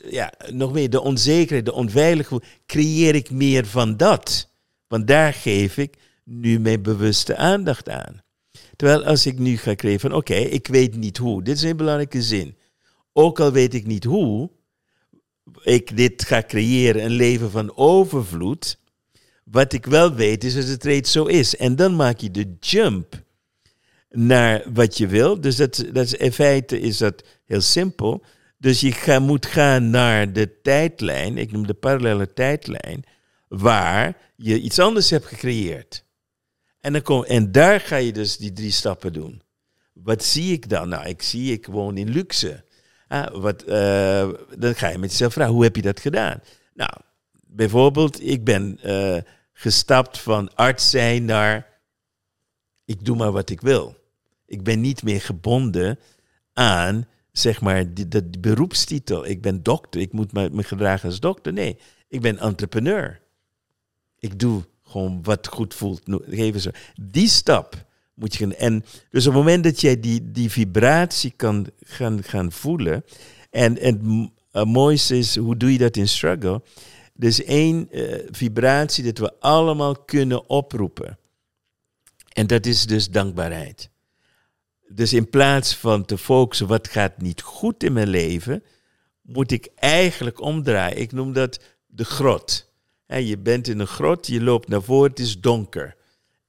eh, 0.05 0.13
ja, 0.13 0.33
nog 0.53 0.73
meer, 0.73 0.91
de 0.91 1.01
onzekerheid, 1.01 1.65
de 1.65 1.73
onveiligheid, 1.73 2.45
creëer 2.67 3.15
ik 3.15 3.31
meer 3.31 3.67
van 3.67 3.97
dat. 3.97 4.49
Want 4.87 5.07
daar 5.07 5.33
geef 5.33 5.77
ik 5.77 5.97
nu 6.25 6.61
mijn 6.61 6.83
bewuste 6.83 7.37
aandacht 7.37 7.89
aan. 7.89 8.23
Terwijl 8.77 9.05
als 9.05 9.27
ik 9.27 9.39
nu 9.39 9.57
ga 9.57 9.75
creëren 9.75 10.01
van, 10.01 10.15
oké, 10.15 10.35
ik 10.35 10.67
weet 10.67 10.97
niet 10.97 11.17
hoe. 11.17 11.43
Dit 11.43 11.57
is 11.57 11.63
een 11.63 11.77
belangrijke 11.77 12.23
zin. 12.23 12.57
Ook 13.13 13.41
al 13.41 13.53
weet 13.53 13.75
ik 13.75 13.87
niet 13.87 14.05
hoe, 14.05 14.51
ik 15.63 15.97
dit 15.97 16.25
ga 16.25 16.43
creëren, 16.47 17.05
een 17.05 17.11
leven 17.11 17.51
van 17.51 17.77
overvloed. 17.77 18.81
Wat 19.45 19.73
ik 19.73 19.87
wel 19.87 20.15
weet 20.15 20.45
is 20.45 20.55
dat 20.55 20.67
het 20.67 20.85
reeds 20.85 21.13
zo 21.13 21.25
is. 21.25 21.57
En 21.57 21.77
dan 21.77 21.97
maak 21.97 22.19
je 22.19 22.31
de 22.31 22.57
jump 22.61 23.23
naar 24.11 24.63
wat 24.73 24.99
je 24.99 25.07
wil. 25.07 25.41
Dus 25.41 25.57
dat, 25.57 25.85
dat 25.93 26.05
is, 26.05 26.15
in 26.15 26.33
feite 26.33 26.81
is 26.81 26.99
dat 26.99 27.25
heel 27.45 27.61
simpel. 27.61 28.25
Dus 28.59 28.81
je 28.81 28.93
ga, 28.93 29.19
moet 29.19 29.47
gaan 29.47 29.91
naar 29.91 30.33
de 30.33 30.61
tijdlijn, 30.61 31.39
ik 31.39 31.53
noem 31.53 31.67
de 31.67 31.75
parallele 31.75 32.33
tijdlijn, 32.33 33.05
waar 33.49 34.17
je 34.37 34.61
iets 34.61 34.79
anders 34.79 35.11
hebt 35.11 35.27
gecreëerd. 35.27 36.05
En, 36.81 36.93
dan 36.93 37.03
kom, 37.03 37.25
en 37.25 37.53
daar 37.53 37.81
ga 37.81 37.97
je 37.97 38.13
dus 38.13 38.37
die 38.37 38.53
drie 38.53 38.71
stappen 38.71 39.13
doen. 39.13 39.43
Wat 39.93 40.25
zie 40.25 40.53
ik 40.53 40.69
dan? 40.69 40.89
Nou, 40.89 41.09
ik 41.09 41.23
zie, 41.23 41.53
ik 41.53 41.67
woon 41.67 41.97
in 41.97 42.09
luxe. 42.09 42.65
Ah, 43.09 43.35
wat, 43.35 43.63
eh, 43.63 44.29
dan 44.59 44.75
ga 44.75 44.89
je 44.89 44.99
met 44.99 45.11
jezelf 45.11 45.33
vragen, 45.33 45.55
hoe 45.55 45.63
heb 45.63 45.77
je 45.77 45.83
dat 45.83 46.01
gedaan? 46.01 46.41
Nou, 46.75 46.93
bijvoorbeeld, 47.53 48.27
ik 48.27 48.45
ben 48.45 48.79
eh, 48.83 49.17
gestapt 49.53 50.19
van 50.19 50.55
arts 50.55 50.91
zijn 50.91 51.25
naar 51.25 51.73
ik 52.85 53.05
doe 53.05 53.17
maar 53.17 53.33
wat 53.33 53.51
ik 53.51 53.61
wil. 53.61 53.97
Ik 54.47 54.63
ben 54.63 54.81
niet 54.81 55.03
meer 55.03 55.21
gebonden 55.21 55.99
aan, 56.53 57.07
zeg 57.33 57.61
maar, 57.61 57.95
die, 57.95 58.09
dat 58.09 58.41
beroepstitel. 58.41 59.27
Ik 59.27 59.43
ben 59.43 59.63
dokter, 59.63 60.01
ik 60.01 60.13
moet 60.13 60.33
me, 60.33 60.63
gedragen 60.63 61.09
als 61.09 61.21
dokter. 61.21 61.53
Nee, 61.53 61.79
ik 62.09 62.21
ben 62.21 62.39
entrepreneur. 62.39 63.21
Ik 64.19 64.39
doe 64.39 64.63
gewoon 64.83 65.23
wat 65.23 65.47
goed 65.47 65.75
voelt. 65.75 66.03
Geven 66.29 66.61
zo. 66.61 66.71
Die 67.01 67.29
stap 67.29 67.85
moet 68.15 68.35
je. 68.35 68.57
En 68.57 68.85
dus 69.11 69.27
op 69.27 69.35
het 69.35 69.43
moment 69.43 69.65
dat 69.65 69.81
jij 69.81 70.01
die, 70.01 70.31
die 70.31 70.51
vibratie 70.51 71.33
kan 71.37 71.67
gaan, 71.81 72.23
gaan 72.23 72.53
voelen. 72.53 73.05
En, 73.51 73.79
en 73.79 74.31
het 74.51 74.69
mooiste 74.69 75.19
is, 75.19 75.37
hoe 75.37 75.57
doe 75.57 75.73
je 75.73 75.79
dat 75.79 75.97
in 75.97 76.09
struggle? 76.09 76.63
Dus 77.23 77.45
één 77.45 77.91
eh, 77.91 78.19
vibratie 78.31 79.05
dat 79.05 79.19
we 79.19 79.41
allemaal 79.41 79.97
kunnen 79.97 80.49
oproepen. 80.49 81.19
En 82.29 82.47
dat 82.47 82.67
is 82.67 82.87
dus 82.87 83.11
dankbaarheid. 83.11 83.91
Dus 84.89 85.13
in 85.13 85.31
plaats 85.31 85.77
van 85.77 86.05
te 86.05 86.19
focussen 86.19 86.67
wat 86.67 86.89
gaat 86.89 87.19
niet 87.19 87.43
goed 87.43 87.83
in 87.85 87.93
mijn 87.93 88.09
leven, 88.09 88.63
moet 89.21 89.51
ik 89.51 89.69
eigenlijk 89.75 90.41
omdraaien. 90.41 90.99
Ik 90.99 91.13
noem 91.13 91.33
dat 91.33 91.61
de 91.87 92.05
grot. 92.05 92.71
Je 93.07 93.39
bent 93.39 93.69
in 93.69 93.79
een 93.79 93.87
grot, 93.87 94.27
je 94.27 94.43
loopt 94.43 94.69
naar 94.69 94.83
voren, 94.83 95.11
het 95.11 95.19
is 95.19 95.41
donker. 95.41 95.97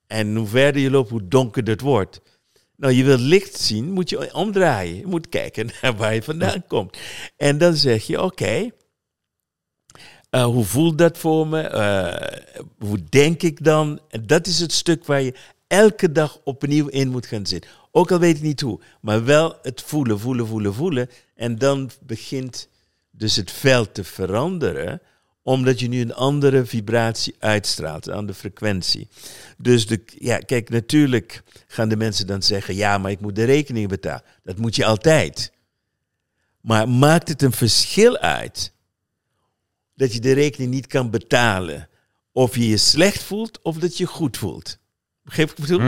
En 0.08 0.36
hoe 0.36 0.48
verder 0.48 0.82
je 0.82 0.92
loopt, 0.92 1.10
hoe 1.10 1.28
donkerder 1.28 1.74
het 1.74 1.84
wordt. 1.84 2.22
Nou, 2.76 2.94
je 2.94 3.04
wilt 3.04 3.20
licht 3.20 3.60
zien, 3.60 3.92
moet 3.92 4.10
je 4.10 4.34
omdraaien. 4.34 4.96
Je 4.96 5.08
moet 5.08 5.30
kijken 5.30 5.70
naar 5.82 5.96
waar 5.96 6.14
je 6.14 6.24
vandaan 6.24 6.68
komt. 6.68 6.98
En 7.38 7.58
dan 7.58 7.76
zeg 7.76 8.04
je, 8.04 8.22
oké, 8.22 8.72
eh, 10.34 10.46
hoe 10.46 10.64
voelt 10.64 10.98
dat 10.98 11.18
voor 11.18 11.48
me? 11.48 11.62
Eh, 11.62 12.66
hoe 12.80 13.00
denk 13.10 13.42
ik 13.42 13.64
dan? 13.64 14.00
Dat 14.22 14.48
is 14.48 14.60
het 14.60 14.72
stuk 14.72 15.06
waar 15.06 15.22
je 15.22 15.34
elke 15.68 16.12
dag 16.12 16.40
opnieuw 16.44 16.88
in 16.88 17.10
moet 17.10 17.26
gaan 17.26 17.46
zitten. 17.46 17.72
Ook 17.92 18.12
al 18.12 18.20
weet 18.20 18.36
ik 18.36 18.42
niet 18.42 18.62
hoe, 18.62 18.80
maar 19.02 19.26
wel 19.26 19.58
het 19.62 19.82
voelen, 19.82 20.20
voelen, 20.20 20.48
voelen, 20.48 20.74
voelen. 20.74 21.10
En 21.36 21.58
dan 21.58 21.90
begint 22.02 22.70
dus 23.12 23.36
het 23.36 23.52
veld 23.52 23.94
te 23.94 24.04
veranderen, 24.04 25.02
omdat 25.44 25.80
je 25.80 25.88
nu 25.88 26.02
een 26.02 26.14
andere 26.14 26.66
vibratie 26.66 27.36
uitstraalt, 27.40 28.08
een 28.08 28.14
andere 28.14 28.38
frequentie. 28.38 29.08
Dus 29.58 29.88
de, 29.88 30.04
ja, 30.06 30.38
kijk, 30.38 30.70
natuurlijk 30.70 31.44
gaan 31.68 31.90
de 31.90 31.98
mensen 31.98 32.28
dan 32.28 32.44
zeggen, 32.44 32.76
ja, 32.76 32.98
maar 32.98 33.12
ik 33.12 33.22
moet 33.22 33.36
de 33.36 33.44
rekening 33.44 33.88
betalen. 33.88 34.24
Dat 34.44 34.58
moet 34.58 34.76
je 34.76 34.86
altijd. 34.86 35.52
Maar 36.62 36.90
maakt 36.90 37.28
het 37.28 37.42
een 37.42 37.52
verschil 37.52 38.18
uit 38.18 38.73
dat 40.04 40.14
je 40.14 40.20
de 40.20 40.34
rekening 40.34 40.72
niet 40.72 40.88
kan 40.88 41.10
betalen. 41.10 41.90
Of 42.32 42.56
je 42.56 42.70
je 42.70 42.78
slecht 42.78 43.24
voelt 43.24 43.60
of 43.62 43.78
dat 43.78 43.98
je 43.98 44.06
goed 44.06 44.38
voelt. 44.38 44.78
Begrijp 45.24 45.50
ik 45.50 45.56
bedoel? 45.56 45.80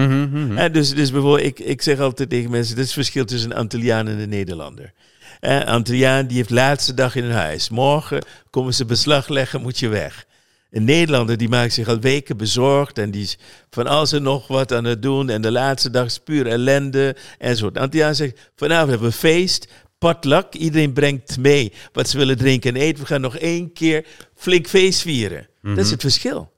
Eh, 0.58 0.74
dus, 0.74 0.94
dus 0.94 1.12
bijvoorbeeld, 1.12 1.46
ik, 1.46 1.60
ik 1.60 1.82
zeg 1.82 2.00
altijd 2.00 2.30
tegen 2.30 2.52
mensen, 2.52 2.76
dit 2.76 2.84
is 2.84 2.90
het 2.90 3.00
verschil 3.00 3.26
tussen 3.26 3.52
een 3.52 3.58
Antilliaan 3.58 4.08
en 4.08 4.20
een 4.20 4.30
Nederlander. 4.30 4.94
Eh, 5.40 5.66
Antilliaan 5.66 6.28
die 6.28 6.38
heeft 6.38 6.50
laatste 6.50 6.94
dag 6.94 7.16
in 7.16 7.24
hun 7.24 7.34
huis. 7.34 7.70
Morgen 7.70 8.24
komen 8.50 8.74
ze 8.74 8.86
beslag 8.86 9.28
leggen, 9.28 9.62
moet 9.62 9.80
je 9.80 9.88
weg. 9.88 10.26
Een 10.70 10.84
Nederlander 10.84 11.38
die 11.38 11.50
maakt 11.50 11.74
zich 11.74 11.88
al 11.88 12.00
weken 12.00 12.38
bezorgd 12.38 12.98
en 12.98 13.12
die 13.12 13.22
is 13.22 13.38
van 13.70 13.88
alles 13.88 14.12
en 14.12 14.24
nog 14.24 14.48
wat 14.48 14.74
aan 14.74 14.84
het 14.84 15.02
doen. 15.02 15.30
En 15.30 15.42
de 15.42 15.52
laatste 15.52 15.90
dag 15.90 16.06
is 16.06 16.20
puur 16.20 16.48
ellende 16.48 17.16
enzovoort. 17.38 17.78
Antilliaan 17.78 18.16
zegt, 18.16 18.52
vanavond 18.56 18.90
hebben 18.90 19.10
we 19.10 19.16
feest, 19.16 19.68
potluck. 19.98 20.54
Iedereen 20.54 20.94
brengt 20.94 21.38
mee 21.38 21.74
wat 21.94 22.10
ze 22.10 22.18
willen 22.18 22.38
drinken 22.38 22.76
en 22.76 22.82
eten. 22.82 23.02
We 23.02 23.08
gaan 23.08 23.22
nog 23.22 23.38
één 23.38 23.74
keer 23.74 24.06
flink 24.36 24.68
feest 24.68 25.02
vieren. 25.02 25.48
Dat 25.62 25.78
is 25.78 25.92
het 25.92 26.02
verschil. 26.02 26.52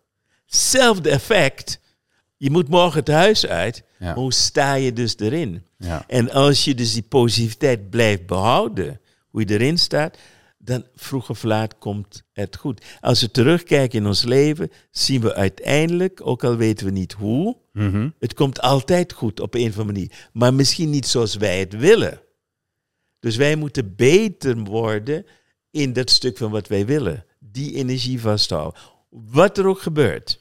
Zelfde 0.45 1.09
effect. 1.09 1.79
Je 2.37 2.51
moet 2.51 2.67
morgen 2.69 2.99
het 2.99 3.07
huis 3.07 3.47
uit. 3.47 3.83
Ja. 3.99 4.13
Hoe 4.13 4.33
sta 4.33 4.73
je 4.73 4.93
dus 4.93 5.17
erin? 5.19 5.63
Ja. 5.77 6.03
En 6.07 6.31
als 6.31 6.63
je 6.65 6.75
dus 6.75 6.93
die 6.93 7.01
positiviteit 7.03 7.89
blijft 7.89 8.25
behouden, 8.25 8.99
hoe 9.29 9.41
je 9.41 9.53
erin 9.53 9.77
staat, 9.77 10.17
dan 10.57 10.85
vroeg 10.95 11.29
of 11.29 11.43
laat 11.43 11.77
komt 11.77 12.23
het 12.33 12.55
goed. 12.55 12.85
Als 13.01 13.21
we 13.21 13.31
terugkijken 13.31 13.99
in 13.99 14.05
ons 14.05 14.23
leven, 14.23 14.71
zien 14.91 15.21
we 15.21 15.33
uiteindelijk, 15.33 16.19
ook 16.27 16.43
al 16.43 16.55
weten 16.55 16.85
we 16.85 16.91
niet 16.91 17.11
hoe, 17.13 17.57
Mhm. 17.73 18.09
het 18.19 18.33
komt 18.33 18.61
altijd 18.61 19.13
goed 19.13 19.39
op 19.39 19.53
een 19.53 19.69
of 19.69 19.77
andere 19.77 19.83
manier. 19.93 20.11
Maar 20.33 20.53
misschien 20.53 20.89
niet 20.89 21.07
zoals 21.07 21.35
wij 21.35 21.59
het 21.59 21.75
willen. 21.77 22.19
Dus 23.19 23.35
wij 23.35 23.55
moeten 23.55 23.95
beter 23.95 24.57
worden 24.57 25.25
in 25.71 25.93
dat 25.93 26.09
stuk 26.09 26.37
van 26.37 26.51
wat 26.51 26.67
wij 26.67 26.85
willen. 26.85 27.25
Die 27.39 27.75
energie 27.75 28.21
vasthouden. 28.21 28.81
Wat 29.09 29.57
er 29.57 29.65
ook 29.65 29.81
gebeurt. 29.81 30.39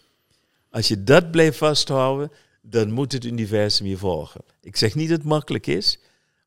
Als 0.70 0.88
je 0.88 1.04
dat 1.04 1.30
blijft 1.30 1.58
vasthouden, 1.58 2.30
dan 2.62 2.90
moet 2.90 3.12
het 3.12 3.24
universum 3.24 3.86
je 3.86 3.96
volgen. 3.96 4.40
Ik 4.60 4.76
zeg 4.76 4.94
niet 4.94 5.08
dat 5.08 5.18
het 5.18 5.26
makkelijk 5.26 5.66
is, 5.66 5.98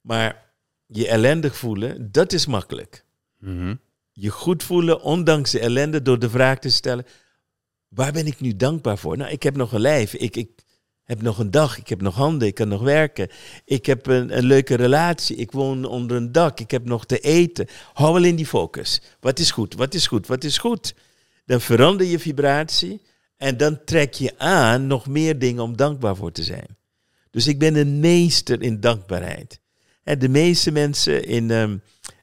maar 0.02 0.52
je 0.86 1.08
ellendig 1.08 1.58
voelen, 1.58 2.12
dat 2.12 2.34
is 2.34 2.46
makkelijk. 2.46 3.06
Mhm. 3.38 3.76
Je 4.12 4.30
goed 4.30 4.64
voelen, 4.64 5.02
ondanks 5.02 5.52
de 5.52 5.60
ellende, 5.60 6.02
door 6.02 6.20
de 6.20 6.30
vraag 6.30 6.60
te 6.60 6.70
stellen: 6.70 7.06
waar 7.88 8.12
ben 8.12 8.28
ik 8.28 8.40
nu 8.40 8.56
dankbaar 8.56 8.98
voor? 8.98 9.18
Nou, 9.18 9.32
ik 9.32 9.44
heb 9.44 9.56
nog 9.56 9.72
een 9.72 9.82
lijf, 9.82 10.14
ik, 10.14 10.36
ik 10.36 10.50
heb 11.10 11.22
nog 11.22 11.40
een 11.40 11.52
dag, 11.52 11.78
ik 11.78 11.88
heb 11.88 12.02
nog 12.02 12.16
handen, 12.16 12.48
ik 12.48 12.56
kan 12.56 12.68
nog 12.68 12.82
werken. 12.82 13.30
Ik 13.66 13.86
heb 13.86 14.08
een, 14.08 14.38
een 14.38 14.44
leuke 14.44 14.76
relatie, 14.76 15.36
ik 15.36 15.52
woon 15.52 15.86
onder 15.86 16.18
een 16.18 16.32
dak, 16.32 16.60
ik 16.60 16.72
heb 16.72 16.86
nog 16.86 17.06
te 17.06 17.20
eten. 17.20 17.68
Hou 17.94 18.14
wel 18.14 18.24
in 18.24 18.36
die 18.36 18.46
focus. 18.46 19.02
Wat 19.20 19.40
is 19.40 19.52
goed, 19.52 19.74
wat 19.74 19.94
is 19.94 20.08
goed, 20.08 20.28
wat 20.28 20.44
is 20.44 20.58
goed? 20.58 20.96
Dan 21.46 21.62
verander 21.62 22.06
je 22.06 22.20
vibratie 22.20 23.02
en 23.38 23.58
dan 23.58 23.84
trek 23.86 24.14
je 24.14 24.38
aan 24.38 24.88
nog 24.88 25.08
meer 25.08 25.40
dingen 25.40 25.64
om 25.64 25.76
dankbaar 25.76 26.16
voor 26.16 26.32
te 26.32 26.44
zijn. 26.44 26.78
Dus 27.32 27.48
ik 27.48 27.60
ben 27.60 27.76
een 27.76 28.00
meester 28.00 28.62
in 28.62 28.80
dankbaarheid. 28.80 29.60
En 30.04 30.20
de 30.20 30.30
meeste 30.30 30.72
mensen 30.72 31.24
in 31.26 31.52
ehm, 31.52 31.78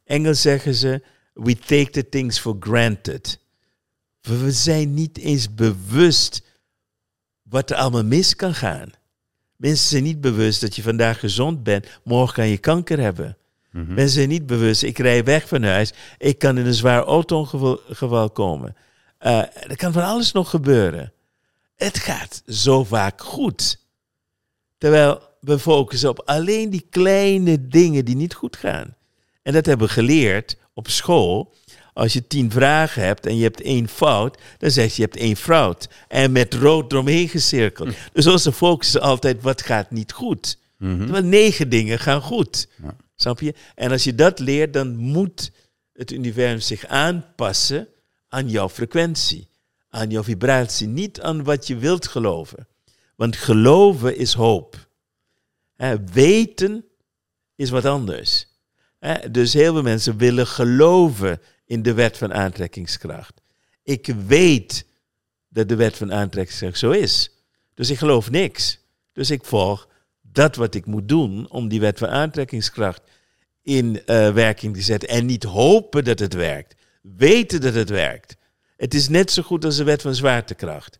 Engels 0.04 0.40
zeggen 0.40 0.74
ze: 0.74 1.02
We 1.32 1.58
take 1.58 1.90
the 1.90 2.08
things 2.08 2.38
for 2.38 2.56
granted. 2.60 3.38
We 4.20 4.52
zijn 4.52 4.94
niet 4.94 5.18
eens 5.18 5.54
bewust 5.54 6.42
wat 7.48 7.70
er 7.70 7.76
allemaal 7.76 8.04
mis 8.04 8.36
kan 8.36 8.54
gaan. 8.54 8.90
Mensen 9.56 9.88
zijn 9.88 10.02
niet 10.02 10.20
bewust 10.20 10.60
dat 10.60 10.76
je 10.76 10.82
vandaag 10.82 11.20
gezond 11.20 11.62
bent, 11.62 11.86
morgen 12.04 12.34
kan 12.34 12.48
je 12.48 12.58
kanker 12.58 13.00
hebben. 13.00 13.36
Mhm. 13.70 13.94
Mensen 13.94 14.14
zijn 14.14 14.28
niet 14.28 14.46
bewust, 14.46 14.82
ik 14.82 14.98
rij 14.98 15.24
weg 15.24 15.48
van 15.48 15.62
huis, 15.62 15.92
ik 16.18 16.38
kan 16.38 16.58
in 16.58 16.66
een 16.66 16.74
zwaar 16.74 17.02
auto-ongeval 17.02 17.80
geval 17.90 18.30
komen. 18.30 18.76
Eh, 19.18 19.38
er 19.38 19.76
kan 19.76 19.92
van 19.92 20.04
alles 20.04 20.32
nog 20.32 20.50
gebeuren. 20.50 21.12
Het 21.76 21.98
gaat 21.98 22.42
zo 22.46 22.84
vaak 22.84 23.20
goed. 23.20 23.84
Terwijl 24.78 25.20
we 25.40 25.58
focussen 25.58 26.08
op 26.08 26.22
alleen 26.24 26.70
die 26.70 26.86
kleine 26.90 27.68
dingen 27.68 28.04
die 28.04 28.16
niet 28.16 28.34
goed 28.34 28.56
gaan. 28.56 28.96
En 29.42 29.52
dat 29.52 29.66
hebben 29.66 29.86
we 29.86 29.92
geleerd 29.92 30.56
op 30.74 30.88
school. 30.88 31.54
Als 31.96 32.12
je 32.12 32.26
tien 32.26 32.50
vragen 32.50 33.02
hebt 33.04 33.26
en 33.26 33.36
je 33.36 33.42
hebt 33.42 33.60
één 33.60 33.88
fout, 33.88 34.38
dan 34.58 34.70
zeg 34.70 34.88
je 34.88 34.94
je 34.96 35.02
hebt 35.02 35.16
één 35.16 35.36
fout. 35.36 35.88
En 36.08 36.32
met 36.32 36.54
rood 36.54 36.92
eromheen 36.92 37.28
gecirkeld. 37.28 37.94
Dus 38.12 38.26
onze 38.26 38.52
focus 38.52 38.88
is 38.88 39.00
altijd 39.00 39.42
wat 39.42 39.62
gaat 39.62 39.90
niet 39.90 40.12
goed. 40.12 40.58
Terwijl 40.78 41.24
negen 41.24 41.68
dingen 41.68 41.98
gaan 41.98 42.20
goed. 42.20 42.68
Ja. 42.82 42.96
Snap 43.14 43.40
je? 43.40 43.54
En 43.74 43.90
als 43.90 44.04
je 44.04 44.14
dat 44.14 44.38
leert, 44.38 44.72
dan 44.72 44.96
moet 44.96 45.52
het 45.92 46.10
universum 46.10 46.60
zich 46.60 46.86
aanpassen 46.86 47.88
aan 48.28 48.48
jouw 48.48 48.68
frequentie, 48.68 49.48
aan 49.88 50.10
jouw 50.10 50.22
vibratie, 50.22 50.86
niet 50.86 51.20
aan 51.20 51.44
wat 51.44 51.66
je 51.66 51.76
wilt 51.76 52.06
geloven. 52.06 52.66
Want 53.14 53.36
geloven 53.36 54.16
is 54.16 54.32
hoop. 54.32 54.88
Weten 56.12 56.84
is 57.54 57.70
wat 57.70 57.84
anders. 57.84 58.46
Dus 59.30 59.52
heel 59.52 59.72
veel 59.72 59.82
mensen 59.82 60.16
willen 60.16 60.46
geloven 60.46 61.40
in 61.66 61.82
de 61.82 61.94
wet 61.94 62.18
van 62.18 62.34
aantrekkingskracht. 62.34 63.40
Ik 63.82 64.06
weet 64.26 64.86
dat 65.48 65.68
de 65.68 65.76
wet 65.76 65.96
van 65.96 66.12
aantrekkingskracht 66.12 66.78
zo 66.78 66.90
is. 66.90 67.30
Dus 67.74 67.90
ik 67.90 67.98
geloof 67.98 68.30
niks. 68.30 68.78
Dus 69.12 69.30
ik 69.30 69.44
volg 69.44 69.88
dat 70.22 70.56
wat 70.56 70.74
ik 70.74 70.86
moet 70.86 71.08
doen 71.08 71.50
om 71.50 71.68
die 71.68 71.80
wet 71.80 71.98
van 71.98 72.08
aantrekkingskracht 72.08 73.02
in 73.62 74.06
eh, 74.06 74.32
werking 74.32 74.74
te 74.74 74.82
zetten. 74.82 75.08
En 75.08 75.26
niet 75.26 75.42
hopen 75.42 76.04
dat 76.04 76.18
het 76.18 76.34
werkt. 76.34 76.74
Weten 77.02 77.60
dat 77.60 77.74
het 77.74 77.88
werkt. 77.88 78.36
Het 78.76 78.94
is 78.94 79.08
net 79.08 79.30
zo 79.30 79.42
goed 79.42 79.64
als 79.64 79.76
de 79.76 79.84
wet 79.84 80.02
van 80.02 80.14
zwaartekracht. 80.14 80.98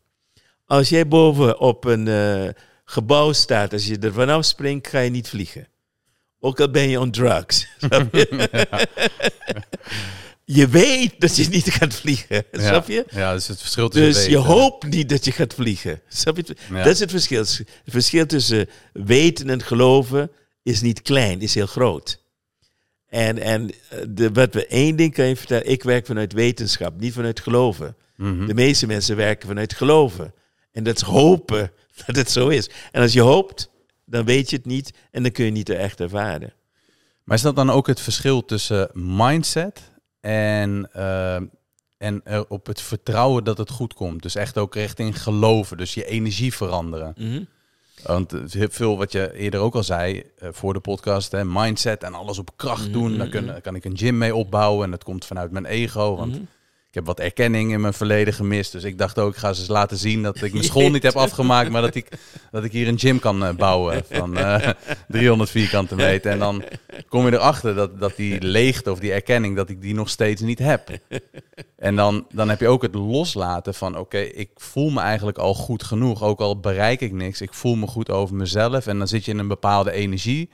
Als 0.65 0.89
jij 0.89 1.09
boven 1.09 1.61
op 1.61 1.85
een 1.85 2.09
eh, 2.09 2.49
gebouw 2.85 3.33
staat, 3.33 3.73
als 3.73 3.87
je 3.87 3.99
er 3.99 4.13
vanaf 4.13 4.45
springt, 4.45 4.89
ga 4.89 4.99
je 4.99 5.11
niet 5.11 5.29
vliegen. 5.29 5.69
Ook 6.41 6.61
al 6.61 6.71
ben 6.71 6.89
je 6.89 7.01
on 7.01 7.11
drugs. 7.11 7.67
je? 10.55 10.69
weet 10.69 11.21
dat 11.21 11.37
je 11.37 11.49
niet 11.49 11.71
gaat 11.71 11.95
vliegen. 11.95 12.45
Snap 12.53 12.89
je? 12.89 13.05
Ja, 13.11 13.33
dus 13.33 13.49
het 13.49 13.61
verschil 13.61 13.89
tussen 13.89 14.23
Dus 14.23 14.33
je 14.33 14.37
hoopt 14.37 14.87
niet 14.87 15.09
dat 15.09 15.25
je 15.25 15.33
gaat 15.33 15.55
vliegen. 15.55 16.01
Snap 16.09 16.37
je? 16.37 16.57
Ja. 16.71 16.83
Dat 16.83 16.93
is 16.93 17.01
het 17.01 17.11
verschil. 17.11 17.41
Het 17.41 17.65
verschil 17.87 18.27
tussen 18.27 18.69
weten 18.93 19.51
en 19.51 19.63
geloven 19.63 20.31
is 20.63 20.81
niet 20.81 21.03
klein, 21.03 21.41
is 21.41 21.55
heel 21.55 21.67
groot. 21.67 22.25
En, 23.07 23.39
en 23.39 23.71
eh, 23.71 23.99
de, 24.09 24.33
wat 24.33 24.55
we 24.55 24.67
één 24.67 24.97
ding 24.97 25.15
kan 25.15 25.27
je 25.27 25.37
vertellen, 25.37 25.71
ik 25.71 25.83
werk 25.83 26.07
vanuit 26.07 26.33
wetenschap, 26.33 27.01
niet 27.01 27.13
vanuit 27.13 27.41
geloven. 27.41 27.97
Mhm. 28.17 28.47
De 28.47 28.55
meeste 28.55 28.87
mensen 28.87 29.17
werken 29.17 29.49
vanuit 29.49 29.75
geloven. 29.75 30.35
En 30.73 30.85
dat 30.85 30.97
is 30.97 31.03
hopen 31.03 31.73
dat 32.07 32.17
het 32.17 32.31
zo 32.31 32.49
is. 32.49 32.71
En 32.93 33.03
als 33.03 33.13
je 33.13 33.21
hoopt, 33.21 33.71
dan 34.05 34.25
weet 34.25 34.51
je 34.51 34.57
het 34.57 34.67
niet 34.67 34.91
en 35.11 35.23
dan 35.23 35.33
kun 35.33 35.45
je 35.45 35.51
niet 35.51 35.69
echt 35.69 36.01
ervaren. 36.01 36.53
Maar 37.25 37.37
is 37.37 37.43
dat 37.43 37.57
dan 37.57 37.71
ook 37.71 37.87
het 37.87 38.01
verschil 38.01 38.45
tussen 38.45 38.91
mindset 38.93 39.81
en, 40.31 40.89
eh, 40.93 41.35
en 41.99 42.23
op 42.49 42.67
het 42.67 42.81
vertrouwen 42.81 43.45
dat 43.45 43.59
het 43.59 43.71
goed 43.71 43.95
komt? 43.95 44.23
Dus 44.23 44.35
echt 44.35 44.59
ook 44.59 44.75
richting 44.75 45.23
geloven, 45.23 45.77
dus 45.77 45.95
je 45.95 46.05
energie 46.05 46.55
veranderen. 46.55 47.15
Want 48.03 48.33
eh, 48.33 48.41
heel 48.49 48.69
veel 48.71 48.97
wat 48.97 49.13
je 49.13 49.35
eerder 49.35 49.61
ook 49.61 49.75
al 49.75 49.83
zei 49.85 50.23
eh, 50.39 50.49
voor 50.53 50.73
de 50.73 50.81
podcast, 50.81 51.33
hè, 51.33 51.45
mindset 51.45 52.03
en 52.03 52.15
alles 52.15 52.39
op 52.39 52.51
kracht 52.57 52.93
doen, 52.93 53.19
daar 53.19 53.29
kun- 53.29 53.61
kan 53.63 53.75
ik 53.75 53.85
een 53.85 53.97
gym 53.99 54.19
mee 54.19 54.35
opbouwen 54.35 54.85
en 54.85 54.91
dat 54.91 55.05
komt 55.05 55.25
vanuit 55.25 55.51
mijn 55.51 55.65
ego. 55.67 56.17
Want 56.17 56.37
heb 56.97 57.07
wat 57.07 57.21
erkenning 57.21 57.73
in 57.73 57.81
mijn 57.81 57.93
verleden 57.93 58.35
gemist, 58.35 58.73
dus 58.73 58.85
ik 58.85 58.99
dacht 58.99 59.19
ook, 59.19 59.33
ik 59.33 59.39
ga 59.39 59.53
ze 59.53 59.61
eens 59.61 59.69
laten 59.69 59.97
zien 59.97 60.23
dat 60.23 60.43
ik 60.43 60.53
mijn 60.53 60.65
school 60.65 60.91
niet 60.97 61.03
heb 61.03 61.17
afgemaakt, 61.17 61.71
maar 61.71 61.83
dat 61.83 61.95
ik, 61.95 62.09
dat 62.51 62.65
ik 62.65 62.73
hier 62.73 62.89
een 62.89 62.99
gym 62.99 63.19
kan 63.19 63.45
eh, 63.45 63.55
bouwen 63.55 64.05
van 64.11 64.37
eh, 64.37 64.69
300 65.09 65.51
vierkante 65.51 65.95
meter. 65.95 66.31
En 66.31 66.39
dan 66.39 66.63
kom 67.09 67.27
je 67.27 67.33
erachter 67.33 67.75
dat, 67.75 68.01
dat 68.01 68.17
die 68.17 68.43
leegte 68.43 68.91
of 68.91 68.99
die 68.99 69.13
erkenning, 69.13 69.57
dat 69.57 69.69
ik 69.69 69.83
die 69.83 69.95
nog 69.95 70.09
steeds 70.09 70.43
niet 70.43 70.59
heb. 70.59 70.89
En 71.77 71.97
dan, 71.97 72.27
dan 72.33 72.49
heb 72.49 72.61
je 72.61 72.69
ook 72.69 72.83
het 72.83 72.95
loslaten 72.95 73.75
van, 73.75 73.99
oké, 73.99 74.19
ik 74.19 74.51
voel 74.55 74.91
me 74.91 75.01
eigenlijk 75.01 75.39
al 75.39 75.55
goed 75.55 75.83
genoeg. 75.83 76.23
Ook 76.23 76.41
al 76.41 76.61
bereik 76.61 77.01
ik 77.01 77.13
niks, 77.13 77.41
ik 77.41 77.55
voel 77.55 77.75
me 77.75 77.87
goed 77.87 78.11
over 78.11 78.37
mezelf. 78.37 78.87
En 78.87 78.99
dan 78.99 79.09
zit 79.09 79.25
je 79.25 79.31
in 79.31 79.39
een 79.39 79.49
bepaalde 79.49 79.93
energie, 79.93 80.51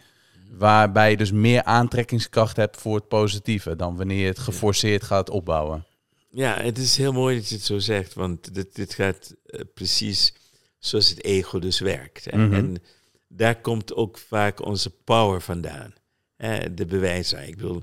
waarbij 0.58 1.10
je 1.10 1.16
dus 1.16 1.32
meer 1.32 1.62
aantrekkingskracht 1.64 2.56
hebt 2.56 2.76
voor 2.76 2.94
het 2.94 3.08
positieve 3.08 3.76
dan 3.76 3.96
wanneer 3.96 4.20
je 4.20 4.26
het 4.26 4.38
geforceerd 4.38 5.02
gaat 5.02 5.30
opbouwen. 5.30 5.84
Ja, 6.34 6.60
het 6.60 6.78
is 6.78 6.96
heel 6.96 7.12
mooi 7.12 7.36
dat 7.36 7.48
je 7.48 7.54
het 7.54 7.64
zo 7.64 7.78
zegt, 7.78 8.14
want 8.14 8.54
dit, 8.54 8.74
dit 8.74 8.94
gaat 8.94 9.34
eh, 9.46 9.60
precies 9.74 10.34
zoals 10.78 11.08
het 11.08 11.24
ego 11.24 11.58
dus 11.58 11.80
werkt. 11.80 12.24
Hè. 12.24 12.38
Mhm. 12.38 12.54
En 12.54 12.82
daar 13.28 13.60
komt 13.60 13.94
ook 13.94 14.18
vaak 14.18 14.64
onze 14.64 14.90
power 14.90 15.40
vandaan. 15.40 15.94
Hè, 16.36 16.74
de 16.74 16.86
bewijzen. 16.86 17.48
Ik 17.48 17.56
bedoel, 17.56 17.82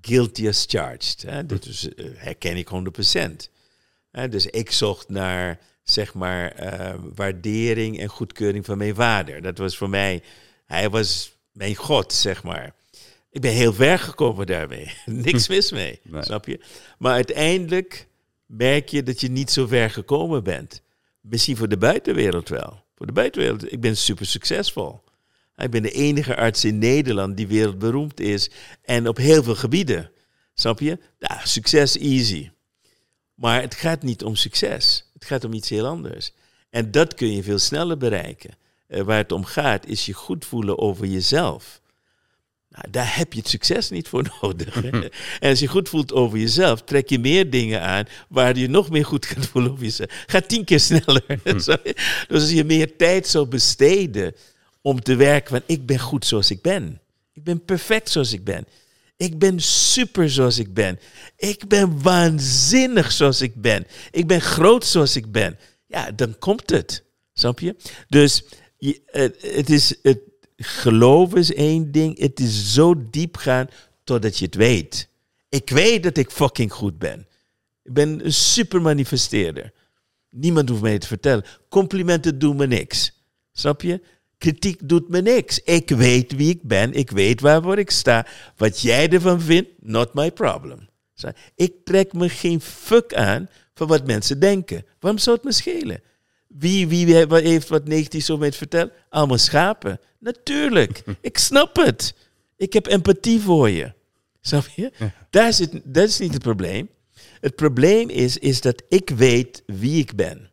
guilty 0.00 0.48
as 0.48 0.64
charged. 0.68 1.22
Hè. 1.22 1.46
Dat 1.46 1.64
is, 1.64 1.94
eh, 1.94 2.06
herken 2.14 2.56
ik 2.56 2.68
100%. 2.68 3.50
Hè, 4.10 4.28
dus 4.28 4.46
ik 4.46 4.70
zocht 4.70 5.08
naar, 5.08 5.60
zeg 5.82 6.14
maar, 6.14 6.50
eh, 6.52 6.94
waardering 7.14 7.98
en 7.98 8.08
goedkeuring 8.08 8.64
van 8.64 8.78
mijn 8.78 8.94
vader. 8.94 9.42
Dat 9.42 9.58
was 9.58 9.76
voor 9.76 9.90
mij, 9.90 10.22
hij 10.66 10.90
was 10.90 11.32
mijn 11.52 11.74
god, 11.74 12.12
zeg 12.12 12.42
maar. 12.42 12.74
Ik 13.30 13.40
ben 13.40 13.52
heel 13.52 13.72
ver 13.72 13.98
gekomen 13.98 14.46
daarmee. 14.46 14.92
Niks 15.06 15.48
mis 15.48 15.72
mee, 15.72 16.00
Nee. 16.04 16.22
snap 16.22 16.46
je? 16.46 16.60
Maar 16.98 17.12
uiteindelijk 17.12 18.06
merk 18.46 18.88
je 18.88 19.02
dat 19.02 19.20
je 19.20 19.28
niet 19.30 19.50
zo 19.50 19.66
ver 19.66 19.90
gekomen 19.90 20.44
bent. 20.44 20.82
Misschien 21.20 21.56
voor 21.56 21.68
de 21.68 21.78
buitenwereld 21.78 22.48
wel. 22.48 22.84
Voor 22.94 23.06
de 23.06 23.12
buitenwereld, 23.12 23.72
ik 23.72 23.80
ben 23.80 23.96
super 23.96 24.26
succesvol. 24.26 25.02
Ik 25.56 25.70
ben 25.70 25.82
de 25.82 25.90
enige 25.90 26.36
arts 26.36 26.64
in 26.64 26.78
Nederland 26.78 27.36
die 27.36 27.46
wereldberoemd 27.46 28.20
is 28.20 28.50
en 28.82 29.08
op 29.08 29.16
heel 29.16 29.42
veel 29.42 29.54
gebieden. 29.54 30.10
Snap 30.54 30.80
je? 30.80 30.98
Ja, 31.18 31.40
succes 31.44 31.98
easy. 31.98 32.50
Maar 33.34 33.60
het 33.60 33.74
gaat 33.74 34.02
niet 34.02 34.24
om 34.24 34.34
succes. 34.34 35.10
Het 35.12 35.24
gaat 35.24 35.44
om 35.44 35.52
iets 35.52 35.68
heel 35.68 35.86
anders. 35.86 36.32
En 36.70 36.90
dat 36.90 37.14
kun 37.14 37.32
je 37.34 37.42
veel 37.42 37.58
sneller 37.58 37.96
bereiken. 37.96 38.50
Uh, 38.88 39.00
waar 39.00 39.16
het 39.16 39.32
om 39.32 39.44
gaat, 39.44 39.86
is 39.86 40.06
je 40.06 40.12
goed 40.12 40.44
voelen 40.44 40.78
over 40.78 41.06
jezelf. 41.06 41.77
Nou, 42.68 42.90
daar 42.90 43.16
heb 43.16 43.32
je 43.32 43.38
het 43.38 43.48
succes 43.48 43.90
niet 43.90 44.08
voor 44.08 44.30
nodig. 44.42 44.82
en 44.82 45.10
als 45.40 45.58
je 45.58 45.66
goed 45.66 45.88
voelt 45.88 46.12
over 46.12 46.38
jezelf, 46.38 46.82
trek 46.82 47.08
je 47.08 47.18
meer 47.18 47.50
dingen 47.50 47.82
aan 47.82 48.04
waar 48.28 48.56
je 48.56 48.68
nog 48.68 48.90
meer 48.90 49.04
goed 49.04 49.26
gaat 49.26 49.46
voelen 49.46 49.70
over 49.70 49.84
jezelf. 49.84 50.24
Ga 50.26 50.40
tien 50.40 50.64
keer 50.64 50.80
sneller. 50.80 51.24
dus 51.44 51.68
als 52.28 52.50
je 52.50 52.64
meer 52.64 52.96
tijd 52.96 53.26
zou 53.26 53.46
besteden 53.46 54.34
om 54.82 55.00
te 55.00 55.16
werken 55.16 55.50
van 55.50 55.62
ik 55.66 55.86
ben 55.86 55.98
goed 55.98 56.26
zoals 56.26 56.50
ik 56.50 56.62
ben. 56.62 57.00
Ik 57.32 57.44
ben 57.44 57.64
perfect 57.64 58.10
zoals 58.10 58.32
ik 58.32 58.44
ben. 58.44 58.66
Ik 59.16 59.38
ben 59.38 59.60
super 59.60 60.30
zoals 60.30 60.58
ik 60.58 60.74
ben. 60.74 60.98
Ik 61.36 61.68
ben 61.68 62.02
waanzinnig 62.02 63.12
zoals 63.12 63.40
ik 63.40 63.54
ben. 63.54 63.86
Ik 64.10 64.26
ben 64.26 64.40
groot 64.40 64.84
zoals 64.84 65.16
ik 65.16 65.32
ben. 65.32 65.58
Ja, 65.86 66.10
dan 66.10 66.38
komt 66.38 66.70
het. 66.70 67.04
Snap 67.32 67.60
je? 67.60 67.76
Dus 68.08 68.44
je, 68.76 69.00
het, 69.40 69.70
is, 69.70 69.98
het 70.02 70.20
geloof 70.58 71.34
is 71.34 71.54
één 71.54 71.92
ding. 71.92 72.18
Het 72.18 72.40
is 72.40 72.72
zo 72.74 72.94
diep 73.10 73.36
gaan 73.36 73.68
totdat 74.04 74.38
je 74.38 74.44
het 74.44 74.54
weet. 74.54 75.08
Ik 75.48 75.70
weet 75.70 76.02
dat 76.02 76.16
ik 76.16 76.30
fucking 76.30 76.72
goed 76.72 76.98
ben. 76.98 77.26
Ik 77.82 77.92
ben 77.92 78.24
een 78.24 78.32
super 78.32 78.82
manifesteerder. 78.82 79.72
Niemand 80.30 80.68
hoeft 80.68 80.82
mij 80.82 80.98
te 80.98 81.06
vertellen. 81.06 81.44
Complimenten 81.68 82.38
doen 82.38 82.56
me 82.56 82.66
niks. 82.66 83.22
Snap 83.52 83.82
je? 83.82 84.00
Kritiek 84.38 84.88
doet 84.88 85.08
me 85.08 85.20
niks. 85.20 85.58
Ik 85.58 85.90
weet 85.90 86.32
wie 86.32 86.50
ik 86.50 86.62
ben. 86.62 86.92
Ik 86.92 87.10
weet 87.10 87.40
waarvoor 87.40 87.78
ik 87.78 87.90
sta. 87.90 88.26
Wat 88.56 88.80
jij 88.80 89.08
ervan 89.08 89.40
vindt, 89.40 89.70
not 89.80 90.14
my 90.14 90.30
problem. 90.30 90.88
Ik 91.54 91.84
trek 91.84 92.12
me 92.12 92.28
geen 92.28 92.60
fuck 92.60 93.14
aan 93.14 93.48
van 93.74 93.86
wat 93.86 94.06
mensen 94.06 94.40
denken. 94.40 94.84
Waarom 94.98 95.20
zou 95.20 95.36
het 95.36 95.44
me 95.44 95.52
schelen? 95.52 96.02
Wie, 96.48 96.88
wie 96.88 97.26
heeft 97.28 97.68
wat 97.68 97.84
negatiefs 97.88 98.30
om 98.30 98.38
mij 98.38 98.50
te 98.50 98.56
vertellen? 98.56 98.92
Allemaal 99.08 99.38
schapen. 99.38 100.00
Natuurlijk. 100.18 101.02
ik 101.20 101.38
snap 101.38 101.76
het. 101.76 102.14
Ik 102.56 102.72
heb 102.72 102.86
empathie 102.86 103.40
voor 103.40 103.70
je. 103.70 103.92
Snap 104.40 104.66
je? 104.66 104.92
Daar 105.30 105.52
zit, 105.52 105.80
dat 105.84 106.08
is 106.08 106.18
niet 106.18 106.32
het 106.32 106.42
probleem. 106.42 106.88
Het 107.40 107.54
probleem 107.54 108.08
is, 108.08 108.38
is 108.38 108.60
dat 108.60 108.82
ik 108.88 109.10
weet 109.10 109.62
wie 109.66 110.00
ik 110.00 110.16
ben. 110.16 110.50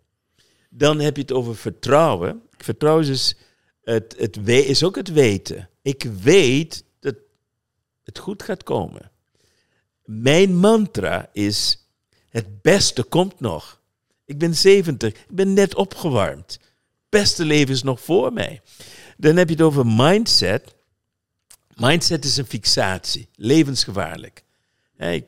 Dan 0.70 1.00
heb 1.00 1.16
je 1.16 1.22
het 1.22 1.32
over 1.32 1.56
vertrouwen. 1.56 2.42
Vertrouwen 2.58 3.08
is 3.08 3.36
het, 3.84 4.16
het 4.18 4.48
is 4.48 4.84
ook 4.84 4.96
het 4.96 5.12
weten. 5.12 5.70
Ik 5.82 6.04
weet 6.22 6.84
dat 7.00 7.16
het 8.04 8.20
goed 8.20 8.44
gaat 8.44 8.64
komen. 8.64 9.12
Mijn 10.04 10.56
mantra 10.56 11.30
is: 11.34 11.88
het 12.30 12.62
beste 12.62 13.04
komt 13.04 13.40
nog. 13.40 13.75
Ik 14.26 14.38
ben 14.38 14.56
70, 14.56 15.10
ik 15.10 15.26
ben 15.30 15.54
net 15.54 15.76
opgewarmd. 15.76 16.60
Beste 17.10 17.46
leven 17.46 17.74
is 17.74 17.84
nog 17.84 18.02
voor 18.02 18.34
mij. 18.34 18.62
Dan 19.18 19.36
heb 19.36 19.48
je 19.48 19.54
het 19.54 19.64
over 19.64 19.86
mindset. 19.86 20.76
Mindset 21.76 22.26
is 22.26 22.38
een 22.38 22.46
fixatie, 22.46 23.30
levensgevaarlijk. 23.36 24.44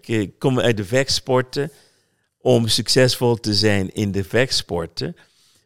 Ik 0.01 0.39
kom 0.39 0.59
uit 0.59 0.77
de 0.77 0.85
vechtsporten. 0.85 1.71
Om 2.37 2.67
succesvol 2.67 3.35
te 3.35 3.53
zijn 3.53 3.93
in 3.93 4.11
de 4.11 4.23
vechtsporten 4.23 5.15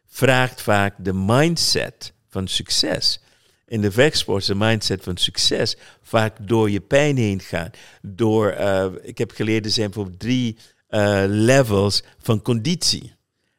vraagt 0.06 0.62
vaak 0.62 0.94
de 0.98 1.12
mindset 1.12 2.12
van 2.28 2.48
succes. 2.48 3.20
In 3.66 3.80
de 3.80 3.92
vechtsport 3.92 4.40
is 4.40 4.46
de 4.46 4.54
mindset 4.54 5.02
van 5.02 5.16
succes 5.16 5.76
vaak 6.02 6.36
door 6.40 6.70
je 6.70 6.80
pijn 6.80 7.16
heen 7.16 7.40
gaan. 7.40 7.70
Door, 8.02 8.54
uh, 8.58 8.86
ik 9.02 9.18
heb 9.18 9.30
geleerd, 9.30 9.64
er 9.64 9.70
zijn 9.70 9.86
bijvoorbeeld 9.86 10.20
drie 10.20 10.56
uh, 10.90 11.22
levels 11.26 12.02
van 12.18 12.42
conditie. 12.42 13.12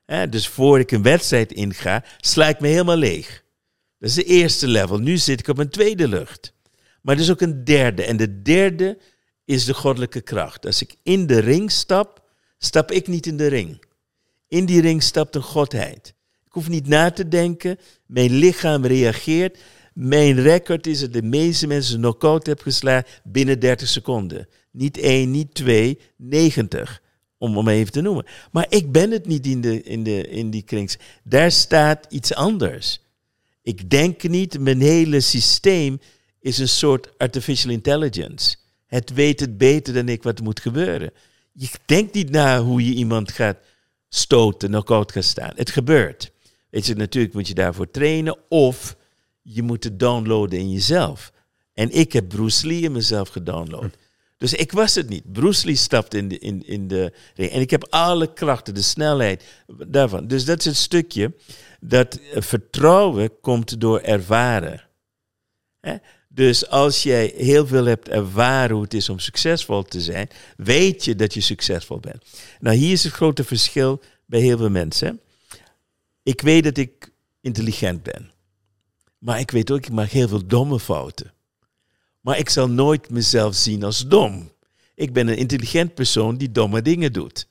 Dus 0.05 0.47
voor 0.47 0.79
ik 0.79 0.91
een 0.91 1.03
wedstrijd 1.03 1.51
inga, 1.51 2.03
sla 2.19 2.47
ik 2.47 2.59
me 2.59 2.67
helemaal 2.67 2.97
leeg. 2.97 3.43
Dat 3.99 4.09
is 4.09 4.15
de 4.15 4.23
eerste 4.23 4.67
level. 4.67 4.97
Nu 4.97 5.17
zit 5.17 5.39
ik 5.39 5.47
op 5.47 5.57
een 5.57 5.69
tweede 5.69 6.07
lucht. 6.07 6.53
Maar 7.01 7.15
er 7.15 7.21
is 7.21 7.31
ook 7.31 7.41
een 7.41 7.63
derde. 7.63 8.03
En 8.03 8.17
de 8.17 8.41
derde 8.41 8.97
is 9.45 9.65
de 9.65 9.73
goddelijke 9.73 10.21
kracht. 10.21 10.65
Als 10.65 10.81
ik 10.81 10.95
in 11.03 11.27
de 11.27 11.39
ring 11.39 11.71
stap, 11.71 12.23
stap 12.57 12.91
ik 12.91 13.07
niet 13.07 13.25
in 13.25 13.37
de 13.37 13.47
ring. 13.47 13.83
In 14.47 14.65
die 14.65 14.81
ring 14.81 15.03
stapt 15.03 15.35
een 15.35 15.41
godheid. 15.41 16.13
Ik 16.45 16.51
hoef 16.51 16.69
niet 16.69 16.87
na 16.87 17.11
te 17.11 17.27
denken. 17.27 17.77
Mijn 18.05 18.31
lichaam 18.31 18.85
reageert. 18.85 19.57
Mijn 19.93 20.41
record 20.41 20.87
is 20.87 20.99
dat 20.99 21.13
de 21.13 21.21
meeste 21.23 21.67
mensen 21.67 21.95
een 21.95 22.01
knockout 22.01 22.45
heb 22.45 22.61
geslagen 22.61 23.07
binnen 23.23 23.59
30 23.59 23.87
seconden. 23.87 24.47
Niet 24.71 24.97
één, 24.97 25.31
niet 25.31 25.53
twee, 25.53 25.99
90. 26.17 27.01
Om 27.43 27.57
hem 27.57 27.67
even 27.67 27.91
te 27.91 28.01
noemen. 28.01 28.25
Maar 28.51 28.65
ik 28.69 28.91
ben 28.91 29.11
het 29.11 29.27
niet 29.27 29.45
in, 29.45 29.61
de, 29.61 29.83
in, 29.83 30.03
de, 30.03 30.27
in 30.27 30.49
die 30.49 30.61
krings. 30.61 30.97
Daar 31.23 31.51
staat 31.51 32.05
iets 32.09 32.33
anders. 32.33 32.99
Ik 33.61 33.89
denk 33.89 34.23
niet, 34.23 34.59
mijn 34.59 34.81
hele 34.81 35.19
systeem 35.19 35.99
is 36.39 36.57
een 36.57 36.67
soort 36.69 37.17
artificial 37.17 37.71
intelligence. 37.71 38.55
Het 38.85 39.13
weet 39.13 39.39
het 39.39 39.57
beter 39.57 39.93
dan 39.93 40.09
ik 40.09 40.23
wat 40.23 40.41
moet 40.41 40.59
gebeuren. 40.59 41.11
Je 41.51 41.69
denkt 41.85 42.13
niet 42.13 42.29
na 42.29 42.61
hoe 42.61 42.85
je 42.85 42.93
iemand 42.93 43.31
gaat 43.31 43.57
stoten, 44.09 44.69
knock-out 44.69 45.11
gaat 45.11 45.23
staan. 45.23 45.53
Het 45.55 45.71
gebeurt. 45.71 46.31
Weet 46.69 46.85
je, 46.85 46.95
natuurlijk 46.95 47.33
moet 47.33 47.47
je 47.47 47.53
daarvoor 47.53 47.91
trainen 47.91 48.37
of 48.49 48.95
je 49.41 49.61
moet 49.61 49.83
het 49.83 49.99
downloaden 49.99 50.59
in 50.59 50.71
jezelf. 50.71 51.31
En 51.73 51.91
ik 51.91 52.13
heb 52.13 52.29
Bruce 52.29 52.67
Lee 52.67 52.81
in 52.81 52.91
mezelf 52.91 53.29
gedownload. 53.29 53.97
Dus 54.43 54.53
ik 54.53 54.71
was 54.71 54.95
het 54.95 55.09
niet. 55.09 55.31
Bruce 55.31 55.65
Lee 55.65 55.75
stapt 55.75 56.13
in 56.13 56.27
de, 56.27 56.39
in, 56.39 56.67
in 56.67 56.87
de. 56.87 57.13
En 57.35 57.61
ik 57.61 57.69
heb 57.69 57.87
alle 57.89 58.33
krachten, 58.33 58.73
de 58.73 58.81
snelheid 58.81 59.43
daarvan. 59.87 60.27
Dus 60.27 60.45
dat 60.45 60.59
is 60.59 60.65
het 60.65 60.75
stukje 60.75 61.33
dat 61.79 62.19
vertrouwen 62.33 63.39
komt 63.41 63.79
door 63.81 63.99
ervaren. 63.99 64.81
Dus 66.29 66.69
als 66.69 67.03
jij 67.03 67.33
heel 67.35 67.67
veel 67.67 67.85
hebt 67.85 68.09
ervaren 68.09 68.73
hoe 68.73 68.83
het 68.83 68.93
is 68.93 69.09
om 69.09 69.19
succesvol 69.19 69.83
te 69.83 70.01
zijn, 70.01 70.29
weet 70.57 71.05
je 71.05 71.15
dat 71.15 71.33
je 71.33 71.41
succesvol 71.41 71.99
bent. 71.99 72.23
Nou, 72.59 72.75
hier 72.75 72.91
is 72.91 73.03
het 73.03 73.13
grote 73.13 73.43
verschil 73.43 74.01
bij 74.25 74.39
heel 74.39 74.57
veel 74.57 74.69
mensen. 74.69 75.19
Ik 76.23 76.41
weet 76.41 76.63
dat 76.63 76.77
ik 76.77 77.11
intelligent 77.41 78.03
ben. 78.03 78.31
Maar 79.17 79.39
ik 79.39 79.51
weet 79.51 79.71
ook, 79.71 79.85
ik 79.85 79.91
maak 79.91 80.09
heel 80.09 80.27
veel 80.27 80.47
domme 80.47 80.79
fouten. 80.79 81.32
Maar 82.23 82.37
ik 82.37 82.49
zal 82.49 82.69
nooit 82.69 83.09
mezelf 83.09 83.55
zien 83.55 83.83
als 83.83 84.07
dom. 84.07 84.51
Ik 84.95 85.13
ben 85.13 85.27
een 85.27 85.37
intelligent 85.37 85.93
persoon 85.93 86.37
die 86.37 86.51
domme 86.51 86.81
dingen 86.81 87.13
doet. 87.13 87.47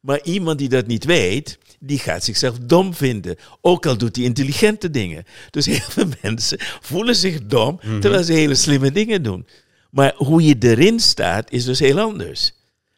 Maar 0.00 0.22
iemand 0.22 0.58
die 0.58 0.68
dat 0.68 0.86
niet 0.86 1.04
weet, 1.04 1.58
die 1.78 1.98
gaat 1.98 2.24
zichzelf 2.24 2.58
dom 2.58 2.94
vinden. 2.94 3.36
Ook 3.60 3.86
al 3.86 3.96
doet 3.96 4.16
hij 4.16 4.24
intelligente 4.24 4.90
dingen. 4.90 5.24
Dus 5.50 5.66
heel 5.76 5.88
veel 5.88 6.08
mensen 6.22 6.58
voelen 6.80 7.16
zich 7.16 7.46
dom, 7.46 7.80
mhm. 7.82 8.00
terwijl 8.00 8.24
ze 8.24 8.32
hele 8.32 8.54
slimme 8.54 8.92
dingen 8.92 9.22
doen. 9.22 9.46
Maar 9.90 10.14
hoe 10.16 10.42
je 10.42 10.56
erin 10.58 11.00
staat, 11.00 11.50
is 11.50 11.64
dus 11.64 11.78
heel 11.78 12.00
anders. 12.00 12.52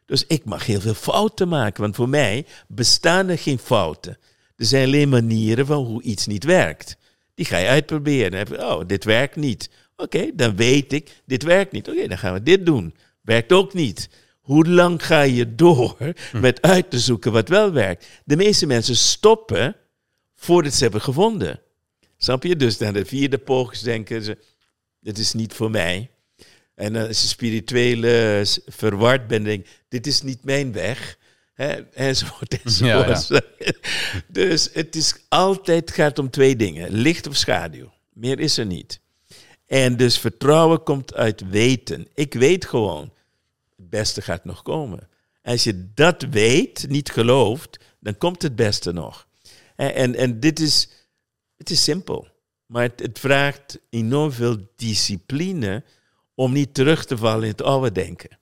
Dus 0.07 0.25
ik 0.27 0.45
mag 0.45 0.67
heel 0.67 0.81
veel 0.81 0.95
fouten 0.95 1.49
maken, 1.49 1.83
want 1.83 1.97
voor 1.97 2.09
mij 2.09 2.47
bestaan 2.69 3.29
er 3.29 3.39
geen 3.39 3.59
fouten. 3.59 4.19
Er 4.57 4.67
zijn 4.67 4.87
alleen 4.87 5.09
manieren 5.09 5.67
van 5.67 5.85
hoe 5.85 6.03
iets 6.03 6.27
niet 6.27 6.45
werkt. 6.45 6.97
Die 7.35 7.47
ga 7.47 7.57
je 7.57 7.67
uitproberen. 7.67 8.61
oh, 8.61 8.87
dit 8.87 9.05
werkt 9.05 9.37
niet. 9.37 9.71
Oké, 9.97 10.31
dan 10.35 10.57
weet 10.57 10.93
ik, 10.93 11.23
dit 11.27 11.43
werkt 11.43 11.73
niet. 11.73 11.89
Oké, 11.89 12.09
dan 12.09 12.19
gaan 12.19 12.33
we 12.33 12.43
dit 12.43 12.67
doen. 12.67 12.95
Werkt 13.21 13.53
ook 13.53 13.75
niet. 13.75 14.09
Hoe 14.41 14.69
lang 14.69 15.07
ga 15.07 15.23
je 15.23 15.55
door 15.55 15.97
hm. 15.99 16.41
met 16.41 16.63
uit 16.63 16.91
te 16.91 16.99
zoeken 16.99 17.33
wat 17.33 17.49
wel 17.49 17.73
werkt? 17.73 18.07
De 18.25 18.37
meeste 18.37 18.67
mensen 18.67 18.97
stoppen 18.97 19.77
voordat 20.35 20.75
ze 20.75 20.83
hebben 20.83 21.01
gevonden. 21.01 21.61
Snap 22.17 22.43
je? 22.43 22.57
Dus 22.57 22.79
na 22.79 22.93
de 22.93 23.05
vierde 23.05 23.39
poging 23.39 23.83
denken 23.83 24.23
ze, 24.23 24.39
dit 25.01 25.19
is 25.19 25.33
niet 25.33 25.53
voor 25.53 25.71
mij. 25.71 26.11
En 26.75 26.97
als 26.97 27.23
je 27.23 27.29
spiritueel 27.29 28.45
verward 28.67 29.27
bent, 29.27 29.45
denk 29.45 29.67
dit 29.89 30.07
is 30.07 30.23
niet 30.23 30.45
mijn 30.45 30.73
weg. 30.73 31.19
Hè, 31.55 31.73
enzovoort, 31.93 32.63
enzovoort. 32.63 33.29
Ja, 33.29 33.41
ja. 33.59 33.73
Dus 34.29 34.69
het 34.73 34.97
is 34.97 35.15
altijd 35.29 35.91
gaat 35.91 36.19
om 36.19 36.31
twee 36.31 36.57
dingen: 36.57 36.91
licht 36.91 37.27
of 37.27 37.37
schaduw. 37.37 37.93
Meer 38.13 38.41
is 38.41 38.59
er 38.59 38.67
niet. 38.67 39.01
En 39.67 39.97
dus 39.97 40.19
vertrouwen 40.19 40.83
komt 40.83 41.15
uit 41.15 41.49
weten. 41.49 42.07
Ik 42.15 42.35
weet 42.35 42.65
gewoon, 42.65 43.13
het 43.77 43.91
beste 43.91 44.23
gaat 44.23 44.45
nog 44.45 44.63
komen. 44.63 45.09
Als 45.43 45.65
je 45.65 45.93
dat 45.95 46.23
weet, 46.23 46.89
niet 46.89 47.11
gelooft, 47.11 47.79
dan 48.01 48.19
komt 48.19 48.43
het 48.43 48.57
beste 48.57 48.93
nog. 48.93 49.27
En, 49.77 49.95
en, 49.95 50.15
en 50.15 50.41
dit 50.41 50.61
is, 50.61 50.89
het 51.57 51.71
is 51.71 51.83
simpel. 51.83 52.29
Maar 52.67 52.91
het, 52.97 53.19
vraagt 53.19 53.79
enorm 53.91 54.33
veel 54.33 54.57
discipline 54.77 55.85
om 56.35 56.53
niet 56.53 56.75
terug 56.75 57.05
te 57.05 57.17
vallen 57.17 57.43
in 57.43 57.51
het 57.51 57.63
oude 57.63 57.93
denken. 57.93 58.39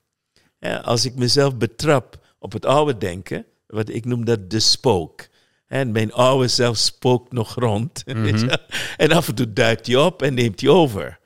Als 0.81 1.05
ik 1.05 1.15
mezelf 1.15 1.57
betrap 1.57 2.25
op 2.39 2.51
het 2.51 2.65
oude 2.65 2.97
denken, 2.97 3.45
wat 3.67 3.89
ik 3.89 4.05
noem 4.05 4.25
dat 4.25 4.49
de 4.49 4.59
spook. 4.59 5.27
En 5.73 5.91
mijn 5.91 6.13
oude 6.13 6.47
zelf 6.47 6.77
spookt 6.77 7.31
nog 7.31 7.55
rond. 7.55 8.03
Mhm. 8.07 8.55
En 8.97 9.11
af 9.11 9.27
en 9.27 9.35
toe 9.35 9.53
duikt 9.53 9.87
hij 9.87 9.95
op 9.95 10.21
en 10.21 10.33
neemt 10.33 10.61
hij 10.61 10.69
over. 10.69 11.19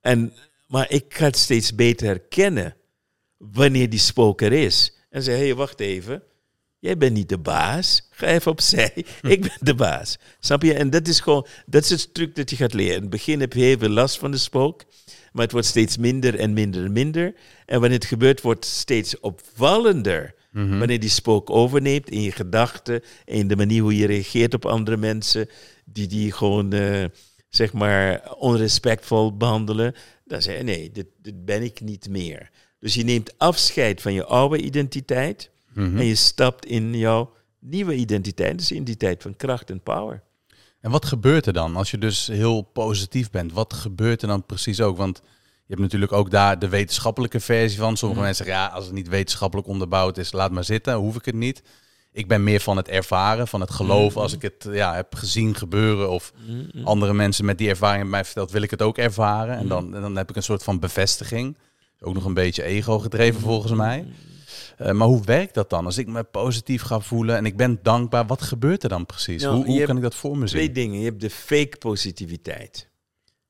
En, 0.00 0.32
maar 0.66 0.90
ik 0.90 1.04
ga 1.14 1.24
het 1.24 1.36
steeds 1.36 1.74
beter 1.74 2.06
herkennen 2.06 2.76
wanneer 3.36 3.90
die 3.90 3.98
spook 3.98 4.40
er 4.40 4.52
is. 4.52 4.96
En 5.10 5.22
zeg, 5.22 5.36
hé, 5.36 5.44
hey, 5.44 5.54
wacht 5.54 5.80
even. 5.80 6.22
Jij 6.78 6.96
bent 6.96 7.12
niet 7.12 7.28
de 7.28 7.38
baas. 7.38 8.08
Ga 8.10 8.26
even 8.26 8.50
opzij. 8.50 8.92
Ik 9.22 9.40
ben 9.40 9.58
de 9.60 9.74
baas. 9.74 10.18
Snap 10.40 10.62
je? 10.62 10.74
En 10.74 10.90
dat 10.90 11.08
is 11.08 11.20
gewoon, 11.20 11.46
dat 11.66 11.84
is 11.84 11.90
het 11.90 12.14
truc 12.14 12.34
dat 12.34 12.50
je 12.50 12.56
gaat 12.56 12.74
leren. 12.74 12.94
In 12.94 13.00
het 13.00 13.10
begin 13.10 13.40
heb 13.40 13.52
je 13.52 13.60
heel 13.60 13.78
veel 13.78 13.88
last 13.88 14.18
van 14.18 14.30
de 14.30 14.36
spook. 14.36 14.84
Maar 15.32 15.42
het 15.42 15.52
wordt 15.52 15.66
steeds 15.66 15.96
minder 15.96 16.38
en 16.38 16.52
minder 16.52 16.84
en 16.84 16.92
minder. 16.92 17.34
En 17.66 17.80
wanneer 17.80 17.98
het 17.98 18.08
gebeurt, 18.08 18.40
wordt 18.40 18.64
het 18.64 18.74
steeds 18.74 19.20
opvallender. 19.20 20.34
Mhm. 20.54 20.78
Wanneer 20.78 21.00
die 21.00 21.10
spook 21.10 21.50
overneemt 21.50 22.10
in 22.10 22.20
je 22.20 22.32
gedachten, 22.32 23.02
in 23.24 23.48
de 23.48 23.56
manier 23.56 23.82
hoe 23.82 23.96
je 23.96 24.06
reageert 24.06 24.54
op 24.54 24.64
andere 24.66 24.96
mensen, 24.96 25.48
die 25.84 26.06
die 26.06 26.32
gewoon, 26.32 26.72
eh, 26.72 27.04
zeg 27.48 27.72
maar, 27.72 28.32
onrespectvol 28.38 29.36
behandelen, 29.36 29.94
dan 30.24 30.42
zeg 30.42 30.56
je, 30.56 30.62
nee, 30.62 30.90
dit, 30.92 31.06
dit 31.22 31.44
ben 31.44 31.62
ik 31.62 31.80
niet 31.80 32.08
meer. 32.08 32.50
Dus 32.78 32.94
je 32.94 33.04
neemt 33.04 33.38
afscheid 33.38 34.02
van 34.02 34.12
je 34.12 34.24
oude 34.24 34.60
identiteit 34.60 35.50
Mhm. 35.72 35.98
en 35.98 36.04
je 36.04 36.14
stapt 36.14 36.66
in 36.66 36.94
jouw 36.96 37.32
nieuwe 37.58 37.94
identiteit, 37.94 38.58
dus 38.58 38.72
in 38.72 38.84
die 38.84 38.96
tijd 38.96 39.22
van 39.22 39.36
kracht 39.36 39.70
en 39.70 39.80
power. 39.80 40.22
En 40.80 40.90
wat 40.90 41.04
gebeurt 41.04 41.46
er 41.46 41.52
dan 41.52 41.76
als 41.76 41.90
je 41.90 41.98
dus 41.98 42.26
heel 42.26 42.62
positief 42.62 43.30
bent? 43.30 43.52
Wat 43.52 43.72
gebeurt 43.72 44.22
er 44.22 44.28
dan 44.28 44.46
precies 44.46 44.80
ook? 44.80 44.96
Want 44.96 45.22
je 45.66 45.70
hebt 45.74 45.80
natuurlijk 45.80 46.12
ook 46.12 46.30
daar 46.30 46.58
de 46.58 46.68
wetenschappelijke 46.68 47.40
versie 47.40 47.78
van. 47.78 47.96
Sommige 47.96 48.20
Mhm. 48.20 48.28
mensen 48.28 48.44
zeggen, 48.46 48.64
ja, 48.64 48.70
als 48.74 48.84
het 48.84 48.94
niet 48.94 49.08
wetenschappelijk 49.08 49.68
onderbouwd 49.68 50.18
is, 50.18 50.32
laat 50.32 50.50
maar 50.50 50.64
zitten, 50.64 50.94
hoef 50.94 51.16
ik 51.16 51.24
het 51.24 51.34
niet. 51.34 51.62
Ik 52.12 52.28
ben 52.28 52.44
meer 52.44 52.60
van 52.60 52.76
het 52.76 52.88
ervaren, 52.88 53.48
van 53.48 53.60
het 53.60 53.70
geloven. 53.70 54.12
Mhm. 54.12 54.18
Als 54.20 54.32
ik 54.32 54.42
het 54.42 54.68
ja, 54.70 54.94
heb 54.94 55.14
gezien 55.14 55.54
gebeuren 55.54 56.10
of 56.10 56.32
andere 56.84 57.14
mensen 57.14 57.44
met 57.44 57.58
die 57.58 57.68
ervaring 57.68 57.96
hebben 57.96 58.14
mij 58.14 58.24
verteld, 58.24 58.50
wil 58.50 58.62
ik 58.62 58.70
het 58.70 58.82
ook 58.82 58.98
ervaren. 58.98 59.56
En 59.56 59.68
dan, 59.68 59.90
dan 59.90 60.16
heb 60.16 60.30
ik 60.30 60.36
een 60.36 60.42
soort 60.42 60.62
van 60.62 60.78
bevestiging. 60.78 61.56
Ook 62.00 62.14
nog 62.14 62.24
een 62.24 62.34
beetje 62.34 62.62
ego 62.62 62.98
gedreven 62.98 63.40
volgens 63.40 63.72
mij. 63.72 64.06
Eh, 64.76 64.90
maar 64.92 65.06
hoe 65.06 65.24
werkt 65.24 65.54
dat 65.54 65.70
dan? 65.70 65.84
Als 65.84 65.98
ik 65.98 66.06
me 66.06 66.22
positief 66.22 66.82
ga 66.82 67.00
voelen 67.00 67.36
en 67.36 67.46
ik 67.46 67.56
ben 67.56 67.78
dankbaar, 67.82 68.26
wat 68.26 68.42
gebeurt 68.42 68.82
er 68.82 68.88
dan 68.88 69.06
precies? 69.06 69.42
Nou, 69.42 69.54
hoe 69.54 69.66
hoe 69.66 69.82
kan 69.84 69.96
ik 69.96 70.02
dat 70.02 70.14
voor 70.14 70.38
me 70.38 70.46
zien? 70.46 70.58
Twee 70.58 70.72
dingen. 70.72 70.98
Je 70.98 71.04
hebt 71.04 71.20
de 71.20 71.30
fake 71.30 71.76
positiviteit. 71.78 72.88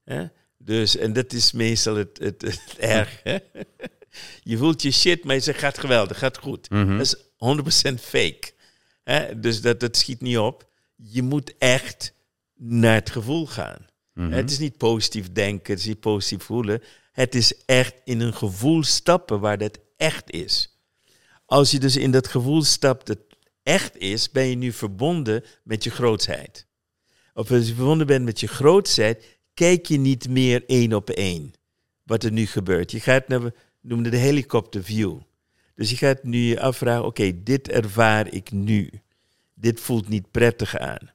Hè? 0.04 0.24
Dus, 0.64 0.96
en 0.96 1.12
dat 1.12 1.32
is 1.32 1.52
meestal 1.52 1.96
het, 1.96 2.18
het, 2.18 2.42
het 2.42 2.76
erg. 2.96 3.20
Hè? 3.22 3.38
Je 4.42 4.56
voelt 4.56 4.82
je 4.82 4.90
shit, 4.90 5.24
maar 5.24 5.34
je 5.34 5.40
zegt 5.40 5.58
gaat 5.58 5.78
geweldig, 5.78 6.18
gaat 6.18 6.38
goed. 6.38 6.70
Mhm. 6.70 6.96
Dat 6.96 7.00
is 7.00 7.16
100% 7.92 7.94
fake. 8.00 8.52
Hè? 9.02 9.40
Dus 9.40 9.60
dat, 9.60 9.80
dat 9.80 9.96
schiet 9.96 10.20
niet 10.20 10.38
op. 10.38 10.70
Je 10.96 11.22
moet 11.22 11.54
echt 11.58 12.14
naar 12.54 12.94
het 12.94 13.10
gevoel 13.10 13.46
gaan. 13.46 13.86
Mhm. 14.12 14.32
Het 14.32 14.50
is 14.50 14.58
niet 14.58 14.76
positief 14.76 15.32
denken, 15.32 15.72
het 15.72 15.82
is 15.82 15.88
niet 15.88 16.00
positief 16.00 16.44
voelen. 16.44 16.82
Het 17.12 17.34
is 17.34 17.64
echt 17.64 17.94
in 18.04 18.20
een 18.20 18.34
gevoel 18.34 18.82
stappen 18.82 19.40
waar 19.40 19.58
dat 19.58 19.78
echt 19.96 20.30
is. 20.30 20.78
Als 21.46 21.70
je 21.70 21.78
dus 21.78 21.96
in 21.96 22.10
dat 22.10 22.28
gevoel 22.28 22.62
stapt 22.62 23.06
dat 23.06 23.18
echt 23.62 23.96
is, 23.96 24.30
ben 24.30 24.44
je 24.44 24.56
nu 24.56 24.72
verbonden 24.72 25.44
met 25.64 25.84
je 25.84 25.90
grootsheid. 25.90 26.66
Of 27.34 27.50
als 27.50 27.68
je 27.68 27.74
verbonden 27.74 28.06
bent 28.06 28.24
met 28.24 28.40
je 28.40 28.46
grootsheid, 28.46 29.33
kijk 29.54 29.86
je 29.86 29.98
niet 29.98 30.28
meer 30.28 30.64
één 30.66 30.92
op 30.92 31.10
één 31.10 31.52
wat 32.02 32.24
er 32.24 32.32
nu 32.32 32.46
gebeurt. 32.46 32.90
Je 32.90 33.00
gaat 33.00 33.28
naar, 33.28 33.52
noemen 33.80 34.10
de 34.10 34.16
helikopterview. 34.16 35.18
Dus 35.74 35.90
je 35.90 35.96
gaat 35.96 36.22
nu 36.22 36.38
je 36.38 36.60
afvragen, 36.60 37.04
oké, 37.04 37.42
dit 37.42 37.68
ervaar 37.68 38.32
ik 38.32 38.52
nu. 38.52 38.90
Dit 39.54 39.80
voelt 39.80 40.08
niet 40.08 40.30
prettig 40.30 40.76
aan. 40.78 41.12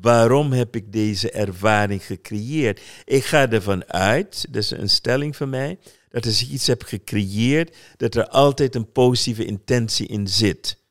Waarom 0.00 0.52
heb 0.52 0.76
ik 0.76 0.92
deze 0.92 1.30
ervaring 1.30 2.04
gecreëerd? 2.04 2.80
Ik 3.04 3.24
ga 3.24 3.50
ervan 3.50 3.84
uit, 3.92 4.46
dat 4.50 4.62
is 4.62 4.70
een 4.70 4.90
stelling 4.90 5.36
van 5.36 5.48
mij, 5.48 5.78
dat 6.08 6.26
als 6.26 6.42
ik 6.42 6.48
iets 6.48 6.66
heb 6.66 6.82
gecreëerd, 6.82 7.76
dat 7.96 8.14
er 8.14 8.28
altijd 8.28 8.74
een 8.74 8.92
positieve 8.92 9.44
intentie 9.44 10.06
in 10.06 10.28
zit. 10.28 10.82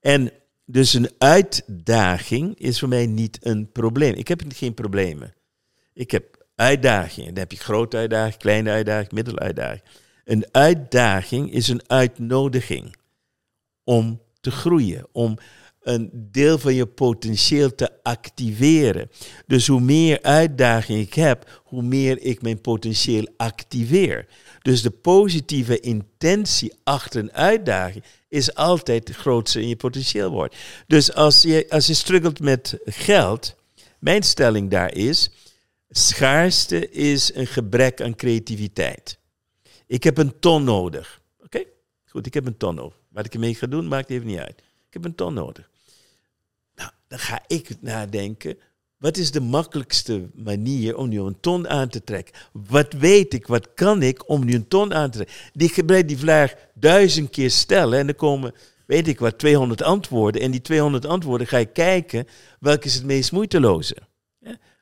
En 0.00 0.32
dus 0.64 0.94
een 0.94 1.10
uitdaging 1.18 2.58
is 2.58 2.78
voor 2.78 2.88
mij 2.88 3.06
niet 3.06 3.38
een 3.40 3.72
probleem. 3.72 4.14
Ik 4.14 4.28
heb 4.28 4.42
geen 4.48 4.74
problemen. 4.74 5.34
Ik 5.94 6.10
heb 6.10 6.46
uitdagingen. 6.54 7.28
Dan 7.28 7.42
heb 7.42 7.52
je 7.52 7.58
grote 7.58 7.96
uitdaging, 7.96 8.36
kleine 8.36 8.70
uitdaging, 8.70 9.12
middeluitdaging. 9.12 9.82
Een 10.24 10.46
uitdaging 10.50 11.52
is 11.52 11.68
een 11.68 11.82
uitnodiging 11.86 12.96
om 13.84 14.20
te 14.40 14.50
groeien, 14.50 15.06
om 15.12 15.38
een 15.82 16.10
deel 16.12 16.58
van 16.58 16.74
je 16.74 16.86
potentieel 16.86 17.74
te 17.74 17.90
activeren. 18.02 19.10
Dus 19.46 19.66
hoe 19.66 19.80
meer 19.80 20.22
uitdaging 20.22 21.00
ik 21.00 21.14
heb, 21.14 21.60
hoe 21.64 21.82
meer 21.82 22.20
ik 22.20 22.42
mijn 22.42 22.60
potentieel 22.60 23.28
activeer. 23.36 24.26
Dus 24.62 24.82
de 24.82 24.90
positieve 24.90 25.80
intentie 25.80 26.74
achter 26.84 27.20
een 27.20 27.32
uitdaging 27.32 28.04
is 28.28 28.54
altijd 28.54 29.08
het 29.08 29.16
grootste 29.16 29.60
in 29.60 29.68
je 29.68 29.76
potentieel 29.76 30.30
wordt. 30.30 30.56
Dus 30.86 31.14
als 31.14 31.42
je, 31.42 31.66
als 31.68 31.86
je 31.86 31.94
struggelt 31.94 32.40
met 32.40 32.78
geld, 32.84 33.56
mijn 33.98 34.22
stelling 34.22 34.70
daar 34.70 34.94
is, 34.94 35.30
schaarste 35.92 36.90
is 36.90 37.34
een 37.34 37.46
gebrek 37.46 38.00
aan 38.00 38.14
creativiteit. 38.14 39.18
Ik 39.86 40.04
heb 40.04 40.18
een 40.18 40.38
ton 40.38 40.64
nodig. 40.64 41.20
Oké, 41.44 41.64
goed, 42.04 42.26
ik 42.26 42.34
heb 42.34 42.46
een 42.46 42.56
ton 42.56 42.74
nodig. 42.74 42.98
Wat 43.08 43.26
ik 43.26 43.34
ermee 43.34 43.54
ga 43.54 43.66
doen, 43.66 43.88
maakt 43.88 44.10
even 44.10 44.26
niet 44.26 44.38
uit. 44.38 44.62
Ik 44.86 44.92
heb 44.92 45.04
een 45.04 45.14
ton 45.14 45.34
nodig. 45.34 45.70
Nou, 46.74 46.90
dan 47.08 47.18
ga 47.18 47.42
ik 47.46 47.70
nadenken. 47.80 48.58
Wat 48.96 49.16
is 49.16 49.30
de 49.30 49.40
makkelijkste 49.40 50.28
manier 50.34 50.96
om 50.96 51.08
nu 51.08 51.20
een 51.20 51.40
ton 51.40 51.68
aan 51.68 51.88
te 51.88 52.04
trekken? 52.04 52.34
Wat 52.52 52.92
weet 52.92 53.34
ik, 53.34 53.46
wat 53.46 53.74
kan 53.74 54.02
ik 54.02 54.28
om 54.28 54.44
nu 54.44 54.54
een 54.54 54.68
ton 54.68 54.94
aan 54.94 55.10
te 55.10 55.16
trekken? 55.18 55.36
Die 55.52 55.68
gebruik 55.68 56.08
die 56.08 56.18
vraag 56.18 56.54
duizend 56.74 57.30
keer 57.30 57.50
stellen 57.50 57.98
en 57.98 58.06
dan 58.06 58.14
komen, 58.14 58.54
weet 58.86 59.08
ik 59.08 59.18
wat, 59.18 59.38
200 59.38 59.82
antwoorden. 59.82 60.42
En 60.42 60.50
die 60.50 60.60
200 60.60 61.06
antwoorden 61.06 61.46
ga 61.46 61.58
ik 61.58 61.72
kijken, 61.72 62.26
welke 62.60 62.86
is 62.86 62.94
het 62.94 63.04
meest 63.04 63.32
moeiteloze? 63.32 63.96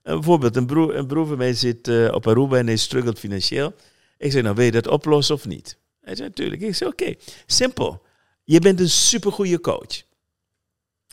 Bijvoorbeeld, 0.03 0.57
een 0.57 0.66
broer, 0.66 0.96
een 0.96 1.07
broer 1.07 1.26
van 1.26 1.38
mij 1.38 1.53
zit 1.53 1.88
eh, 1.88 2.09
op 2.12 2.26
Aruba 2.26 2.57
en 2.57 2.66
hij 2.66 2.76
struggelt 2.76 3.18
financieel. 3.18 3.74
Ik 4.18 4.32
zeg, 4.32 4.42
nou 4.42 4.55
wil 4.55 4.64
je 4.64 4.70
dat 4.70 4.86
oplossen 4.86 5.34
of 5.34 5.46
niet? 5.46 5.78
Hij 6.01 6.16
zei, 6.16 6.28
natuurlijk. 6.28 6.62
Ik 6.62 6.74
zei, 6.74 6.90
oké, 6.90 7.14
simpel. 7.46 8.03
Je 8.44 8.61
bent 8.61 8.80
een 8.80 8.90
supergoeie 8.90 9.61
coach. 9.61 10.03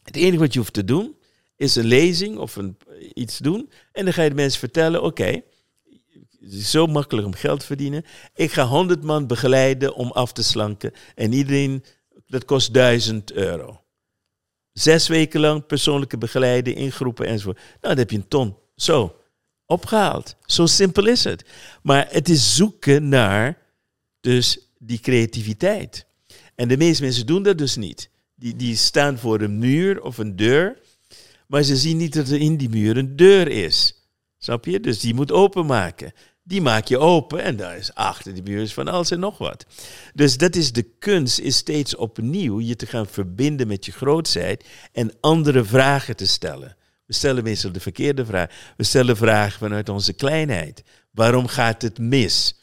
Het 0.03 0.15
enige 0.15 0.37
wat 0.37 0.53
je 0.53 0.59
hoeft 0.59 0.73
te 0.73 0.83
doen, 0.83 1.15
is 1.55 1.75
een 1.75 1.85
lezing 1.85 2.37
of 2.37 2.55
een, 2.55 2.77
iets 3.13 3.37
doen. 3.37 3.71
En 3.91 4.03
dan 4.03 4.13
ga 4.13 4.21
je 4.21 4.29
de 4.29 4.35
mensen 4.35 4.59
vertellen, 4.59 5.03
oké, 5.03 5.41
het 6.39 6.53
is 6.53 6.71
zo 6.71 6.87
makkelijk 6.87 7.27
om 7.27 7.33
geld 7.33 7.59
te 7.59 7.65
verdienen. 7.65 8.03
Ik 8.35 8.51
ga 8.51 8.65
100 8.65 9.03
man 9.03 9.27
begeleiden 9.27 9.93
om 9.93 10.11
af 10.11 10.33
te 10.33 10.43
slanken. 10.43 10.91
En 11.15 11.33
iedereen, 11.33 11.83
dat 12.27 12.45
kost 12.45 12.73
1000 12.73 13.31
euro. 13.31 13.81
Zes 14.73 15.07
weken 15.07 15.39
lang 15.39 15.65
persoonlijke 15.65 16.17
begeleiding 16.17 16.77
in 16.77 16.91
groepen 16.91 17.25
enzovoort. 17.25 17.57
Nou, 17.57 17.77
dan 17.81 17.97
heb 17.97 18.09
je 18.09 18.17
een 18.17 18.27
ton. 18.27 18.55
Zo, 18.77 19.15
opgehaald. 19.65 20.35
Zo 20.45 20.65
simpel 20.65 21.07
is 21.07 21.23
het. 21.23 21.45
Maar 21.81 22.07
het 22.09 22.29
is 22.29 22.55
zoeken 22.55 23.09
naar 23.09 23.57
dus 24.19 24.59
die 24.79 24.99
creativiteit. 24.99 26.05
En 26.55 26.67
de 26.67 26.77
meeste 26.77 27.03
mensen 27.03 27.25
doen 27.25 27.43
dat 27.43 27.57
dus 27.57 27.75
niet. 27.75 28.09
Die, 28.35 28.55
die 28.55 28.75
staan 28.75 29.17
voor 29.17 29.41
een 29.41 29.57
muur 29.57 30.01
of 30.01 30.17
een 30.17 30.35
deur, 30.35 30.79
maar 31.47 31.63
ze 31.63 31.77
zien 31.77 31.97
niet 31.97 32.13
dat 32.13 32.29
er 32.29 32.39
in 32.39 32.57
die 32.57 32.69
muur 32.69 32.97
een 32.97 33.15
deur 33.15 33.47
is. 33.47 34.05
Snap 34.37 34.65
je? 34.65 34.79
Dus 34.79 34.99
die 34.99 35.13
moet 35.13 35.31
openmaken. 35.31 36.13
Die 36.43 36.61
maak 36.61 36.87
je 36.87 36.97
open 36.97 37.43
en 37.43 37.55
daar 37.55 37.77
is 37.77 37.93
achter 37.93 38.33
die 38.33 38.43
muur 38.43 38.61
is 38.61 38.73
van 38.73 38.87
alles 38.87 39.11
en 39.11 39.19
nog 39.19 39.37
wat. 39.37 39.65
Dus 40.13 40.37
dat 40.37 40.55
is 40.55 40.71
de 40.71 40.83
kunst, 40.83 41.39
is 41.39 41.55
steeds 41.55 41.95
opnieuw 41.95 42.59
je 42.59 42.75
te 42.75 42.85
gaan 42.85 43.07
verbinden 43.07 43.67
met 43.67 43.85
je 43.85 43.91
grootheid 43.91 44.65
en 44.91 45.11
andere 45.19 45.63
vragen 45.63 46.15
te 46.15 46.27
stellen. 46.27 46.75
We 47.07 47.13
stellen 47.13 47.43
meestal 47.43 47.71
de 47.71 47.79
verkeerde 47.79 48.25
vraag. 48.25 48.73
We 48.77 48.83
stellen 48.83 49.17
vragen 49.17 49.59
vanuit 49.59 49.89
onze 49.89 50.13
kleinheid. 50.13 50.83
Waarom 51.11 51.47
gaat 51.47 51.81
het 51.81 51.99
mis? 51.99 52.55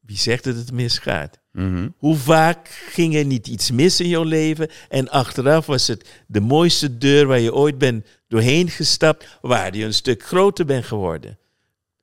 Wie 0.00 0.18
zegt 0.18 0.44
dat 0.44 0.56
het 0.56 0.72
misgaat? 0.72 1.38
Mhm. 1.52 1.88
Hoe 1.96 2.16
vaak 2.16 2.68
ging 2.68 3.14
er 3.14 3.24
niet 3.24 3.46
iets 3.46 3.70
mis 3.70 4.00
in 4.00 4.08
jouw 4.08 4.22
leven 4.22 4.70
en 4.88 5.08
achteraf 5.08 5.66
was 5.66 5.86
het 5.86 6.08
de 6.26 6.40
mooiste 6.40 6.98
deur 6.98 7.26
waar 7.26 7.40
je 7.40 7.54
ooit 7.54 7.78
bent 7.78 8.06
doorheen 8.28 8.68
gestapt, 8.68 9.38
waar 9.40 9.76
je 9.76 9.84
een 9.84 9.94
stuk 9.94 10.22
groter 10.22 10.64
bent 10.64 10.84
geworden? 10.84 11.38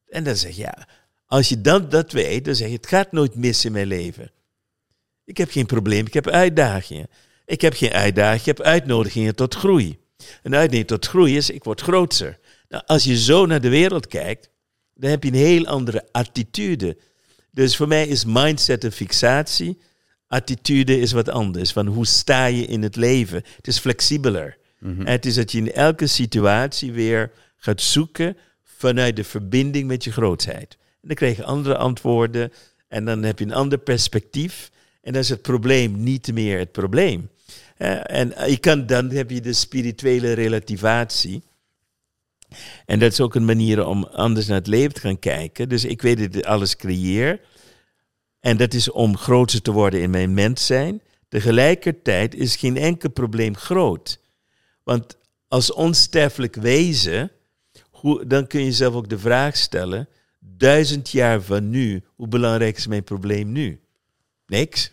En 0.10 0.24
dan 0.24 0.36
zeg 0.36 0.55
je, 0.55 0.62
ja, 0.62 0.88
als 1.26 1.49
je 1.49 1.62
dan 1.62 1.89
dat 1.89 2.12
weet, 2.12 2.45
dan 2.45 2.55
zeg 2.55 2.68
je, 2.68 2.76
het 2.76 2.88
gaat 2.88 3.12
nooit 3.12 3.36
mis 3.36 3.66
in 3.66 3.72
mijn 3.72 3.88
leven. 3.88 4.32
Ik 5.26 5.38
heb 5.38 5.51
geen 5.51 5.66
probleem, 5.66 6.05
ik 6.05 6.14
heb 6.14 6.28
uitdagingen. 6.28 7.08
Ik 7.45 7.62
heb 7.62 7.74
geen 7.74 7.91
uitdagingen, 7.91 8.39
ik 8.39 8.45
heb 8.45 8.62
uitnodigingen 8.62 9.36
tot 9.36 9.55
groei. 9.55 9.99
Een 10.18 10.55
uitnodiging 10.55 10.88
tot 10.88 11.05
groei 11.05 11.38
is, 11.38 11.49
ik 11.49 11.63
word 11.63 11.82
groter. 11.82 12.39
Nou, 12.70 12.84
als 12.86 13.03
je 13.03 13.18
zo 13.18 13.45
naar 13.45 13.61
de 13.61 13.70
wereld 13.70 14.07
kijkt, 14.07 14.49
dan 14.93 15.09
heb 15.09 15.24
je 15.24 15.30
een 15.30 15.36
heel 15.36 15.65
andere 15.65 16.07
attitude. 16.11 16.97
Dus 17.51 17.76
voor 17.76 17.88
mij 17.88 18.07
is 18.07 18.26
mindset 18.26 18.84
een 18.84 18.91
fixatie. 18.91 19.82
Attitude 20.28 20.99
is 20.99 21.11
wat 21.11 21.30
anders. 21.30 21.72
Van 21.72 21.88
hoe 21.88 22.05
sta 22.05 22.45
je 22.45 22.65
in 22.65 22.84
het 22.84 22.95
leven? 22.95 23.43
Het 23.55 23.68
is 23.68 23.80
flexibeler. 23.80 24.57
Mhm. 24.80 25.05
Het 25.05 25.26
is 25.26 25.36
dat 25.36 25.51
je 25.51 25.57
in 25.57 25.74
elke 25.74 26.07
situatie 26.07 26.91
weer 26.91 27.32
gaat 27.55 27.82
zoeken 27.82 28.38
vanuit 28.63 29.15
de 29.15 29.24
verbinding 29.24 29.88
met 29.88 30.03
je 30.03 30.11
grootheid. 30.11 30.78
En 31.01 31.07
dan 31.07 31.15
krijg 31.15 31.38
je 31.38 31.43
andere 31.43 31.78
antwoorden 31.78 32.51
en 32.88 33.05
dan 33.05 33.24
heb 33.24 33.39
je 33.39 33.45
een 33.45 33.53
ander 33.53 33.78
perspectief. 33.78 34.72
En 35.01 35.13
dan 35.13 35.22
is 35.22 35.30
het 35.30 35.41
probleem 35.41 36.03
niet 36.03 36.34
meer 36.34 36.59
het 36.59 36.72
probleem. 36.72 37.30
Eh, 37.78 38.19
en 38.19 38.49
je 38.49 38.57
kan, 38.57 38.86
dan 38.86 39.09
heb 39.09 39.30
je 39.30 39.41
de 39.41 39.53
spirituele 39.53 40.34
relativatie. 40.34 41.43
En 42.86 42.99
dat 42.99 43.11
is 43.11 43.21
ook 43.21 43.36
een 43.36 43.45
manier 43.45 43.86
om 43.86 44.03
anders 44.03 44.47
naar 44.47 44.57
het 44.57 44.67
leven 44.67 44.93
te 44.93 44.99
gaan 44.99 45.19
kijken. 45.19 45.69
Dus 45.69 45.86
ik 45.86 46.01
weet 46.01 46.17
dat 46.17 46.36
ik 46.36 46.45
alles 46.45 46.75
creëer. 46.75 47.39
En 48.39 48.57
dat 48.57 48.73
is 48.73 48.91
om 48.91 49.17
groter 49.17 49.61
te 49.61 49.71
worden 49.71 50.01
in 50.01 50.09
mijn 50.09 50.34
mens 50.34 50.65
zijn. 50.65 51.01
Tegelijkertijd 51.30 52.36
is 52.36 52.55
geen 52.55 52.78
enkel 52.78 53.09
probleem 53.09 53.55
groot. 53.55 54.19
Want 54.84 55.17
als 55.47 55.73
onsterfelijk 55.73 56.55
wezen, 56.55 57.32
hoe, 57.89 58.28
dan 58.28 58.47
kun 58.47 58.63
je 58.63 58.71
zelf 58.71 58.93
ook 58.93 59.09
de 59.09 59.19
vraag 59.19 59.57
stellen: 59.57 60.07
duizend 60.39 61.09
jaar 61.09 61.41
van 61.41 61.69
nu, 61.69 62.03
hoe 62.15 62.28
belangrijk 62.28 62.78
is 62.78 62.88
mijn 62.88 63.03
probleem 63.03 63.51
nu? 63.51 63.80
Niks. 64.45 64.91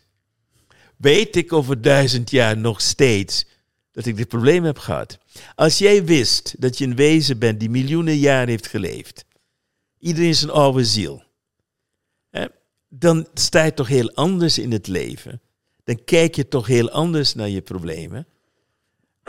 Weet 0.97 1.37
ik 1.37 1.53
over 1.53 1.81
duizend 1.81 2.31
jaar 2.31 2.57
nog 2.59 2.81
steeds 2.81 3.45
dat 3.93 4.07
ik 4.07 4.17
dit 4.17 4.29
probleem 4.29 4.65
heb 4.65 4.79
gehad? 4.79 5.19
Als 5.55 5.79
jij 5.79 6.05
wist 6.05 6.55
dat 6.59 6.79
je 6.79 6.85
een 6.85 6.97
wezen 6.97 7.39
bent 7.39 7.61
die 7.61 7.71
miljoenen 7.71 8.17
jaren 8.17 8.49
heeft 8.49 8.67
geleefd, 8.67 9.25
iedereen 9.99 10.29
is 10.29 10.43
een 10.43 10.51
oude 10.51 10.85
ziel, 10.85 11.23
hè, 12.31 12.45
dan 12.89 13.27
sta 13.35 13.65
je 13.65 13.75
toch 13.75 13.89
heel 13.89 14.11
anders 14.15 14.59
in 14.59 14.73
het 14.73 14.87
leven. 14.87 15.41
Dan 15.85 16.05
kijk 16.05 16.35
je 16.35 16.49
toch 16.49 16.67
heel 16.67 16.91
anders 16.91 17.35
naar 17.35 17.49
je 17.49 17.61
problemen. 17.63 18.27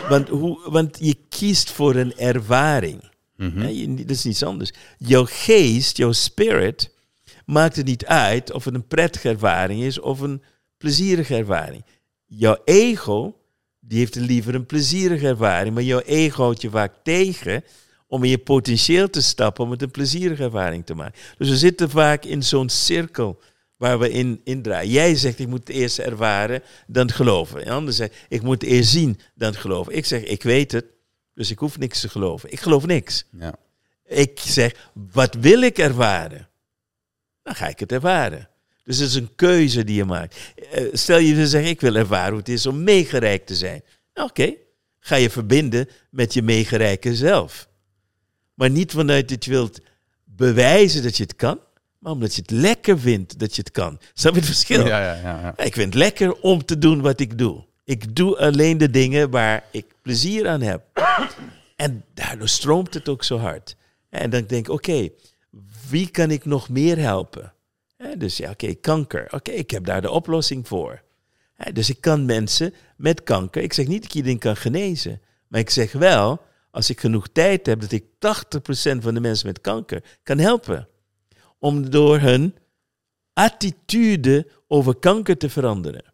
Want, 0.09 0.29
hoe, 0.29 0.69
want 0.69 0.97
je 0.99 1.17
kiest 1.29 1.71
voor 1.71 1.95
een 1.95 2.17
ervaring. 2.17 3.09
Mhm. 3.35 3.59
Hè, 3.59 3.67
je- 3.67 3.93
dat 3.95 4.09
is 4.09 4.23
niets 4.23 4.43
anders. 4.43 4.71
Jouw 4.97 5.25
geest, 5.29 5.97
jouw 5.97 6.11
spirit, 6.11 6.93
maakt 7.45 7.75
het 7.75 7.85
niet 7.85 8.05
uit 8.05 8.51
of 8.51 8.65
het 8.65 8.73
een 8.73 8.87
prettige 8.87 9.29
ervaring 9.29 9.81
is 9.81 9.99
of 9.99 10.19
een 10.19 10.43
plezierige 10.77 11.35
ervaring. 11.35 11.85
Jouw 12.25 12.57
ego, 12.65 13.37
die 13.79 13.97
heeft 13.97 14.15
liever 14.15 14.55
een 14.55 14.65
plezierige 14.65 15.27
ervaring, 15.27 15.73
maar 15.73 15.83
jouw 15.83 15.99
ego 15.99 16.43
houdt 16.43 16.61
je 16.61 16.69
vaak 16.69 16.93
tegen 17.03 17.63
om 18.07 18.23
in 18.23 18.29
je 18.29 18.37
potentieel 18.37 19.09
te 19.09 19.21
stappen 19.21 19.63
om 19.63 19.71
het 19.71 19.81
een 19.81 19.91
plezierige 19.91 20.43
ervaring 20.43 20.85
te 20.85 20.93
maken. 20.93 21.19
Dus 21.37 21.49
we 21.49 21.57
zitten 21.57 21.89
vaak 21.89 22.25
in 22.25 22.43
zo'n 22.43 22.69
cirkel 22.69 23.39
waar 23.77 23.99
we 23.99 24.11
in, 24.11 24.41
in 24.43 24.61
draaien. 24.61 24.91
Jij 24.91 25.15
zegt, 25.15 25.39
ik 25.39 25.47
moet 25.47 25.67
het 25.67 25.69
eerst 25.69 25.99
ervaren, 25.99 26.63
dan 26.87 27.11
geloven. 27.11 27.65
En 27.65 27.71
ander 27.71 27.93
zegt, 27.93 28.15
ik 28.29 28.41
moet 28.41 28.61
het 28.61 28.71
eerst 28.71 28.89
zien, 28.89 29.19
dan 29.35 29.53
geloven. 29.53 29.95
Ik 29.95 30.05
zeg, 30.05 30.23
ik 30.23 30.43
weet 30.43 30.71
het, 30.71 30.85
dus 31.33 31.51
ik 31.51 31.59
hoef 31.59 31.77
niks 31.77 32.01
te 32.01 32.09
geloven. 32.09 32.51
Ik 32.51 32.59
geloof 32.59 32.85
niks. 32.85 33.25
Ja. 33.31 33.55
Ik 34.05 34.39
zeg, 34.39 34.91
wat 35.11 35.33
wil 35.33 35.61
ik 35.61 35.77
ervaren? 35.77 36.49
Dan 37.43 37.55
ga 37.55 37.67
ik 37.67 37.79
het 37.79 37.91
ervaren. 37.91 38.49
Dus 38.85 38.97
het 38.97 39.09
is 39.09 39.15
een 39.15 39.35
keuze 39.35 39.83
die 39.83 39.95
je 39.95 40.05
maakt. 40.05 40.37
Eh, 40.71 40.83
Stel 40.93 41.17
je 41.17 41.33
te 41.33 41.47
zeggen, 41.47 41.69
ik 41.69 41.81
wil 41.81 41.95
ervaren 41.95 42.29
hoe 42.29 42.39
het 42.39 42.49
is 42.49 42.65
om 42.65 42.83
meegereikt 42.83 43.47
te 43.47 43.55
zijn. 43.55 43.81
Nou, 44.13 44.29
Oké, 44.29 44.53
ga 44.99 45.15
je 45.15 45.29
verbinden 45.29 45.89
met 46.09 46.33
je 46.33 46.41
meegerijke 46.41 47.15
zelf. 47.15 47.67
Maar 48.53 48.69
niet 48.69 48.91
vanuit 48.91 49.29
dat 49.29 49.45
je 49.45 49.51
wilt 49.51 49.79
bewijzen 50.23 51.03
dat 51.03 51.17
je 51.17 51.23
het 51.23 51.35
kan, 51.35 51.59
maar 51.99 52.11
omdat 52.11 52.35
je 52.35 52.41
het 52.41 52.51
lekker 52.51 52.99
vindt 52.99 53.39
dat 53.39 53.55
je 53.55 53.61
het 53.61 53.71
kan. 53.71 53.99
Snap 54.13 54.33
je 54.33 54.39
het 54.39 54.47
verschil? 54.47 54.85
Ja, 54.85 54.99
ja, 54.99 55.13
ja, 55.13 55.39
ja. 55.41 55.63
Ik 55.65 55.73
vind 55.73 55.85
het 55.93 56.03
lekker 56.03 56.33
om 56.33 56.65
te 56.65 56.77
doen 56.77 57.01
wat 57.01 57.19
ik 57.19 57.37
doe. 57.37 57.63
Ik 57.83 58.15
doe 58.15 58.37
alleen 58.37 58.77
de 58.77 58.89
dingen 58.89 59.29
waar 59.29 59.63
ik 59.71 59.85
plezier 60.01 60.47
aan 60.47 60.61
heb. 60.61 60.81
En 61.75 62.03
daardoor 62.13 62.47
stroomt 62.47 62.93
het 62.93 63.09
ook 63.09 63.23
zo 63.23 63.37
hard. 63.37 63.75
En 64.09 64.29
dan 64.29 64.45
denk 64.45 64.67
ik, 64.67 64.73
oké, 64.73 65.09
wie 65.89 66.09
kan 66.09 66.31
ik 66.31 66.45
nog 66.45 66.69
meer 66.69 66.97
helpen? 66.97 67.53
Dus 68.17 68.37
ja, 68.37 68.49
oké, 68.49 68.73
kanker. 68.73 69.27
Oké, 69.33 69.51
ik 69.51 69.71
heb 69.71 69.85
daar 69.85 70.01
de 70.01 70.09
oplossing 70.11 70.67
voor. 70.67 71.03
Dus 71.73 71.89
ik 71.89 72.01
kan 72.01 72.25
mensen 72.25 72.73
met 72.97 73.23
kanker, 73.23 73.61
ik 73.61 73.73
zeg 73.73 73.87
niet 73.87 74.01
dat 74.01 74.09
ik 74.11 74.15
iedereen 74.15 74.39
kan 74.39 74.55
genezen. 74.55 75.21
Maar 75.47 75.59
ik 75.59 75.69
zeg 75.69 75.91
wel, 75.91 76.41
als 76.71 76.89
ik 76.89 76.99
genoeg 76.99 77.27
tijd 77.27 77.65
heb, 77.65 77.81
dat 77.81 77.91
ik 77.91 78.03
80% 78.03 78.07
van 78.99 79.13
de 79.13 79.19
mensen 79.19 79.47
met 79.47 79.61
kanker 79.61 80.03
kan 80.23 80.37
helpen. 80.37 80.87
Om 81.59 81.89
door 81.89 82.19
hun 82.19 82.55
attitude 83.33 84.47
over 84.67 84.95
kanker 84.95 85.37
te 85.37 85.49
veranderen. 85.49 86.13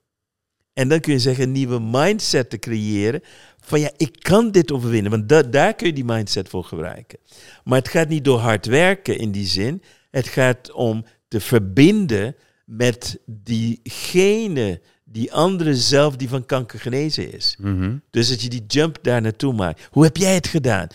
En 0.73 0.87
dan 0.87 0.99
kun 0.99 1.13
je 1.13 1.19
zeggen 1.19 1.43
een 1.43 1.51
nieuwe 1.51 1.79
mindset 1.79 2.49
te 2.49 2.59
creëren. 2.59 3.21
Van 3.59 3.79
ja, 3.79 3.91
ik 3.97 4.15
kan 4.19 4.51
dit 4.51 4.71
overwinnen. 4.71 5.11
Want 5.11 5.29
da- 5.29 5.41
daar 5.43 5.73
kun 5.73 5.87
je 5.87 5.93
die 5.93 6.05
mindset 6.05 6.49
voor 6.49 6.63
gebruiken. 6.63 7.19
Maar 7.63 7.77
het 7.79 7.87
gaat 7.89 8.07
niet 8.07 8.25
door 8.25 8.39
hard 8.39 8.65
werken 8.65 9.17
in 9.17 9.31
die 9.31 9.45
zin. 9.45 9.81
Het 10.11 10.27
gaat 10.27 10.71
om 10.71 11.05
te 11.32 11.39
verbinden 11.39 12.36
met 12.65 13.19
diegene, 13.25 14.82
die 15.03 15.34
andere 15.34 15.75
zelf 15.75 16.15
die 16.15 16.29
van 16.29 16.45
kanker 16.45 16.79
genezen 16.79 17.34
is. 17.34 17.55
Mhm. 17.59 17.97
Dus 18.09 18.29
dat 18.29 18.41
je 18.41 18.49
die 18.49 18.65
jump 18.67 18.97
daar 19.01 19.21
naartoe 19.21 19.53
maakt. 19.53 19.88
Hoe 19.91 20.03
heb 20.03 20.17
jij 20.17 20.34
het 20.34 20.47
gedaan? 20.47 20.88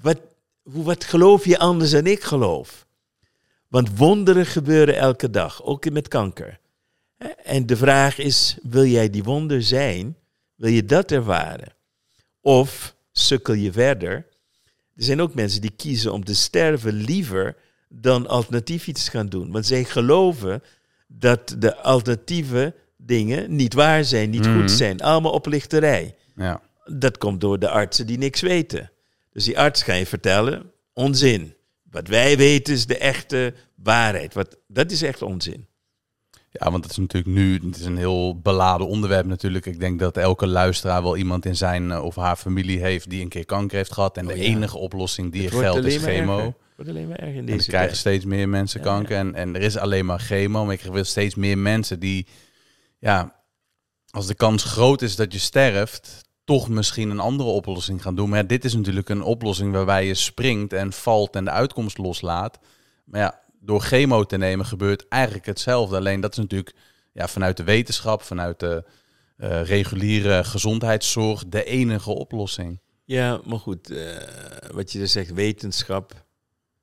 Wat, 0.00 0.20
hoe, 0.62 0.84
wat 0.84 1.04
geloof 1.04 1.44
je 1.44 1.58
anders 1.58 1.90
dan 1.90 2.06
ik 2.06 2.22
geloof? 2.22 2.86
Want 3.68 3.98
wonderen 3.98 4.46
gebeuren 4.46 4.96
elke 4.96 5.30
dag, 5.30 5.62
ook 5.62 5.90
met 5.90 6.08
kanker. 6.08 6.60
En 7.42 7.66
de 7.66 7.76
vraag 7.76 8.18
is, 8.18 8.58
wil 8.62 8.84
jij 8.84 9.10
die 9.10 9.24
wonder 9.24 9.62
zijn? 9.62 10.16
Wil 10.54 10.70
je 10.70 10.84
dat 10.84 11.10
ervaren? 11.10 11.74
Of 12.40 12.96
sukkel 13.12 13.54
je 13.54 13.72
verder? 13.72 14.12
Er 14.96 15.04
zijn 15.04 15.20
ook 15.20 15.34
mensen 15.34 15.60
die 15.60 15.74
kiezen 15.76 16.12
om 16.12 16.24
te 16.24 16.34
sterven 16.34 16.92
liever 16.92 17.56
dan 18.00 18.28
alternatief 18.28 18.86
iets 18.86 19.08
gaan 19.08 19.26
doen. 19.26 19.50
Want 19.52 19.66
zij 19.66 19.84
geloven 19.84 20.62
dat 21.06 21.54
de 21.58 21.76
alternatieve 21.76 22.74
dingen 22.96 23.56
niet 23.56 23.74
waar 23.74 24.04
zijn, 24.04 24.30
niet 24.30 24.46
Mhm. 24.46 24.60
goed 24.60 24.70
zijn. 24.70 25.00
Allemaal 25.00 25.32
oplichterij. 25.32 26.14
ja. 26.36 26.60
Dat 26.86 27.18
komt 27.18 27.40
door 27.40 27.58
de 27.58 27.68
artsen 27.68 28.06
die 28.06 28.18
niks 28.18 28.40
weten. 28.40 28.90
Dus 29.32 29.44
die 29.44 29.58
arts 29.58 29.82
ga 29.82 29.92
je 29.92 30.06
vertellen, 30.06 30.70
onzin. 30.92 31.54
Wat 31.90 32.08
wij 32.08 32.36
weten 32.36 32.74
is 32.74 32.86
de 32.86 32.98
echte 32.98 33.54
waarheid. 33.74 34.34
Wat, 34.34 34.56
dat 34.68 34.90
is 34.90 35.02
echt 35.02 35.22
onzin. 35.22 35.66
Ja, 36.50 36.70
want 36.70 36.82
het 36.84 36.92
is 36.92 36.98
natuurlijk 36.98 37.34
nu 37.36 37.54
het 37.66 37.76
is 37.76 37.84
een 37.84 37.96
heel 37.96 38.40
beladen 38.40 38.86
onderwerp 38.86 39.26
natuurlijk. 39.26 39.66
Ik 39.66 39.80
denk 39.80 39.98
dat 39.98 40.16
elke 40.16 40.46
luisteraar 40.46 41.02
wel 41.02 41.16
iemand 41.16 41.46
in 41.46 41.56
zijn 41.56 41.90
eh, 41.90 42.04
of 42.04 42.14
haar 42.14 42.36
familie 42.36 42.80
heeft 42.80 43.10
die 43.10 43.22
een 43.22 43.28
keer 43.28 43.44
kanker 43.46 43.76
heeft 43.76 43.92
gehad. 43.92 44.16
En 44.16 44.26
Oh 44.26 44.32
de 44.32 44.38
ja. 44.38 44.44
enige 44.44 44.76
oplossing 44.78 45.32
die 45.32 45.42
Het 45.44 45.52
er 45.52 45.58
geldt 45.58 45.84
is 45.86 45.96
chemo. 46.02 46.38
erger. 46.38 46.54
Wordt 46.76 46.90
alleen 46.90 47.08
maar 47.08 47.18
erger 47.18 47.34
in 47.34 47.46
En 47.46 47.46
er 47.46 47.56
deze 47.56 47.68
krijgen 47.68 47.88
tijd. 47.88 48.00
steeds 48.00 48.24
meer 48.24 48.48
mensen 48.48 48.80
Ja, 48.80 48.86
kanker. 48.86 49.16
En, 49.16 49.34
en 49.34 49.54
er 49.54 49.62
is 49.62 49.76
alleen 49.76 50.06
maar 50.06 50.18
chemo. 50.18 50.64
Maar 50.64 50.74
ik 50.74 50.82
wil 50.82 51.04
steeds 51.04 51.34
meer 51.34 51.58
mensen 51.58 52.00
die, 52.00 52.26
ja, 52.98 53.42
als 54.10 54.26
de 54.26 54.34
kans 54.34 54.64
groot 54.64 55.02
is 55.02 55.16
dat 55.16 55.32
je 55.32 55.38
sterft, 55.38 56.24
toch 56.44 56.68
misschien 56.68 57.10
een 57.10 57.20
andere 57.20 57.48
oplossing 57.48 58.02
gaan 58.02 58.14
doen. 58.14 58.28
Maar 58.28 58.38
ja, 58.38 58.44
dit 58.44 58.64
is 58.64 58.74
natuurlijk 58.74 59.08
een 59.08 59.22
oplossing 59.22 59.72
waarbij 59.72 60.06
je 60.06 60.14
springt 60.14 60.72
en 60.72 60.92
valt 60.92 61.36
en 61.36 61.44
de 61.44 61.50
uitkomst 61.50 61.98
loslaat. 61.98 62.58
Maar 63.04 63.20
ja, 63.20 63.40
door 63.60 63.80
chemo 63.80 64.24
te 64.24 64.36
nemen 64.36 64.66
gebeurt 64.66 65.08
eigenlijk 65.08 65.46
hetzelfde. 65.46 65.96
Alleen 65.96 66.20
dat 66.20 66.32
is 66.32 66.38
natuurlijk 66.38 66.74
ja, 67.12 67.28
vanuit 67.28 67.56
de 67.56 67.64
wetenschap, 67.64 68.22
vanuit 68.22 68.60
de 68.60 68.84
eh, 69.36 69.62
reguliere 69.62 70.44
gezondheidszorg, 70.44 71.44
de 71.48 71.64
enige 71.64 72.10
oplossing. 72.10 72.80
Ja, 73.04 73.40
maar 73.44 73.58
goed, 73.58 73.90
eh, 73.90 74.16
wat 74.72 74.92
je 74.92 74.98
dus 74.98 75.12
zegt, 75.12 75.32
wetenschap. 75.32 76.23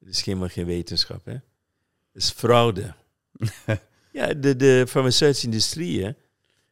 Het 0.05 0.15
is 0.15 0.25
helemaal 0.25 0.47
geen 0.47 0.65
wetenschap, 0.65 1.25
hè? 1.25 1.31
Het 1.31 2.21
is 2.23 2.29
fraude. 2.29 2.93
ja, 4.11 4.33
de, 4.33 4.55
de 4.55 4.85
farmaceutische 4.87 5.45
industrieën 5.45 6.15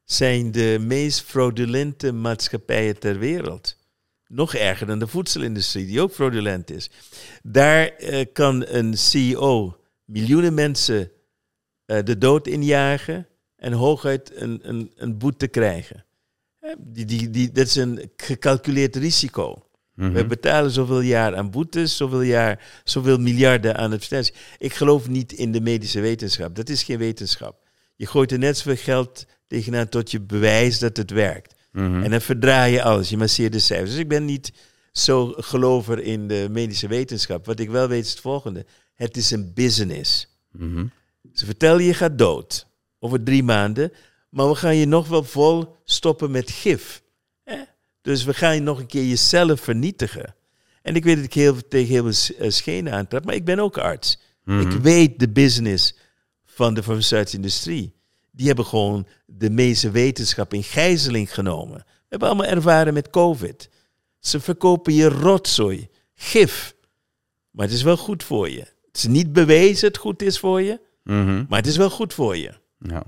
zijn 0.04 0.52
de 0.52 0.78
meest 0.80 1.22
fraudulente 1.22 2.12
maatschappijen 2.12 3.00
ter 3.00 3.20
wereld. 3.20 3.78
Nog 4.28 4.54
erger 4.54 4.88
dan 4.88 5.00
de 5.00 5.08
voedselindustrie, 5.08 5.86
die 5.86 6.02
ook 6.02 6.14
fraudulent 6.14 6.72
is. 6.72 6.90
Daar 7.44 7.88
eh, 7.88 8.26
kan 8.34 8.66
een 8.68 8.98
CEO 8.98 9.78
miljoenen 10.06 10.54
mensen 10.54 11.12
eh, 11.86 12.04
de 12.04 12.18
dood 12.18 12.48
injagen 12.48 13.28
en 13.56 13.74
hooguit 13.74 14.32
een, 14.36 14.60
een, 14.62 14.92
een 14.96 15.18
boete 15.18 15.48
krijgen. 15.48 16.06
Die, 16.78 17.06
die, 17.06 17.30
die, 17.30 17.52
dat 17.52 17.66
is 17.66 17.76
een 17.76 18.12
gecalculeerd 18.16 18.96
risico. 18.96 19.69
Mhm. 20.00 20.12
We 20.12 20.26
betalen 20.26 20.72
zoveel 20.72 21.00
jaar 21.00 21.36
aan 21.36 21.52
boetes, 21.52 21.98
zoveel, 21.98 22.22
jaar, 22.22 22.82
zoveel 22.84 23.18
miljarden 23.18 23.78
aan 23.78 23.92
advertenties. 23.92 24.36
Ik 24.58 24.74
geloof 24.74 25.08
niet 25.08 25.32
in 25.32 25.52
de 25.52 25.62
medische 25.62 26.00
wetenschap. 26.00 26.56
Dat 26.56 26.70
is 26.70 26.84
geen 26.84 26.98
wetenschap. 26.98 27.56
Je 27.96 28.06
gooit 28.06 28.32
er 28.32 28.40
net 28.40 28.58
zoveel 28.58 28.84
geld 28.84 29.26
tegenaan 29.48 29.90
tot 29.90 30.12
je 30.12 30.22
bewijst 30.22 30.80
dat 30.80 30.98
het 30.98 31.12
werkt. 31.12 31.56
Mhm. 31.72 32.04
En 32.04 32.12
dan 32.12 32.22
verdraai 32.22 32.74
je 32.74 32.84
alles, 32.84 33.10
je 33.10 33.18
masseert 33.18 33.52
de 33.52 33.60
cijfers. 33.60 33.90
Dus 33.90 34.00
ik 34.00 34.08
ben 34.08 34.26
niet 34.26 34.54
zo 34.92 35.34
gelover 35.38 36.00
in 36.00 36.28
de 36.28 36.48
medische 36.52 36.88
wetenschap. 36.88 37.46
Wat 37.46 37.60
ik 37.60 37.70
wel 37.70 37.88
weet 37.88 38.06
is 38.06 38.12
het 38.12 38.20
volgende. 38.20 38.66
Het 38.94 39.18
is 39.18 39.32
een 39.32 39.54
business. 39.54 40.28
Mhm. 40.52 40.86
Ze 41.34 41.46
vertellen 41.46 41.84
je 41.84 41.94
gaat 41.94 42.18
dood 42.18 42.68
over 43.00 43.24
drie 43.24 43.44
maanden, 43.44 43.92
maar 44.30 44.50
we 44.50 44.56
gaan 44.56 44.76
je 44.76 44.86
nog 44.86 45.08
wel 45.08 45.24
vol 45.24 45.76
stoppen 45.84 46.32
met 46.32 46.52
gif. 46.52 47.02
Dus 48.10 48.24
we 48.24 48.34
gaan 48.34 48.64
nog 48.64 48.80
een 48.80 48.88
keer 48.88 49.06
jezelf 49.06 49.62
vernietigen. 49.62 50.36
En 50.82 50.96
ik 50.96 51.04
weet 51.04 51.16
dat 51.16 51.26
ik 51.26 51.34
heel, 51.34 51.68
tegen 51.68 51.88
heel 51.94 52.14
veel 52.14 52.36
eh, 52.38 52.50
schenen 52.50 52.94
aantrap, 52.94 53.26
maar 53.26 53.36
ik 53.36 53.46
ben 53.46 53.60
ook 53.60 53.78
arts. 53.78 54.20
Mhm. 54.44 54.60
Ik 54.60 54.72
weet 54.72 55.20
de 55.20 55.30
business 55.30 55.96
van 56.46 56.74
de 56.74 56.84
farmaceutische 56.84 57.36
industrie. 57.36 57.94
Die 58.32 58.48
hebben 58.48 58.66
gewoon 58.66 59.08
de 59.26 59.50
meeste 59.50 59.92
wetenschap 59.92 60.54
in 60.54 60.64
gijzeling 60.64 61.34
genomen. 61.34 61.78
We 61.78 62.06
hebben 62.08 62.28
allemaal 62.28 62.46
ervaren 62.46 62.94
met 62.94 63.10
COVID. 63.10 63.70
Ze 64.20 64.40
verkopen 64.40 64.94
je 64.94 65.10
rotzooi, 65.10 65.88
gif. 66.16 66.76
Maar 67.52 67.66
het 67.66 67.76
is 67.76 67.84
wel 67.84 67.98
goed 67.98 68.24
voor 68.24 68.50
je. 68.50 68.60
Het 68.60 68.98
is 68.98 69.08
niet 69.08 69.34
bewezen 69.34 69.88
het 69.88 69.98
goed 69.98 70.22
is 70.22 70.40
voor 70.40 70.62
je, 70.62 70.80
Mhm. 71.04 71.46
maar 71.50 71.60
het 71.60 71.68
is 71.68 71.78
wel 71.78 71.90
goed 71.90 72.14
voor 72.14 72.38
je. 72.38 72.54
Ja. 72.80 73.04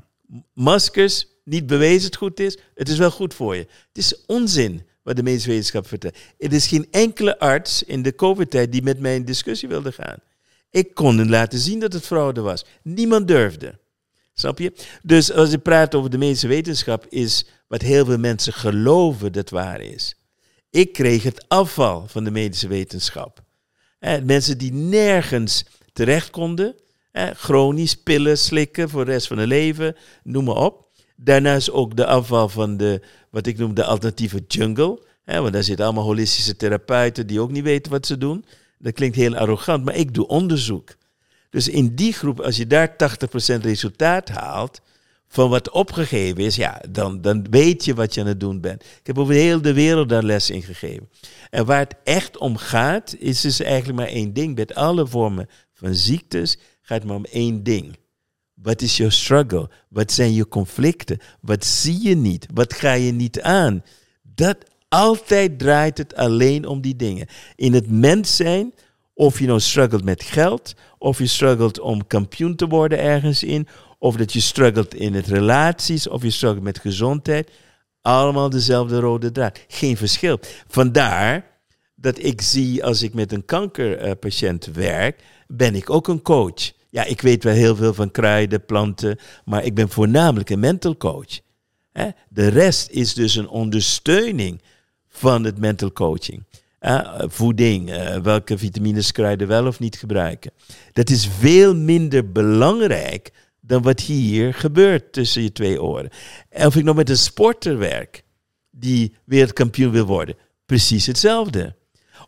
Maskers, 0.54 1.28
niet 1.44 1.68
bewezen 1.68 2.06
het 2.06 2.16
goed 2.16 2.40
is, 2.40 2.58
het 2.76 2.90
is 2.90 2.98
wel 2.98 3.12
goed 3.12 3.34
voor 3.34 3.56
je. 3.56 3.62
Het 3.62 3.98
is 3.98 4.26
onzin 4.26 4.90
wat 5.04 5.16
de 5.16 5.24
medische 5.24 5.50
wetenschap 5.50 5.88
vertelt. 5.88 6.18
Er 6.38 6.54
is 6.54 6.68
geen 6.68 6.88
enkele 6.92 7.40
arts 7.40 7.84
in 7.84 8.02
de 8.02 8.16
COVID-tijd 8.16 8.72
die 8.72 8.84
met 8.84 9.00
mij 9.00 9.16
in 9.16 9.26
discussie 9.26 9.68
wilde 9.68 9.92
gaan. 9.92 10.18
Ik 10.70 10.94
kon 10.94 11.30
laten 11.30 11.60
zien 11.60 11.80
dat 11.80 11.94
het 11.94 12.06
fraude 12.06 12.42
was. 12.42 12.66
Niemand 12.84 13.28
durfde. 13.28 13.80
Snap 14.34 14.60
je? 14.60 14.74
Dus 15.04 15.32
als 15.32 15.52
je 15.52 15.58
praat 15.58 15.96
over 15.96 16.10
de 16.10 16.18
medische 16.18 16.48
wetenschap, 16.48 17.06
is 17.10 17.46
wat 17.68 17.82
heel 17.82 18.06
veel 18.06 18.18
mensen 18.18 18.54
geloven 18.54 19.32
dat 19.32 19.50
waar 19.50 19.82
is. 19.82 20.16
Ik 20.70 20.94
kreeg 20.94 21.24
het 21.24 21.46
afval 21.48 22.08
van 22.08 22.24
de 22.24 22.32
medische 22.32 22.68
wetenschap. 22.68 23.44
Eh, 24.00 24.22
mensen 24.24 24.58
die 24.58 24.74
nergens 24.74 25.66
terecht 25.94 26.30
konden, 26.30 26.76
eh, 27.12 27.28
chronisch 27.34 27.96
pillen 27.96 28.38
slikken 28.38 28.90
voor 28.90 29.06
de 29.06 29.12
rest 29.12 29.28
van 29.28 29.38
hun 29.38 29.48
leven, 29.48 29.96
noem 30.24 30.44
maar 30.44 30.56
op. 30.56 30.90
Daarnaast 31.16 31.72
ook 31.72 31.96
de 31.96 32.06
afval 32.06 32.50
van 32.50 32.78
de, 32.78 33.02
wat 33.32 33.48
ik 33.48 33.58
noem 33.58 33.74
de 33.74 33.84
alternatieve 33.84 34.44
jungle. 34.48 35.02
Hè, 35.24 35.42
want 35.42 35.54
daar 35.54 35.64
zitten 35.64 35.86
allemaal 35.86 36.04
holistische 36.04 36.56
therapeuten 36.56 37.28
die 37.28 37.40
ook 37.40 37.52
niet 37.52 37.64
weten 37.64 37.92
wat 37.92 38.06
ze 38.06 38.18
doen. 38.18 38.46
Dat 38.80 38.94
klinkt 38.94 39.16
heel 39.16 39.36
arrogant, 39.36 39.86
maar 39.86 39.96
ik 39.96 40.14
doe 40.14 40.28
onderzoek. 40.28 40.96
Dus 41.50 41.68
in 41.68 41.96
die 41.96 42.14
groep, 42.14 42.40
als 42.40 42.58
je 42.58 42.68
daar 42.68 42.96
80% 43.58 43.62
resultaat 43.62 44.30
haalt 44.30 44.82
van 45.28 45.50
wat 45.50 45.70
opgegeven 45.70 46.44
is, 46.44 46.56
ja, 46.56 46.82
dan, 46.90 47.22
dan 47.22 47.46
weet 47.50 47.86
je 47.86 47.94
wat 47.94 48.14
je 48.14 48.22
aan 48.22 48.28
het 48.28 48.40
doen 48.40 48.62
bent. 48.62 48.84
Ik 48.84 49.08
heb 49.08 49.18
over 49.18 49.34
heel 49.34 49.62
de 49.62 49.74
wereld 49.74 50.10
daar 50.10 50.24
les 50.24 50.50
in 50.50 50.62
gegeven. 50.62 51.10
En 51.50 51.66
waar 51.66 51.80
het 51.80 51.96
echt 52.04 52.38
om 52.38 52.58
gaat, 52.58 53.16
is 53.20 53.42
dus 53.42 53.60
eigenlijk 53.60 54.00
maar 54.00 54.08
één 54.08 54.34
ding. 54.34 54.56
Met 54.56 54.76
alle 54.76 55.08
vormen 55.08 55.50
van 55.74 55.96
ziektes 55.96 56.58
gaat 56.82 56.98
het 56.98 57.08
maar 57.08 57.16
om 57.16 57.26
één 57.26 57.64
ding. 57.64 57.98
Wat 58.62 58.82
is 58.82 58.98
jouw 58.98 59.10
struggle? 59.10 59.70
Wat 59.90 60.12
zijn 60.12 60.34
je 60.34 60.48
conflicten? 60.48 61.20
Wat 61.40 61.66
zie 61.66 62.04
je 62.04 62.16
niet? 62.16 62.48
Wat 62.54 62.74
ga 62.74 62.94
je 62.94 63.12
niet 63.12 63.42
aan? 63.42 63.84
Dat 64.22 64.58
altijd 64.90 65.60
draait 65.60 65.98
het 65.98 66.16
alleen 66.16 66.66
om 66.66 66.82
die 66.82 66.96
dingen. 66.96 67.28
In 67.56 67.74
het 67.74 67.90
mens 67.90 68.36
zijn, 68.36 68.74
of 69.14 69.40
je 69.40 69.48
nou 69.48 69.60
struggelt 69.60 70.04
met 70.04 70.24
geld, 70.24 70.76
of 70.98 71.18
je 71.18 71.28
struggelt 71.28 71.80
om 71.80 72.08
kampioen 72.08 72.56
te 72.56 72.68
worden 72.68 73.00
ergens 73.00 73.44
in, 73.44 73.68
of 74.00 74.16
dat 74.16 74.34
je 74.34 74.40
struggelt 74.40 74.94
in 74.94 75.14
het 75.14 75.28
relaties, 75.28 76.08
of 76.08 76.24
je 76.24 76.32
struggelt 76.32 76.64
met 76.64 76.80
gezondheid, 76.80 77.52
allemaal 78.02 78.50
dezelfde 78.50 79.00
rode 79.00 79.32
draad. 79.32 79.60
Geen 79.68 79.98
verschil. 79.98 80.40
Vandaar 80.68 81.60
dat 81.96 82.24
ik 82.24 82.42
zie 82.42 82.84
als 82.84 83.02
ik 83.02 83.14
met 83.14 83.32
een 83.32 83.46
kankerpatiënt 83.46 84.66
werk, 84.66 85.24
ben 85.48 85.76
ik 85.76 85.90
ook 85.90 86.08
een 86.08 86.22
coach. 86.22 86.72
Ja, 86.92 87.04
ik 87.04 87.22
weet 87.22 87.44
wel 87.44 87.54
heel 87.54 87.76
veel 87.76 87.94
van 87.94 88.12
kruiden, 88.12 88.66
planten, 88.66 89.18
maar 89.46 89.64
ik 89.64 89.74
ben 89.74 89.90
voornamelijk 89.90 90.50
een 90.50 90.60
mental 90.60 90.98
coach. 90.98 91.40
Hè? 91.92 92.10
De 92.30 92.48
rest 92.48 92.90
is 92.90 93.14
dus 93.14 93.36
een 93.36 93.48
ondersteuning 93.48 94.62
van 95.08 95.44
het 95.44 95.58
mental 95.58 95.92
coaching. 95.92 96.44
Voeding, 97.28 97.92
eh, 97.92 98.18
welke 98.18 98.58
vitamines 98.58 99.12
kruiden 99.12 99.48
wel 99.48 99.68
of 99.68 99.80
niet 99.80 99.98
gebruiken. 99.98 100.52
Dat 100.94 101.10
is 101.10 101.28
veel 101.28 101.76
minder 101.76 102.32
belangrijk 102.32 103.32
dan 103.60 103.82
wat 103.82 104.00
hier 104.00 104.54
gebeurt 104.54 105.14
tussen 105.14 105.44
je 105.44 105.52
twee 105.52 105.82
oren. 105.82 106.10
En 106.50 106.68
of 106.68 106.76
ik 106.76 106.84
nog 106.84 106.96
met 106.96 107.10
een 107.10 107.18
sporter 107.18 107.78
werk 107.78 108.24
die 108.72 109.16
wereldkampioen 109.26 109.92
wil 109.92 110.06
worden, 110.06 110.36
precies 110.66 111.06
hetzelfde. 111.06 111.76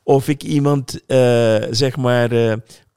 Of 0.03 0.28
ik 0.28 0.43
iemand, 0.43 1.05
eh, 1.05 1.64
zeg 1.70 1.97
maar, 1.97 2.32
eh, 2.32 2.53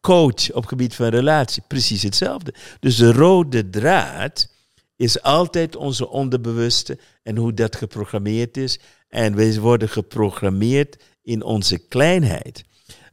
coach 0.07 0.53
op 0.53 0.67
gebied 0.67 0.95
van 0.95 1.07
relatie, 1.07 1.63
precies 1.67 2.03
hetzelfde. 2.03 2.55
Dus 2.81 2.97
de 2.97 3.13
rode 3.13 3.71
draad 3.71 4.49
is 4.97 5.23
altijd 5.23 5.77
onze 5.77 6.09
onderbewuste 6.09 6.99
en 7.23 7.37
hoe 7.37 7.55
dat 7.55 7.77
geprogrammeerd 7.77 8.57
is. 8.57 8.79
En 9.09 9.35
we 9.35 9.61
worden 9.61 9.89
geprogrammeerd 9.89 10.97
in 11.23 11.43
onze 11.43 11.79
kleinheid. 11.79 12.65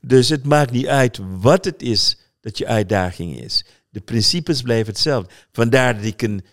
Dus 0.01 0.29
het 0.29 0.45
maakt 0.45 0.71
niet 0.71 0.87
uit 0.87 1.19
wat 1.39 1.65
het 1.65 1.81
is 1.81 2.17
dat 2.41 2.57
je 2.57 2.67
uitdaging 2.67 3.39
is. 3.39 3.65
De 3.89 4.01
principes 4.01 4.61
blijven 4.61 4.93
hetzelfde. 4.93 5.29
Vandaar 5.51 5.95
dat 5.95 6.05
ik 6.05 6.21
een, 6.21 6.43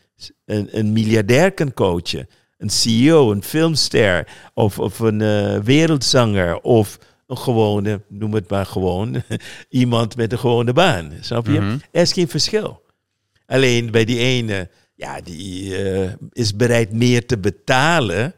een, 0.44 0.92
miljardair 0.92 1.52
kan 1.52 1.74
coachen. 1.74 2.28
Een 2.56 2.70
CEO, 2.70 3.32
een 3.32 3.42
filmster 3.42 4.28
of, 4.54 4.78
of 4.78 4.98
een 4.98 5.20
eh, 5.20 5.58
wereldzanger 5.58 6.60
of 6.60 6.98
een 7.30 7.38
gewone, 7.38 8.02
noem 8.08 8.34
het 8.34 8.50
maar 8.50 8.66
gewoon, 8.66 9.22
iemand 9.68 10.16
met 10.16 10.32
een 10.32 10.38
gewone 10.38 10.72
baan. 10.72 11.12
Snap 11.20 11.46
je? 11.46 11.60
Mhm. 11.60 11.78
Er 11.90 12.02
is 12.02 12.12
geen 12.12 12.28
verschil. 12.28 12.82
Alleen 13.46 13.90
bij 13.90 14.04
die 14.04 14.18
ene, 14.18 14.68
ja, 14.94 15.20
die 15.20 15.76
eh, 15.76 16.12
is 16.32 16.56
bereid 16.56 16.92
meer 16.92 17.26
te 17.26 17.38
betalen 17.38 18.34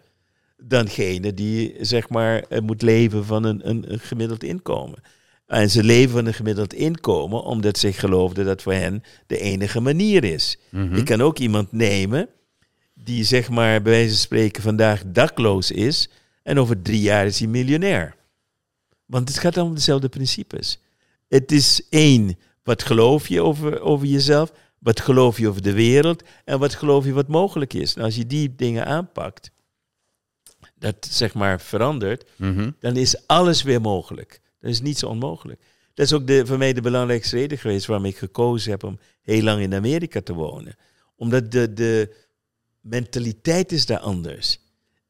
dangene 0.56 1.34
die 1.34 1.74
zeg 1.80 2.08
maar 2.08 2.42
eh, 2.48 2.60
moet 2.60 2.82
leven 2.82 3.24
van 3.24 3.44
een, 3.44 3.68
een, 3.68 3.92
een 3.92 4.00
gemiddeld 4.00 4.44
inkomen. 4.44 4.98
En 5.46 5.70
ze 5.70 5.84
leven 5.84 6.12
van 6.12 6.26
een 6.26 6.34
gemiddeld 6.34 6.74
inkomen 6.74 7.42
omdat 7.42 7.78
ze 7.78 7.92
geloofden 7.92 8.44
dat 8.44 8.62
voor 8.62 8.72
hen 8.72 9.02
de 9.26 9.38
enige 9.38 9.80
manier 9.80 10.24
is. 10.24 10.58
Mhm. 10.70 10.94
Ik 10.94 11.04
kan 11.04 11.20
ook 11.20 11.38
iemand 11.38 11.72
nemen 11.72 12.28
die 12.94 13.24
zeg 13.24 13.48
maar 13.48 13.82
bij 13.82 13.92
wijze 13.92 14.08
van 14.08 14.18
spreken 14.18 14.62
vandaag 14.62 15.02
dakloos 15.06 15.70
is 15.70 16.08
en 16.42 16.58
over 16.58 16.82
drie 16.82 17.00
jaar 17.00 17.26
is 17.26 17.38
hij 17.38 17.48
miljonair. 17.48 18.14
Want 19.12 19.28
het 19.28 19.38
gaat 19.38 19.56
om 19.56 19.74
dezelfde 19.74 20.08
principes. 20.08 20.78
Het 21.28 21.52
is 21.52 21.82
één, 21.88 22.38
wat 22.62 22.82
geloof 22.82 23.28
je 23.28 23.40
over, 23.40 23.80
over 23.80 24.06
jezelf? 24.06 24.52
Wat 24.78 25.00
geloof 25.00 25.38
je 25.38 25.48
over 25.48 25.62
de 25.62 25.72
wereld? 25.72 26.22
En 26.44 26.58
wat 26.58 26.74
geloof 26.74 27.04
je 27.04 27.12
wat 27.12 27.28
mogelijk 27.28 27.72
is? 27.72 27.94
Nou, 27.94 28.06
als 28.06 28.16
je 28.16 28.26
die 28.26 28.54
dingen 28.54 28.86
aanpakt, 28.86 29.50
dat 30.78 31.06
zeg 31.10 31.34
maar 31.34 31.60
verandert, 31.60 32.30
Mhm. 32.36 32.70
dan 32.80 32.96
is 32.96 33.26
alles 33.26 33.62
weer 33.62 33.80
mogelijk. 33.80 34.40
Dan 34.60 34.70
is 34.70 34.80
niets 34.80 35.02
onmogelijk. 35.02 35.60
Dat 35.94 36.06
is 36.06 36.12
ook 36.12 36.26
de, 36.26 36.46
voor 36.46 36.58
mij 36.58 36.72
de 36.72 36.80
belangrijkste 36.80 37.36
reden 37.36 37.58
geweest 37.58 37.86
waarom 37.86 38.06
ik 38.06 38.16
gekozen 38.16 38.70
heb 38.70 38.84
om 38.84 38.98
heel 39.22 39.42
lang 39.42 39.62
in 39.62 39.74
Amerika 39.74 40.20
te 40.20 40.32
wonen. 40.34 40.76
Omdat 41.16 41.50
de, 41.52 41.72
de 41.72 42.16
mentaliteit 42.80 43.72
is 43.72 43.86
daar 43.86 43.98
anders. 43.98 44.58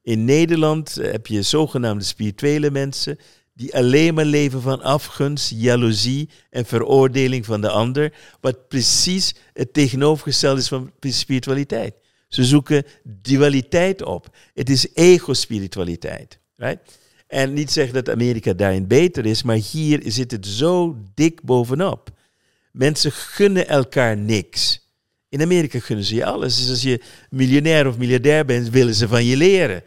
In 0.03 0.25
Nederland 0.25 0.95
heb 0.95 1.27
je 1.27 1.43
zogenaamde 1.43 2.05
spirituele 2.05 2.71
mensen 2.71 3.19
die 3.55 3.75
alleen 3.75 4.15
maar 4.15 4.25
leven 4.25 4.63
van 4.63 4.83
afgunst, 4.83 5.53
jaloezie 5.55 6.29
en 6.51 6.67
veroordeling 6.67 7.45
van 7.45 7.61
de 7.61 7.69
ander, 7.69 8.13
wat 8.41 8.69
precies 8.69 9.35
het 9.53 9.73
tegenovergestelde 9.73 10.61
is 10.61 10.69
van 10.69 10.93
spiritualiteit. 11.01 11.95
Ze 12.29 12.45
zoeken 12.45 12.85
dualiteit 13.05 14.03
op. 14.03 14.37
Het 14.55 14.71
is 14.71 14.87
ego-spiritualiteit. 14.95 16.39
Right? 16.57 16.79
En 17.27 17.53
niet 17.53 17.71
zeggen 17.71 17.95
dat 17.95 18.11
Amerika 18.11 18.53
daarin 18.53 18.87
beter 18.87 19.27
is, 19.27 19.43
maar 19.43 19.57
hier 19.57 20.03
zit 20.05 20.31
het 20.31 20.47
zo 20.47 20.97
dik 21.15 21.43
bovenop. 21.43 22.11
Mensen 22.71 23.13
gunnen 23.13 23.69
elkaar 23.69 24.17
niks. 24.17 24.81
In 25.29 25.43
Amerika 25.43 25.79
gunnen 25.79 26.05
ze 26.05 26.15
je 26.15 26.25
alles. 26.25 26.57
Dus 26.57 26.69
als 26.69 26.83
je 26.83 27.03
miljonair 27.31 27.87
of 27.87 27.99
miljardair 27.99 28.45
bent, 28.45 28.69
willen 28.69 28.95
ze 28.95 29.09
van 29.09 29.25
je 29.25 29.37
leren. 29.37 29.83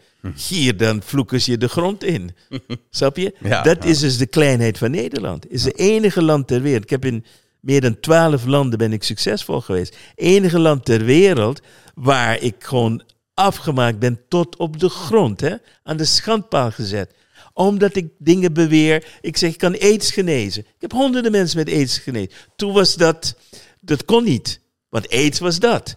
Hier 0.48 0.78
dan 0.78 1.02
vloeken 1.04 1.42
ze 1.42 1.52
je 1.52 1.58
de 1.58 1.68
grond 1.68 2.04
in. 2.04 2.36
Snap 2.90 3.18
je? 3.18 3.36
Ja, 3.40 3.62
dat 3.62 3.84
ja. 3.84 3.90
is 3.90 4.00
dus 4.00 4.18
de 4.18 4.28
kleinheid 4.28 4.78
van 4.78 4.92
Nederland. 4.92 5.44
Het 5.44 5.52
is 5.52 5.64
het 5.64 5.78
enige 5.78 6.24
land 6.24 6.48
ter 6.48 6.62
wereld. 6.62 6.84
Ik 6.84 6.90
heb 6.90 7.06
in 7.06 7.26
meer 7.60 7.82
dan 7.82 8.00
twaalf 8.00 8.46
landen 8.46 8.78
ben 8.78 8.94
ik 8.94 9.04
succesvol 9.04 9.62
geweest. 9.62 9.98
Enige 10.16 10.60
land 10.60 10.86
ter 10.86 11.04
wereld 11.04 11.62
waar 11.96 12.42
ik 12.42 12.56
gewoon 12.60 13.04
afgemaakt 13.34 14.00
ben 14.00 14.22
tot 14.28 14.58
op 14.58 14.80
de 14.80 14.90
grond. 14.90 15.42
Hè? 15.42 15.56
Aan 15.84 15.98
de 15.98 16.06
schandpaal 16.06 16.72
gezet. 16.72 17.14
Omdat 17.54 17.96
ik 17.96 18.08
dingen 18.18 18.54
beweer. 18.54 19.08
Ik 19.22 19.38
zeg, 19.38 19.52
ik 19.52 19.58
kan 19.58 19.80
aids 19.80 20.12
genezen. 20.12 20.62
Ik 20.62 20.82
heb 20.82 20.92
honderden 20.92 21.32
mensen 21.32 21.58
met 21.58 21.70
aids 21.70 21.98
genezen. 21.98 22.32
Toen 22.56 22.74
was 22.74 22.96
dat, 22.96 23.36
dat 23.80 24.06
kon 24.06 24.24
niet. 24.24 24.60
Want 24.90 25.10
aids 25.10 25.40
was 25.40 25.60
dat. 25.60 25.96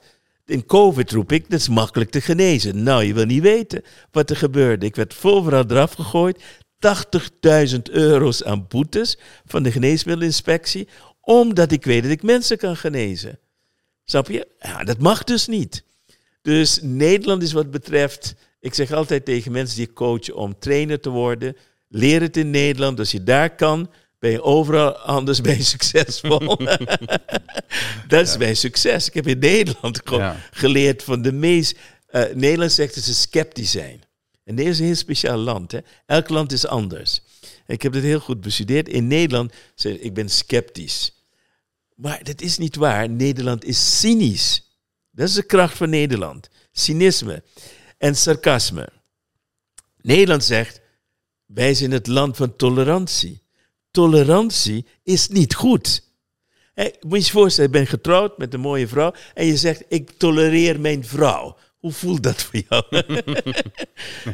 In 0.49 0.66
COVID 0.66 1.11
roep 1.11 1.32
ik, 1.32 1.51
dat 1.51 1.61
is 1.61 1.68
makkelijk 1.68 2.11
te 2.11 2.20
genezen. 2.20 2.82
Nou, 2.82 3.05
je 3.05 3.14
wil 3.14 3.24
niet 3.24 3.42
weten 3.42 3.82
wat 4.11 4.30
er 4.30 4.36
gebeurde. 4.36 4.86
Ik 4.86 4.96
werd 4.96 5.14
vooral 5.14 5.64
eraf 5.68 5.92
gegooid. 5.92 6.42
80.000 7.72 7.82
euro's 7.90 8.44
aan 8.44 8.66
boetes 8.68 9.18
van 9.44 9.62
de 9.62 9.72
geneesmiddelinspectie. 9.72 10.88
Omdat 11.20 11.72
ik 11.72 11.84
weet 11.84 12.03
dat 12.03 12.12
ik 12.12 12.22
mensen 12.22 12.59
kan 12.59 12.76
genezen. 12.76 13.38
Snap 14.05 14.28
je? 14.28 14.49
Ja, 14.59 14.84
dat 14.84 14.99
mag 14.99 15.24
dus 15.24 15.46
niet. 15.46 15.84
Dus 16.42 16.78
Nederland 16.82 17.42
is 17.42 17.53
wat 17.53 17.70
betreft 17.70 18.34
Ik 18.61 18.74
zeg 18.74 18.92
altijd 18.92 19.24
tegen 19.24 19.53
mensen 19.53 19.76
die 19.76 19.88
ik 19.88 19.94
coach 19.94 20.30
om 20.30 20.59
trainer 20.59 21.01
te 21.01 21.11
worden, 21.11 21.57
leer 21.88 22.20
het 22.20 22.36
in 22.36 22.51
Nederland. 22.51 22.99
Als 22.99 23.11
je 23.11 23.22
daar 23.22 23.55
kan, 23.55 23.90
ben 24.18 24.30
je 24.30 24.42
overal 24.42 24.96
anders 24.96 25.40
ben 25.40 25.56
je 25.56 25.62
succesvol. 25.62 26.56
dat 28.08 28.26
is 28.28 28.36
mijn 28.36 28.56
succes. 28.56 29.06
Ik 29.06 29.14
heb 29.14 29.26
in 29.26 29.38
Nederland 29.38 30.00
Ja. 30.04 30.36
geleerd 30.50 31.02
van 31.02 31.22
de 31.22 31.32
meest... 31.32 31.78
eh, 32.06 32.34
Nederland 32.34 32.72
zegt 32.72 32.94
dat 32.94 33.04
ze 33.04 33.14
sceptisch 33.14 33.70
zijn. 33.70 34.02
En 34.44 34.54
dit 34.54 34.66
is 34.66 34.78
een 34.78 34.84
heel 34.84 34.94
speciaal 34.94 35.36
land. 35.38 35.72
Hè? 35.72 35.78
Elk 36.06 36.28
land 36.28 36.52
is 36.52 36.66
anders. 36.66 37.20
Ik 37.66 37.82
heb 37.82 37.92
het 37.92 38.02
heel 38.02 38.20
goed 38.20 38.40
bestudeerd. 38.40 38.88
In 38.88 39.06
Nederland 39.06 39.52
zeg 39.74 39.96
ik 39.98 40.14
ben 40.14 40.28
sceptisch. 40.28 41.12
Maar 41.94 42.24
dat 42.24 42.40
is 42.40 42.58
niet 42.58 42.76
waar. 42.76 43.08
Nederland 43.10 43.64
is 43.64 44.00
cynisch. 44.00 44.62
Dat 45.10 45.28
is 45.28 45.34
de 45.34 45.42
kracht 45.42 45.76
van 45.76 45.90
Nederland. 45.90 46.48
Cynisme 46.72 47.42
en 47.98 48.16
sarcasme. 48.16 48.88
Nederland 50.00 50.44
zegt, 50.44 50.80
wij 51.46 51.74
zijn 51.74 51.90
het 51.90 52.06
land 52.06 52.36
van 52.36 52.56
tolerantie. 52.56 53.42
Tolerantie 53.91 54.86
is 55.03 55.28
niet 55.28 55.55
goed. 55.55 56.03
Hé, 56.74 56.89
moet 57.01 57.18
je 57.18 57.24
je 57.24 57.30
voorstellen, 57.30 57.70
je 57.70 57.76
bent 57.76 57.89
getrouwd 57.89 58.39
met 58.39 58.55
een 58.55 58.61
mooie 58.61 58.89
vrouw 58.89 59.12
en 59.34 59.47
je 59.47 59.57
zegt, 59.57 59.84
ik 59.89 60.11
tolereer 60.11 60.80
mijn 60.80 61.05
vrouw. 61.05 61.57
Hoe 61.78 61.93
voelt 61.93 62.22
dat 62.22 62.43
voor 62.43 62.62
jou? 62.68 62.84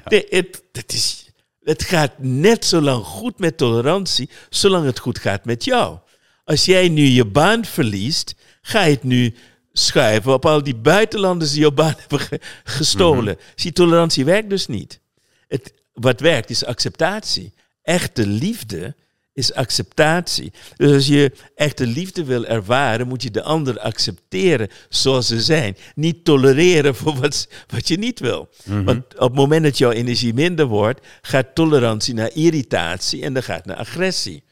nee, 0.04 0.26
het, 0.28 0.92
is, 0.92 1.26
het 1.62 1.82
gaat 1.82 2.12
net 2.18 2.64
zo 2.64 2.80
lang 2.80 3.04
goed 3.04 3.38
met 3.38 3.56
tolerantie, 3.56 4.30
zolang 4.50 4.84
het 4.86 4.98
goed 4.98 5.18
gaat 5.18 5.44
met 5.44 5.64
jou. 5.64 5.98
Als 6.44 6.64
jij 6.64 6.88
nu 6.88 7.02
je 7.02 7.24
baan 7.24 7.64
verliest, 7.64 8.34
ga 8.62 8.82
je 8.84 8.94
het 8.94 9.02
nu 9.02 9.34
schuiven 9.72 10.32
op 10.32 10.46
al 10.46 10.62
die 10.62 10.76
buitenlanders 10.76 11.50
die 11.50 11.60
jouw 11.60 11.70
baan 11.70 11.94
hebben 12.00 12.20
ge- 12.20 12.40
gestolen. 12.64 13.36
Zie, 13.54 13.72
tolerantie 13.72 14.24
werkt 14.24 14.50
dus 14.50 14.66
niet. 14.66 15.00
Het, 15.48 15.72
wat 15.92 16.20
werkt 16.20 16.50
is 16.50 16.64
acceptatie. 16.64 17.52
Echte 17.82 18.26
liefde 18.26 18.94
is 19.34 19.54
acceptatie. 19.54 20.52
Dus 20.76 20.92
als 20.92 21.06
je 21.06 21.32
echte 21.54 21.86
liefde 21.86 22.24
wil 22.24 22.44
ervaren, 22.44 23.08
moet 23.08 23.22
je 23.22 23.30
de 23.30 23.42
ander 23.42 23.78
accepteren 23.78 24.68
zoals 24.88 25.26
ze 25.26 25.40
zijn. 25.40 25.76
Niet 25.94 26.24
tolereren 26.24 26.94
voor 26.94 27.14
wat, 27.14 27.48
wat 27.66 27.88
je 27.88 27.96
niet 27.96 28.20
wil. 28.20 28.48
Want 28.64 29.04
op 29.14 29.28
het 29.28 29.34
moment 29.34 29.62
dat 29.62 29.78
jouw 29.78 29.90
energie 29.90 30.34
minder 30.34 30.66
wordt, 30.66 31.06
gaat 31.22 31.54
tolerantie 31.54 32.14
naar 32.14 32.30
irritatie 32.34 33.22
en 33.22 33.34
dan 33.34 33.42
gaat 33.42 33.64
naar 33.64 33.76
agressie. 33.76 34.42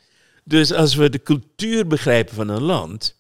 Dus 0.45 0.73
als 0.73 0.95
we 0.95 1.11
de 1.11 1.23
cultuur 1.23 1.87
begrijpen 1.87 2.35
van 2.35 2.49
een 2.49 2.63
land. 2.63 3.17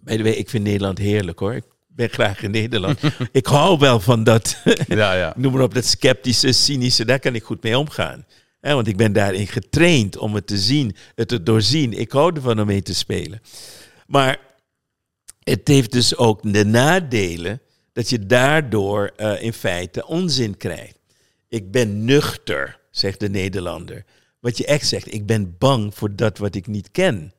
By 0.00 0.16
the 0.16 0.22
way, 0.22 0.32
ik 0.32 0.48
vind 0.48 0.64
Nederland 0.64 0.98
heerlijk 0.98 1.38
hoor. 1.38 1.54
Ik 1.54 1.64
ben 1.86 2.08
graag 2.08 2.42
in 2.42 2.50
Nederland. 2.50 3.00
ik 3.32 3.46
hou 3.46 3.78
wel 3.78 4.00
van 4.00 4.24
dat 4.24 4.62
Ja, 4.88 5.12
ja. 5.12 5.32
noem 5.36 5.52
maar 5.52 5.62
op, 5.62 5.74
dat 5.74 5.84
sceptische, 5.84 6.52
cynische, 6.52 7.04
daar 7.04 7.18
kan 7.18 7.34
ik 7.34 7.42
goed 7.42 7.62
mee 7.62 7.78
omgaan. 7.78 8.24
Want 8.60 8.86
ik 8.86 8.96
ben 8.96 9.12
daarin 9.12 9.46
getraind 9.46 10.16
om 10.16 10.34
het 10.34 10.46
te 10.46 10.58
zien, 10.58 10.96
het 11.14 11.28
te 11.28 11.42
doorzien. 11.42 11.92
Ik 11.92 12.12
hou 12.12 12.34
ervan 12.34 12.60
om 12.60 12.66
mee 12.66 12.82
te 12.82 12.94
spelen. 12.94 13.40
Maar 14.06 14.40
het 15.42 15.68
heeft 15.68 15.92
dus 15.92 16.16
ook 16.16 16.52
de 16.52 16.64
nadelen 16.64 17.60
dat 17.92 18.08
je 18.08 18.26
daardoor 18.26 19.12
eh, 19.16 19.42
in 19.42 19.52
feite 19.52 20.06
onzin 20.06 20.56
krijgt. 20.56 20.98
Ik 21.48 21.70
ben 21.70 22.04
nuchter, 22.04 22.80
zegt 22.90 23.20
de 23.20 23.28
Nederlander. 23.28 24.04
Wat 24.40 24.58
je 24.58 24.66
echt 24.66 24.88
zegt, 24.88 25.14
ik 25.14 25.26
ben 25.26 25.54
bang 25.58 25.94
voor 25.94 26.16
dat 26.16 26.38
wat 26.38 26.54
ik 26.54 26.66
niet 26.66 26.90
ken. 26.90 27.32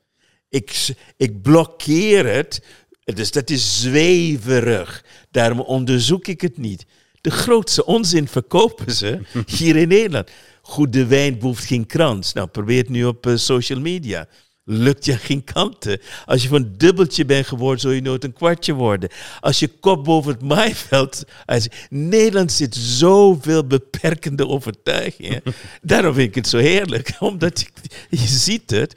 Ik, 0.50 0.96
ik 1.18 1.42
blokkeer 1.42 2.26
het, 2.26 2.64
dus 3.04 3.32
dat 3.32 3.50
is 3.50 3.82
zweverig. 3.82 5.06
Daarom 5.32 5.60
onderzoek 5.60 6.28
ik 6.28 6.42
het 6.42 6.58
niet. 6.58 6.86
De 7.22 7.32
grootste 7.32 7.86
onzin 7.86 8.28
verkopen 8.28 8.92
ze 8.92 9.20
hier 9.58 9.76
in 9.76 9.88
Nederland. 9.88 10.32
Goede 10.70 11.06
wijn 11.06 11.40
behoeft 11.40 11.66
geen 11.66 11.86
krans. 11.86 12.34
Nou, 12.34 12.48
probeer 12.48 12.78
het 12.78 12.90
nu 12.90 13.06
op 13.06 13.26
eh, 13.26 13.36
social 13.36 13.80
media. 13.80 14.28
Lukt 14.64 15.06
je 15.06 15.18
geen 15.18 15.44
kanten. 15.44 16.00
Als 16.26 16.44
je 16.44 16.48
van 16.48 16.62
een 16.62 16.78
dubbeltje 16.78 17.26
bent 17.26 17.48
geworden, 17.48 17.80
zul 17.80 17.92
je 17.92 18.02
nooit 18.02 18.24
een 18.24 18.34
kwartje 18.34 18.74
worden. 18.74 19.10
Als 19.40 19.60
je 19.60 19.68
kop 19.68 20.04
boven 20.04 20.32
het 20.32 20.42
maaiveld... 20.42 21.24
Als, 21.46 21.68
Nederland 21.90 22.52
zit 22.52 22.76
zoveel 22.76 23.68
beperkende 23.68 24.48
overtuigingen. 24.48 25.42
Daarom 25.82 26.14
vind 26.14 26.28
ik 26.28 26.36
het 26.36 26.48
zo 26.48 26.58
heerlijk. 26.58 27.16
Omdat 27.20 27.60
je, 27.60 27.68
je 28.10 28.28
ziet 28.28 28.70
het. 28.70 28.96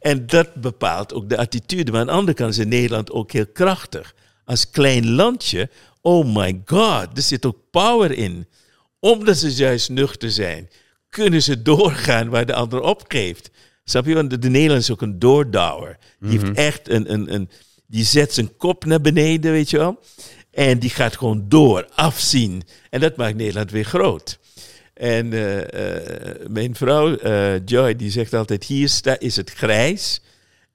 En 0.00 0.26
dat 0.26 0.54
bepaalt 0.54 1.14
ook 1.14 1.28
de 1.28 1.36
attitude. 1.36 1.90
Maar 1.90 2.00
aan 2.00 2.06
de 2.06 2.12
andere 2.12 2.36
kant 2.36 2.58
is 2.58 2.64
Nederland 2.64 3.10
ook 3.10 3.32
heel 3.32 3.48
krachtig. 3.52 4.14
Als 4.44 4.70
klein 4.70 5.10
landje, 5.10 5.70
oh 6.00 6.34
my 6.34 6.62
god, 6.64 7.08
er 7.14 7.22
zit 7.22 7.46
ook 7.46 7.58
power 7.70 8.10
in. 8.12 8.46
Omdat 9.00 9.36
ze 9.36 9.54
juist 9.54 9.88
nuchter 9.88 10.30
zijn, 10.30 10.68
kunnen 11.14 11.42
ze 11.42 11.62
doorgaan 11.62 12.28
waar 12.28 12.46
de 12.46 12.54
ander 12.54 12.80
opgeeft. 12.80 13.50
Snap 13.84 14.06
je? 14.06 14.14
Want 14.14 14.30
de, 14.30 14.38
de 14.38 14.48
Nederlander 14.48 14.84
is 14.84 14.90
ook 14.90 15.02
een 15.02 15.18
doordouwer. 15.18 15.98
Die 16.20 16.38
heeft 16.38 16.56
echt 16.56 16.88
een, 16.88 17.12
een, 17.12 17.34
een... 17.34 17.50
Die 17.86 18.04
zet 18.04 18.32
zijn 18.32 18.56
kop 18.56 18.84
naar 18.84 19.00
beneden, 19.00 19.52
weet 19.52 19.70
je 19.70 19.78
wel. 19.78 20.00
En 20.50 20.78
die 20.78 20.90
gaat 20.90 21.16
gewoon 21.16 21.44
door, 21.48 21.88
afzien. 21.94 22.62
En 22.90 23.00
dat 23.00 23.16
maakt 23.16 23.36
Nederland 23.36 23.70
weer 23.70 23.84
groot. 23.84 24.38
En 24.94 25.32
eh, 25.32 25.96
eh, 25.96 26.48
mijn 26.48 26.74
vrouw, 26.74 27.16
eh, 27.16 27.66
Joy, 27.66 27.96
die 27.96 28.10
zegt 28.10 28.34
altijd: 28.34 28.64
hier 28.64 28.88
sta, 28.88 29.18
is 29.18 29.36
het 29.36 29.50
grijs 29.50 30.20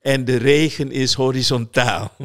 en 0.01 0.25
de 0.25 0.35
regen 0.35 0.91
is 0.91 1.13
horizontaal. 1.13 2.15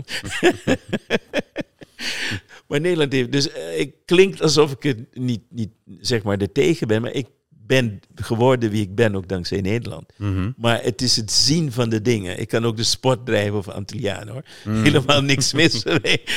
maar 2.68 2.80
Nederland 2.80 3.12
heeft. 3.12 3.32
Dus 3.32 3.48
ik 3.76 3.94
klinkt 4.04 4.42
alsof 4.42 4.72
ik 4.72 4.82
het 4.82 4.98
niet, 5.12 5.42
niet 5.48 5.70
zeg 6.00 6.22
maar 6.22 6.38
er 6.38 6.52
tegen 6.52 6.88
ben, 6.88 7.02
maar 7.02 7.12
ik 7.12 7.26
ben 7.66 8.00
geworden 8.14 8.70
wie 8.70 8.82
ik 8.82 8.94
ben 8.94 9.16
ook 9.16 9.28
dankzij 9.28 9.60
Nederland. 9.60 10.12
Mhm. 10.16 10.50
Maar 10.56 10.82
het 10.82 11.02
is 11.02 11.16
het 11.16 11.32
zien 11.32 11.72
van 11.72 11.88
de 11.88 12.02
dingen. 12.02 12.40
Ik 12.40 12.48
kan 12.48 12.64
ook 12.64 12.76
de 12.76 12.84
sport 12.84 13.26
drijven 13.26 13.58
of 13.58 13.68
Antilliaan 13.68 14.28
hoor. 14.28 14.42
Helemaal 14.68 15.22
niks 15.22 15.52
mis. 15.62 15.82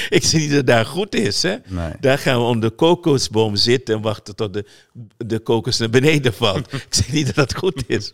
ik 0.10 0.24
zie 0.24 0.40
niet 0.40 0.52
dat 0.52 0.68
daar 0.68 0.86
goed 0.86 1.16
is. 1.16 1.42
Hè? 1.42 1.56
Nee. 1.68 1.92
Daar 2.00 2.18
gaan 2.18 2.38
we 2.38 2.44
onder 2.44 2.70
de 2.70 2.76
kokosboom 2.76 3.56
zitten 3.56 3.96
en 3.96 4.02
wachten 4.02 4.36
tot 4.36 4.54
de, 4.54 4.66
de 5.18 5.40
kokos 5.40 5.78
naar 5.78 5.90
beneden 5.90 6.34
valt. 6.34 6.74
ik 6.74 6.86
zeg 6.90 7.12
niet 7.12 7.26
dat 7.26 7.36
dat 7.36 7.56
goed 7.56 7.84
is. 7.88 8.14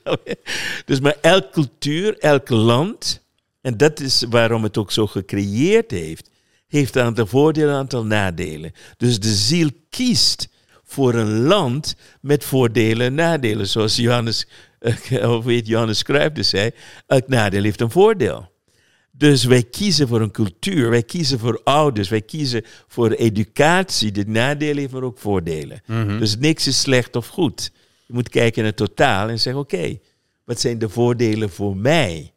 dus 0.85 0.99
maar 0.99 1.17
elke 1.21 1.49
cultuur, 1.51 2.17
elk 2.17 2.49
land, 2.49 3.21
en 3.61 3.77
dat 3.77 3.99
is 3.99 4.25
waarom 4.29 4.63
het 4.63 4.77
ook 4.77 4.91
zo 4.91 5.07
gecreëerd 5.07 5.91
heeft, 5.91 6.29
heeft 6.67 6.95
een 6.95 7.03
aantal 7.03 7.27
voordelen 7.27 7.69
en 7.69 7.73
een 7.73 7.79
aantal 7.79 8.05
nadelen. 8.05 8.71
Dus 8.97 9.19
de 9.19 9.33
ziel 9.33 9.69
kiest 9.89 10.47
voor 10.93 11.13
een 11.13 11.39
land 11.39 11.95
met 12.21 12.43
voordelen 12.43 13.05
en 13.05 13.13
nadelen. 13.13 13.67
Zoals 13.67 13.95
Johannes, 13.95 14.47
eh, 14.79 15.31
of 15.35 15.43
weet 15.43 15.67
Johannes 15.67 16.03
dus 16.33 16.49
zei, 16.49 16.71
elk 17.07 17.27
nadeel 17.27 17.63
heeft 17.63 17.81
een 17.81 17.91
voordeel. 17.91 18.51
Dus 19.11 19.43
wij 19.43 19.63
kiezen 19.63 20.07
voor 20.07 20.21
een 20.21 20.31
cultuur, 20.31 20.89
wij 20.89 21.03
kiezen 21.03 21.39
voor 21.39 21.61
ouders, 21.63 22.09
wij 22.09 22.21
kiezen 22.21 22.63
voor 22.87 23.11
educatie. 23.11 24.11
De 24.11 24.25
nadelen 24.27 24.77
heeft 24.77 24.93
maar 24.93 25.03
ook 25.03 25.17
voordelen. 25.17 25.81
Dus 26.19 26.37
niks 26.37 26.67
is 26.67 26.79
slecht 26.79 27.15
of 27.15 27.27
goed. 27.27 27.71
Je 28.07 28.13
moet 28.13 28.29
kijken 28.29 28.61
naar 28.61 28.71
het 28.71 28.87
totaal 28.87 29.29
en 29.29 29.39
zeggen, 29.39 29.61
oké, 29.61 29.99
wat 30.45 30.59
zijn 30.59 30.79
de 30.79 30.89
voordelen 30.89 31.49
voor 31.49 31.77
mij 31.77 32.33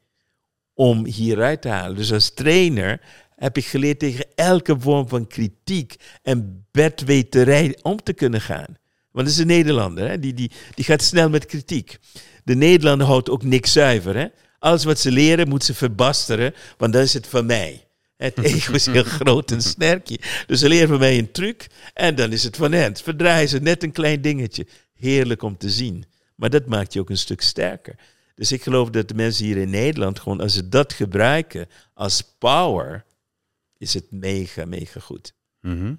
om 0.74 1.06
hieruit 1.06 1.62
te 1.62 1.68
halen? 1.68 1.96
Dus 1.96 2.12
als 2.12 2.34
trainer 2.34 3.00
heb 3.36 3.56
ik 3.56 3.66
geleerd 3.66 3.98
tegen 3.98 4.26
elke 4.34 4.76
vorm 4.80 5.08
van 5.08 5.26
kritiek 5.26 5.96
en 6.22 6.66
bedweterij 6.70 7.78
om 7.82 8.02
te 8.02 8.12
kunnen 8.12 8.40
gaan. 8.40 8.76
Want 9.10 9.26
dat 9.26 9.36
is 9.36 9.38
een 9.38 9.46
Nederlander, 9.46 10.08
hè? 10.08 10.18
Die, 10.18 10.34
die, 10.34 10.50
die 10.74 10.84
gaat 10.84 11.02
snel 11.02 11.30
met 11.30 11.46
kritiek. 11.46 11.98
De 12.44 12.54
Nederlander 12.54 13.06
houdt 13.06 13.30
ook 13.30 13.42
niks 13.42 13.72
zuiver. 13.72 14.16
Hè? 14.16 14.26
Alles 14.58 14.84
wat 14.84 14.98
ze 14.98 15.10
leren 15.10 15.48
moet 15.48 15.64
ze 15.64 15.74
verbasteren, 15.74 16.54
want 16.76 16.92
dan 16.92 17.02
is 17.02 17.14
het 17.14 17.26
van 17.26 17.46
mij. 17.46 17.86
Het 18.16 18.38
ego 18.54 18.72
is 18.72 18.86
heel 18.86 19.02
groot 19.02 19.50
en 19.50 19.62
sterkje. 19.62 20.18
Dus 20.46 20.60
ze 20.60 20.68
leren 20.68 20.88
van 20.88 20.98
mij 20.98 21.18
een 21.18 21.30
truc 21.30 21.66
en 21.94 22.14
dan 22.14 22.32
is 22.32 22.44
het 22.44 22.56
van 22.56 22.72
hen. 22.72 22.96
Verdraaien 22.96 23.48
ze 23.48 23.58
net 23.58 23.82
een 23.82 23.92
klein 23.92 24.20
dingetje. 24.20 24.66
Heerlijk 24.94 25.42
om 25.42 25.56
te 25.56 25.70
zien. 25.70 26.04
Maar 26.34 26.50
dat 26.50 26.66
maakt 26.66 26.92
je 26.92 27.00
ook 27.00 27.10
een 27.10 27.16
stuk 27.16 27.40
sterker. 27.40 27.94
Dus 28.34 28.52
ik 28.52 28.62
geloof 28.62 28.90
dat 28.90 29.08
de 29.08 29.14
mensen 29.14 29.44
hier 29.44 29.56
in 29.56 29.70
Nederland 29.70 30.20
gewoon, 30.20 30.40
als 30.40 30.54
ze 30.54 30.68
dat 30.68 30.92
gebruiken 30.92 31.68
als 31.94 32.34
power, 32.38 33.04
is 33.78 33.94
het 33.94 34.10
mega, 34.10 34.64
mega 34.64 35.00
goed. 35.00 35.34
Mhm. 35.60 35.94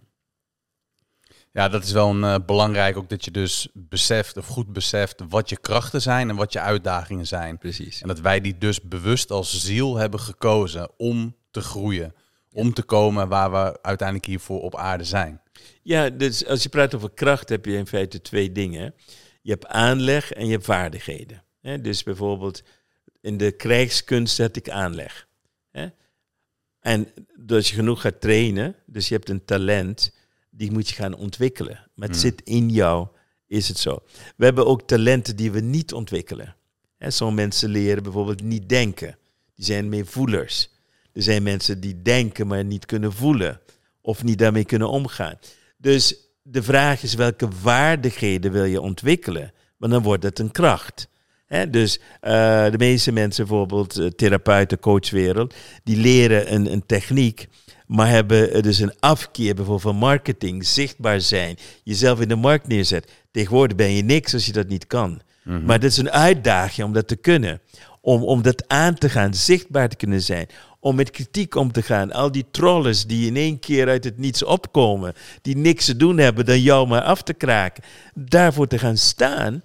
Ja, 1.52 1.70
dat 1.70 1.84
is 1.84 1.92
wel 1.92 2.10
een, 2.10 2.24
eh, 2.24 2.36
belangrijk 2.46 2.98
ook 2.98 3.10
dat 3.10 3.26
je 3.26 3.32
dus 3.32 3.68
beseft 3.74 4.38
of 4.38 4.48
goed 4.48 4.74
beseft 4.74 5.22
wat 5.30 5.50
je 5.50 5.58
krachten 5.58 6.02
zijn 6.02 6.30
en 6.30 6.36
wat 6.36 6.54
je 6.54 6.60
uitdagingen 6.60 7.28
zijn. 7.28 7.58
Precies. 7.58 8.02
En 8.02 8.08
dat 8.08 8.20
wij 8.20 8.42
die 8.42 8.58
dus 8.58 8.82
bewust 8.82 9.32
als 9.32 9.66
ziel 9.66 9.96
hebben 9.96 10.20
gekozen 10.20 10.90
om 10.98 11.36
te 11.52 11.62
groeien. 11.62 12.14
Om 12.52 12.74
te 12.74 12.84
komen 12.84 13.28
waar 13.28 13.52
we 13.52 13.82
uiteindelijk 13.82 14.28
hiervoor 14.28 14.62
op 14.62 14.76
aarde 14.76 15.04
zijn. 15.04 15.42
Ja, 15.84 16.10
dus 16.10 16.46
als 16.46 16.64
je 16.64 16.70
praat 16.70 16.96
over 16.96 17.12
kracht 17.12 17.50
heb 17.50 17.66
je 17.66 17.78
in 17.78 17.88
feite 17.88 18.22
twee 18.22 18.52
dingen. 18.52 18.94
Je 19.42 19.52
hebt 19.52 19.66
aanleg 19.66 20.32
en 20.32 20.46
je 20.46 20.52
hebt 20.52 20.66
vaardigheden. 20.66 21.44
Dus 21.82 22.04
bijvoorbeeld 22.04 22.64
in 23.22 23.38
de 23.38 23.52
krijgskunst 23.52 24.38
had 24.38 24.56
ik 24.56 24.70
aanleg. 24.70 25.28
En 26.88 27.08
als 27.48 27.70
je 27.70 27.76
genoeg 27.76 28.02
gaat 28.02 28.22
trainen, 28.22 28.76
dus 28.86 29.08
je 29.08 29.14
hebt 29.14 29.30
een 29.30 29.46
talent, 29.46 30.12
die 30.50 30.72
moet 30.72 30.90
je 30.90 30.96
gaan 30.96 31.16
ontwikkelen. 31.16 31.80
Maar 31.96 32.08
het 32.08 32.18
Mm. 32.18 32.24
zit 32.24 32.42
in 32.44 32.70
jou, 32.70 33.08
is 33.48 33.68
het 33.68 33.78
zo. 33.78 34.00
We 34.36 34.46
hebben 34.46 34.66
ook 34.66 34.88
talenten 34.88 35.36
die 35.36 35.52
we 35.52 35.60
niet 35.60 35.94
ontwikkelen. 35.94 36.56
Hè, 36.98 37.12
sommige 37.12 37.42
mensen 37.42 37.70
leren 37.70 38.04
bijvoorbeeld 38.04 38.44
niet 38.44 38.70
denken. 38.70 39.18
Die 39.56 39.66
zijn 39.66 39.90
meer 39.90 40.06
voelers. 40.06 40.70
Er 41.14 41.22
zijn 41.24 41.44
mensen 41.44 41.80
die 41.80 42.02
denken, 42.02 42.48
maar 42.48 42.64
niet 42.66 42.86
kunnen 42.86 43.14
voelen. 43.14 43.60
Of 44.02 44.24
niet 44.24 44.38
daarmee 44.40 44.66
kunnen 44.66 44.90
omgaan. 44.90 45.40
Dus 45.78 46.16
de 46.42 46.64
vraag 46.64 47.04
is 47.04 47.14
welke 47.14 47.52
vaardigheden 47.52 48.52
wil 48.52 48.64
je 48.64 48.82
ontwikkelen? 48.82 49.54
Want 49.78 49.92
dan 49.92 50.04
wordt 50.04 50.24
het 50.24 50.40
een 50.40 50.52
kracht. 50.52 51.08
Dus 51.70 52.00
eh, 52.22 52.32
de 52.72 52.78
meeste 52.78 53.12
mensen, 53.12 53.48
bijvoorbeeld 53.48 53.98
eh, 53.98 54.08
therapeuten, 54.08 54.80
coachwereld, 54.80 55.54
die 55.84 55.98
leren 55.98 56.54
een, 56.54 56.72
een 56.72 56.86
techniek, 56.86 57.48
maar 57.86 58.08
hebben 58.08 58.64
dus 58.64 58.80
een 58.80 59.00
afkeer 59.00 59.56
bijvoorbeeld 59.56 59.82
van 59.82 59.96
marketing, 59.96 60.66
zichtbaar 60.66 61.22
zijn, 61.22 61.58
jezelf 61.84 62.22
in 62.22 62.28
de 62.28 62.36
markt 62.36 62.68
neerzet. 62.68 63.12
Tegenwoordig 63.32 63.78
ben 63.78 63.92
je 63.92 64.04
niks 64.04 64.34
als 64.34 64.46
je 64.46 64.52
dat 64.52 64.68
niet 64.68 64.88
kan. 64.88 65.22
Mhm. 65.44 65.66
Maar 65.66 65.80
dat 65.80 65.92
is 65.92 65.98
een 65.98 66.12
uitdaging 66.12 66.88
om 66.88 66.94
dat 66.94 67.08
te 67.08 67.16
kunnen. 67.16 67.62
Om, 68.02 68.24
om 68.24 68.42
dat 68.42 68.68
aan 68.68 68.96
te 68.96 69.10
gaan, 69.10 69.34
zichtbaar 69.34 69.90
te 69.90 69.96
kunnen 69.96 70.22
zijn. 70.22 70.48
Om 70.80 70.96
met 70.96 71.12
kritiek 71.12 71.56
om 71.56 71.72
te 71.72 71.82
gaan. 71.82 72.12
Al 72.12 72.32
die 72.32 72.46
trollers 72.52 73.06
die 73.06 73.28
in 73.28 73.36
één 73.36 73.60
keer 73.60 73.88
uit 73.88 74.04
het 74.04 74.18
niets 74.18 74.44
opkomen. 74.44 75.14
Die 75.42 75.58
niks 75.58 75.86
te 75.86 75.98
doen 75.98 76.18
hebben 76.18 76.46
dan 76.46 76.62
jou 76.62 76.88
maar 76.88 77.02
af 77.02 77.22
te 77.22 77.34
kraken. 77.34 77.84
Daarvoor 78.14 78.68
te 78.68 78.80
gaan 78.80 78.98
staan, 78.98 79.62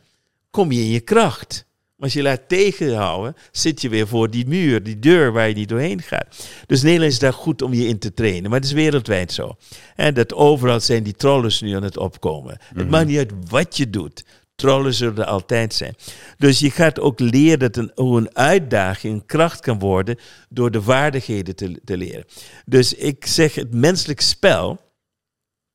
kom 0.50 0.72
je 0.72 0.80
in 0.80 0.90
je 0.90 1.00
kracht. 1.00 1.66
Als 2.02 2.12
je 2.12 2.22
laat 2.22 2.48
tegenhouden, 2.48 3.36
zit 3.50 3.80
je 3.80 3.88
weer 3.88 4.08
voor 4.08 4.30
die 4.30 4.46
muur, 4.46 4.82
die 4.82 4.98
deur 4.98 5.32
waar 5.32 5.48
je 5.48 5.54
niet 5.54 5.68
doorheen 5.68 6.02
gaat. 6.02 6.48
Dus 6.66 6.82
Nederland 6.82 7.12
is 7.12 7.18
daar 7.18 7.32
goed 7.32 7.62
om 7.62 7.72
je 7.72 7.86
in 7.86 7.98
te 7.98 8.14
trainen. 8.14 8.50
Maar 8.50 8.58
het 8.58 8.68
is 8.68 8.74
wereldwijd 8.74 9.32
zo. 9.32 9.56
En 9.94 10.14
dat 10.14 10.34
overal 10.34 10.80
zijn 10.80 11.02
die 11.02 11.12
trollers 11.12 11.60
nu 11.60 11.74
aan 11.74 11.82
het 11.82 11.96
opkomen. 11.96 12.58
Het 12.74 12.88
maakt 12.88 13.06
niet 13.06 13.18
uit 13.18 13.32
wat 13.48 13.76
je 13.76 13.90
doet. 13.90 14.24
Trollen 14.54 14.94
zullen 14.94 15.16
er 15.16 15.24
altijd 15.24 15.74
zijn. 15.74 15.94
Dus 16.38 16.58
je 16.58 16.70
gaat 16.70 17.00
ook 17.00 17.20
leren 17.20 17.58
dat 17.58 17.76
een, 17.76 17.90
hoe 17.94 18.18
een 18.18 18.36
uitdaging 18.36 19.14
een 19.14 19.26
kracht 19.26 19.60
kan 19.60 19.78
worden 19.78 20.18
door 20.48 20.70
de 20.70 20.82
vaardigheden 20.82 21.56
te, 21.56 21.80
te 21.84 21.96
leren. 21.96 22.24
Dus 22.64 22.94
ik 22.94 23.26
zeg, 23.26 23.54
het 23.54 23.74
menselijk 23.74 24.20
spel 24.20 24.80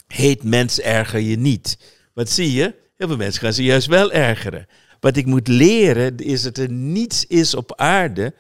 heet 0.08 0.44
mens 0.44 0.80
erger 0.80 1.20
je 1.20 1.38
niet. 1.38 1.78
Wat 2.14 2.30
zie 2.30 2.54
je? 2.54 2.76
Heel 2.98 3.08
veel 3.08 3.18
mensen 3.18 3.42
gaan 3.42 3.54
ze 3.54 3.64
juist 3.64 3.88
wel 3.88 4.12
ergeren. 4.12 4.68
Wat 5.00 5.18
ik 5.18 5.26
moet 5.26 5.48
leren 5.48 6.18
is 6.18 6.42
dat 6.42 6.58
er 6.58 6.72
niets 6.72 7.26
is 7.26 7.56
op 7.56 7.76
aarde 7.76 8.34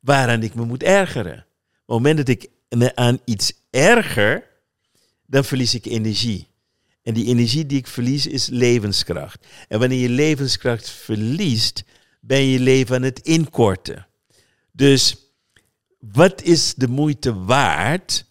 waaraan 0.00 0.42
ik 0.42 0.54
me 0.54 0.64
moet 0.64 0.82
ergeren. 0.82 1.38
Op 1.38 1.44
het 1.74 1.96
moment 1.96 2.16
dat 2.16 2.28
ik 2.28 2.48
me 2.68 2.96
aan 2.96 3.18
iets 3.24 3.52
erger, 3.70 4.48
dan 5.26 5.44
verlies 5.44 5.74
ik 5.74 5.86
energie. 5.86 6.48
En 7.02 7.14
die 7.14 7.26
energie 7.26 7.66
die 7.66 7.78
ik 7.78 7.86
verlies 7.86 8.26
is 8.26 8.46
levenskracht. 8.46 9.46
En 9.68 9.78
wanneer 9.78 9.98
je 9.98 10.08
levenskracht 10.08 10.90
verliest, 10.90 11.84
ben 12.20 12.46
je 12.46 12.60
leven 12.60 12.96
aan 12.96 13.02
het 13.02 13.20
inkorten. 13.20 14.06
Dus 14.72 15.16
wat 15.98 16.42
is 16.42 16.74
de 16.74 16.88
moeite 16.88 17.34
waard 17.34 18.24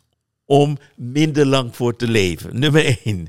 om 0.45 0.77
minder 0.95 1.45
lang 1.45 1.75
voor 1.75 1.95
te 1.95 2.07
leven? 2.07 2.57
Nummer 2.59 2.99
één. 3.03 3.27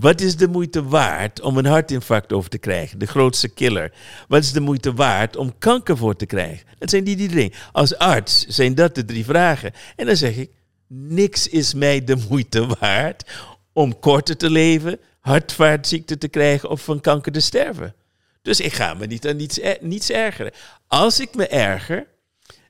Wat 0.00 0.20
is 0.20 0.36
de 0.36 0.48
moeite 0.48 0.84
waard 0.84 1.40
om 1.40 1.56
een 1.56 1.66
hartinfarct 1.66 2.32
over 2.32 2.50
te 2.50 2.58
krijgen? 2.58 2.98
De 2.98 3.06
grootste 3.06 3.48
killer. 3.48 3.92
Wat 4.28 4.42
is 4.42 4.52
de 4.52 4.60
moeite 4.60 4.94
waard 4.94 5.36
om 5.36 5.58
kanker 5.58 5.96
voor 5.96 6.16
te 6.16 6.26
krijgen? 6.26 6.66
Dat 6.78 6.90
zijn 6.90 7.04
die, 7.04 7.16
die 7.16 7.28
dingen. 7.28 7.52
Als 7.72 7.98
arts 7.98 8.46
zijn 8.46 8.74
dat 8.74 8.94
de 8.94 9.04
drie 9.04 9.24
vragen. 9.24 9.72
En 9.96 10.06
dan 10.06 10.16
zeg 10.16 10.36
ik, 10.36 10.50
niks 10.88 11.48
is 11.48 11.74
mij 11.74 12.04
de 12.04 12.16
moeite 12.28 12.66
waard 12.80 13.30
om 13.72 13.98
korter 13.98 14.36
te 14.36 14.50
leven, 14.50 14.98
hartvaartziekte 15.20 16.18
te 16.18 16.28
krijgen 16.28 16.70
of 16.70 16.84
van 16.84 17.00
kanker 17.00 17.32
te 17.32 17.40
sterven. 17.40 17.94
Dus 18.42 18.60
ik 18.60 18.72
ga 18.72 18.94
me 18.94 19.06
niet 19.06 19.26
aan 19.26 19.36
niets, 19.36 19.60
niets 19.80 20.10
ergeren. 20.10 20.52
Als 20.86 21.20
ik 21.20 21.34
me 21.34 21.46
erger, 21.46 22.06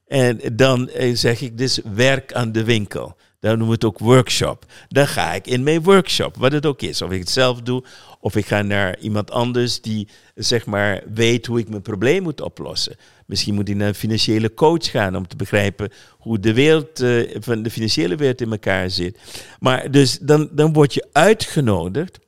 en 0.07 0.41
dan 0.53 0.89
eh, 0.89 1.15
zeg 1.15 1.41
ik 1.41 1.59
dus 1.59 1.81
werk 1.95 2.33
aan 2.33 2.53
de 2.53 2.65
winkel. 2.65 3.17
Dan 3.41 3.59
noemen 3.59 3.67
we 3.67 3.73
het 3.73 3.85
ook 3.85 3.99
workshop. 3.99 4.65
Dan 4.89 5.07
ga 5.07 5.35
ik 5.35 5.47
in 5.47 5.63
mijn 5.63 5.83
workshop, 5.83 6.37
wat 6.37 6.53
het 6.53 6.67
ook 6.67 6.83
is. 6.83 7.03
Of 7.03 7.11
ik 7.11 7.21
het 7.21 7.31
zelf 7.31 7.61
doe, 7.61 7.85
of 8.21 8.37
ik 8.37 8.47
ga 8.47 8.63
naar 8.63 8.99
iemand 8.99 9.31
anders 9.31 9.81
die 9.81 10.09
zeg 10.35 10.67
maar 10.67 11.03
weet 11.15 11.47
hoe 11.47 11.59
ik 11.59 11.69
mijn 11.69 11.83
probleem 11.83 12.23
moet 12.23 12.41
oplossen. 12.41 12.97
Misschien 13.27 13.55
moet 13.55 13.69
ik 13.69 13.77
naar 13.77 13.89
een 13.89 13.95
financiële 13.95 14.55
coach 14.55 14.91
gaan 14.91 15.17
om 15.17 15.29
te 15.29 15.37
begrijpen 15.37 15.93
hoe 16.11 16.41
de 16.41 16.53
wereld 16.53 17.01
eh, 17.01 17.37
van 17.41 17.63
de 17.63 17.71
financiële 17.71 18.17
wereld 18.17 18.41
in 18.41 18.51
elkaar 18.51 18.91
zit. 18.91 19.19
Maar 19.61 19.91
dus 19.91 20.19
dan, 20.19 20.49
dan 20.53 20.73
word 20.73 20.95
je 20.95 21.07
uitgenodigd 21.13 22.19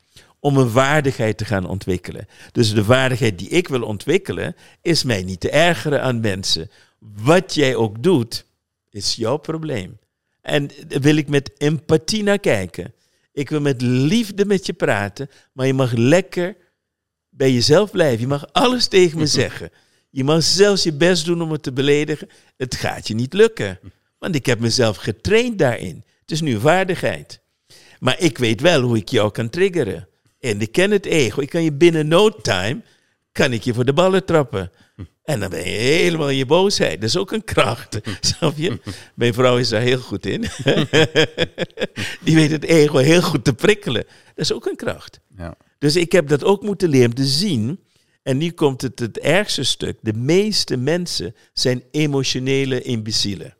om 0.41 0.57
een 0.57 0.71
vaardigheid 0.71 1.39
te 1.39 1.45
gaan 1.45 1.67
ontwikkelen. 1.69 2.27
Dus 2.53 2.75
de 2.75 2.85
vaardigheid 2.85 3.39
die 3.39 3.49
ik 3.49 3.69
wil 3.69 3.83
ontwikkelen, 3.83 4.57
is 4.83 5.03
mij 5.03 5.23
niet 5.23 5.41
te 5.41 5.51
ergeren 5.51 6.03
aan 6.03 6.21
mensen. 6.21 6.71
Wat 6.99 7.55
jij 7.55 7.75
ook 7.75 8.03
doet, 8.03 8.45
is 8.91 9.15
jouw 9.15 9.37
probleem. 9.37 9.99
En 10.41 10.71
daar 10.87 11.01
wil 11.01 11.17
ik 11.17 11.29
met 11.29 11.51
empathie 11.59 12.23
naar 12.23 12.39
kijken. 12.39 12.95
Ik 13.33 13.51
wil 13.51 13.61
met 13.61 13.83
liefde 13.83 14.45
met 14.45 14.67
je 14.67 14.73
praten, 14.73 15.31
maar 15.53 15.67
je 15.67 15.75
mag 15.75 15.93
lekker 15.93 16.57
bij 17.29 17.53
jezelf 17.53 17.91
blijven. 17.91 18.21
Je 18.21 18.27
mag 18.27 18.53
alles 18.53 18.87
tegen 18.87 19.19
me 19.19 19.27
zeggen. 19.27 19.71
Je 20.11 20.25
mag 20.25 20.43
zelfs 20.43 20.83
je 20.83 20.93
best 20.93 21.25
doen 21.25 21.43
om 21.43 21.53
het 21.53 21.63
te 21.63 21.73
beledigen. 21.73 22.29
Het 22.57 22.75
gaat 22.75 23.09
je 23.09 23.15
niet 23.15 23.33
lukken. 23.33 23.79
Want 24.19 24.35
ik 24.35 24.47
heb 24.47 24.61
mezelf 24.61 24.97
getraind 24.97 25.59
daarin. 25.59 26.05
Het 26.21 26.31
is 26.31 26.41
nu 26.41 26.61
vaardigheid. 26.61 27.41
Maar 27.99 28.21
ik 28.21 28.39
weet 28.39 28.61
wel 28.61 28.81
hoe 28.81 28.97
ik 28.97 29.09
jou 29.09 29.31
kan 29.31 29.49
triggeren. 29.49 30.09
En 30.41 30.61
ik 30.61 30.73
ken 30.73 30.91
het 30.91 31.07
ego. 31.07 31.41
Ik 31.41 31.49
kan 31.49 31.63
je 31.63 31.73
binnen 31.73 32.09
no 32.09 32.31
time, 32.31 32.83
kan 33.33 33.53
ik 33.53 33.63
je 33.63 33.75
voor 33.75 33.85
de 33.85 33.93
ballen 33.93 34.25
trappen. 34.25 34.71
En 35.29 35.41
dan 35.41 35.51
ben 35.51 35.59
je 35.59 35.79
helemaal 35.79 36.31
in 36.31 36.37
je 36.37 36.47
boosheid. 36.47 37.01
Dat 37.01 37.09
is 37.09 37.17
ook 37.17 37.33
een 37.33 37.45
kracht. 37.45 38.01
Snap 38.21 38.57
je? 38.57 38.81
Mijn 39.15 39.35
vrouw 39.35 39.59
is 39.59 39.69
daar 39.69 39.81
heel 39.81 39.99
goed 39.99 40.27
in. 40.27 40.41
Die 42.25 42.35
weet 42.35 42.51
het 42.51 42.65
ego 42.65 42.97
heel 42.97 43.23
goed 43.23 43.45
te 43.45 43.55
prikkelen. 43.55 44.05
Dat 44.35 44.45
is 44.45 44.53
ook 44.53 44.67
een 44.67 44.77
kracht. 44.77 45.21
Ja. 45.37 45.57
Dus 45.79 45.97
ik 45.97 46.13
heb 46.13 46.29
dat 46.29 46.45
ook 46.45 46.63
moeten 46.63 46.89
leren 46.89 47.15
te 47.15 47.25
zien. 47.25 47.81
En 48.23 48.37
nu 48.37 48.51
komt 48.51 48.83
het 48.83 48.99
het 48.99 49.19
ergste 49.19 49.65
stuk. 49.65 49.99
De 50.01 50.13
meeste 50.13 50.77
mensen 50.77 51.35
zijn 51.53 51.83
emotionele 51.91 52.83
imbecielen. 52.83 53.57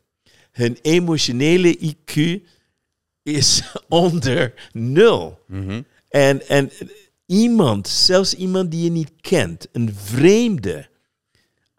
Hun 0.51 0.77
emotionele 0.81 1.77
IQ 1.77 2.41
is 3.23 3.61
onder 3.89 4.53
nul. 4.71 5.39
Mhm. 5.47 5.81
En, 6.09 6.47
en 6.47 6.71
iemand, 7.25 7.87
zelfs 7.87 8.33
iemand 8.33 8.71
die 8.71 8.83
je 8.83 8.91
niet 8.91 9.11
kent, 9.21 9.67
een 9.71 9.95
vreemde 9.95 10.89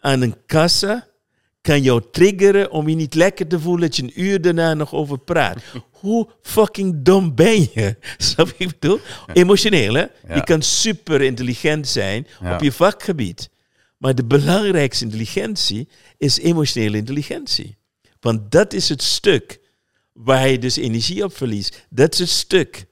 aan 0.01 0.21
een 0.21 0.37
kassa, 0.47 1.09
kan 1.61 1.83
jou 1.83 2.03
triggeren 2.11 2.71
om 2.71 2.89
je 2.89 2.95
niet 2.97 3.15
lekker 3.15 3.47
te 3.47 3.61
voelen 3.61 3.81
dat 3.81 3.97
je 3.97 4.03
een 4.03 4.21
uur 4.23 4.41
daarna 4.41 4.75
nog 4.75 4.93
over 4.95 5.19
praat. 5.19 5.59
Hoe 5.91 6.29
fucking 6.43 6.95
dom 7.03 7.35
ben 7.35 7.61
je? 7.75 7.97
Snap 8.19 8.47
je 8.47 8.65
wat 8.65 8.73
ik 8.73 8.79
bedoel? 8.81 9.01
Emotioneel, 9.33 9.95
hè? 9.95 10.01
Ja. 10.01 10.35
Je 10.35 10.45
kan 10.45 10.63
super 10.63 11.21
intelligent 11.23 11.89
zijn 11.89 12.27
Ja. 12.43 12.55
op 12.55 12.61
je 12.63 12.73
vakgebied. 12.73 13.51
Maar 13.97 14.15
de 14.15 14.25
belangrijkste 14.25 15.05
intelligentie 15.05 15.89
is 16.19 16.39
emotionele 16.39 16.97
intelligentie. 16.97 17.77
Want 18.21 18.51
dat 18.51 18.73
is 18.73 18.89
het 18.89 19.03
stuk 19.03 19.61
waar 20.13 20.49
je 20.49 20.59
dus 20.59 20.77
energie 20.77 21.25
op 21.25 21.37
verliest. 21.37 21.87
Dat 21.91 22.13
is 22.13 22.19
het 22.19 22.29
stuk. 22.29 22.85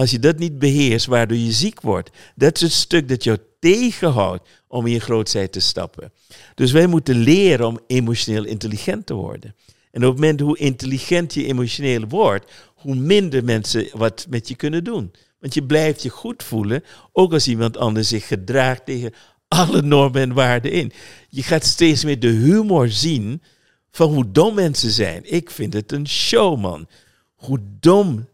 Als 0.00 0.10
je 0.10 0.18
dat 0.18 0.38
niet 0.38 0.58
beheerst, 0.58 1.06
waardoor 1.06 1.36
je 1.36 1.52
ziek 1.52 1.80
wordt. 1.80 2.10
Dat 2.34 2.54
is 2.54 2.60
het 2.60 2.72
stuk 2.72 3.08
dat 3.08 3.24
jou 3.24 3.38
tegenhoudt 3.58 4.48
om 4.68 4.86
in 4.86 4.92
je 4.92 5.00
grootheid 5.00 5.52
te 5.52 5.60
stappen. 5.60 6.12
Dus 6.54 6.72
wij 6.72 6.86
moeten 6.86 7.16
leren 7.16 7.66
om 7.66 7.80
emotioneel 7.86 8.44
intelligent 8.44 9.06
te 9.06 9.14
worden. 9.14 9.54
En 9.90 10.04
op 10.04 10.10
het 10.10 10.20
moment 10.20 10.40
hoe 10.40 10.58
intelligent 10.58 11.34
je 11.34 11.46
emotioneel 11.46 12.06
wordt, 12.08 12.52
hoe 12.74 12.94
minder 12.94 13.44
mensen 13.44 13.88
wat 13.92 14.26
met 14.30 14.48
je 14.48 14.54
kunnen 14.54 14.84
doen. 14.84 15.12
Want 15.40 15.54
je 15.54 15.62
blijft 15.62 16.02
je 16.02 16.08
goed 16.08 16.42
voelen, 16.42 16.84
ook 17.12 17.32
als 17.32 17.48
iemand 17.48 17.76
anders 17.76 18.08
zich 18.08 18.26
gedraagt 18.26 18.84
tegen 18.84 19.14
alle 19.48 19.82
normen 19.82 20.22
en 20.22 20.32
waarden 20.32 20.72
in. 20.72 20.92
Je 21.28 21.42
gaat 21.42 21.64
steeds 21.64 22.04
meer 22.04 22.20
de 22.20 22.28
humor 22.28 22.88
zien 22.88 23.42
van 23.90 24.12
hoe 24.12 24.30
dom 24.30 24.54
mensen 24.54 24.90
zijn. 24.90 25.32
Ik 25.32 25.50
vind 25.50 25.72
het 25.72 25.92
een 25.92 26.08
show, 26.08 26.60
man. 26.60 26.88
Hoe 27.34 27.60
dom 27.80 28.28
80% 28.28 28.29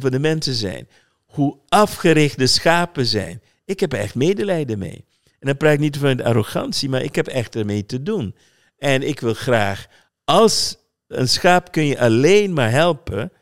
van 0.00 0.10
de 0.10 0.18
mensen 0.18 0.54
zijn. 0.54 0.88
Hoe 1.24 1.58
afgericht 1.68 2.38
de 2.38 2.46
schapen 2.46 3.06
zijn. 3.06 3.42
Ik 3.64 3.80
heb 3.80 3.92
echt 3.92 4.14
medelijden 4.14 4.78
mee. 4.78 5.04
En 5.24 5.46
dan 5.46 5.56
praat 5.56 5.72
ik 5.72 5.78
niet 5.78 5.96
van 5.96 6.22
arrogantie, 6.22 6.88
maar 6.88 7.02
ik 7.02 7.14
heb 7.14 7.26
echt 7.26 7.54
ermee 7.54 7.86
te 7.86 8.02
doen. 8.02 8.34
En 8.78 9.02
ik 9.02 9.20
wil 9.20 9.34
graag, 9.34 9.86
als 10.24 10.76
een 11.06 11.28
schaap 11.28 11.72
kun 11.72 11.84
je 11.84 11.98
alleen 12.00 12.52
maar 12.52 12.70
helpen 12.70 13.32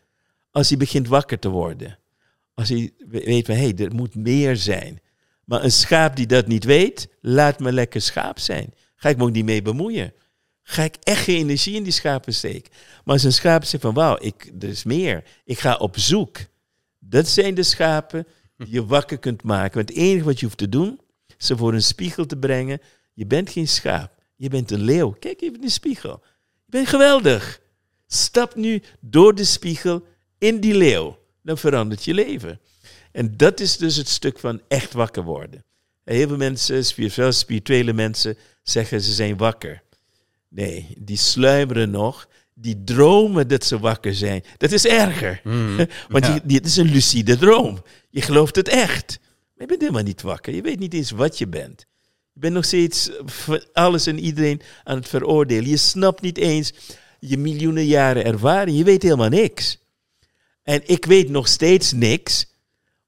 als 0.50 0.68
hij 0.68 0.78
begint 0.78 1.08
wakker 1.08 1.38
te 1.38 1.48
worden. 1.48 1.98
Als 2.54 2.68
hij 2.68 2.92
weet 3.08 3.46
van, 3.46 3.54
hé, 3.54 3.60
hey, 3.60 3.86
er 3.86 3.94
moet 3.94 4.14
meer 4.14 4.56
zijn. 4.56 5.00
Maar 5.44 5.64
een 5.64 5.72
schaap 5.72 6.16
die 6.16 6.26
dat 6.26 6.46
niet 6.46 6.64
weet, 6.64 7.08
laat 7.20 7.60
me 7.60 7.72
lekker 7.72 8.00
schaap 8.00 8.38
zijn. 8.38 8.74
Ga 8.96 9.08
ik 9.08 9.16
me 9.16 9.22
ook 9.22 9.32
niet 9.32 9.44
mee 9.44 9.62
bemoeien. 9.62 10.12
Ga 10.70 10.82
ik 10.82 10.96
echt 11.02 11.22
geen 11.22 11.36
energie 11.36 11.74
in 11.74 11.82
die 11.82 11.92
schapen 11.92 12.34
steken. 12.34 12.72
Maar 13.04 13.14
als 13.14 13.24
een 13.24 13.32
schaap 13.32 13.64
zegt 13.64 13.82
van, 13.82 13.94
wauw, 13.94 14.16
ik, 14.20 14.52
er 14.60 14.68
is 14.68 14.84
meer. 14.84 15.24
Ik 15.44 15.58
ga 15.58 15.76
op 15.76 15.98
zoek. 15.98 16.38
Dat 16.98 17.28
zijn 17.28 17.54
de 17.54 17.62
schapen 17.62 18.26
die 18.56 18.70
je 18.70 18.86
wakker 18.86 19.18
kunt 19.18 19.42
maken. 19.42 19.74
Want 19.74 19.88
het 19.88 19.98
enige 19.98 20.24
wat 20.24 20.40
je 20.40 20.44
hoeft 20.46 20.58
te 20.58 20.68
doen, 20.68 21.00
ze 21.38 21.56
voor 21.56 21.72
een 21.72 21.82
spiegel 21.82 22.26
te 22.26 22.36
brengen. 22.36 22.80
Je 23.14 23.26
bent 23.26 23.50
geen 23.50 23.68
schaap, 23.68 24.12
je 24.36 24.48
bent 24.48 24.70
een 24.70 24.80
leeuw. 24.80 25.10
Kijk 25.10 25.40
even 25.40 25.54
in 25.54 25.60
de 25.60 25.70
spiegel. 25.70 26.22
Je 26.64 26.70
bent 26.70 26.88
geweldig. 26.88 27.60
Stap 28.06 28.54
nu 28.54 28.82
door 29.00 29.34
de 29.34 29.44
spiegel 29.44 30.06
in 30.38 30.60
die 30.60 30.74
leeuw. 30.74 31.18
Dan 31.42 31.58
verandert 31.58 32.04
je 32.04 32.14
leven. 32.14 32.60
En 33.12 33.36
dat 33.36 33.60
is 33.60 33.76
dus 33.76 33.96
het 33.96 34.08
stuk 34.08 34.38
van 34.38 34.60
echt 34.68 34.92
wakker 34.92 35.22
worden. 35.22 35.64
Heel 36.04 36.28
veel 36.28 36.36
mensen, 36.36 36.84
spirituele 37.34 37.92
mensen, 37.92 38.36
zeggen 38.62 39.00
ze 39.00 39.12
zijn 39.12 39.36
wakker. 39.36 39.86
Nee, 40.48 40.86
die 40.98 41.16
sluimeren 41.16 41.90
nog. 41.90 42.28
Die 42.54 42.84
dromen 42.84 43.48
dat 43.48 43.64
ze 43.64 43.78
wakker 43.78 44.14
zijn. 44.14 44.42
Dat 44.56 44.72
is 44.72 44.86
erger. 44.86 45.40
Mhm. 45.44 45.84
Want 46.08 46.26
Ja. 46.26 46.34
je, 46.34 46.40
dit 46.44 46.66
is 46.66 46.76
een 46.76 46.90
lucide 46.90 47.36
droom. 47.38 47.82
Je 48.10 48.20
gelooft 48.22 48.56
het 48.56 48.68
echt. 48.68 49.18
Maar 49.20 49.26
je 49.56 49.66
bent 49.66 49.80
helemaal 49.80 50.02
niet 50.02 50.22
wakker. 50.22 50.54
Je 50.54 50.62
weet 50.62 50.78
niet 50.78 50.94
eens 50.94 51.10
wat 51.10 51.38
je 51.38 51.46
bent. 51.48 51.86
Je 52.32 52.40
bent 52.40 52.54
nog 52.54 52.64
steeds 52.64 53.10
alles 53.72 54.06
en 54.06 54.18
iedereen 54.18 54.60
aan 54.84 54.96
het 54.96 55.08
veroordelen. 55.08 55.68
Je 55.68 55.76
snapt 55.76 56.20
niet 56.22 56.38
eens 56.38 56.72
je 57.20 57.38
miljoenen 57.38 57.86
jaren 57.86 58.24
ervaring. 58.24 58.76
Je 58.78 58.84
weet 58.84 59.02
helemaal 59.02 59.28
niks. 59.28 59.78
En 60.62 60.80
ik 60.86 61.04
weet 61.04 61.28
nog 61.28 61.48
steeds 61.48 61.92
niks. 61.92 62.46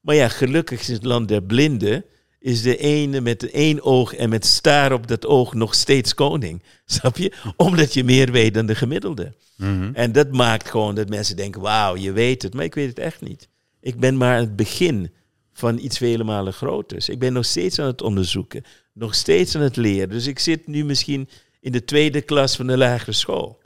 Maar 0.00 0.14
ja, 0.14 0.28
gelukkig 0.28 0.88
in 0.88 0.94
het 0.94 1.04
land 1.04 1.28
der 1.28 1.42
blinden 1.42 2.04
is 2.40 2.62
de 2.62 2.76
ene 2.76 3.20
met 3.20 3.50
één 3.50 3.82
oog 3.82 4.14
en 4.14 4.28
met 4.28 4.46
staar 4.46 4.92
op 4.92 5.06
dat 5.06 5.26
oog 5.26 5.54
nog 5.54 5.74
steeds 5.74 6.14
koning. 6.14 6.62
Snap 6.84 7.16
je? 7.16 7.32
Omdat 7.56 7.94
je 7.94 8.04
meer 8.04 8.32
weet 8.32 8.54
dan 8.54 8.66
de 8.66 8.74
gemiddelde. 8.74 9.34
Mhm. 9.56 9.90
En 9.94 10.12
dat 10.12 10.32
maakt 10.32 10.70
gewoon 10.70 10.94
dat 10.94 11.08
mensen 11.08 11.36
denken, 11.36 11.60
wauw, 11.60 11.96
je 11.96 12.12
weet 12.12 12.42
het. 12.42 12.54
Maar 12.54 12.64
ik 12.64 12.74
weet 12.74 12.88
het 12.88 12.98
echt 12.98 13.20
niet. 13.20 13.48
Ik 13.80 14.00
ben 14.00 14.16
maar 14.16 14.34
aan 14.34 14.44
het 14.44 14.56
begin 14.56 15.12
van 15.52 15.78
iets 15.78 15.98
vele 15.98 16.24
malen 16.24 16.52
groters. 16.52 17.08
Ik 17.08 17.18
ben 17.18 17.32
nog 17.32 17.44
steeds 17.44 17.78
aan 17.78 17.86
het 17.86 18.02
onderzoeken. 18.02 18.64
Nog 18.92 19.14
steeds 19.14 19.56
aan 19.56 19.62
het 19.62 19.76
leren. 19.76 20.08
Dus 20.08 20.26
ik 20.26 20.38
zit 20.38 20.66
nu 20.66 20.84
misschien 20.84 21.28
in 21.60 21.72
de 21.72 21.84
tweede 21.84 22.20
klas 22.20 22.56
van 22.56 22.66
de 22.66 22.76
lagere 22.76 23.12
school. 23.12 23.60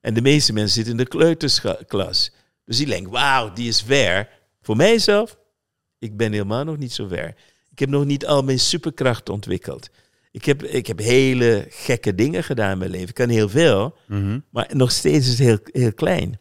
En 0.00 0.14
de 0.14 0.22
meeste 0.22 0.52
mensen 0.52 0.74
zitten 0.74 0.92
in 0.92 0.98
de 0.98 1.08
kleutersklas. 1.08 2.32
Dus 2.64 2.76
die 2.76 2.86
denken, 2.86 3.12
wauw, 3.12 3.52
die 3.52 3.68
is 3.68 3.82
ver. 3.82 4.28
Voor 4.62 4.76
mijzelf, 4.76 5.38
ik 5.98 6.16
ben 6.16 6.32
helemaal 6.32 6.64
nog 6.64 6.78
niet 6.78 6.92
zo 6.92 7.06
ver. 7.06 7.34
Ik 7.72 7.78
heb 7.78 7.88
nog 7.88 8.04
niet 8.04 8.26
al 8.26 8.42
mijn 8.42 8.58
superkrachten 8.58 9.34
ontwikkeld. 9.34 9.88
Ik 10.30 10.44
heb, 10.44 10.62
ik 10.62 10.86
heb 10.86 10.98
hele 10.98 11.66
gekke 11.68 12.14
dingen 12.14 12.44
gedaan 12.44 12.72
in 12.72 12.78
mijn 12.78 12.90
leven. 12.90 13.08
Ik 13.08 13.14
kan 13.14 13.28
heel 13.28 13.48
veel. 13.48 13.96
Mhm. 14.06 14.40
Maar 14.50 14.70
nog 14.72 14.92
steeds 14.92 15.26
is 15.26 15.38
het 15.38 15.38
heel, 15.38 15.58
heel 15.64 15.92
klein. 15.94 16.40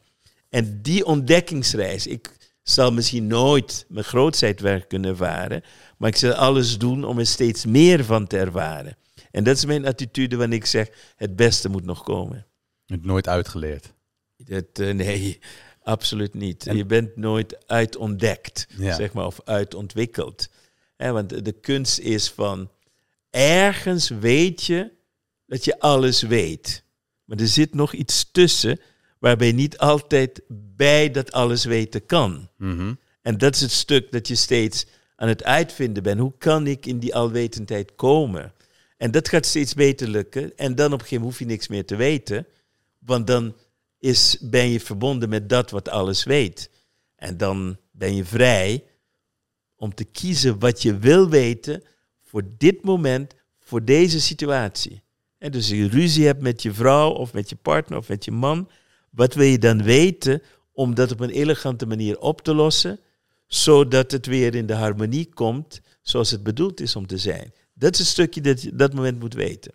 En 0.50 0.82
die 0.82 1.06
ontdekkingsreis, 1.06 2.08
ik 2.08 2.38
zal 2.64 2.92
misschien 2.92 3.28
nooit 3.28 3.86
mijn 3.88 4.06
grootzijdwerk 4.06 4.88
kunnen 4.88 5.10
ervaren, 5.10 5.64
maar 5.98 6.10
ik 6.10 6.16
zal 6.16 6.34
alles 6.34 6.78
doen 6.78 7.04
om 7.04 7.20
er 7.20 7.26
steeds 7.26 7.66
meer 7.66 8.06
van 8.06 8.28
te 8.28 8.38
ervaren. 8.38 8.98
En 9.32 9.44
dat 9.44 9.56
is 9.56 9.66
mijn 9.66 9.86
attitude 9.86 10.36
wanneer 10.36 10.58
ik 10.58 10.66
zeg, 10.66 10.90
het 11.16 11.36
beste 11.36 11.70
moet 11.70 11.86
nog 11.86 12.04
komen. 12.04 12.46
Je 12.86 12.94
hebt 12.94 13.06
nooit 13.06 13.28
uitgeleerd. 13.28 13.94
Dat, 14.38 14.66
eh, 14.74 14.94
nee, 14.94 15.40
absoluut 15.84 16.34
niet. 16.34 16.68
En- 16.68 16.78
Je 16.78 16.86
bent 16.86 17.16
nooit 17.16 17.68
uitontdekt, 17.68 18.68
Ja. 18.78 18.96
zeg 18.96 19.14
maar, 19.14 19.26
of 19.26 19.40
uitontwikkeld. 19.46 20.50
Want 21.10 21.30
de- 21.30 21.42
de 21.42 21.52
kunst 21.52 22.00
is 22.00 22.30
van, 22.30 22.70
ergens 23.30 24.10
weet 24.10 24.64
je 24.64 24.92
dat 25.46 25.66
je 25.66 25.80
alles 25.80 26.22
weet. 26.22 26.84
Maar 27.26 27.38
er 27.40 27.48
zit 27.48 27.74
nog 27.74 27.94
iets 27.94 28.32
tussen 28.32 28.80
waarbij 29.20 29.48
je 29.48 29.54
niet 29.54 29.78
altijd 29.78 30.42
bij 30.76 31.12
dat 31.12 31.32
alles 31.32 31.66
weten 31.66 32.06
kan. 32.06 32.50
Mhm. 32.58 32.94
En 33.22 33.38
dat 33.38 33.56
is 33.56 33.62
het 33.62 33.72
stuk 33.72 34.12
dat 34.12 34.28
je 34.28 34.36
steeds 34.36 34.86
aan 35.16 35.28
het 35.28 35.44
uitvinden 35.44 36.04
bent. 36.04 36.20
Hoe 36.20 36.34
kan 36.38 36.68
ik 36.68 36.86
in 36.86 37.00
die 37.00 37.16
alwetendheid 37.16 37.96
komen? 37.96 38.54
En 38.98 39.12
dat 39.12 39.30
gaat 39.30 39.46
steeds 39.46 39.74
beter 39.74 40.08
lukken. 40.08 40.58
En 40.58 40.76
dan 40.76 40.86
op 40.86 40.92
een 40.94 41.00
gegeven 41.00 41.16
moment 41.18 41.32
hoef 41.32 41.40
je 41.40 41.54
niks 41.54 41.68
meer 41.68 41.86
te 41.86 41.96
weten. 41.96 42.48
Want 43.00 43.28
dan 43.28 43.56
is, 44.00 44.38
ben 44.42 44.70
je 44.70 44.80
verbonden 44.80 45.30
met 45.30 45.50
dat 45.50 45.72
wat 45.72 45.90
alles 45.90 46.24
weet. 46.24 46.70
En 47.16 47.38
dan 47.38 47.78
ben 47.92 48.16
je 48.16 48.26
vrij 48.26 48.84
om 49.82 49.94
te 49.94 50.04
kiezen 50.04 50.60
wat 50.60 50.82
je 50.82 50.98
wil 50.98 51.30
weten 51.30 51.84
voor 52.22 52.44
dit 52.58 52.84
moment, 52.84 53.34
voor 53.60 53.86
deze 53.86 54.22
situatie. 54.22 55.02
En 55.38 55.52
dus 55.52 55.70
als 55.70 55.78
je 55.78 55.88
ruzie 55.88 56.26
hebt 56.26 56.42
met 56.42 56.62
je 56.62 56.74
vrouw 56.74 57.10
of 57.10 57.34
met 57.34 57.50
je 57.50 57.56
partner 57.56 57.98
of 57.98 58.08
met 58.08 58.26
je 58.26 58.32
man, 58.32 58.70
wat 59.10 59.34
wil 59.34 59.46
je 59.46 59.58
dan 59.58 59.84
weten 59.84 60.42
om 60.72 60.96
dat 60.96 61.12
op 61.12 61.20
een 61.20 61.30
elegante 61.30 61.86
manier 61.86 62.20
op 62.20 62.42
te 62.42 62.54
lossen, 62.54 63.00
zodat 63.48 64.12
het 64.12 64.26
weer 64.26 64.56
in 64.56 64.66
de 64.66 64.74
harmonie 64.74 65.30
komt 65.34 65.82
zoals 66.02 66.32
het 66.32 66.44
bedoeld 66.44 66.80
is 66.80 66.96
om 66.96 67.08
te 67.08 67.18
zijn. 67.18 67.54
Dat 67.74 67.94
is 67.94 68.00
het 68.00 68.08
stukje 68.08 68.42
dat 68.42 68.62
je 68.62 68.76
dat 68.76 68.94
moment 68.94 69.20
moet 69.20 69.34
weten. 69.34 69.74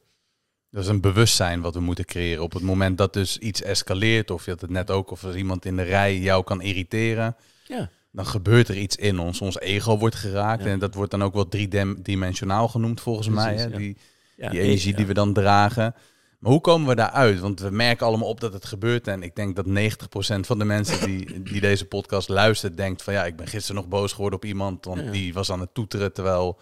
Dat 0.71 0.83
is 0.83 0.91
een 0.91 1.01
bewustzijn 1.01 1.61
wat 1.61 1.75
we 1.75 1.81
moeten 1.81 2.05
creëren. 2.05 2.43
Op 2.43 2.53
het 2.53 2.63
moment 2.63 2.99
dat 2.99 3.13
dus 3.13 3.39
iets 3.39 3.63
escaleert, 3.63 4.31
of 4.31 4.45
je 4.45 4.51
had 4.51 4.61
het 4.61 4.71
net 4.71 4.91
ook, 4.91 5.11
of 5.11 5.23
er 5.23 5.37
iemand 5.37 5.65
in 5.65 5.77
de 5.77 5.83
rij 5.83 6.19
jou 6.19 6.45
kan 6.45 6.63
irriteren, 6.63 7.37
Ja. 7.65 7.91
Dan 8.17 8.27
gebeurt 8.27 8.69
er 8.69 8.77
iets 8.77 8.97
in 8.97 9.19
ons. 9.19 9.41
Ons 9.41 9.61
ego 9.61 9.99
wordt 9.99 10.15
geraakt 10.15 10.65
Ja. 10.65 10.71
en 10.71 10.79
dat 10.79 10.95
wordt 10.95 11.11
dan 11.11 11.23
ook 11.23 11.35
wel 11.35 11.49
driedimensionaal 11.49 12.69
genoemd 12.69 13.01
volgens 13.01 13.29
mij. 13.29 13.57
Hè? 13.57 13.63
ja. 13.63 13.77
Die, 13.77 13.97
Ja, 14.37 14.51
die 14.51 14.61
energie 14.61 14.91
ja. 14.91 14.97
die 14.97 15.07
we 15.07 15.15
dan 15.15 15.33
dragen. 15.33 15.95
Maar 16.39 16.51
hoe 16.53 16.61
komen 16.61 16.89
we 16.89 16.95
daaruit? 16.95 17.41
Want 17.41 17.61
we 17.61 17.71
merken 17.71 18.07
allemaal 18.07 18.29
op 18.29 18.41
dat 18.41 18.53
het 18.53 18.65
gebeurt. 18.65 19.09
En 19.09 19.23
ik 19.23 19.37
denk 19.37 19.57
dat 19.57 19.67
90% 19.67 20.41
van 20.41 20.59
de 20.59 20.65
mensen 20.65 21.07
die, 21.07 21.43
die 21.43 21.61
deze 21.61 21.85
podcast 21.85 22.29
luistert, 22.29 22.77
denkt 22.77 23.03
van 23.03 23.13
ja, 23.15 23.25
ik 23.25 23.37
ben 23.37 23.47
gisteren 23.47 23.77
nog 23.77 23.89
boos 23.89 24.13
geworden 24.13 24.39
op 24.39 24.45
iemand. 24.45 24.85
Want 24.85 25.13
die 25.13 25.33
was 25.33 25.51
aan 25.51 25.61
het 25.61 25.75
toeteren 25.75 26.13
terwijl 26.13 26.59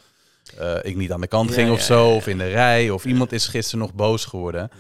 eh, 0.59 0.75
ik 0.83 0.97
niet 0.97 1.13
aan 1.13 1.21
de 1.21 1.27
kant 1.27 1.51
ging 1.51 1.71
of 1.71 1.81
zo. 1.81 2.15
Of 2.15 2.27
in 2.27 2.39
de 2.39 2.49
rij. 2.49 2.91
Of 2.91 3.05
iemand 3.05 3.33
is 3.33 3.47
gisteren 3.47 3.81
nog 3.81 3.95
boos 3.95 4.25
geworden. 4.25 4.71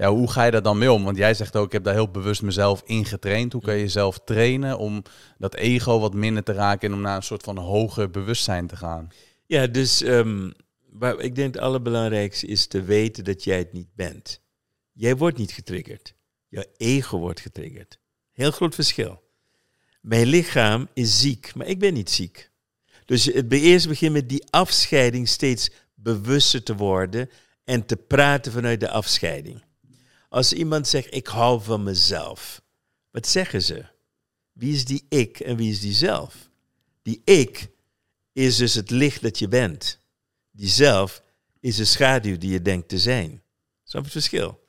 Ja, 0.00 0.10
hoe 0.10 0.30
ga 0.30 0.44
je 0.44 0.50
daar 0.50 0.62
dan 0.62 0.78
mee 0.78 0.92
om? 0.92 1.04
Want 1.04 1.16
jij 1.16 1.34
zegt 1.34 1.56
ook, 1.56 1.66
ik 1.66 1.72
heb 1.72 1.84
daar 1.84 1.94
heel 1.94 2.10
bewust 2.10 2.42
mezelf 2.42 2.82
in 2.84 3.04
getraind. 3.04 3.52
Hoe 3.52 3.62
kan 3.62 3.74
je 3.74 3.80
jezelf 3.80 4.20
trainen 4.24 4.78
om 4.78 5.02
dat 5.38 5.54
ego 5.54 5.98
wat 5.98 6.14
minder 6.14 6.42
te 6.42 6.52
raken 6.52 6.88
en 6.88 6.94
om 6.94 7.00
naar 7.00 7.16
een 7.16 7.22
soort 7.22 7.42
van 7.42 7.58
hoger 7.58 8.10
bewustzijn 8.10 8.66
te 8.66 8.76
gaan? 8.76 9.08
Ja, 9.46 9.66
dus 9.66 10.02
ehm, 10.02 10.50
waar, 10.90 11.20
ik 11.20 11.34
denk 11.34 11.54
het 11.54 11.62
allerbelangrijkste 11.62 12.46
is 12.46 12.66
te 12.66 12.82
weten 12.82 13.24
dat 13.24 13.44
jij 13.44 13.58
het 13.58 13.72
niet 13.72 13.94
bent. 13.94 14.40
Jij 14.92 15.16
wordt 15.16 15.38
niet 15.38 15.52
getriggerd. 15.52 16.14
Jouw 16.48 16.64
ego 16.76 17.18
wordt 17.18 17.40
getriggerd. 17.40 17.98
Heel 18.32 18.50
groot 18.50 18.74
verschil. 18.74 19.22
Mijn 20.00 20.26
lichaam 20.26 20.88
is 20.94 21.20
ziek, 21.20 21.54
maar 21.54 21.66
ik 21.66 21.78
ben 21.78 21.94
niet 21.94 22.10
ziek. 22.10 22.50
Dus 23.04 23.24
het 23.24 23.52
eerst 23.52 23.88
begint 23.88 24.12
met 24.12 24.28
die 24.28 24.44
afscheiding 24.50 25.28
steeds 25.28 25.70
bewuster 25.94 26.62
te 26.62 26.76
worden 26.76 27.30
en 27.64 27.86
te 27.86 27.96
praten 27.96 28.52
vanuit 28.52 28.80
de 28.80 28.90
afscheiding. 28.90 29.68
Als 30.30 30.52
iemand 30.52 30.88
zegt, 30.88 31.14
ik 31.14 31.26
hou 31.26 31.62
van 31.62 31.82
mezelf, 31.82 32.62
wat 33.10 33.26
zeggen 33.26 33.62
ze? 33.62 33.84
Wie 34.52 34.74
is 34.74 34.84
die 34.84 35.06
ik 35.08 35.40
en 35.40 35.56
wie 35.56 35.70
is 35.70 35.80
die 35.80 35.92
zelf? 35.92 36.34
Die 37.02 37.20
ik 37.24 37.68
is 38.32 38.56
dus 38.56 38.74
het 38.74 38.90
licht 38.90 39.22
dat 39.22 39.38
je 39.38 39.48
bent. 39.48 40.00
Die 40.50 40.68
zelf 40.68 41.22
is 41.60 41.76
de 41.76 41.84
schaduw 41.84 42.38
die 42.38 42.50
je 42.50 42.62
denkt 42.62 42.88
te 42.88 42.98
zijn. 42.98 43.42
Snap 43.84 44.02
het 44.02 44.12
verschil? 44.12 44.60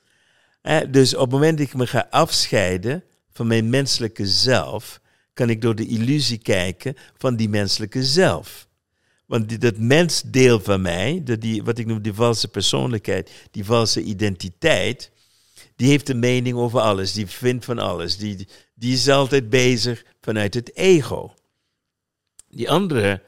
Dus 0.90 1.16
op 1.16 1.22
het 1.22 1.32
moment 1.32 1.58
dat 1.58 1.68
ik 1.68 1.74
me 1.74 1.88
ga 1.88 2.08
afscheiden 2.10 3.04
van 3.32 3.48
mijn 3.48 3.70
menselijke 3.70 4.28
zelf, 4.28 5.02
kan 5.34 5.50
ik 5.50 5.62
door 5.62 5.76
de 5.76 5.88
illusie 5.88 6.38
kijken 6.38 6.96
van 7.18 7.36
die 7.36 7.50
menselijke 7.50 8.04
zelf. 8.04 8.68
Want 9.26 9.50
die, 9.50 9.58
dat 9.58 9.78
mensdeel 9.78 10.60
van 10.60 10.82
mij, 10.82 11.24
die, 11.24 11.64
wat 11.64 11.78
ik 11.78 11.86
noem 11.86 12.02
die 12.02 12.14
valse 12.14 12.48
persoonlijkheid, 12.48 13.32
die 13.52 13.66
valse 13.66 14.04
identiteit, 14.04 15.12
die 15.82 15.90
heeft 15.90 16.10
een 16.10 16.20
mening 16.20 16.58
over 16.58 16.80
alles, 16.80 17.14
die 17.14 17.28
vindt 17.28 17.66
van 17.66 17.80
alles, 17.80 18.18
die, 18.18 18.48
die 18.74 18.94
is 18.94 19.10
altijd 19.10 19.50
bezig 19.50 20.06
vanuit 20.20 20.54
het 20.54 20.76
ego. 20.76 21.34
Die 22.48 22.70
andere 22.70 23.24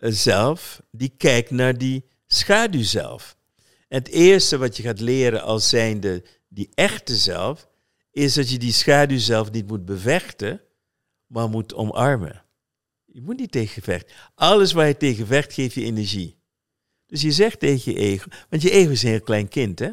eh, 0.00 0.10
zelf, 0.12 0.82
die 0.90 1.12
kijkt 1.16 1.50
naar 1.50 1.78
die 1.78 2.04
schaduw 2.26 2.82
zelf. 2.82 3.36
En 3.88 3.98
het 3.98 4.08
eerste 4.08 4.58
wat 4.58 4.76
je 4.76 4.82
gaat 4.82 5.00
leren 5.00 5.42
als 5.42 5.68
zijnde 5.68 6.24
die 6.48 6.68
echte 6.74 7.16
zelf, 7.16 7.68
is 8.10 8.34
dat 8.34 8.50
je 8.50 8.58
die 8.58 8.72
schaduw 8.72 9.18
zelf 9.18 9.50
niet 9.50 9.66
moet 9.66 9.84
bevechten, 9.84 10.60
maar 11.26 11.48
moet 11.48 11.74
omarmen. 11.74 12.44
Je 13.04 13.22
moet 13.22 13.38
niet 13.38 13.52
tegen 13.52 13.82
vechten. 13.82 14.16
Alles 14.34 14.72
waar 14.72 14.86
je 14.86 14.96
tegen 14.96 15.26
vecht, 15.26 15.52
geeft 15.52 15.74
je 15.74 15.84
energie. 15.84 16.38
Dus 17.06 17.22
je 17.22 17.32
zegt 17.32 17.60
tegen 17.60 17.92
je 17.92 17.98
ego, 17.98 18.28
want 18.48 18.62
je 18.62 18.70
ego 18.70 18.90
is 18.90 19.02
een 19.02 19.08
heel 19.08 19.20
klein 19.20 19.48
kind, 19.48 19.78
hè? 19.78 19.90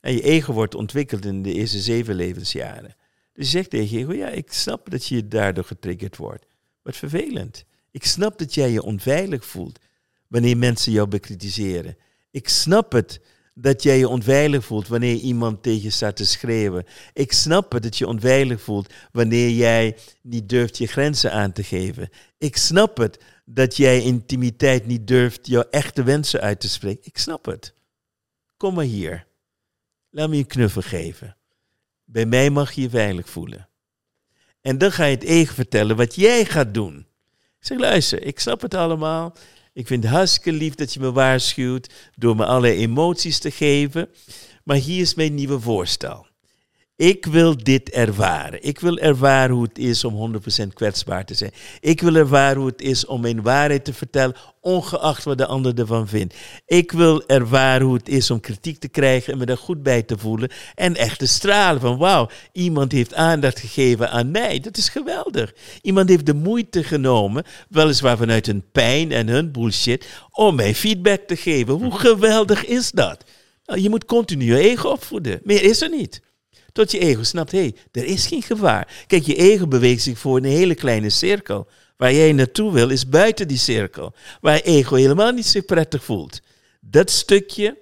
En 0.00 0.12
je 0.12 0.22
ego 0.22 0.52
wordt 0.52 0.74
ontwikkeld 0.74 1.24
in 1.24 1.42
de 1.42 1.52
eerste 1.52 1.78
zeven 1.78 2.14
levensjaren. 2.14 2.96
Dus 3.32 3.44
je 3.44 3.50
zegt 3.50 3.70
tegen 3.70 3.98
je 3.98 4.04
ego, 4.04 4.12
ja, 4.12 4.28
ik 4.28 4.52
snap 4.52 4.90
dat 4.90 5.06
je 5.06 5.28
daardoor 5.28 5.64
getriggerd 5.64 6.16
wordt. 6.16 6.46
Wat 6.82 6.96
vervelend. 6.96 7.64
Ik 7.90 8.04
snap 8.04 8.38
dat 8.38 8.54
jij 8.54 8.70
je 8.70 8.82
onveilig 8.82 9.44
voelt 9.44 9.78
wanneer 10.26 10.56
mensen 10.56 10.92
jou 10.92 11.08
bekritiseren. 11.08 11.96
Ik 12.30 12.48
snap 12.48 12.92
het 12.92 13.20
dat 13.54 13.82
jij 13.82 13.98
je 13.98 14.08
onveilig 14.08 14.64
voelt 14.64 14.88
wanneer 14.88 15.16
iemand 15.16 15.62
tegen 15.62 15.82
je 15.82 15.90
staat 15.90 16.16
te 16.16 16.26
schreeuwen. 16.26 16.84
Ik 17.12 17.32
snap 17.32 17.72
het 17.72 17.82
dat 17.82 17.96
je 17.96 18.06
onveilig 18.06 18.60
voelt 18.60 18.92
wanneer 19.12 19.50
jij 19.50 19.96
niet 20.22 20.48
durft 20.48 20.78
je 20.78 20.86
grenzen 20.86 21.32
aan 21.32 21.52
te 21.52 21.62
geven. 21.62 22.08
Ik 22.38 22.56
snap 22.56 22.96
het 22.96 23.18
dat 23.44 23.76
jij 23.76 24.02
intimiteit 24.02 24.86
niet 24.86 25.06
durft 25.06 25.46
jouw 25.46 25.64
echte 25.70 26.02
wensen 26.02 26.40
uit 26.40 26.60
te 26.60 26.68
spreken. 26.68 27.06
Ik 27.06 27.18
snap 27.18 27.44
het. 27.44 27.74
Kom 28.56 28.74
maar 28.74 28.84
hier. 28.84 29.26
Laat 30.18 30.28
me 30.28 30.36
je 30.36 30.44
knuffel 30.44 30.82
geven. 30.82 31.36
Bij 32.04 32.26
mij 32.26 32.50
mag 32.50 32.72
je 32.72 32.80
je 32.80 32.90
veilig 32.90 33.28
voelen. 33.28 33.68
En 34.60 34.78
dan 34.78 34.92
ga 34.92 35.04
je 35.04 35.14
het 35.14 35.24
ego 35.24 35.54
vertellen 35.54 35.96
wat 35.96 36.14
jij 36.14 36.44
gaat 36.44 36.74
doen. 36.74 36.98
Ik 37.38 37.66
zeg, 37.66 37.78
luister, 37.78 38.22
ik 38.22 38.40
snap 38.40 38.60
het 38.60 38.74
allemaal. 38.74 39.36
Ik 39.72 39.86
vind 39.86 40.02
het 40.02 40.12
hartstikke 40.12 40.52
lief 40.52 40.74
dat 40.74 40.94
je 40.94 41.00
me 41.00 41.12
waarschuwt 41.12 41.94
door 42.16 42.36
me 42.36 42.44
alle 42.46 42.72
emoties 42.72 43.38
te 43.38 43.50
geven. 43.50 44.08
Maar 44.64 44.76
hier 44.76 45.00
is 45.00 45.14
mijn 45.14 45.34
nieuwe 45.34 45.60
voorstel. 45.60 46.26
Ik 46.98 47.26
wil 47.26 47.56
dit 47.56 47.90
ervaren. 47.90 48.62
Ik 48.62 48.80
wil 48.80 48.98
ervaren 48.98 49.54
hoe 49.54 49.64
het 49.64 49.78
is 49.78 50.04
om 50.04 50.34
100% 50.64 50.66
kwetsbaar 50.74 51.24
te 51.24 51.34
zijn. 51.34 51.50
Ik 51.80 52.00
wil 52.00 52.14
ervaren 52.14 52.56
hoe 52.58 52.68
het 52.68 52.82
is 52.82 53.06
om 53.06 53.20
mijn 53.20 53.42
waarheid 53.42 53.84
te 53.84 53.92
vertellen, 53.92 54.36
ongeacht 54.60 55.24
wat 55.24 55.38
de 55.38 55.46
ander 55.46 55.78
ervan 55.78 56.08
vindt. 56.08 56.34
Ik 56.66 56.92
wil 56.92 57.26
ervaren 57.26 57.86
hoe 57.86 57.96
het 57.96 58.08
is 58.08 58.30
om 58.30 58.40
kritiek 58.40 58.78
te 58.78 58.88
krijgen 58.88 59.32
en 59.32 59.38
me 59.38 59.46
daar 59.46 59.56
goed 59.56 59.82
bij 59.82 60.02
te 60.02 60.18
voelen. 60.18 60.50
En 60.74 60.96
echt 60.96 61.18
te 61.18 61.26
stralen 61.26 61.80
van 61.80 61.98
wauw, 61.98 62.28
iemand 62.52 62.92
heeft 62.92 63.14
aandacht 63.14 63.58
gegeven 63.58 64.10
aan 64.10 64.30
mij. 64.30 64.60
Dat 64.60 64.76
is 64.76 64.88
geweldig. 64.88 65.54
Iemand 65.82 66.08
heeft 66.08 66.26
de 66.26 66.34
moeite 66.34 66.84
genomen, 66.84 67.44
weliswaar 67.68 68.16
vanuit 68.16 68.46
hun 68.46 68.64
pijn 68.72 69.12
en 69.12 69.28
hun 69.28 69.52
bullshit, 69.52 70.06
om 70.30 70.54
mij 70.54 70.74
feedback 70.74 71.20
te 71.20 71.36
geven. 71.36 71.74
Hoe 71.74 71.98
geweldig 71.98 72.64
is 72.64 72.90
dat? 72.90 73.24
Nou, 73.66 73.80
je 73.80 73.88
moet 73.88 74.04
continu 74.04 74.44
je 74.44 74.58
ego 74.58 74.88
opvoeden. 74.88 75.40
Meer 75.42 75.62
is 75.62 75.82
er 75.82 75.90
niet. 75.90 76.26
Tot 76.72 76.90
je 76.90 76.98
ego 76.98 77.22
snapt, 77.22 77.52
hé, 77.52 77.58
hey, 77.58 77.74
er 77.92 78.04
is 78.04 78.26
geen 78.26 78.42
gevaar. 78.42 79.04
Kijk, 79.06 79.22
je 79.22 79.34
ego 79.34 79.66
beweegt 79.66 80.02
zich 80.02 80.18
voor 80.18 80.36
een 80.36 80.44
hele 80.44 80.74
kleine 80.74 81.10
cirkel. 81.10 81.66
Waar 81.96 82.12
jij 82.12 82.32
naartoe 82.32 82.72
wil, 82.72 82.90
is 82.90 83.08
buiten 83.08 83.48
die 83.48 83.58
cirkel. 83.58 84.14
Waar 84.40 84.60
ego 84.60 84.94
helemaal 84.94 85.32
niet 85.32 85.46
zich 85.46 85.64
prettig 85.64 86.04
voelt. 86.04 86.40
Dat 86.80 87.10
stukje 87.10 87.78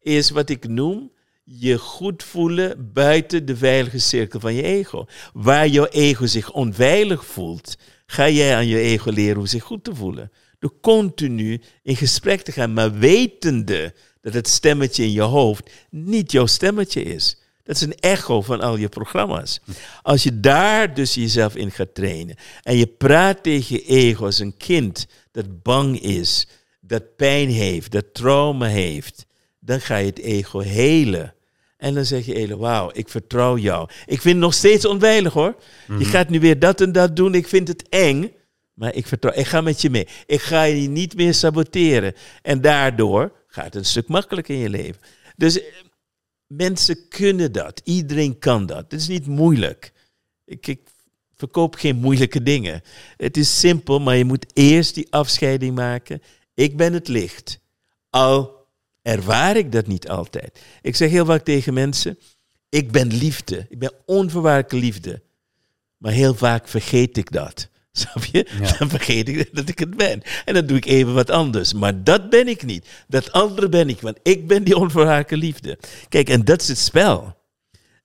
is 0.00 0.30
wat 0.30 0.50
ik 0.50 0.68
noem 0.68 1.12
je 1.44 1.78
goed 1.78 2.22
voelen 2.22 2.90
buiten 2.92 3.46
de 3.46 3.56
veilige 3.56 3.98
cirkel 3.98 4.40
van 4.40 4.54
je 4.54 4.62
ego. 4.62 5.06
Waar 5.32 5.68
jouw 5.68 5.86
ego 5.86 6.26
zich 6.26 6.52
onveilig 6.52 7.26
voelt, 7.26 7.76
ga 8.06 8.28
jij 8.28 8.56
aan 8.56 8.66
je 8.66 8.78
ego 8.78 9.10
leren 9.10 9.36
hoe 9.36 9.48
zich 9.48 9.62
goed 9.62 9.84
te 9.84 9.94
voelen. 9.94 10.30
Door 10.58 10.80
continu 10.80 11.60
in 11.82 11.96
gesprek 11.96 12.40
te 12.40 12.52
gaan, 12.52 12.72
maar 12.72 12.98
wetende 12.98 13.94
dat 14.20 14.34
het 14.34 14.48
stemmetje 14.48 15.02
in 15.02 15.12
je 15.12 15.22
hoofd 15.22 15.70
niet 15.90 16.32
jouw 16.32 16.46
stemmetje 16.46 17.02
is. 17.02 17.39
Dat 17.70 17.80
is 17.80 17.86
een 17.86 18.00
echo 18.00 18.42
van 18.42 18.60
al 18.60 18.76
je 18.76 18.88
programma's. 18.88 19.60
Als 20.02 20.22
je 20.22 20.40
daar 20.40 20.94
dus 20.94 21.14
jezelf 21.14 21.56
in 21.56 21.70
gaat 21.70 21.94
trainen 21.94 22.36
en 22.62 22.76
je 22.76 22.86
praat 22.86 23.42
tegen 23.42 23.76
je 23.76 23.84
ego 23.84 24.24
als 24.24 24.38
een 24.38 24.56
kind 24.56 25.06
dat 25.32 25.62
bang 25.62 26.00
is, 26.00 26.46
dat 26.80 27.16
pijn 27.16 27.48
heeft, 27.48 27.92
dat 27.92 28.04
trauma 28.14 28.66
heeft, 28.66 29.26
dan 29.60 29.80
ga 29.80 29.96
je 29.96 30.06
het 30.06 30.18
ego 30.18 30.58
helen. 30.58 31.34
En 31.76 31.94
dan 31.94 32.04
zeg 32.04 32.26
je, 32.26 32.34
ego, 32.34 32.56
wauw, 32.56 32.90
ik 32.92 33.08
vertrouw 33.08 33.56
jou. 33.56 33.88
Ik 34.06 34.20
vind 34.20 34.34
het 34.34 34.44
nog 34.44 34.54
steeds 34.54 34.84
onveilig 34.84 35.32
hoor. 35.32 35.54
Je 35.86 35.92
mhm. 35.92 36.04
gaat 36.04 36.28
nu 36.28 36.40
weer 36.40 36.58
dat 36.58 36.80
en 36.80 36.92
dat 36.92 37.16
doen, 37.16 37.34
ik 37.34 37.48
vind 37.48 37.68
het 37.68 37.88
eng. 37.88 38.32
Maar 38.74 38.94
ik 38.94 39.06
vertrouw, 39.06 39.32
ik 39.34 39.46
ga 39.46 39.60
met 39.60 39.80
je 39.80 39.90
mee. 39.90 40.08
Ik 40.26 40.40
ga 40.40 40.62
je 40.62 40.88
niet 40.88 41.16
meer 41.16 41.34
saboteren. 41.34 42.14
En 42.42 42.60
daardoor 42.60 43.32
gaat 43.46 43.64
het 43.64 43.74
een 43.74 43.84
stuk 43.84 44.08
makkelijker 44.08 44.54
in 44.54 44.60
je 44.60 44.70
leven. 44.70 45.00
Dus 45.36 45.60
mensen 46.50 47.08
kunnen 47.08 47.52
dat. 47.52 47.80
Iedereen 47.84 48.38
kan 48.38 48.66
dat. 48.66 48.78
Het 48.78 48.92
is 48.92 49.08
niet 49.08 49.26
moeilijk. 49.26 49.92
Ik, 50.44 50.66
ik, 50.66 50.80
verkoop 51.36 51.74
geen 51.74 51.96
moeilijke 51.96 52.42
dingen. 52.42 52.82
Het 53.16 53.36
is 53.36 53.58
simpel, 53.58 54.00
maar 54.00 54.16
je 54.16 54.24
moet 54.24 54.46
eerst 54.52 54.94
die 54.94 55.12
afscheiding 55.12 55.74
maken. 55.74 56.22
Ik 56.54 56.76
ben 56.76 56.92
het 56.92 57.08
licht. 57.08 57.60
Al 58.10 58.66
ervaar 59.02 59.56
ik 59.56 59.72
dat 59.72 59.86
niet 59.86 60.08
altijd. 60.08 60.60
Ik 60.82 60.96
zeg 60.96 61.10
heel 61.10 61.24
vaak 61.24 61.44
tegen 61.44 61.74
mensen: 61.74 62.18
ik 62.68 62.92
ben 62.92 63.06
liefde. 63.06 63.66
Ik 63.68 63.78
ben 63.78 63.92
onvoorwaardelijke 64.06 64.86
liefde. 64.86 65.22
Maar 65.96 66.12
heel 66.12 66.34
vaak 66.34 66.68
vergeet 66.68 67.16
ik 67.16 67.32
dat. 67.32 67.68
Snap 68.00 68.24
je? 68.24 68.46
Dan 68.78 68.88
vergeet 68.88 69.28
ik 69.28 69.54
dat 69.54 69.68
ik 69.68 69.78
het 69.78 69.96
ben. 69.96 70.22
En 70.44 70.54
dan 70.54 70.66
doe 70.66 70.76
ik 70.76 70.84
even 70.84 71.14
wat 71.14 71.30
anders. 71.30 71.72
Maar 71.72 72.04
dat 72.04 72.30
ben 72.30 72.48
ik 72.48 72.62
niet. 72.62 72.86
Dat 73.08 73.32
andere 73.32 73.68
ben 73.68 73.88
ik, 73.88 74.00
want 74.00 74.18
ik 74.22 74.46
ben 74.46 74.64
die 74.64 74.76
onvoorwaardelijke 74.76 75.36
liefde. 75.36 75.78
Kijk, 76.08 76.28
en 76.28 76.44
dat 76.44 76.60
is 76.60 76.68
het 76.68 76.78
spel. 76.78 77.36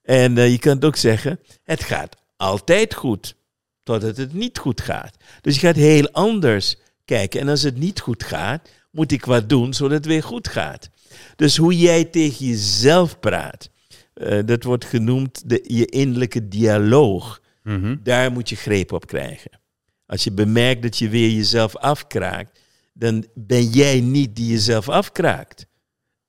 En 0.02 0.38
uh, 0.38 0.52
je 0.52 0.60
kan 0.60 0.76
het 0.76 0.86
ook 0.86 0.96
zeggen, 0.96 1.40
het 1.64 1.84
gaat 1.84 2.16
altijd 2.38 2.94
goed, 2.94 3.36
totdat 3.84 4.18
het 4.18 4.34
niet 4.34 4.58
goed 4.58 4.82
gaat. 4.82 5.18
Dus 5.42 5.54
je 5.54 5.60
gaat 5.60 5.76
heel 5.76 6.10
anders 6.12 6.76
kijken. 7.06 7.40
En 7.40 7.48
als 7.48 7.62
het 7.62 7.78
niet 7.78 8.00
goed 8.00 8.24
gaat, 8.24 8.70
moet 8.92 9.12
ik 9.12 9.26
wat 9.26 9.50
doen 9.50 9.74
zodat 9.74 9.98
het 9.98 10.06
weer 10.06 10.24
goed 10.24 10.48
gaat. 10.48 10.90
Dus 11.36 11.58
hoe 11.58 11.78
jij 11.78 12.04
tegen 12.04 12.46
jezelf 12.46 13.20
praat, 13.20 13.70
uh, 14.16 14.40
dat 14.46 14.64
wordt 14.64 14.86
genoemd 14.86 15.50
de, 15.50 15.64
je 15.68 15.86
innerlijke 15.86 16.48
dialoog. 16.48 17.42
Mm 17.64 17.82
-hmm. 17.82 18.00
Daar 18.04 18.32
moet 18.32 18.50
je 18.50 18.56
greep 18.56 18.92
op 18.92 19.08
krijgen. 19.08 19.52
Als 20.08 20.24
je 20.24 20.32
bemerkt 20.32 20.82
dat 20.82 20.98
je 20.98 21.10
weer 21.10 21.30
jezelf 21.30 21.76
afkraakt, 21.76 22.60
dan 22.94 23.26
ben 23.34 23.64
jij 23.64 24.00
niet 24.00 24.36
die 24.36 24.48
jezelf 24.48 24.90
afkraakt. 24.90 25.66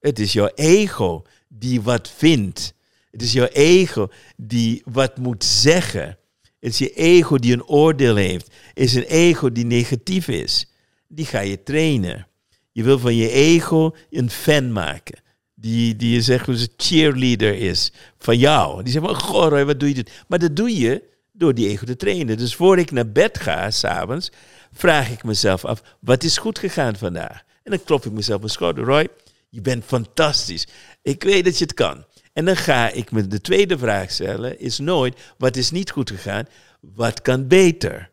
Het 0.01 0.19
is 0.19 0.33
jouw 0.33 0.51
ego 0.55 1.23
die 1.49 1.83
wat 1.83 2.11
vindt. 2.17 2.75
Het 3.11 3.23
is 3.23 3.33
jouw 3.33 3.47
ego 3.47 4.09
die 4.37 4.83
wat 4.85 5.19
moet 5.19 5.45
zeggen. 5.45 6.19
Het 6.61 6.73
is 6.73 6.79
je 6.79 6.93
ego 6.93 7.39
die 7.39 7.53
een 7.53 7.67
oordeel 7.67 8.17
heeft. 8.17 8.47
Het 8.47 8.85
is 8.85 8.95
een 8.95 9.03
ego 9.03 9.53
die 9.53 9.67
negatief 9.67 10.29
is. 10.29 10.71
Die 11.09 11.27
ga 11.27 11.41
je 11.41 11.63
trainen. 11.63 12.27
Je 12.73 12.83
wil 12.83 12.99
van 12.99 13.15
je 13.15 13.31
ego 13.31 13.95
een 14.11 14.31
fan 14.31 14.73
maken. 14.73 15.21
Die, 15.55 15.97
die 15.97 16.11
je 16.11 16.21
zegt 16.23 16.49
een 16.49 16.69
cheerleader 16.77 17.55
is 17.55 17.93
van 18.19 18.39
jou. 18.39 18.83
Die 18.83 18.93
zegt 18.93 19.05
van, 19.05 19.21
goh 19.21 19.65
wat 19.65 19.81
doe 19.81 19.89
je 19.89 19.95
dit? 19.95 20.25
Maar 20.29 20.39
dat 20.39 20.57
doe 20.57 20.79
je 20.79 21.03
door 21.39 21.55
die 21.55 21.69
ego 21.69 21.85
te 21.85 21.97
trainen. 21.97 22.37
Dus 22.37 22.55
voor 22.55 22.79
ik 22.79 22.91
naar 22.91 23.11
bed 23.13 23.39
ga, 23.39 23.71
s'avonds, 23.71 24.31
vraag 24.73 25.11
ik 25.11 25.25
mezelf 25.25 25.65
af, 25.65 25.83
wat 26.01 26.23
is 26.23 26.39
goed 26.39 26.59
gegaan 26.59 26.97
vandaag? 26.97 27.43
En 27.63 27.71
dan 27.71 27.85
klop 27.85 28.05
ik 28.05 28.13
mezelf 28.13 28.39
mijn 28.39 28.51
schouder, 28.51 28.85
Roy, 28.85 29.09
je 29.49 29.61
bent 29.61 29.85
fantastisch. 29.85 30.67
Ik 31.03 31.23
weet 31.23 31.45
dat 31.45 31.59
je 31.59 31.65
het 31.65 31.75
kan. 31.75 32.05
En 32.33 32.45
dan 32.45 32.57
ga 32.57 32.91
ik 32.91 33.11
me 33.11 33.27
de 33.27 33.41
tweede 33.41 33.79
vraag 33.79 34.11
stellen, 34.11 34.61
is 34.61 34.79
nooit, 34.79 35.21
wat 35.39 35.57
is 35.57 35.71
niet 35.71 35.91
goed 35.91 36.11
gegaan? 36.11 36.47
Wat 36.81 37.23
kan 37.23 37.47
beter? 37.49 38.11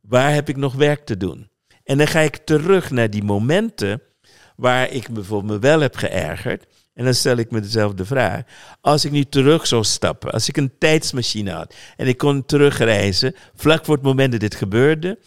Waar 0.00 0.32
heb 0.32 0.48
ik 0.48 0.56
nog 0.56 0.74
werk 0.74 1.06
te 1.06 1.16
doen? 1.16 1.48
En 1.84 1.98
dan 1.98 2.06
ga 2.06 2.20
ik 2.20 2.36
terug 2.36 2.90
naar 2.90 3.10
die 3.10 3.22
momenten 3.22 4.02
waar 4.56 4.90
ik 4.90 5.08
bijvoorbeeld 5.08 5.52
me 5.52 5.58
wel 5.58 5.80
heb 5.80 5.96
geërgerd. 5.96 6.64
En 6.94 7.04
dan 7.04 7.14
stel 7.14 7.36
ik 7.36 7.50
me 7.50 7.60
dezelfde 7.60 8.04
vraag. 8.04 8.42
Als 8.80 9.04
ik 9.04 9.10
nu 9.10 9.24
terug 9.24 9.66
zou 9.66 9.84
stappen, 9.84 10.32
als 10.32 10.48
ik 10.48 10.56
een 10.56 10.72
tijdsmachine 10.78 11.50
had 11.50 11.74
en 11.96 12.06
ik 12.06 12.18
kon 12.18 12.46
terugreizen, 12.46 13.34
vlak 13.54 13.84
voor 13.84 13.94
het 13.94 14.04
moment 14.04 14.30
dat 14.30 14.40
dit 14.40 14.54
gebeurde, 14.54 15.18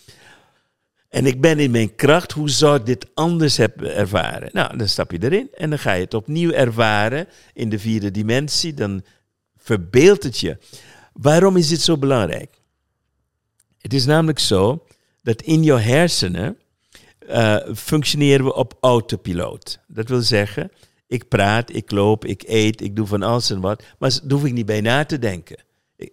en 1.14 1.26
ik 1.26 1.42
ben 1.42 1.60
in 1.60 1.72
mijn 1.72 1.96
kracht, 1.96 2.32
hoe 2.32 2.50
zou 2.50 2.78
ik 2.78 2.86
dit 2.86 3.08
anders 3.14 3.58
hebben 3.58 3.96
ervaren? 3.96 4.50
Nou, 4.52 4.78
dan 4.78 4.88
stap 4.88 5.12
je 5.12 5.18
erin 5.24 5.50
en 5.54 5.70
dan 5.70 5.80
ga 5.80 5.94
je 5.94 6.04
het 6.04 6.14
opnieuw 6.14 6.52
ervaren 6.52 7.28
in 7.54 7.70
de 7.70 7.80
vierde 7.80 8.12
dimensie. 8.12 8.74
Dan 8.74 9.04
verbeeldt 9.58 10.24
het 10.24 10.40
je. 10.40 10.58
Waarom 11.14 11.58
is 11.58 11.68
dit 11.68 11.82
zo 11.82 11.98
belangrijk? 11.98 12.62
Het 13.80 13.94
is 13.94 14.06
namelijk 14.06 14.40
zo 14.40 14.86
dat 15.22 15.42
in 15.42 15.64
jouw 15.64 15.78
hersenen 15.78 16.58
uh, 17.30 17.58
functioneren 17.76 18.46
we 18.46 18.54
op 18.54 18.78
autopiloot. 18.82 19.80
Dat 19.88 20.10
wil 20.10 20.22
zeggen, 20.22 20.72
ik 21.14 21.28
praat, 21.28 21.76
ik 21.76 21.92
loop, 21.92 22.26
ik 22.26 22.44
eet, 22.48 22.82
ik 22.82 22.96
doe 22.96 23.08
van 23.08 23.24
alles 23.24 23.50
en 23.50 23.60
wat. 23.60 23.84
Maar 24.00 24.20
daar 24.24 24.38
hoef 24.38 24.46
ik 24.46 24.54
niet 24.54 24.66
bij 24.66 24.82
na 24.82 25.06
te 25.06 25.20
denken. 25.20 25.58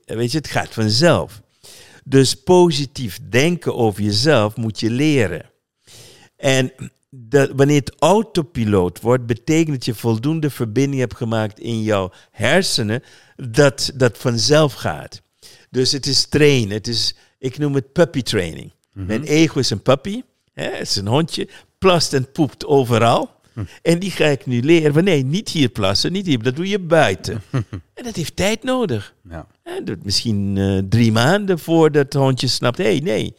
weet 0.05 0.33
je, 0.33 0.39
het 0.39 0.49
gaat 0.49 0.75
vanzelf. 0.75 1.43
Dus 2.05 2.35
positief 2.35 3.19
denken 3.29 3.75
over 3.75 4.03
jezelf 4.03 4.57
moet 4.57 4.81
je 4.81 4.91
leren. 4.91 5.51
En 6.37 6.73
dat, 7.11 7.51
wanneer 7.55 7.81
het 7.81 7.95
autopiloot 7.99 9.01
wordt, 9.01 9.27
betekent 9.27 9.77
dat 9.77 9.85
je 9.85 9.95
voldoende 9.95 10.51
verbinding 10.51 11.01
hebt 11.01 11.17
gemaakt 11.17 11.59
in 11.59 11.83
jouw 11.83 12.13
hersenen, 12.31 13.03
dat 13.37 13.93
dat 13.95 14.19
vanzelf 14.19 14.73
gaat. 14.73 15.23
Dus 15.71 15.93
het 15.93 16.07
is 16.07 16.27
trainen. 16.27 16.77
Het 16.77 16.89
is, 16.89 17.15
ik 17.39 17.59
noem 17.59 17.75
het 17.75 17.93
puppy 17.93 18.23
training. 18.23 18.73
Mhm. 18.93 19.07
Mijn 19.07 19.25
ego 19.25 19.59
is 19.59 19.71
een 19.71 19.83
puppy, 19.83 20.23
hè, 20.53 20.71
het 20.71 20.89
is 20.89 20.97
een 20.97 21.07
hondje, 21.07 21.49
plast 21.79 22.13
en 22.13 22.33
poept 22.33 22.67
overal. 22.67 23.40
En 23.83 23.99
die 23.99 24.11
ga 24.11 24.25
ik 24.25 24.47
nu 24.47 24.63
leren 24.63 24.93
van 24.93 25.05
nee, 25.05 25.25
niet 25.25 25.49
hier 25.49 25.69
plassen, 25.69 26.13
niet 26.13 26.27
hier, 26.27 26.43
dat 26.43 26.57
doe 26.57 26.69
je 26.69 26.79
buiten. 26.79 27.43
en 27.95 28.05
dat 28.05 28.17
heeft 28.17 28.37
tijd 28.37 28.63
nodig. 28.63 29.15
Ja. 29.29 29.47
En 29.63 30.01
misschien 30.03 30.57
uh, 30.57 30.79
drie 30.89 31.13
maanden 31.13 31.59
voordat 31.59 32.05
het 32.05 32.15
hondje 32.15 32.49
snapt, 32.49 32.79
hé 32.79 32.85
hey, 32.85 32.99
nee, 32.99 33.35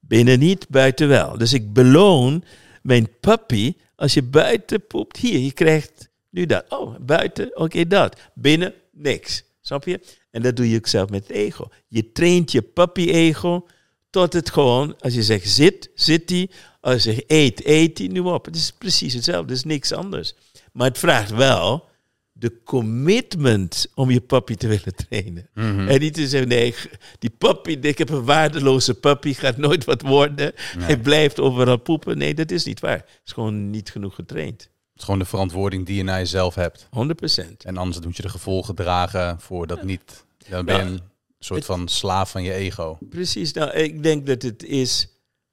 binnen 0.00 0.38
niet, 0.38 0.68
buiten 0.68 1.08
wel. 1.08 1.38
Dus 1.38 1.52
ik 1.52 1.72
beloon 1.72 2.44
mijn 2.82 3.08
puppy 3.20 3.74
als 3.96 4.14
je 4.14 4.22
buiten 4.22 4.86
poept. 4.86 5.16
Hier, 5.16 5.38
je 5.38 5.52
krijgt 5.52 6.08
Nu 6.30 6.46
dat. 6.46 6.64
Oh, 6.68 6.96
buiten, 7.00 7.56
oké, 7.56 7.86
dat. 7.86 8.20
Binnen, 8.34 8.74
niks. 8.92 9.44
Snap 9.60 9.84
je? 9.84 10.00
En 10.30 10.42
dat 10.42 10.56
doe 10.56 10.70
je 10.70 10.76
ook 10.76 10.86
zelf 10.86 11.10
met 11.10 11.28
het 11.28 11.36
ego. 11.36 11.68
Je 11.88 12.12
traint 12.12 12.52
je 12.52 12.62
puppy-ego 12.62 13.66
tot 14.10 14.32
het 14.32 14.50
gewoon, 14.50 14.94
als 14.98 15.14
je 15.14 15.22
zegt 15.22 15.48
zit, 15.48 15.90
zit 15.94 16.28
die. 16.28 16.50
Als 16.80 16.94
je 16.94 17.00
zegt 17.00 17.24
eet, 17.26 17.64
eet 17.64 17.96
die, 17.96 18.10
nu 18.10 18.20
op. 18.20 18.44
Het 18.44 18.56
is 18.56 18.72
precies 18.78 19.14
hetzelfde, 19.14 19.48
het 19.48 19.58
is 19.58 19.64
niks 19.64 19.92
anders. 19.92 20.34
Maar 20.72 20.88
het 20.88 20.98
vraagt 20.98 21.30
wel 21.30 21.88
de 22.32 22.62
commitment 22.64 23.86
om 23.94 24.10
je 24.10 24.20
puppy 24.20 24.54
te 24.54 24.66
willen 24.66 24.94
trainen. 25.08 25.48
Mhm. 25.54 25.88
En 25.88 26.00
niet 26.00 26.14
te 26.14 26.28
zeggen, 26.28 26.48
nee, 26.48 26.74
die 27.18 27.30
puppy, 27.30 27.70
ik 27.70 27.98
heb 27.98 28.08
een 28.10 28.24
waardeloze 28.24 28.94
puppy, 28.94 29.32
gaat 29.34 29.56
nooit 29.56 29.84
wat 29.84 30.02
worden. 30.02 30.52
Hij 30.78 30.98
blijft 30.98 31.40
overal 31.40 31.76
poepen. 31.76 32.18
Nee, 32.18 32.34
dat 32.34 32.50
is 32.50 32.64
niet 32.64 32.80
waar. 32.80 32.96
Het 32.96 33.20
is 33.24 33.32
gewoon 33.32 33.70
niet 33.70 33.90
genoeg 33.90 34.14
getraind. 34.14 34.60
Het 34.62 34.96
is 34.96 35.04
gewoon 35.04 35.18
de 35.18 35.24
verantwoording 35.24 35.86
die 35.86 35.96
je 35.96 36.02
naar 36.02 36.18
jezelf 36.18 36.54
hebt. 36.54 36.88
100%. 36.90 37.64
En 37.64 37.76
anders 37.76 38.04
moet 38.04 38.16
je 38.16 38.22
de 38.22 38.28
gevolgen 38.28 38.74
dragen 38.74 39.40
voor 39.40 39.66
dat 39.66 39.82
niet. 39.82 40.24
Dan 40.48 40.64
ben 40.64 40.86
je 40.86 40.92
Ja. 40.92 40.98
Een 41.38 41.44
soort 41.44 41.64
van 41.64 41.88
slaaf 41.88 42.30
van 42.30 42.42
je 42.42 42.52
ego. 42.52 42.98
Precies, 43.08 43.52
nou, 43.52 43.70
ik 43.70 44.02
denk 44.02 44.26
dat 44.26 44.42
het 44.42 44.64
is 44.64 45.08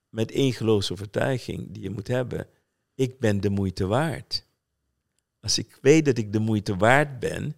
met 0.09 0.31
één 0.31 0.53
geloofsovertuiging 0.53 1.71
die 1.71 1.83
je 1.83 1.89
moet 1.89 2.07
hebben. 2.07 2.47
Ik 2.95 3.19
ben 3.19 3.41
de 3.41 3.49
moeite 3.49 3.85
waard. 3.85 4.45
Als 5.39 5.57
ik 5.57 5.77
weet 5.81 6.05
dat 6.05 6.17
ik 6.17 6.33
de 6.33 6.39
moeite 6.39 6.75
waard 6.75 7.19
ben, 7.19 7.55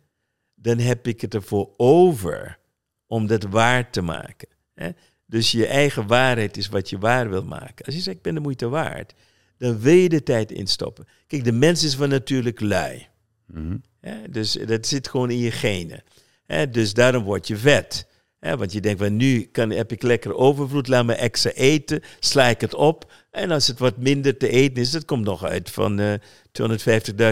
dan 0.55 0.77
heb 0.77 1.07
ik 1.07 1.21
het 1.21 1.33
ervoor 1.33 1.73
over 1.77 2.59
om 3.05 3.27
dat 3.27 3.43
waar 3.43 3.91
te 3.91 4.01
maken. 4.01 4.47
Hè? 4.73 4.89
Dus 5.25 5.51
je 5.51 5.67
eigen 5.67 6.07
waarheid 6.07 6.57
is 6.57 6.67
wat 6.67 6.89
je 6.89 6.97
waar 6.97 7.29
wil 7.29 7.43
maken. 7.43 7.85
Als 7.85 7.95
je 7.95 8.01
zegt, 8.01 8.17
ik 8.17 8.23
ben 8.23 8.33
de 8.33 8.39
moeite 8.39 8.67
waard, 8.67 9.13
dan 9.57 9.79
wil 9.79 9.93
je 9.93 10.09
de 10.09 10.23
tijd 10.23 10.51
instoppen. 10.51 11.07
Kijk, 11.27 11.43
de 11.43 11.51
mens 11.51 11.83
is 11.83 11.95
van 11.95 12.09
natuurlijk 12.09 12.59
lui. 12.59 13.07
Mhm. 13.45 13.77
Hè? 13.99 14.29
Dus 14.29 14.51
dat 14.51 14.87
zit 14.87 15.07
gewoon 15.07 15.29
in 15.29 15.37
je 15.37 15.51
genen. 15.51 16.03
Hè? 16.45 16.69
Dus 16.69 16.93
daarom 16.93 17.23
word 17.23 17.47
je 17.47 17.57
vet. 17.57 18.07
Want 18.39 18.71
je 18.71 18.81
denkt 18.81 19.01
van 19.01 19.15
nu 19.15 19.41
kan, 19.41 19.69
heb 19.69 19.91
ik 19.91 20.01
lekker 20.01 20.35
overvloed, 20.35 20.87
laat 20.87 21.05
me 21.05 21.13
extra 21.13 21.51
eten, 21.51 22.01
sla 22.19 22.47
ik 22.47 22.61
het 22.61 22.73
op. 22.73 23.11
En 23.31 23.51
als 23.51 23.67
het 23.67 23.79
wat 23.79 23.97
minder 23.97 24.37
te 24.37 24.49
eten 24.49 24.81
is, 24.81 24.91
dat 24.91 25.05
komt 25.05 25.23
nog 25.23 25.43
uit 25.43 25.69
van 25.69 25.99
eh 25.99 26.13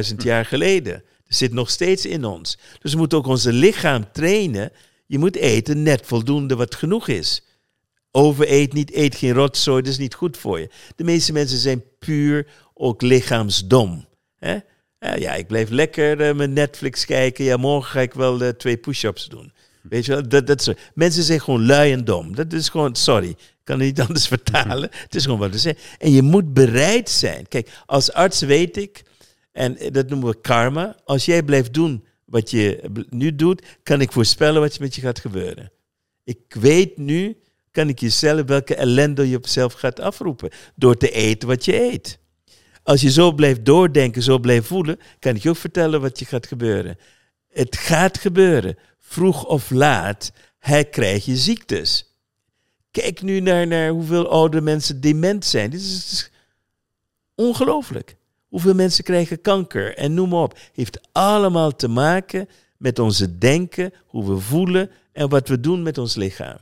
250.000 0.10 0.15
jaar 0.18 0.45
geleden. 0.45 1.03
Dat 1.27 1.38
zit 1.38 1.53
nog 1.53 1.69
steeds 1.69 2.06
in 2.06 2.26
ons. 2.26 2.57
Dus 2.80 2.91
we 2.91 2.98
moeten 2.98 3.18
ook 3.18 3.27
onze 3.27 3.53
lichaam 3.53 4.11
trainen. 4.11 4.72
Je 5.06 5.19
moet 5.19 5.36
eten 5.36 5.84
net 5.84 6.06
voldoende 6.06 6.56
wat 6.56 6.76
genoeg 6.76 7.07
is. 7.07 7.44
Overeet 8.11 8.73
niet, 8.73 8.94
eet 8.94 9.15
geen 9.15 9.34
rotzooi, 9.34 9.82
dat 9.82 9.91
is 9.91 9.98
niet 9.98 10.14
goed 10.14 10.38
voor 10.38 10.60
je. 10.60 10.69
De 10.95 11.03
meeste 11.03 11.34
mensen 11.34 11.57
zijn 11.57 11.84
puur 11.99 12.48
ook 12.73 13.02
lichaamsdom. 13.02 14.06
Hè? 14.36 14.57
Ja, 14.99 15.34
ik 15.34 15.48
blijf 15.48 15.69
lekker 15.69 16.22
eh, 16.22 16.36
mijn 16.36 16.53
Netflix 16.53 17.06
kijken. 17.06 17.45
Ja, 17.45 17.57
morgen 17.57 17.91
ga 17.91 17.99
ik 17.99 18.14
wel 18.14 18.41
eh, 18.41 18.49
twee 18.49 18.77
push-ups 18.77 19.27
doen. 19.27 19.53
Weet 19.90 20.06
je 20.06 20.12
wel, 20.12 20.28
dat, 20.28 20.48
dat 20.48 20.62
soort. 20.62 20.80
Mensen 20.94 21.24
zijn 21.24 21.41
gewoon 21.41 21.66
lui 21.66 21.91
en 21.91 22.06
dom. 22.06 22.36
Dat 22.36 22.53
is 22.53 22.70
gewoon, 22.70 22.95
sorry, 22.95 23.30
ik 23.30 23.38
kan 23.64 23.80
het 23.80 23.88
niet 23.88 24.02
anders 24.07 24.28
vertalen. 24.28 24.90
Het 25.03 25.16
is 25.16 25.24
gewoon 25.24 25.40
wat 25.40 25.53
ze 25.53 25.60
zeggen. 25.60 25.84
En 25.98 26.12
je 26.12 26.22
moet 26.22 26.53
bereid 26.53 27.10
zijn. 27.10 27.48
Kijk, 27.48 27.70
als 27.86 28.12
arts 28.14 28.41
weet 28.41 28.78
ik, 28.78 29.03
en 29.52 29.78
dat 29.91 30.10
noemen 30.10 30.30
we 30.30 30.41
karma. 30.41 30.95
Als 31.06 31.26
jij 31.26 31.44
blijft 31.44 31.74
doen 31.74 32.06
wat 32.26 32.52
je 32.52 32.90
nu 33.10 33.36
doet, 33.36 33.66
kan 33.84 34.02
ik 34.02 34.12
voorspellen 34.12 34.62
wat 34.62 34.80
met 34.80 34.95
je 34.95 35.02
gaat 35.02 35.20
gebeuren. 35.20 35.72
Ik 36.24 36.40
weet 36.48 36.98
nu, 36.98 37.38
kan 37.72 37.90
ik 37.90 37.99
jezelf 37.99 38.45
welke 38.45 38.76
ellende 38.76 39.30
je 39.30 39.36
op 39.36 39.45
jezelf 39.45 39.74
gaat 39.74 39.99
afroepen. 39.99 40.49
Door 40.76 40.98
te 40.98 41.12
eten 41.12 41.48
wat 41.48 41.66
je 41.66 41.82
eet. 41.82 42.20
Als 42.84 43.02
je 43.02 43.12
zo 43.12 43.32
blijft 43.32 43.66
doordenken, 43.66 44.22
zo 44.22 44.40
blijft 44.40 44.68
voelen, 44.68 44.99
kan 45.20 45.36
ik 45.36 45.44
je 45.44 45.49
ook 45.49 45.57
vertellen 45.57 46.02
wat 46.02 46.20
je 46.20 46.26
gaat 46.26 46.48
gebeuren. 46.48 46.98
Het 47.49 47.78
gaat 47.78 48.18
gebeuren. 48.18 48.78
Vroeg 49.16 49.46
of 49.46 49.70
laat 49.70 50.32
hij 50.60 50.86
krijg 50.86 51.26
je 51.26 51.36
ziektes. 51.36 52.16
Kijk 52.92 53.22
nu 53.22 53.40
naar, 53.40 53.68
naar 53.68 53.90
hoeveel 53.90 54.30
oude 54.30 54.62
mensen 54.62 55.02
dement 55.02 55.46
zijn. 55.46 55.70
Dit 55.70 55.82
is, 55.82 56.32
ongelooflijk. 57.36 58.16
Hoeveel 58.48 58.74
mensen 58.74 59.04
krijgen 59.04 59.42
kanker 59.42 59.98
en 59.98 60.14
noem 60.14 60.30
maar 60.30 60.42
op. 60.42 60.60
Heeft 60.74 61.00
allemaal 61.12 61.76
te 61.76 61.88
maken 61.88 62.50
met 62.78 63.00
onze 63.00 63.38
denken, 63.38 63.94
hoe 64.06 64.34
we 64.34 64.40
voelen 64.40 64.92
en 65.12 65.30
wat 65.30 65.48
we 65.48 65.60
doen 65.60 65.84
met 65.84 65.98
ons 65.98 66.16
lichaam. 66.16 66.58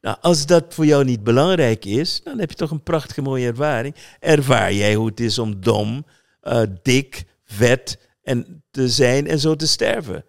Nou, 0.00 0.16
als 0.20 0.46
dat 0.46 0.74
voor 0.74 0.86
jou 0.86 1.04
niet 1.04 1.24
belangrijk 1.24 1.84
is, 1.84 2.20
dan 2.22 2.38
heb 2.38 2.50
je 2.50 2.56
toch 2.56 2.70
een 2.70 2.82
prachtige 2.82 3.22
mooie 3.22 3.46
ervaring. 3.46 3.94
Ervaar 4.20 4.72
jij 4.72 4.94
hoe 4.94 5.06
het 5.06 5.20
is 5.20 5.38
om 5.38 5.60
dom, 5.60 6.06
eh, 6.40 6.62
dik, 6.82 7.24
vet 7.44 7.98
en 8.22 8.62
te 8.70 8.88
zijn 8.88 9.26
en 9.26 9.38
zo 9.38 9.54
te 9.54 9.66
sterven. 9.66 10.24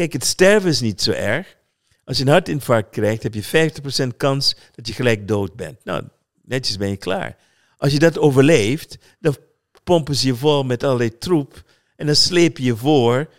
Kijk, 0.00 0.12
het 0.12 0.24
sterven 0.24 0.70
is 0.70 0.80
niet 0.80 1.02
zo 1.02 1.10
erg. 1.10 1.56
Als 2.04 2.18
je 2.18 2.24
een 2.24 2.30
hartinfarct 2.30 2.90
krijgt, 2.90 3.22
heb 3.22 3.34
je 3.34 3.70
50% 4.04 4.16
kans 4.16 4.56
dat 4.74 4.86
je 4.86 4.92
gelijk 4.92 5.28
dood 5.28 5.56
bent. 5.56 5.84
Nou, 5.84 6.04
netjes 6.42 6.76
ben 6.76 6.88
je 6.88 6.96
klaar. 6.96 7.36
Als 7.76 7.92
je 7.92 7.98
dat 7.98 8.18
overleeft, 8.18 8.98
dan 9.18 9.36
pompen 9.84 10.14
ze 10.14 10.26
je 10.26 10.34
vol 10.34 10.62
met 10.62 10.82
allerlei 10.82 11.18
troep 11.18 11.62
en 11.96 12.06
dan 12.06 12.14
sleep 12.14 12.58
je 12.58 12.64
je 12.64 12.76
voor 12.76 13.30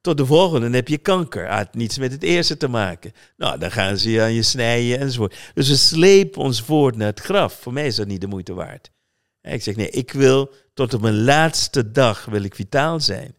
tot 0.00 0.16
de 0.16 0.26
volgende. 0.26 0.60
Dan 0.60 0.72
heb 0.72 0.88
je 0.88 0.98
kanker. 0.98 1.48
Had 1.48 1.74
niets 1.74 1.98
met 1.98 2.12
het 2.12 2.22
eerste 2.22 2.56
te 2.56 2.68
maken. 2.68 3.12
Nou, 3.36 3.58
dan 3.58 3.70
gaan 3.70 3.96
ze 3.96 4.10
je 4.10 4.22
aan 4.22 4.34
je 4.34 4.42
snijden 4.42 4.98
enzovoort. 4.98 5.36
Dus 5.54 5.68
we 5.68 5.76
slepen 5.76 6.42
ons 6.42 6.62
voort 6.62 6.96
naar 6.96 7.06
het 7.06 7.20
graf. 7.20 7.52
Voor 7.60 7.72
mij 7.72 7.86
is 7.86 7.96
dat 7.96 8.06
niet 8.06 8.20
de 8.20 8.26
moeite 8.26 8.54
waard. 8.54 8.90
Ik 9.42 9.62
zeg, 9.62 9.76
nee, 9.76 9.90
ik 9.90 10.12
wil 10.12 10.52
tot 10.74 10.94
op 10.94 11.00
mijn 11.00 11.22
laatste 11.24 11.90
dag 11.90 12.24
wil 12.24 12.42
ik 12.42 12.54
vitaal 12.54 13.00
zijn. 13.00 13.34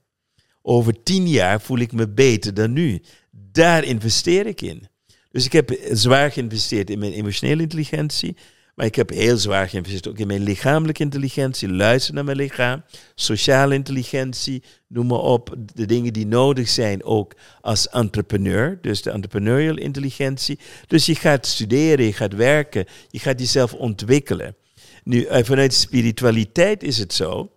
Over 0.70 1.04
tien 1.04 1.28
jaar 1.28 1.62
voel 1.62 1.78
ik 1.78 1.92
me 1.92 2.10
beter 2.10 2.54
dan 2.54 2.74
nu. 2.74 3.02
Daar 3.32 3.84
investeer 3.84 4.46
ik 4.46 4.62
in. 4.62 4.88
Dus 5.32 5.46
ik 5.46 5.52
heb 5.52 5.78
zwaar 5.92 6.32
geïnvesteerd 6.32 6.90
in 6.90 7.00
mijn 7.00 7.12
emotionele 7.12 7.62
intelligentie. 7.62 8.36
Maar 8.76 8.86
ik 8.86 8.96
heb 8.96 9.10
heel 9.10 9.38
zwaar 9.38 9.70
geïnvesteerd 9.70 10.08
ook 10.08 10.20
in 10.20 10.28
mijn 10.28 10.44
lichamelijke 10.44 11.04
intelligentie. 11.04 11.70
Luister 11.70 12.14
naar 12.14 12.24
mijn 12.24 12.38
lichaam. 12.38 12.84
Sociale 13.16 13.74
intelligentie, 13.76 14.64
noem 14.88 15.08
maar 15.08 15.20
op. 15.20 15.56
De 15.74 15.86
dingen 15.86 16.14
die 16.14 16.28
nodig 16.28 16.70
zijn 16.70 17.04
ook 17.04 17.34
als 17.62 17.90
entrepreneur. 17.90 18.80
Dus 18.82 19.02
de 19.02 19.12
entrepreneurial 19.12 19.78
intelligentie. 19.78 20.60
Dus 20.88 21.06
je 21.06 21.16
gaat 21.16 21.46
studeren, 21.46 22.06
je 22.06 22.14
gaat 22.14 22.34
werken. 22.34 22.86
Je 23.08 23.20
gaat 23.20 23.40
jezelf 23.40 23.74
ontwikkelen. 23.74 24.56
Nu, 25.04 25.24
eh, 25.24 25.44
vanuit 25.44 25.74
spiritualiteit 25.74 26.84
is 26.84 26.98
het 26.98 27.14
zo. 27.14 27.52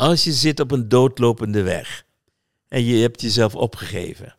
Als 0.00 0.24
je 0.24 0.32
zit 0.32 0.60
op 0.60 0.70
een 0.70 0.88
doodlopende 0.88 1.62
weg. 1.62 2.04
En 2.68 2.84
je 2.84 3.00
hebt 3.00 3.20
jezelf 3.20 3.54
opgegeven. 3.54 4.36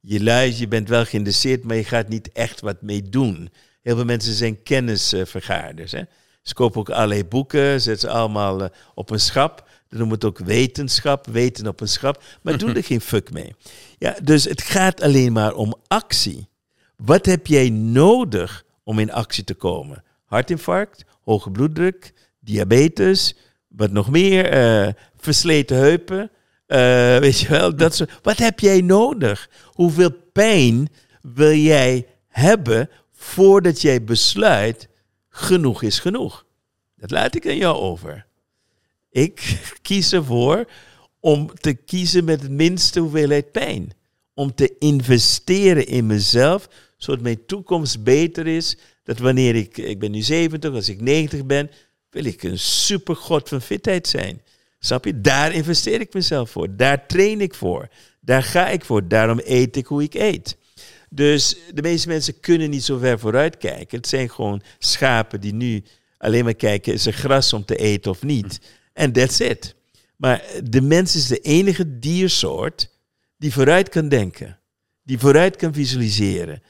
Je 0.00 0.22
luistert, 0.22 0.58
je 0.58 0.68
bent 0.68 0.88
wel 0.88 1.04
geïnteresseerd, 1.04 1.64
maar 1.64 1.76
je 1.76 1.84
gaat 1.84 2.08
niet 2.08 2.32
echt 2.32 2.60
wat 2.60 2.82
mee 2.82 3.02
doen. 3.02 3.50
Heel 3.82 3.96
veel 3.96 4.04
mensen 4.04 4.34
zijn 4.34 4.62
kennisvergaarders. 4.62 5.92
Hè? 5.92 6.02
Ze 6.42 6.54
kopen 6.54 6.80
ook 6.80 6.90
allerlei 6.90 7.24
boeken, 7.24 7.80
zetten 7.80 8.08
ze 8.08 8.16
allemaal 8.16 8.62
eh, 8.62 8.68
op 8.94 9.10
een 9.10 9.20
schap. 9.20 9.56
Dan 9.88 9.98
noemen 9.98 10.18
we 10.18 10.26
het 10.26 10.38
ook 10.38 10.46
wetenschap, 10.46 11.26
weten 11.26 11.66
op 11.66 11.80
een 11.80 11.88
schap. 11.88 12.22
Maar 12.42 12.58
doen 12.58 12.76
er 12.76 12.84
geen 12.84 13.00
fuck 13.00 13.32
mee. 13.32 13.54
Ja, 13.98 14.16
dus 14.22 14.44
het 14.44 14.62
gaat 14.62 15.02
alleen 15.02 15.32
maar 15.32 15.54
om 15.54 15.74
actie. 15.86 16.48
Wat 16.96 17.26
heb 17.26 17.46
jij 17.46 17.70
nodig 17.70 18.64
om 18.82 18.98
in 18.98 19.12
actie 19.12 19.44
te 19.44 19.54
komen? 19.54 20.04
Hartinfarct, 20.24 21.04
hoge 21.22 21.50
bloeddruk, 21.50 22.12
diabetes, 22.40 23.34
wat 23.76 23.90
nog 23.90 24.10
meer, 24.10 24.50
eh, 24.50 24.92
versleten 25.16 25.76
heupen. 25.76 26.30
eh, 26.66 27.18
weet 27.18 27.38
je 27.38 27.48
wel, 27.48 27.76
dat 27.76 27.94
soort. 27.94 28.10
Wat 28.22 28.38
heb 28.38 28.60
jij 28.60 28.80
nodig? 28.80 29.50
Hoeveel 29.64 30.10
pijn 30.32 30.88
wil 31.22 31.52
jij 31.54 32.06
hebben 32.28 32.90
voordat 33.12 33.80
jij 33.80 34.04
besluit, 34.04 34.88
genoeg 35.28 35.82
is 35.82 35.98
genoeg. 35.98 36.44
Dat 36.96 37.10
laat 37.10 37.34
ik 37.34 37.46
aan 37.46 37.56
jou 37.56 37.76
over. 37.76 38.26
Ik 39.10 39.60
kies 39.82 40.12
ervoor 40.12 40.64
om 41.20 41.54
te 41.54 41.72
kiezen 41.74 42.24
met 42.24 42.42
het 42.42 42.50
minste 42.50 43.00
hoeveelheid 43.00 43.52
pijn. 43.52 43.90
Om 44.34 44.54
te 44.54 44.74
investeren 44.78 45.86
in 45.86 46.06
mezelf, 46.06 46.68
zodat 46.96 47.22
mijn 47.22 47.46
toekomst 47.46 48.04
beter 48.04 48.46
is. 48.46 48.76
Dat 49.02 49.18
wanneer 49.18 49.54
ik, 49.54 49.78
ik 49.78 49.98
ben 49.98 50.10
nu 50.10 50.20
70, 50.20 50.72
als 50.74 50.88
ik 50.88 51.00
90 51.00 51.46
ben, 51.46 51.70
wil 52.14 52.24
ik 52.24 52.42
een 52.42 52.58
supergod 52.58 53.48
van 53.48 53.60
fitheid 53.60 54.08
zijn. 54.08 54.42
Snap 54.78 55.04
je? 55.04 55.20
Daar 55.20 55.52
investeer 55.52 56.00
ik 56.00 56.14
mezelf 56.14 56.50
voor. 56.50 56.76
Daar 56.76 57.06
train 57.06 57.40
ik 57.40 57.54
voor. 57.54 57.88
Daar 58.20 58.42
ga 58.42 58.68
ik 58.68 58.84
voor. 58.84 59.08
Daarom 59.08 59.40
eet 59.44 59.76
ik 59.76 59.86
hoe 59.86 60.02
ik 60.02 60.14
eet. 60.14 60.56
Dus 61.10 61.56
de 61.74 61.82
meeste 61.82 62.08
mensen 62.08 62.40
kunnen 62.40 62.70
niet 62.70 62.84
zo 62.84 62.98
ver 62.98 63.18
vooruit 63.18 63.56
kijken. 63.56 63.98
Het 63.98 64.08
zijn 64.08 64.30
gewoon 64.30 64.62
schapen 64.78 65.40
die 65.40 65.54
nu 65.54 65.82
alleen 66.18 66.44
maar 66.44 66.54
kijken, 66.54 66.92
is 66.92 67.06
er 67.06 67.12
gras 67.12 67.52
om 67.52 67.64
te 67.64 67.76
eten 67.76 68.10
of 68.10 68.22
niet? 68.22 68.60
En 68.92 69.12
that's 69.12 69.38
it. 69.38 69.74
Maar 70.16 70.44
de 70.64 70.80
mens 70.80 71.16
is 71.16 71.26
de 71.26 71.38
enige 71.38 71.98
diersoort 71.98 72.90
die 73.36 73.52
vooruit 73.52 73.88
kan 73.88 74.08
denken. 74.08 74.58
Die 75.02 75.18
vooruit 75.18 75.56
kan 75.56 75.72
visualiseren. 75.72 76.62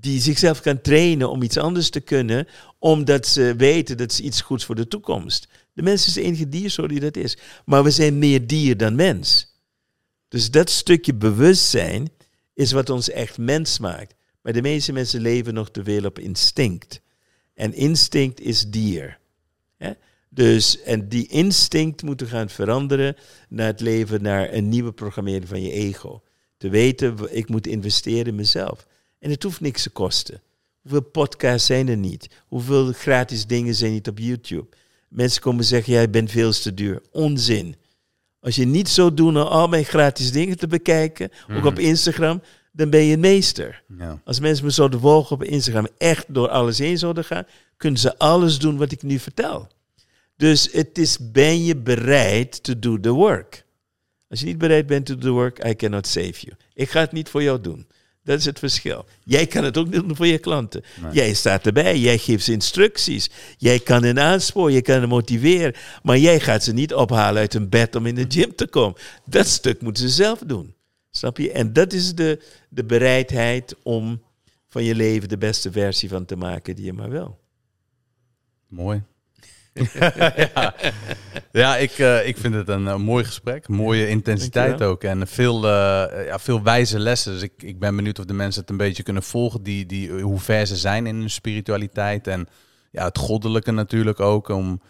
Die 0.00 0.20
zichzelf 0.20 0.60
kan 0.60 0.80
trainen 0.80 1.30
om 1.30 1.42
iets 1.42 1.56
anders 1.56 1.90
te 1.90 2.00
kunnen, 2.00 2.46
omdat 2.78 3.26
ze 3.26 3.54
weten 3.56 3.96
dat 3.96 4.12
ze 4.12 4.22
iets 4.22 4.40
goeds 4.40 4.64
voor 4.64 4.74
de 4.74 4.88
toekomst. 4.88 5.48
De 5.72 5.82
mens 5.82 6.06
is 6.06 6.12
de 6.12 6.22
enige 6.22 6.48
diersoort 6.48 6.88
die 6.88 7.00
dat 7.00 7.16
is. 7.16 7.36
Maar 7.64 7.84
we 7.84 7.90
zijn 7.90 8.18
meer 8.18 8.46
dier 8.46 8.76
dan 8.76 8.94
mens. 8.94 9.54
Dus 10.28 10.50
dat 10.50 10.70
stukje 10.70 11.14
bewustzijn 11.14 12.10
is 12.54 12.72
wat 12.72 12.90
ons 12.90 13.10
echt 13.10 13.38
mens 13.38 13.78
maakt. 13.78 14.14
Maar 14.42 14.52
de 14.52 14.62
meeste 14.62 14.92
mensen 14.92 15.20
leven 15.20 15.54
nog 15.54 15.70
te 15.70 15.84
veel 15.84 16.04
op 16.04 16.18
instinct. 16.18 17.00
En 17.54 17.74
instinct 17.74 18.40
is 18.40 18.70
dier. 18.70 19.18
Dus, 20.36 20.82
en 20.82 21.08
die 21.08 21.26
instinct 21.26 22.02
moeten 22.02 22.26
gaan 22.26 22.48
veranderen 22.48 23.16
naar 23.48 23.66
het 23.66 23.80
leven, 23.80 24.22
naar 24.22 24.52
een 24.52 24.68
nieuwe 24.68 24.92
programmering 24.92 25.48
van 25.48 25.62
je 25.62 25.72
ego. 25.72 26.22
Te 26.56 26.68
weten, 26.68 27.36
ik 27.36 27.48
moet 27.48 27.66
investeren 27.66 28.26
in 28.26 28.34
mezelf. 28.34 28.86
En 29.26 29.32
het 29.32 29.42
hoeft 29.42 29.60
niks 29.60 29.82
te 29.82 29.90
kosten. 29.90 30.42
Hoeveel 30.82 31.02
podcasts 31.02 31.66
zijn 31.66 31.88
er 31.88 31.96
niet? 31.96 32.28
Hoeveel 32.46 32.92
gratis 32.92 33.46
dingen 33.46 33.74
zijn 33.74 33.92
niet 33.92 34.08
op 34.08 34.18
YouTube? 34.18 34.66
Mensen 35.08 35.42
komen 35.42 35.64
zeggen, 35.64 35.92
jij 35.92 36.10
bent 36.10 36.30
veel 36.30 36.52
te 36.52 36.74
duur. 36.74 37.02
Onzin. 37.10 37.76
Als 38.40 38.56
je 38.56 38.66
niet 38.66 38.88
zou 38.88 39.14
doen 39.14 39.36
om 39.36 39.46
al 39.46 39.68
mijn 39.68 39.84
gratis 39.84 40.32
dingen 40.32 40.58
te 40.58 40.66
bekijken, 40.66 41.30
ook 41.50 41.64
op 41.64 41.74
mhm. 41.74 41.82
Instagram, 41.82 42.42
dan 42.72 42.90
ben 42.90 43.00
je 43.00 43.14
een 43.14 43.20
meester. 43.20 43.82
Ja. 43.98 44.20
Als 44.24 44.40
mensen 44.40 44.64
me 44.64 44.70
zouden 44.70 45.00
volgen 45.00 45.36
op 45.36 45.42
Instagram, 45.42 45.88
echt 45.98 46.24
door 46.28 46.48
alles 46.48 46.78
heen 46.78 46.98
zouden 46.98 47.24
gaan, 47.24 47.46
kunnen 47.76 48.00
ze 48.00 48.18
alles 48.18 48.58
doen 48.58 48.76
wat 48.76 48.92
ik 48.92 49.02
nu 49.02 49.18
vertel. 49.18 49.68
Dus 50.36 50.68
het 50.72 50.98
is, 50.98 51.30
ben 51.32 51.64
je 51.64 51.76
bereid 51.76 52.62
to 52.62 52.78
do 52.78 53.00
the 53.00 53.12
work? 53.12 53.64
Als 54.28 54.40
je 54.40 54.46
niet 54.46 54.58
bereid 54.58 54.86
bent 54.86 55.06
to 55.06 55.14
do 55.14 55.20
the 55.20 55.30
work, 55.30 55.66
I 55.66 55.76
cannot 55.76 56.06
save 56.06 56.34
you. 56.40 56.56
Ik 56.74 56.90
ga 56.90 57.00
het 57.00 57.12
niet 57.12 57.28
voor 57.28 57.42
jou 57.42 57.60
doen. 57.60 57.86
Dat 58.26 58.38
is 58.38 58.44
het 58.44 58.58
verschil. 58.58 59.04
Jij 59.24 59.46
kan 59.46 59.64
het 59.64 59.76
ook 59.76 59.84
niet 59.84 59.94
doen 59.94 60.16
voor 60.16 60.26
je 60.26 60.38
klanten. 60.38 60.82
Jij 61.12 61.34
staat 61.34 61.66
erbij, 61.66 61.98
jij 61.98 62.18
geeft 62.18 62.44
ze 62.44 62.52
instructies. 62.52 63.30
Jij 63.56 63.78
kan 63.78 64.02
hen 64.02 64.20
aansporen, 64.20 64.72
je 64.72 64.82
kan 64.82 65.00
hen 65.00 65.08
motiveren. 65.08 65.74
Maar 66.02 66.18
jij 66.18 66.40
gaat 66.40 66.64
ze 66.64 66.72
niet 66.72 66.94
ophalen 66.94 67.40
uit 67.40 67.52
hun 67.52 67.68
bed 67.68 67.94
om 67.94 68.06
in 68.06 68.14
de 68.14 68.24
gym 68.28 68.54
te 68.54 68.66
komen. 68.66 68.98
Dat 69.24 69.46
stuk 69.46 69.80
moeten 69.80 70.08
ze 70.08 70.14
zelf 70.14 70.38
doen. 70.46 70.74
Snap 71.10 71.38
je? 71.38 71.52
En 71.52 71.72
dat 71.72 71.92
is 71.92 72.14
de, 72.14 72.42
de 72.68 72.84
bereidheid 72.84 73.74
om 73.82 74.22
van 74.68 74.84
je 74.84 74.94
leven 74.94 75.28
de 75.28 75.38
beste 75.38 75.72
versie 75.72 76.08
van 76.08 76.24
te 76.24 76.36
maken 76.36 76.76
die 76.76 76.84
je 76.84 76.92
maar 76.92 77.10
wil. 77.10 77.38
Mooi. 78.68 79.02
Ja. 80.54 80.74
ja, 81.52 81.76
ik, 81.76 81.98
uh, 81.98 82.26
ik 82.26 82.36
vind 82.36 82.54
het 82.54 82.68
een, 82.68 82.86
een 82.86 83.02
mooi 83.02 83.24
gesprek. 83.24 83.68
Mooie 83.68 84.08
intensiteit 84.08 84.82
ook. 84.82 85.04
En 85.04 85.26
veel, 85.26 85.56
uh, 85.56 85.70
ja, 86.26 86.38
veel 86.38 86.62
wijze 86.62 86.98
lessen. 86.98 87.32
Dus 87.32 87.42
ik, 87.42 87.52
ik 87.56 87.78
ben 87.78 87.96
benieuwd 87.96 88.18
of 88.18 88.24
de 88.24 88.32
mensen 88.32 88.60
het 88.60 88.70
een 88.70 88.76
beetje 88.76 89.02
kunnen 89.02 89.22
volgen. 89.22 89.62
Die, 89.62 89.86
die, 89.86 90.10
hoe 90.20 90.38
ver 90.38 90.66
ze 90.66 90.76
zijn 90.76 91.06
in 91.06 91.16
hun 91.16 91.30
spiritualiteit. 91.30 92.26
En 92.26 92.48
ja, 92.90 93.04
het 93.04 93.18
goddelijke 93.18 93.70
natuurlijk 93.70 94.20
ook. 94.20 94.48
Om, 94.48 94.80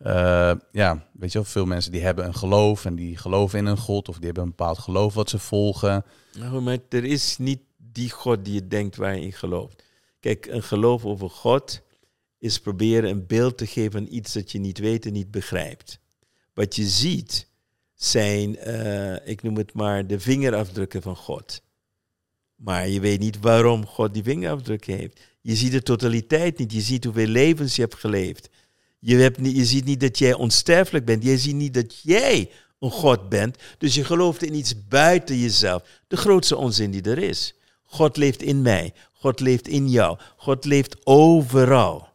uh, 0.00 0.52
ja, 0.72 1.06
weet 1.12 1.32
je 1.32 1.38
wel, 1.38 1.48
veel 1.48 1.66
mensen 1.66 1.92
die 1.92 2.02
hebben 2.02 2.26
een 2.26 2.34
geloof. 2.34 2.84
En 2.84 2.94
die 2.94 3.16
geloven 3.16 3.58
in 3.58 3.66
een 3.66 3.78
god. 3.78 4.08
Of 4.08 4.16
die 4.16 4.24
hebben 4.24 4.42
een 4.42 4.48
bepaald 4.48 4.78
geloof 4.78 5.14
wat 5.14 5.30
ze 5.30 5.38
volgen. 5.38 6.04
Nou, 6.38 6.60
maar 6.60 6.78
er 6.88 7.04
is 7.04 7.38
niet 7.38 7.60
die 7.92 8.10
god 8.10 8.44
die 8.44 8.54
je 8.54 8.68
denkt 8.68 8.96
waar 8.96 9.16
je 9.16 9.24
in 9.24 9.32
gelooft. 9.32 9.82
Kijk, 10.20 10.46
een 10.46 10.62
geloof 10.62 11.04
over 11.04 11.30
God 11.30 11.82
is 12.44 12.58
proberen 12.58 13.10
een 13.10 13.26
beeld 13.26 13.58
te 13.58 13.66
geven 13.66 13.92
van 13.92 14.06
iets 14.10 14.32
dat 14.32 14.52
je 14.52 14.58
niet 14.58 14.78
weet 14.78 15.06
en 15.06 15.12
niet 15.12 15.30
begrijpt. 15.30 15.98
Wat 16.54 16.76
je 16.76 16.88
ziet 16.88 17.48
zijn, 17.94 18.68
uh, 18.68 19.28
ik 19.28 19.42
noem 19.42 19.56
het 19.56 19.72
maar, 19.72 20.06
de 20.06 20.20
vingerafdrukken 20.20 21.02
van 21.02 21.16
God. 21.16 21.62
Maar 22.54 22.88
je 22.88 23.00
weet 23.00 23.20
niet 23.20 23.40
waarom 23.40 23.86
God 23.86 24.14
die 24.14 24.22
vingerafdrukken 24.22 24.96
heeft. 24.96 25.20
Je 25.40 25.56
ziet 25.56 25.72
de 25.72 25.82
totaliteit 25.82 26.58
niet. 26.58 26.72
Je 26.72 26.80
ziet 26.80 27.04
hoeveel 27.04 27.26
levens 27.26 27.76
je 27.76 27.82
hebt 27.82 27.94
geleefd. 27.94 28.48
Je, 28.98 29.16
hebt 29.16 29.38
niet, 29.38 29.56
je 29.56 29.64
ziet 29.64 29.84
niet 29.84 30.00
dat 30.00 30.18
jij 30.18 30.34
onsterfelijk 30.34 31.04
bent. 31.04 31.24
Je 31.24 31.38
ziet 31.38 31.54
niet 31.54 31.74
dat 31.74 32.00
jij 32.02 32.50
een 32.78 32.90
God 32.90 33.28
bent. 33.28 33.56
Dus 33.78 33.94
je 33.94 34.04
gelooft 34.04 34.42
in 34.42 34.54
iets 34.54 34.86
buiten 34.88 35.38
jezelf. 35.38 35.82
De 36.08 36.16
grootste 36.16 36.56
onzin 36.56 36.90
die 36.90 37.02
er 37.02 37.18
is. 37.18 37.54
God 37.82 38.16
leeft 38.16 38.42
in 38.42 38.62
mij. 38.62 38.94
God 39.12 39.40
leeft 39.40 39.68
in 39.68 39.88
jou. 39.90 40.18
God 40.36 40.64
leeft 40.64 40.96
overal. 41.06 42.12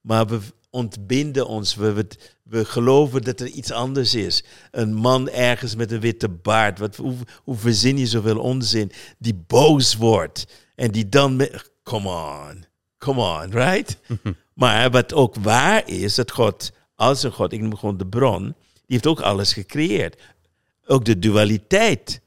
Maar 0.00 0.26
we 0.26 0.40
ontbinden 0.70 1.46
ons. 1.46 1.74
We, 1.74 1.92
we, 1.92 2.06
we, 2.42 2.64
geloven 2.64 3.22
dat 3.22 3.40
er 3.40 3.46
iets 3.46 3.70
anders 3.70 4.14
is. 4.14 4.44
Een 4.70 4.94
man 4.94 5.28
ergens 5.28 5.76
met 5.76 5.92
een 5.92 6.00
witte 6.00 6.28
baard. 6.28 6.78
Wat, 6.78 6.96
hoe, 6.96 7.14
hoe 7.44 7.56
verzin 7.56 7.98
je 7.98 8.06
zoveel 8.06 8.38
onzin? 8.38 8.92
Die 9.18 9.44
boos 9.46 9.94
wordt. 9.94 10.46
En 10.74 10.90
die 10.90 11.08
dan... 11.08 11.36
Met, 11.36 11.70
come 11.82 12.08
on. 12.08 12.64
Come 12.98 13.20
on, 13.20 13.50
right? 13.50 13.98
maar 14.54 14.90
wat 14.90 15.14
ook 15.14 15.34
waar 15.34 15.88
is, 15.88 16.14
dat 16.14 16.30
God, 16.30 16.72
als 16.94 17.22
een 17.22 17.32
God, 17.32 17.52
ik 17.52 17.60
noem 17.60 17.76
gewoon 17.76 17.96
de 17.96 18.06
bron, 18.06 18.42
die 18.42 18.54
heeft 18.86 19.06
ook 19.06 19.20
alles 19.20 19.52
gecreëerd. 19.52 20.20
Ook 20.86 21.04
de 21.04 21.18
dualiteit. 21.18 22.20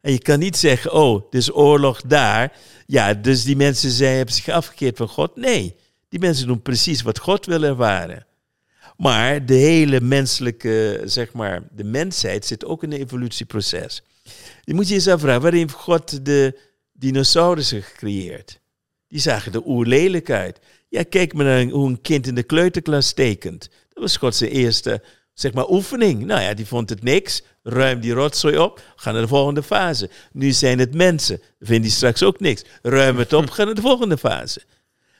En 0.00 0.12
je 0.12 0.18
kan 0.18 0.38
niet 0.38 0.56
zeggen, 0.56 0.92
oh, 0.92 1.22
er 1.30 1.38
is 1.38 1.52
oorlog 1.52 2.00
daar. 2.02 2.56
Ja, 2.86 3.14
dus 3.14 3.44
die 3.44 3.56
mensen 3.56 3.90
zijn, 3.90 4.16
hebben 4.16 4.34
zich 4.34 4.48
afgekeerd 4.48 4.96
van 4.96 5.08
God. 5.08 5.36
Nee. 5.36 5.74
Die 6.08 6.20
mensen 6.20 6.46
doen 6.46 6.62
precies 6.62 7.02
wat 7.02 7.18
God 7.18 7.46
wil 7.46 7.62
ervaren. 7.62 8.26
Maar 8.96 9.46
de 9.46 9.54
hele 9.54 10.00
menselijke, 10.00 11.02
zeg 11.04 11.32
maar, 11.32 11.62
de 11.72 11.84
mensheid 11.84 12.44
zit 12.46 12.64
ook 12.64 12.82
in 12.82 12.92
een 12.92 13.00
evolutieproces. 13.00 14.02
Je 14.64 14.74
moet 14.74 14.88
je 14.88 14.94
eens 14.94 15.08
afvragen, 15.08 15.42
waarin 15.42 15.70
God 15.70 16.24
de 16.24 16.58
dinosaurussen 16.92 17.82
gecreëerd? 17.82 18.60
Die 19.08 19.20
zagen 19.20 19.52
er 19.52 19.66
oerlelijk 19.66 20.30
uit. 20.30 20.60
Ja, 20.88 21.02
kijk 21.02 21.32
maar 21.34 21.44
naar 21.44 21.64
hoe 21.64 21.88
een 21.88 22.00
kind 22.00 22.26
in 22.26 22.34
de 22.34 22.42
kleuterklas 22.42 23.12
tekent. 23.12 23.68
Dat 23.88 24.02
was 24.02 24.16
Gods 24.16 24.40
eerste, 24.40 25.02
zeg 25.34 25.52
maar, 25.52 25.70
oefening. 25.70 26.24
Nou 26.24 26.40
ja, 26.40 26.54
die 26.54 26.66
vond 26.66 26.90
het 26.90 27.02
niks. 27.02 27.42
Ruim 27.62 28.00
die 28.00 28.12
rotzooi 28.12 28.58
op, 28.58 28.82
ga 28.96 29.12
naar 29.12 29.22
de 29.22 29.28
volgende 29.28 29.62
fase. 29.62 30.10
Nu 30.32 30.50
zijn 30.50 30.78
het 30.78 30.94
mensen. 30.94 31.40
Vinden 31.60 31.82
die 31.82 31.90
straks 31.90 32.22
ook 32.22 32.40
niks. 32.40 32.64
Ruim 32.82 33.18
het 33.18 33.32
op, 33.32 33.50
ga 33.50 33.64
naar 33.64 33.74
de 33.74 33.80
volgende 33.80 34.18
fase. 34.18 34.62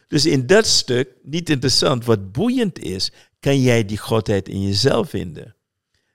Dus 0.08 0.26
in 0.26 0.46
dat 0.46 0.66
stuk, 0.66 1.08
niet 1.22 1.50
interessant, 1.50 2.04
wat 2.04 2.32
boeiend 2.32 2.78
is, 2.78 3.12
kan 3.40 3.60
jij 3.60 3.84
die 3.84 3.98
godheid 3.98 4.48
in 4.48 4.62
jezelf 4.62 5.08
vinden. 5.08 5.54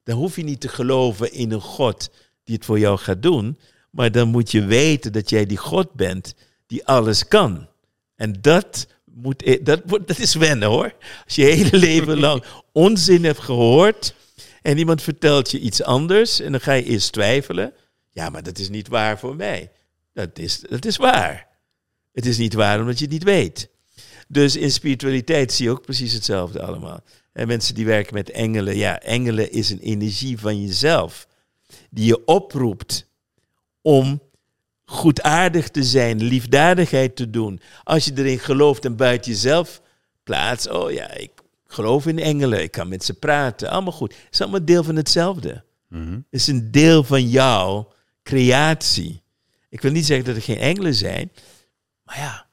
Dan 0.03 0.17
hoef 0.17 0.35
je 0.35 0.43
niet 0.43 0.61
te 0.61 0.67
geloven 0.67 1.33
in 1.33 1.51
een 1.51 1.61
God 1.61 2.09
die 2.43 2.55
het 2.55 2.65
voor 2.65 2.79
jou 2.79 2.97
gaat 2.97 3.21
doen, 3.21 3.59
maar 3.89 4.11
dan 4.11 4.27
moet 4.27 4.51
je 4.51 4.65
weten 4.65 5.11
dat 5.11 5.29
jij 5.29 5.45
die 5.45 5.57
God 5.57 5.93
bent 5.93 6.35
die 6.67 6.85
alles 6.85 7.27
kan. 7.27 7.67
En 8.15 8.35
dat, 8.41 8.87
moet, 9.05 9.41
e- 9.45 9.63
dat, 9.63 9.81
dat 9.87 10.19
is 10.19 10.35
wennen 10.35 10.67
hoor. 10.67 10.95
Als 11.25 11.35
je 11.35 11.41
je 11.45 11.51
hele 11.51 11.77
leven 11.77 12.19
lang 12.19 12.43
onzin 12.71 13.23
hebt 13.23 13.39
gehoord 13.39 14.15
en 14.61 14.77
iemand 14.77 15.01
vertelt 15.01 15.51
je 15.51 15.59
iets 15.59 15.83
anders 15.83 16.39
en 16.39 16.51
dan 16.51 16.61
ga 16.61 16.73
je 16.73 16.83
eerst 16.83 17.11
twijfelen. 17.11 17.73
Ja, 18.09 18.29
maar 18.29 18.43
dat 18.43 18.57
is 18.57 18.69
niet 18.69 18.87
waar 18.87 19.19
voor 19.19 19.35
mij. 19.35 19.71
Dat 20.13 20.39
is, 20.39 20.59
dat 20.59 20.85
is 20.85 20.97
waar. 20.97 21.47
Het 22.11 22.25
is 22.25 22.37
niet 22.37 22.53
waar 22.53 22.79
omdat 22.79 22.97
je 22.97 23.03
het 23.03 23.13
niet 23.13 23.23
weet. 23.23 23.69
Dus 24.33 24.55
in 24.55 24.71
spiritualiteit 24.71 25.53
zie 25.53 25.65
je 25.65 25.71
ook 25.71 25.81
precies 25.81 26.13
hetzelfde 26.13 26.61
allemaal. 26.61 26.99
En 27.33 27.47
mensen 27.47 27.75
die 27.75 27.85
werken 27.85 28.13
met 28.13 28.29
engelen, 28.29 28.75
ja, 28.77 28.99
engelen 28.99 29.51
is 29.51 29.69
een 29.69 29.79
energie 29.79 30.39
van 30.39 30.61
jezelf. 30.61 31.27
Die 31.89 32.05
je 32.05 32.25
oproept 32.25 33.09
om 33.81 34.21
goedaardig 34.85 35.69
te 35.69 35.83
zijn, 35.83 36.23
liefdadigheid 36.23 37.15
te 37.15 37.29
doen. 37.29 37.61
Als 37.83 38.05
je 38.05 38.11
erin 38.15 38.39
gelooft 38.39 38.85
en 38.85 38.95
buiten 38.95 39.31
jezelf 39.31 39.81
plaatst, 40.23 40.69
oh 40.69 40.91
ja, 40.91 41.11
ik 41.11 41.31
geloof 41.67 42.07
in 42.07 42.19
engelen, 42.19 42.61
ik 42.61 42.71
kan 42.71 42.87
met 42.87 43.03
ze 43.03 43.13
praten, 43.13 43.69
allemaal 43.69 43.93
goed. 43.93 44.13
Het 44.13 44.27
is 44.33 44.41
allemaal 44.41 44.65
deel 44.65 44.83
van 44.83 44.95
hetzelfde. 44.95 45.63
Mhm. 45.89 46.13
Het 46.13 46.23
is 46.29 46.47
een 46.47 46.71
deel 46.71 47.03
van 47.03 47.29
jouw 47.29 47.93
creatie. 48.23 49.23
Ik 49.69 49.81
wil 49.81 49.91
niet 49.91 50.05
zeggen 50.05 50.25
dat 50.25 50.35
er 50.35 50.41
geen 50.41 50.57
engelen 50.57 50.93
zijn, 50.93 51.31
maar 52.03 52.17
ja, 52.17 52.47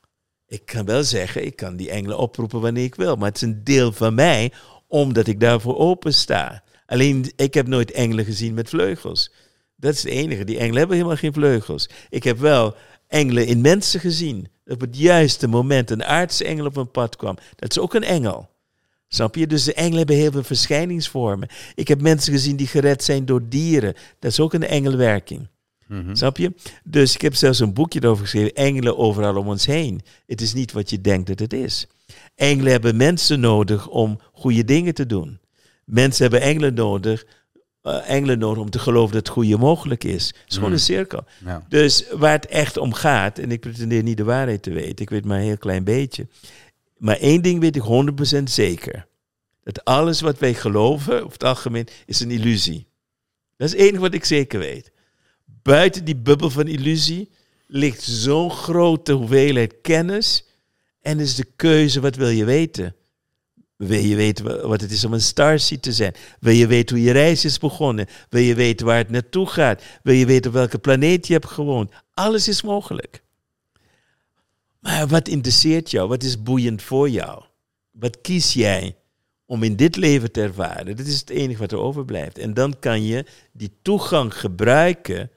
ik 0.50 0.64
kan 0.64 0.84
wel 0.84 1.04
zeggen, 1.04 1.46
ik 1.46 1.56
kan 1.56 1.76
die 1.76 1.90
engelen 1.90 2.18
oproepen 2.18 2.60
wanneer 2.60 2.84
ik 2.84 2.94
wil. 2.94 3.16
Maar 3.16 3.28
het 3.28 3.36
is 3.36 3.42
een 3.42 3.64
deel 3.64 3.92
van 3.92 4.14
mij, 4.14 4.52
omdat 4.86 5.26
ik 5.26 5.40
daarvoor 5.40 5.78
open 5.78 6.14
sta. 6.14 6.62
Alleen, 6.86 7.32
ik 7.36 7.54
heb 7.54 7.66
nooit 7.66 7.90
engelen 7.90 8.24
gezien 8.24 8.54
met 8.54 8.68
vleugels. 8.68 9.32
Dat 9.76 9.94
is 9.94 10.02
het 10.02 10.12
enige. 10.12 10.44
Die 10.44 10.58
engelen 10.58 10.78
hebben 10.78 10.96
helemaal 10.96 11.16
geen 11.16 11.32
vleugels. 11.32 11.88
Ik 12.08 12.24
heb 12.24 12.38
wel 12.38 12.74
engelen 13.06 13.46
in 13.46 13.60
mensen 13.60 14.00
gezien. 14.00 14.48
Op 14.66 14.80
het 14.80 14.96
juiste 14.96 15.46
moment 15.48 15.90
een 15.90 16.04
aardse 16.04 16.44
engel 16.44 16.66
op 16.66 16.76
een 16.76 16.90
pad 16.90 17.16
kwam. 17.16 17.36
Dat 17.56 17.70
is 17.70 17.78
ook 17.78 17.94
een 17.94 18.04
engel. 18.04 18.48
Snap 19.08 19.34
je? 19.34 19.46
Dus 19.46 19.64
de 19.64 19.74
engelen 19.74 19.98
hebben 19.98 20.16
heel 20.16 20.32
veel 20.32 20.42
verschijningsvormen. 20.42 21.48
Ik 21.74 21.88
heb 21.88 22.00
mensen 22.00 22.32
gezien 22.32 22.56
die 22.56 22.66
gered 22.66 23.04
zijn 23.04 23.24
door 23.24 23.48
dieren. 23.48 23.94
Dat 24.18 24.30
is 24.30 24.40
ook 24.40 24.52
een 24.52 24.66
engelwerking. 24.66 25.48
Mm 25.90 26.16
Snap 26.16 26.36
je? 26.36 26.52
Dus 26.84 27.14
ik 27.14 27.20
heb 27.20 27.34
zelfs 27.34 27.58
een 27.58 27.72
boekje 27.72 28.02
erover 28.02 28.24
geschreven. 28.24 28.54
Engelen 28.54 28.98
overal 28.98 29.36
om 29.36 29.48
ons 29.48 29.66
heen. 29.66 30.00
Het 30.26 30.40
is 30.40 30.52
niet 30.52 30.72
wat 30.72 30.90
je 30.90 31.00
denkt 31.00 31.26
dat 31.26 31.38
het 31.38 31.52
is. 31.52 31.86
Engelen 32.34 32.72
hebben 32.72 32.96
mensen 32.96 33.40
nodig 33.40 33.88
om 33.88 34.20
goede 34.32 34.64
dingen 34.64 34.94
te 34.94 35.06
doen. 35.06 35.40
Mensen 35.84 36.22
hebben 36.22 36.40
engelen 36.40 36.74
nodig, 36.74 37.26
uh, 37.82 38.10
engelen 38.10 38.38
nodig 38.38 38.62
om 38.62 38.70
te 38.70 38.78
geloven 38.78 39.12
dat 39.12 39.26
het 39.26 39.34
goede 39.36 39.56
mogelijk 39.56 40.04
is. 40.04 40.26
Het 40.26 40.36
is 40.48 40.54
gewoon 40.54 40.70
een 40.70 40.76
mhm. 40.76 40.84
cirkel. 40.84 41.24
Ja. 41.44 41.64
Dus 41.68 42.04
waar 42.12 42.32
het 42.32 42.46
echt 42.46 42.76
om 42.76 42.92
gaat, 42.92 43.38
en 43.38 43.50
ik 43.50 43.60
pretendeer 43.60 44.02
niet 44.02 44.16
de 44.16 44.24
waarheid 44.24 44.62
te 44.62 44.72
weten, 44.72 44.98
ik 44.98 45.10
weet 45.10 45.24
maar 45.24 45.38
een 45.38 45.44
heel 45.44 45.58
klein 45.58 45.84
beetje. 45.84 46.26
Maar 46.96 47.16
één 47.16 47.42
ding 47.42 47.60
weet 47.60 47.76
ik 47.76 47.82
100% 48.38 48.42
zeker. 48.42 49.06
Dat 49.62 49.84
alles 49.84 50.20
wat 50.20 50.38
wij 50.38 50.54
geloven, 50.54 51.14
over 51.14 51.32
het 51.32 51.44
algemeen, 51.44 51.88
is 52.06 52.20
een 52.20 52.30
illusie. 52.30 52.86
Dat 53.56 53.68
is 53.68 53.74
het 53.74 53.82
enige 53.82 54.00
wat 54.00 54.14
ik 54.14 54.24
zeker 54.24 54.58
weet 54.58 54.90
buiten 55.62 56.04
die 56.04 56.16
bubbel 56.16 56.50
van 56.50 56.66
illusie 56.66 57.30
ligt 57.66 58.02
zo'n 58.02 58.50
grote 58.50 59.12
hoeveelheid 59.12 59.74
kennis. 59.82 60.44
En 61.00 61.20
is 61.20 61.34
de 61.34 61.46
keuze, 61.56 62.00
wat 62.00 62.16
wil 62.16 62.28
je 62.28 62.44
weten? 62.44 62.94
Wil 63.76 63.98
je 64.00 64.16
weten 64.16 64.68
wat 64.68 64.80
het 64.80 64.90
is 64.90 65.04
om 65.04 65.12
een 65.12 65.20
starseed 65.20 65.82
te 65.82 65.92
zijn? 65.92 66.14
Wil 66.40 66.52
je 66.52 66.66
weten 66.66 66.96
hoe 66.96 67.04
je 67.04 67.12
reis 67.12 67.44
is 67.44 67.58
begonnen? 67.58 68.06
Wil 68.28 68.42
je 68.42 68.54
weten 68.54 68.86
waar 68.86 68.96
het 68.96 69.10
naartoe 69.10 69.46
gaat? 69.46 69.82
Wil 70.02 70.14
je 70.14 70.26
weten 70.26 70.50
op 70.50 70.56
welke 70.56 70.78
planeet 70.78 71.26
je 71.26 71.32
hebt 71.32 71.46
gewoond? 71.46 71.92
Alles 72.14 72.48
is 72.48 72.62
mogelijk. 72.62 73.22
Maar 74.80 75.06
wat 75.06 75.28
interesseert 75.28 75.90
jou? 75.90 76.08
Wat 76.08 76.22
is 76.22 76.42
boeiend 76.42 76.82
voor 76.82 77.08
jou? 77.08 77.42
Wat 77.90 78.20
kies 78.20 78.52
jij 78.52 78.96
om 79.46 79.62
in 79.62 79.76
dit 79.76 79.96
leven 79.96 80.32
te 80.32 80.40
ervaren? 80.40 80.96
Dat 80.96 81.06
is 81.06 81.20
het 81.20 81.30
enige 81.30 81.60
wat 81.60 81.72
er 81.72 81.78
overblijft. 81.78 82.38
En 82.38 82.54
dan 82.54 82.78
kan 82.78 83.04
je 83.04 83.24
die 83.52 83.72
toegang 83.82 84.38
gebruiken 84.38 85.30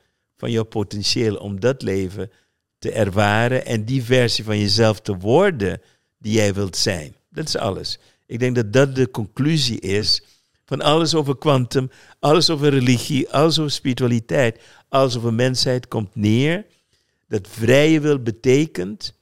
van 0.43 0.51
jouw 0.51 0.63
potentieel 0.63 1.35
om 1.35 1.59
dat 1.59 1.81
leven 1.81 2.31
te 2.79 2.91
ervaren 2.91 3.65
en 3.65 3.85
die 3.85 4.03
versie 4.03 4.43
van 4.43 4.59
jezelf 4.59 5.01
te 5.01 5.17
worden 5.17 5.81
die 6.17 6.33
jij 6.33 6.53
wilt 6.53 6.77
zijn. 6.77 7.15
Dat 7.29 7.47
is 7.47 7.57
alles. 7.57 7.99
Ik 8.25 8.39
denk 8.39 8.55
dat 8.55 8.73
dat 8.73 8.95
de 8.95 9.11
conclusie 9.11 9.79
is 9.79 10.23
van 10.65 10.81
alles 10.81 11.15
over 11.15 11.37
kwantum, 11.37 11.89
alles 12.19 12.49
over 12.49 12.69
religie, 12.69 13.29
alles 13.29 13.59
over 13.59 13.71
spiritualiteit, 13.71 14.59
alles 14.89 15.17
over 15.17 15.33
mensheid 15.33 15.87
komt 15.87 16.15
neer. 16.15 16.65
Dat 17.27 17.47
vrije 17.47 17.99
wil 17.99 18.19
betekent 18.19 19.13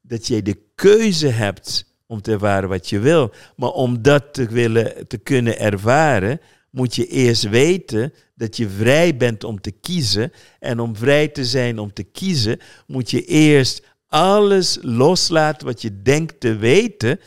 dat 0.00 0.26
jij 0.26 0.42
de 0.42 0.58
keuze 0.74 1.28
hebt 1.28 1.94
om 2.06 2.22
te 2.22 2.32
ervaren 2.32 2.68
wat 2.68 2.88
je 2.88 2.98
wil. 2.98 3.32
Maar 3.56 3.70
om 3.70 4.02
dat 4.02 4.34
te, 4.34 4.46
willen, 4.46 5.06
te 5.06 5.18
kunnen 5.18 5.58
ervaren, 5.58 6.40
moet 6.70 6.94
je 6.94 7.06
eerst 7.06 7.48
weten 7.48 8.12
dat 8.38 8.56
je 8.56 8.68
vrij 8.68 9.16
bent 9.16 9.44
om 9.44 9.60
te 9.60 9.70
kiezen. 9.70 10.32
En 10.58 10.80
om 10.80 10.96
vrij 10.96 11.28
te 11.28 11.44
zijn 11.44 11.78
om 11.78 11.92
te 11.92 12.02
kiezen, 12.02 12.60
moet 12.86 13.10
je 13.10 13.24
eerst 13.24 13.82
alles 14.06 14.78
loslaten 14.80 15.66
wat 15.66 15.82
je 15.82 16.02
denkt 16.02 16.40
te 16.40 16.56
weten, 16.56 17.20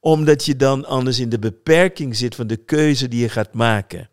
omdat 0.00 0.44
je 0.44 0.56
dan 0.56 0.84
anders 0.84 1.18
in 1.18 1.28
de 1.28 1.38
beperking 1.38 2.16
zit 2.16 2.34
van 2.34 2.46
de 2.46 2.56
keuze 2.56 3.08
die 3.08 3.20
je 3.20 3.28
gaat 3.28 3.54
maken. 3.54 4.08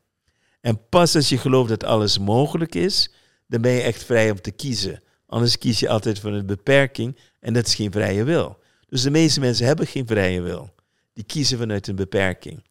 En 0.62 0.88
pas 0.90 1.16
als 1.16 1.30
je 1.30 1.38
gelooft 1.38 1.70
dat 1.70 1.84
alles 1.84 2.20
mogelijk 2.20 2.76
is, 2.76 3.12
dan 3.48 3.62
ben 3.62 3.72
je 3.72 3.82
echt 3.82 4.04
vrij 4.04 4.32
om 4.32 4.42
te 4.42 4.52
kiezen. 4.52 5.02
Anders 5.26 5.58
kies 5.58 5.80
je 5.80 5.90
altijd 5.90 6.20
voor 6.20 6.32
een 6.32 6.46
beperking 6.46 7.18
en 7.40 7.54
dat 7.54 7.68
is 7.68 7.76
geen 7.76 7.92
vrije 7.92 8.24
wil. 8.24 8.60
Dus 8.88 9.02
de 9.02 9.12
meeste 9.12 9.40
mensen 9.40 9.66
hebben 9.66 9.88
geen 9.88 10.08
vrije 10.08 10.42
wil. 10.42 10.74
Die 11.14 11.24
kiezen 11.24 11.58
vanuit 11.58 11.88
een 11.88 11.96
beperking. 11.96 12.64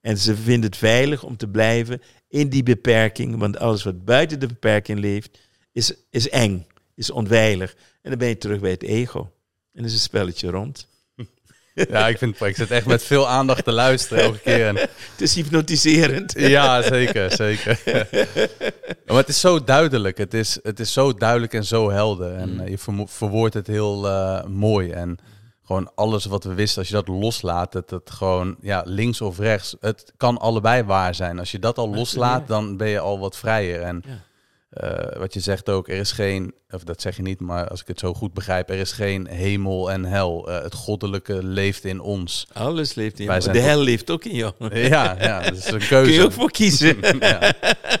En 0.00 0.18
ze 0.18 0.36
vinden 0.36 0.70
het 0.70 0.78
veilig 0.78 1.24
om 1.24 1.36
te 1.36 1.48
blijven 1.48 2.02
in 2.28 2.48
die 2.48 2.62
beperking, 2.62 3.38
want 3.38 3.58
alles 3.58 3.82
wat 3.82 4.04
buiten 4.04 4.40
de 4.40 4.46
beperking 4.46 4.98
leeft, 4.98 5.38
is, 5.72 5.94
is 6.10 6.28
eng, 6.28 6.66
is 6.94 7.10
onveilig. 7.10 7.74
En 8.02 8.10
dan 8.10 8.18
ben 8.18 8.28
je 8.28 8.38
terug 8.38 8.60
bij 8.60 8.70
het 8.70 8.82
ego. 8.82 9.20
En 9.20 9.30
dan 9.72 9.84
is 9.84 9.92
het 9.92 10.02
spelletje 10.02 10.50
rond. 10.50 10.86
Ja, 11.90 12.08
ik, 12.08 12.18
vind, 12.18 12.40
ik 12.40 12.56
zit 12.56 12.70
echt 12.70 12.86
met 12.86 13.02
veel 13.02 13.28
aandacht 13.28 13.64
te 13.64 13.72
luisteren 13.72 14.22
elke 14.24 14.38
keer. 14.38 14.66
En... 14.66 14.76
Het 15.12 15.20
is 15.20 15.34
hypnotiserend. 15.34 16.34
Ja, 16.56 16.82
zeker, 16.82 17.32
zeker. 17.32 17.80
maar 19.06 19.16
het 19.16 19.28
is 19.28 19.40
zo 19.40 19.64
duidelijk. 19.64 20.18
Het 20.18 20.34
is, 20.34 20.58
het 20.62 20.80
is 20.80 20.92
zo 20.92 21.14
duidelijk 21.14 21.54
en 21.54 21.64
zo 21.64 21.90
helder. 21.90 22.34
En 22.34 22.54
mm. 22.54 22.68
je 22.68 22.78
verwoordt 23.06 23.54
het 23.54 23.66
heel 23.66 24.06
uh, 24.06 24.44
mooi. 24.44 24.90
En 24.90 25.18
gewoon 25.68 25.90
alles 25.94 26.24
wat 26.24 26.44
we 26.44 26.54
wisten, 26.54 26.78
als 26.78 26.88
je 26.88 26.94
dat 26.94 27.08
loslaat, 27.08 27.72
dat 27.72 27.90
het 27.90 28.10
gewoon 28.10 28.56
ja, 28.60 28.82
links 28.86 29.20
of 29.20 29.38
rechts, 29.38 29.76
het 29.80 30.12
kan 30.16 30.38
allebei 30.38 30.82
waar 30.82 31.14
zijn. 31.14 31.38
Als 31.38 31.50
je 31.50 31.58
dat 31.58 31.78
al 31.78 31.94
loslaat, 31.94 32.48
dan 32.48 32.76
ben 32.76 32.88
je 32.88 32.98
al 32.98 33.18
wat 33.18 33.36
vrijer. 33.36 33.80
En 33.80 34.02
uh, 34.84 34.90
wat 35.18 35.34
je 35.34 35.40
zegt 35.40 35.68
ook, 35.68 35.88
er 35.88 35.96
is 35.96 36.12
geen, 36.12 36.54
of 36.70 36.84
dat 36.84 37.00
zeg 37.00 37.16
je 37.16 37.22
niet, 37.22 37.40
maar 37.40 37.68
als 37.68 37.80
ik 37.80 37.86
het 37.86 37.98
zo 37.98 38.14
goed 38.14 38.34
begrijp, 38.34 38.70
er 38.70 38.78
is 38.78 38.92
geen 38.92 39.26
hemel 39.26 39.90
en 39.90 40.04
hel. 40.04 40.48
Uh, 40.48 40.62
het 40.62 40.74
goddelijke 40.74 41.44
leeft 41.44 41.84
in 41.84 42.00
ons. 42.00 42.46
Alles 42.52 42.94
leeft 42.94 43.18
in 43.18 43.24
jou. 43.24 43.52
De 43.52 43.60
hel 43.60 43.80
leeft 43.80 44.10
ook 44.10 44.24
in 44.24 44.34
jou. 44.34 44.52
Ja, 44.88 45.16
ja, 45.20 45.42
dat 45.42 45.56
is 45.56 45.70
een 45.70 45.78
keuze. 45.78 46.10
Kun 46.10 46.12
je 46.12 46.24
ook 46.24 46.32
voor 46.32 46.50
kiezen. 46.50 46.96
ja. 47.20 47.52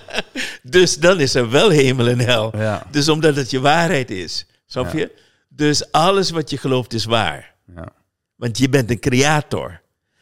Dus 0.62 0.96
dan 0.96 1.20
is 1.20 1.34
er 1.34 1.50
wel 1.50 1.70
hemel 1.70 2.08
en 2.08 2.18
hel. 2.18 2.56
Ja. 2.56 2.86
Dus 2.90 3.08
omdat 3.08 3.36
het 3.36 3.50
je 3.50 3.60
waarheid 3.60 4.10
is. 4.10 4.46
Snap 4.66 4.92
je? 4.92 5.12
Dus 5.48 5.92
alles 5.92 6.30
wat 6.30 6.50
je 6.50 6.56
gelooft 6.56 6.92
is 6.92 7.04
waar. 7.04 7.56
Ja. 7.74 7.92
Want 8.34 8.58
je 8.58 8.68
bent 8.68 8.90
een 8.90 9.00
creator. 9.00 9.80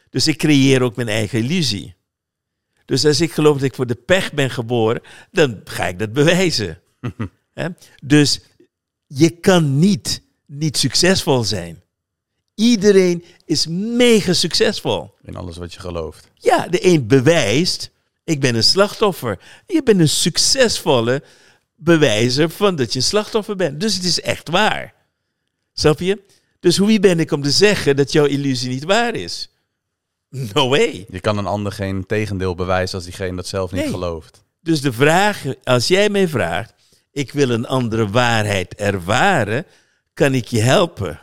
Dus 0.09 0.27
ik 0.27 0.37
creëer 0.37 0.81
ook 0.81 0.95
mijn 0.95 1.07
eigen 1.07 1.39
illusie. 1.39 1.95
Dus 2.85 3.05
als 3.05 3.21
ik 3.21 3.31
geloof 3.31 3.53
dat 3.53 3.63
ik 3.63 3.75
voor 3.75 3.87
de 3.87 3.95
pech 3.95 4.33
ben 4.33 4.49
geboren, 4.49 5.01
dan 5.31 5.61
ga 5.63 5.87
ik 5.87 5.99
dat 5.99 6.13
bewijzen. 6.13 6.81
dus 8.03 8.41
je 9.07 9.29
kan 9.29 9.79
niet 9.79 10.21
niet 10.47 10.77
succesvol 10.77 11.43
zijn. 11.43 11.83
Iedereen 12.55 13.23
is 13.45 13.67
mega 13.67 14.33
succesvol. 14.33 15.13
In 15.23 15.35
alles 15.35 15.57
wat 15.57 15.73
je 15.73 15.79
gelooft. 15.79 16.29
Ja, 16.33 16.67
de 16.67 16.85
een 16.85 17.07
bewijst, 17.07 17.91
ik 18.23 18.39
ben 18.39 18.55
een 18.55 18.63
slachtoffer. 18.63 19.39
Je 19.67 19.83
bent 19.83 19.99
een 19.99 20.09
succesvolle 20.09 21.23
bewijzer 21.75 22.49
van 22.49 22.75
dat 22.75 22.93
je 22.93 22.99
een 22.99 23.05
slachtoffer 23.05 23.55
bent. 23.55 23.79
Dus 23.79 23.95
het 23.95 24.03
is 24.03 24.21
echt 24.21 24.49
waar. 24.49 24.93
Snap 25.73 25.99
je? 25.99 26.21
Dus 26.67 26.77
wie 26.77 26.99
ben 26.99 27.19
ik 27.19 27.31
om 27.31 27.41
te 27.41 27.51
zeggen 27.51 27.95
dat 27.95 28.11
jouw 28.11 28.25
illusie 28.25 28.69
niet 28.69 28.83
waar 28.83 29.15
is? 29.15 29.49
No 30.29 30.69
way. 30.69 31.05
Je 31.09 31.19
kan 31.19 31.37
een 31.37 31.45
ander 31.45 31.71
geen 31.71 32.05
tegendeel 32.05 32.55
bewijzen 32.55 32.95
als 32.95 33.03
diegene 33.03 33.35
dat 33.35 33.47
zelf 33.47 33.71
niet 33.71 33.89
gelooft. 33.89 34.43
Dus 34.61 34.81
de 34.81 34.93
vraag, 34.93 35.43
als 35.63 35.87
jij 35.87 36.09
mij 36.09 36.27
vraagt, 36.27 36.73
ik 37.11 37.31
wil 37.31 37.49
een 37.49 37.67
andere 37.67 38.09
waarheid 38.09 38.75
ervaren, 38.75 39.65
kan 40.13 40.33
ik 40.33 40.47
je 40.47 40.59
helpen. 40.59 41.19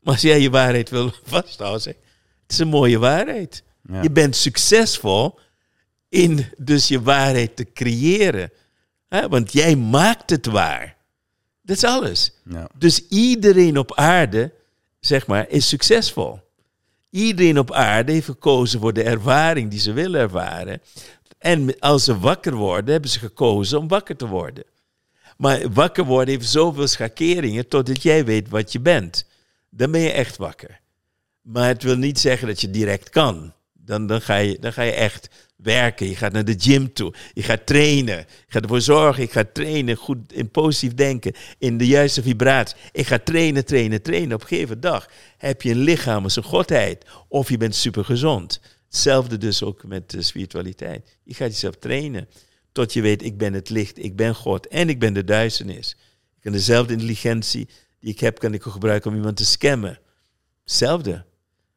Maar 0.00 0.12
als 0.12 0.22
jij 0.22 0.40
je 0.40 0.50
waarheid 0.50 0.90
wil 0.90 1.12
vasthouden, 1.24 1.80
zeg, 1.80 1.94
het 2.42 2.52
is 2.52 2.58
een 2.58 2.68
mooie 2.68 2.98
waarheid. 2.98 3.62
Je 4.02 4.10
bent 4.10 4.36
succesvol 4.36 5.38
in 6.08 6.46
dus 6.56 6.88
je 6.88 7.02
waarheid 7.02 7.56
te 7.56 7.72
creëren. 7.72 8.52
Want 9.28 9.52
jij 9.52 9.76
maakt 9.76 10.30
het 10.30 10.46
waar. 10.46 10.96
Dat 11.62 11.76
is 11.76 11.84
alles. 11.84 12.32
Ja. 12.44 12.68
Dus 12.78 13.08
iedereen 13.08 13.78
op 13.78 13.94
aarde, 13.94 14.58
zeg 15.00 15.26
maar, 15.26 15.48
is 15.48 15.68
succesvol. 15.68 16.40
Iedereen 17.10 17.58
op 17.58 17.72
aarde 17.72 18.12
heeft 18.12 18.24
gekozen 18.24 18.80
voor 18.80 18.92
de 18.92 19.02
ervaring 19.02 19.70
die 19.70 19.80
ze 19.80 19.92
willen 19.92 20.20
ervaren. 20.20 20.82
En 21.38 21.78
als 21.78 22.04
ze 22.04 22.18
wakker 22.18 22.54
worden, 22.54 22.92
hebben 22.92 23.10
ze 23.10 23.18
gekozen 23.18 23.78
om 23.78 23.88
wakker 23.88 24.16
te 24.16 24.26
worden. 24.26 24.64
Maar 25.36 25.72
wakker 25.72 26.04
worden 26.04 26.34
heeft 26.34 26.50
zoveel 26.50 26.86
schakeringen 26.86 27.68
totdat 27.68 28.02
jij 28.02 28.24
weet 28.24 28.48
wat 28.48 28.72
je 28.72 28.80
bent. 28.80 29.26
Dan 29.70 29.90
ben 29.90 30.00
je 30.00 30.10
echt 30.10 30.36
wakker. 30.36 30.80
Maar 31.42 31.66
het 31.66 31.82
wil 31.82 31.96
niet 31.96 32.18
zeggen 32.18 32.48
dat 32.48 32.60
je 32.60 32.70
direct 32.70 33.10
kan. 33.10 33.52
Dan, 33.84 34.06
dan, 34.06 34.20
ga, 34.20 34.36
je, 34.36 34.58
dan 34.60 34.72
ga 34.72 34.82
je 34.82 34.92
echt 34.92 35.28
werken. 35.56 36.08
Je 36.08 36.16
gaat 36.16 36.32
naar 36.32 36.44
de 36.44 36.54
gym 36.58 36.92
toe. 36.92 37.14
Je 37.32 37.42
gaat 37.42 37.66
trainen. 37.66 38.16
Je 38.16 38.44
gaat 38.46 38.62
ervoor 38.62 38.80
zorgen. 38.80 39.22
Ik 39.22 39.32
ga 39.32 39.44
trainen. 39.52 39.96
Goed 39.96 40.32
in 40.32 40.50
positief 40.50 40.94
denken. 40.94 41.32
In 41.58 41.78
de 41.78 41.86
juiste 41.86 42.22
vibratie. 42.22 42.76
Ik 42.92 43.06
ga 43.06 43.18
trainen, 43.18 43.64
trainen, 43.64 44.02
trainen. 44.02 44.34
Op 44.34 44.40
een 44.40 44.48
gegeven 44.48 44.80
dag 44.80 45.08
heb 45.36 45.62
je 45.62 45.70
een 45.70 45.78
lichaam 45.78 46.24
als 46.24 46.36
een 46.36 46.42
godheid. 46.42 47.04
Of 47.28 47.48
je 47.48 47.56
bent 47.56 47.74
supergezond. 47.74 48.60
Hetzelfde 48.86 49.38
dus 49.38 49.62
ook 49.62 49.84
met 49.84 50.16
spiritualiteit. 50.18 51.18
Je 51.22 51.34
gaat 51.34 51.50
jezelf 51.50 51.74
trainen. 51.76 52.28
Tot 52.72 52.92
je 52.92 53.00
weet, 53.00 53.22
ik 53.22 53.38
ben 53.38 53.52
het 53.52 53.70
licht, 53.70 53.98
ik 53.98 54.16
ben 54.16 54.34
God 54.34 54.68
en 54.68 54.88
ik 54.88 54.98
ben 54.98 55.12
de 55.12 55.24
duisternis. 55.24 55.96
Ik 56.36 56.42
kan 56.42 56.52
dezelfde 56.52 56.92
intelligentie 56.92 57.68
die 58.00 58.12
ik 58.12 58.20
heb, 58.20 58.38
kan 58.38 58.54
ik 58.54 58.62
gebruiken 58.62 59.10
om 59.10 59.16
iemand 59.16 59.36
te 59.36 59.44
scammen. 59.44 59.98
Hetzelfde. 60.64 61.24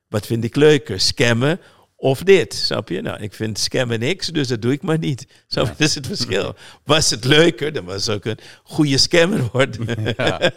Wat 0.08 0.26
vind 0.26 0.44
ik 0.44 0.56
leuker? 0.56 1.00
Scammen 1.00 1.60
of 2.04 2.24
dit, 2.24 2.54
snap 2.54 2.90
je? 2.90 3.02
Nou, 3.02 3.22
ik 3.22 3.34
vind 3.34 3.60
scammen 3.60 4.00
niks, 4.00 4.28
dus 4.28 4.48
dat 4.48 4.62
doe 4.62 4.72
ik 4.72 4.82
maar 4.82 4.98
niet. 4.98 5.28
Zo, 5.48 5.64
Dat 5.64 5.80
is 5.80 5.96
het 5.96 6.08
verschil. 6.08 6.56
Was 6.84 7.10
het 7.10 7.24
leuker, 7.24 7.74
dan 7.74 7.86
was 7.86 8.10
ook 8.10 8.26
een 8.26 8.38
goede 8.64 8.98
scammer 8.98 9.50
worden. 9.52 10.14
Ja. 10.18 10.40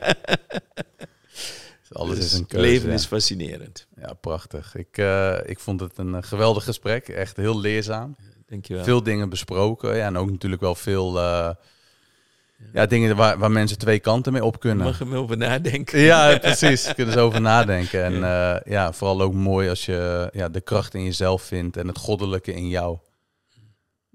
Alles 1.93 2.16
dus 2.16 2.24
is 2.24 2.32
een 2.32 2.47
keuze. 2.47 2.66
leven 2.66 2.90
is 2.90 3.05
fascinerend. 3.05 3.86
Ja, 3.97 4.12
prachtig. 4.12 4.74
Ik, 4.74 4.98
uh, 4.98 5.39
ik 5.44 5.60
vond 5.60 5.81
het 5.81 5.98
een 5.98 6.24
geweldig 6.24 6.64
gesprek. 6.64 7.09
Echt 7.09 7.36
heel 7.36 7.60
leerzaam. 7.60 8.16
Dankjewel. 8.47 8.85
Veel 8.85 9.02
dingen 9.02 9.28
besproken. 9.28 9.97
Ja, 9.97 10.06
en 10.06 10.16
ook 10.16 10.31
natuurlijk 10.31 10.62
wel 10.62 10.74
veel... 10.74 11.16
Uh, 11.16 11.51
ja, 12.73 12.87
dingen 12.87 13.16
waar, 13.16 13.39
waar 13.39 13.51
mensen 13.51 13.78
twee 13.78 13.99
kanten 13.99 14.33
mee 14.33 14.45
op 14.45 14.61
kunnen. 14.61 14.85
Mag 14.85 15.01
er 15.01 15.16
over 15.16 15.37
nadenken. 15.37 16.01
Ja, 16.01 16.39
precies. 16.39 16.95
Kunnen 16.95 17.15
ze 17.15 17.20
over 17.20 17.41
nadenken. 17.41 18.05
En 18.05 18.15
ja. 18.15 18.55
Uh, 18.55 18.73
ja. 18.73 18.93
vooral 18.93 19.20
ook 19.20 19.35
mooi 19.35 19.69
als 19.69 19.87
je 19.87 20.28
ja, 20.33 20.49
de 20.49 20.61
kracht 20.61 20.95
in 20.95 21.05
jezelf 21.05 21.43
vindt 21.43 21.77
en 21.77 21.87
het 21.87 21.99
goddelijke 21.99 22.55
in 22.55 22.69
jou. 22.69 22.99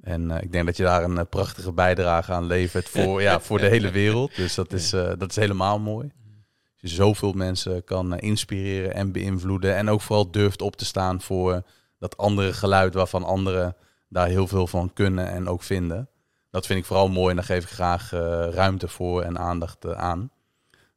En 0.01 0.29
uh, 0.29 0.41
ik 0.41 0.51
denk 0.51 0.65
dat 0.65 0.77
je 0.77 0.83
daar 0.83 1.03
een 1.03 1.27
prachtige 1.27 1.71
bijdrage 1.71 2.31
aan 2.31 2.45
levert 2.45 2.89
voor, 2.89 3.21
ja, 3.21 3.39
voor 3.39 3.57
de 3.57 3.67
hele 3.67 3.91
wereld. 3.91 4.35
Dus 4.35 4.55
dat 4.55 4.73
is, 4.73 4.89
dat 4.89 5.29
is 5.29 5.35
helemaal 5.35 5.79
mooi. 5.79 6.11
Als 6.81 6.91
je 6.91 6.97
zoveel 6.97 7.33
mensen 7.33 7.83
kan 7.83 8.19
inspireren 8.19 8.93
en 8.93 9.11
beïnvloeden. 9.11 9.75
En 9.75 9.89
ook 9.89 10.01
vooral 10.01 10.31
durft 10.31 10.61
op 10.61 10.75
te 10.75 10.85
staan 10.85 11.21
voor 11.21 11.63
dat 11.99 12.17
andere 12.17 12.53
geluid 12.53 12.93
waarvan 12.93 13.23
anderen 13.23 13.75
daar 14.09 14.27
heel 14.27 14.47
veel 14.47 14.67
van 14.67 14.93
kunnen 14.93 15.27
en 15.27 15.47
ook 15.47 15.63
vinden 15.63 16.09
dat 16.51 16.65
vind 16.65 16.79
ik 16.79 16.85
vooral 16.85 17.09
mooi 17.09 17.29
en 17.29 17.35
daar 17.35 17.45
geef 17.45 17.63
ik 17.63 17.69
graag 17.69 18.09
ruimte 18.51 18.87
voor 18.87 19.21
en 19.21 19.39
aandacht 19.39 19.95
aan. 19.95 20.31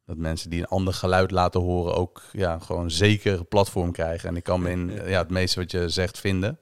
Dat 0.06 0.16
mensen 0.16 0.50
die 0.50 0.60
een 0.60 0.66
ander 0.66 0.94
geluid 0.94 1.30
laten 1.30 1.60
horen 1.60 1.94
ook 1.94 2.22
ja, 2.32 2.58
gewoon 2.58 2.90
zeker 2.90 3.44
platform 3.44 3.92
krijgen. 3.92 4.28
En 4.28 4.36
ik 4.36 4.42
kan 4.42 4.62
me 4.62 4.70
in 4.70 4.92
ja, 5.06 5.18
het 5.18 5.30
meeste 5.30 5.60
wat 5.60 5.70
je 5.70 5.88
zegt 5.88 6.18
vinden. 6.18 6.58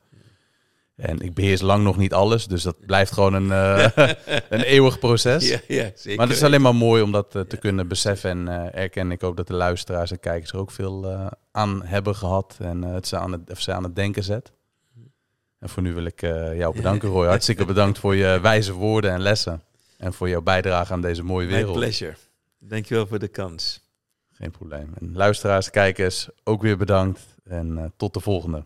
En 0.96 1.20
ik 1.20 1.34
beheers 1.34 1.60
lang 1.60 1.84
nog 1.84 1.96
niet 1.96 2.12
alles, 2.12 2.46
dus 2.46 2.62
dat 2.62 2.86
blijft 2.86 3.12
gewoon 3.12 3.34
een, 3.34 3.46
uh, 3.46 3.88
een 4.48 4.62
eeuwig 4.62 4.98
proces. 4.98 5.48
Ja, 5.48 5.60
ja, 5.68 5.90
zeker. 5.94 6.16
Maar 6.16 6.26
het 6.26 6.36
is 6.36 6.42
alleen 6.42 6.60
maar 6.60 6.74
mooi 6.74 7.02
om 7.02 7.12
dat 7.12 7.30
te 7.30 7.56
kunnen 7.60 7.88
beseffen 7.88 8.30
en 8.30 8.72
erkennen. 8.74 9.14
Ik 9.14 9.20
hoop 9.20 9.36
dat 9.36 9.46
de 9.46 9.54
luisteraars 9.54 10.10
en 10.10 10.20
kijkers 10.20 10.52
er 10.52 10.58
ook 10.58 10.70
veel 10.70 11.30
aan 11.52 11.82
hebben 11.84 12.14
gehad 12.14 12.56
en 12.60 12.82
het 12.82 13.08
ze 13.08 13.16
aan 13.16 13.32
het, 13.32 13.62
ze 13.62 13.72
aan 13.72 13.82
het 13.82 13.96
denken 13.96 14.22
zet. 14.22 14.52
En 15.62 15.68
voor 15.68 15.82
nu 15.82 15.94
wil 15.94 16.04
ik 16.04 16.20
jou 16.56 16.74
bedanken, 16.76 17.08
Roy. 17.08 17.26
Hartstikke 17.26 17.64
bedankt 17.64 17.98
voor 17.98 18.14
je 18.14 18.38
wijze 18.40 18.72
woorden 18.72 19.10
en 19.10 19.20
lessen. 19.20 19.62
En 19.96 20.12
voor 20.12 20.28
jouw 20.28 20.42
bijdrage 20.42 20.92
aan 20.92 21.00
deze 21.00 21.22
mooie 21.22 21.46
wereld. 21.46 21.78
Mijn 21.78 21.78
pleasure. 21.78 22.16
Dankjewel 22.58 23.06
voor 23.06 23.18
de 23.18 23.28
kans. 23.28 23.80
Geen 24.32 24.50
probleem. 24.50 24.92
En 25.00 25.16
luisteraars, 25.16 25.70
kijkers, 25.70 26.28
ook 26.44 26.62
weer 26.62 26.76
bedankt. 26.76 27.20
En 27.44 27.92
tot 27.96 28.14
de 28.14 28.20
volgende. 28.20 28.64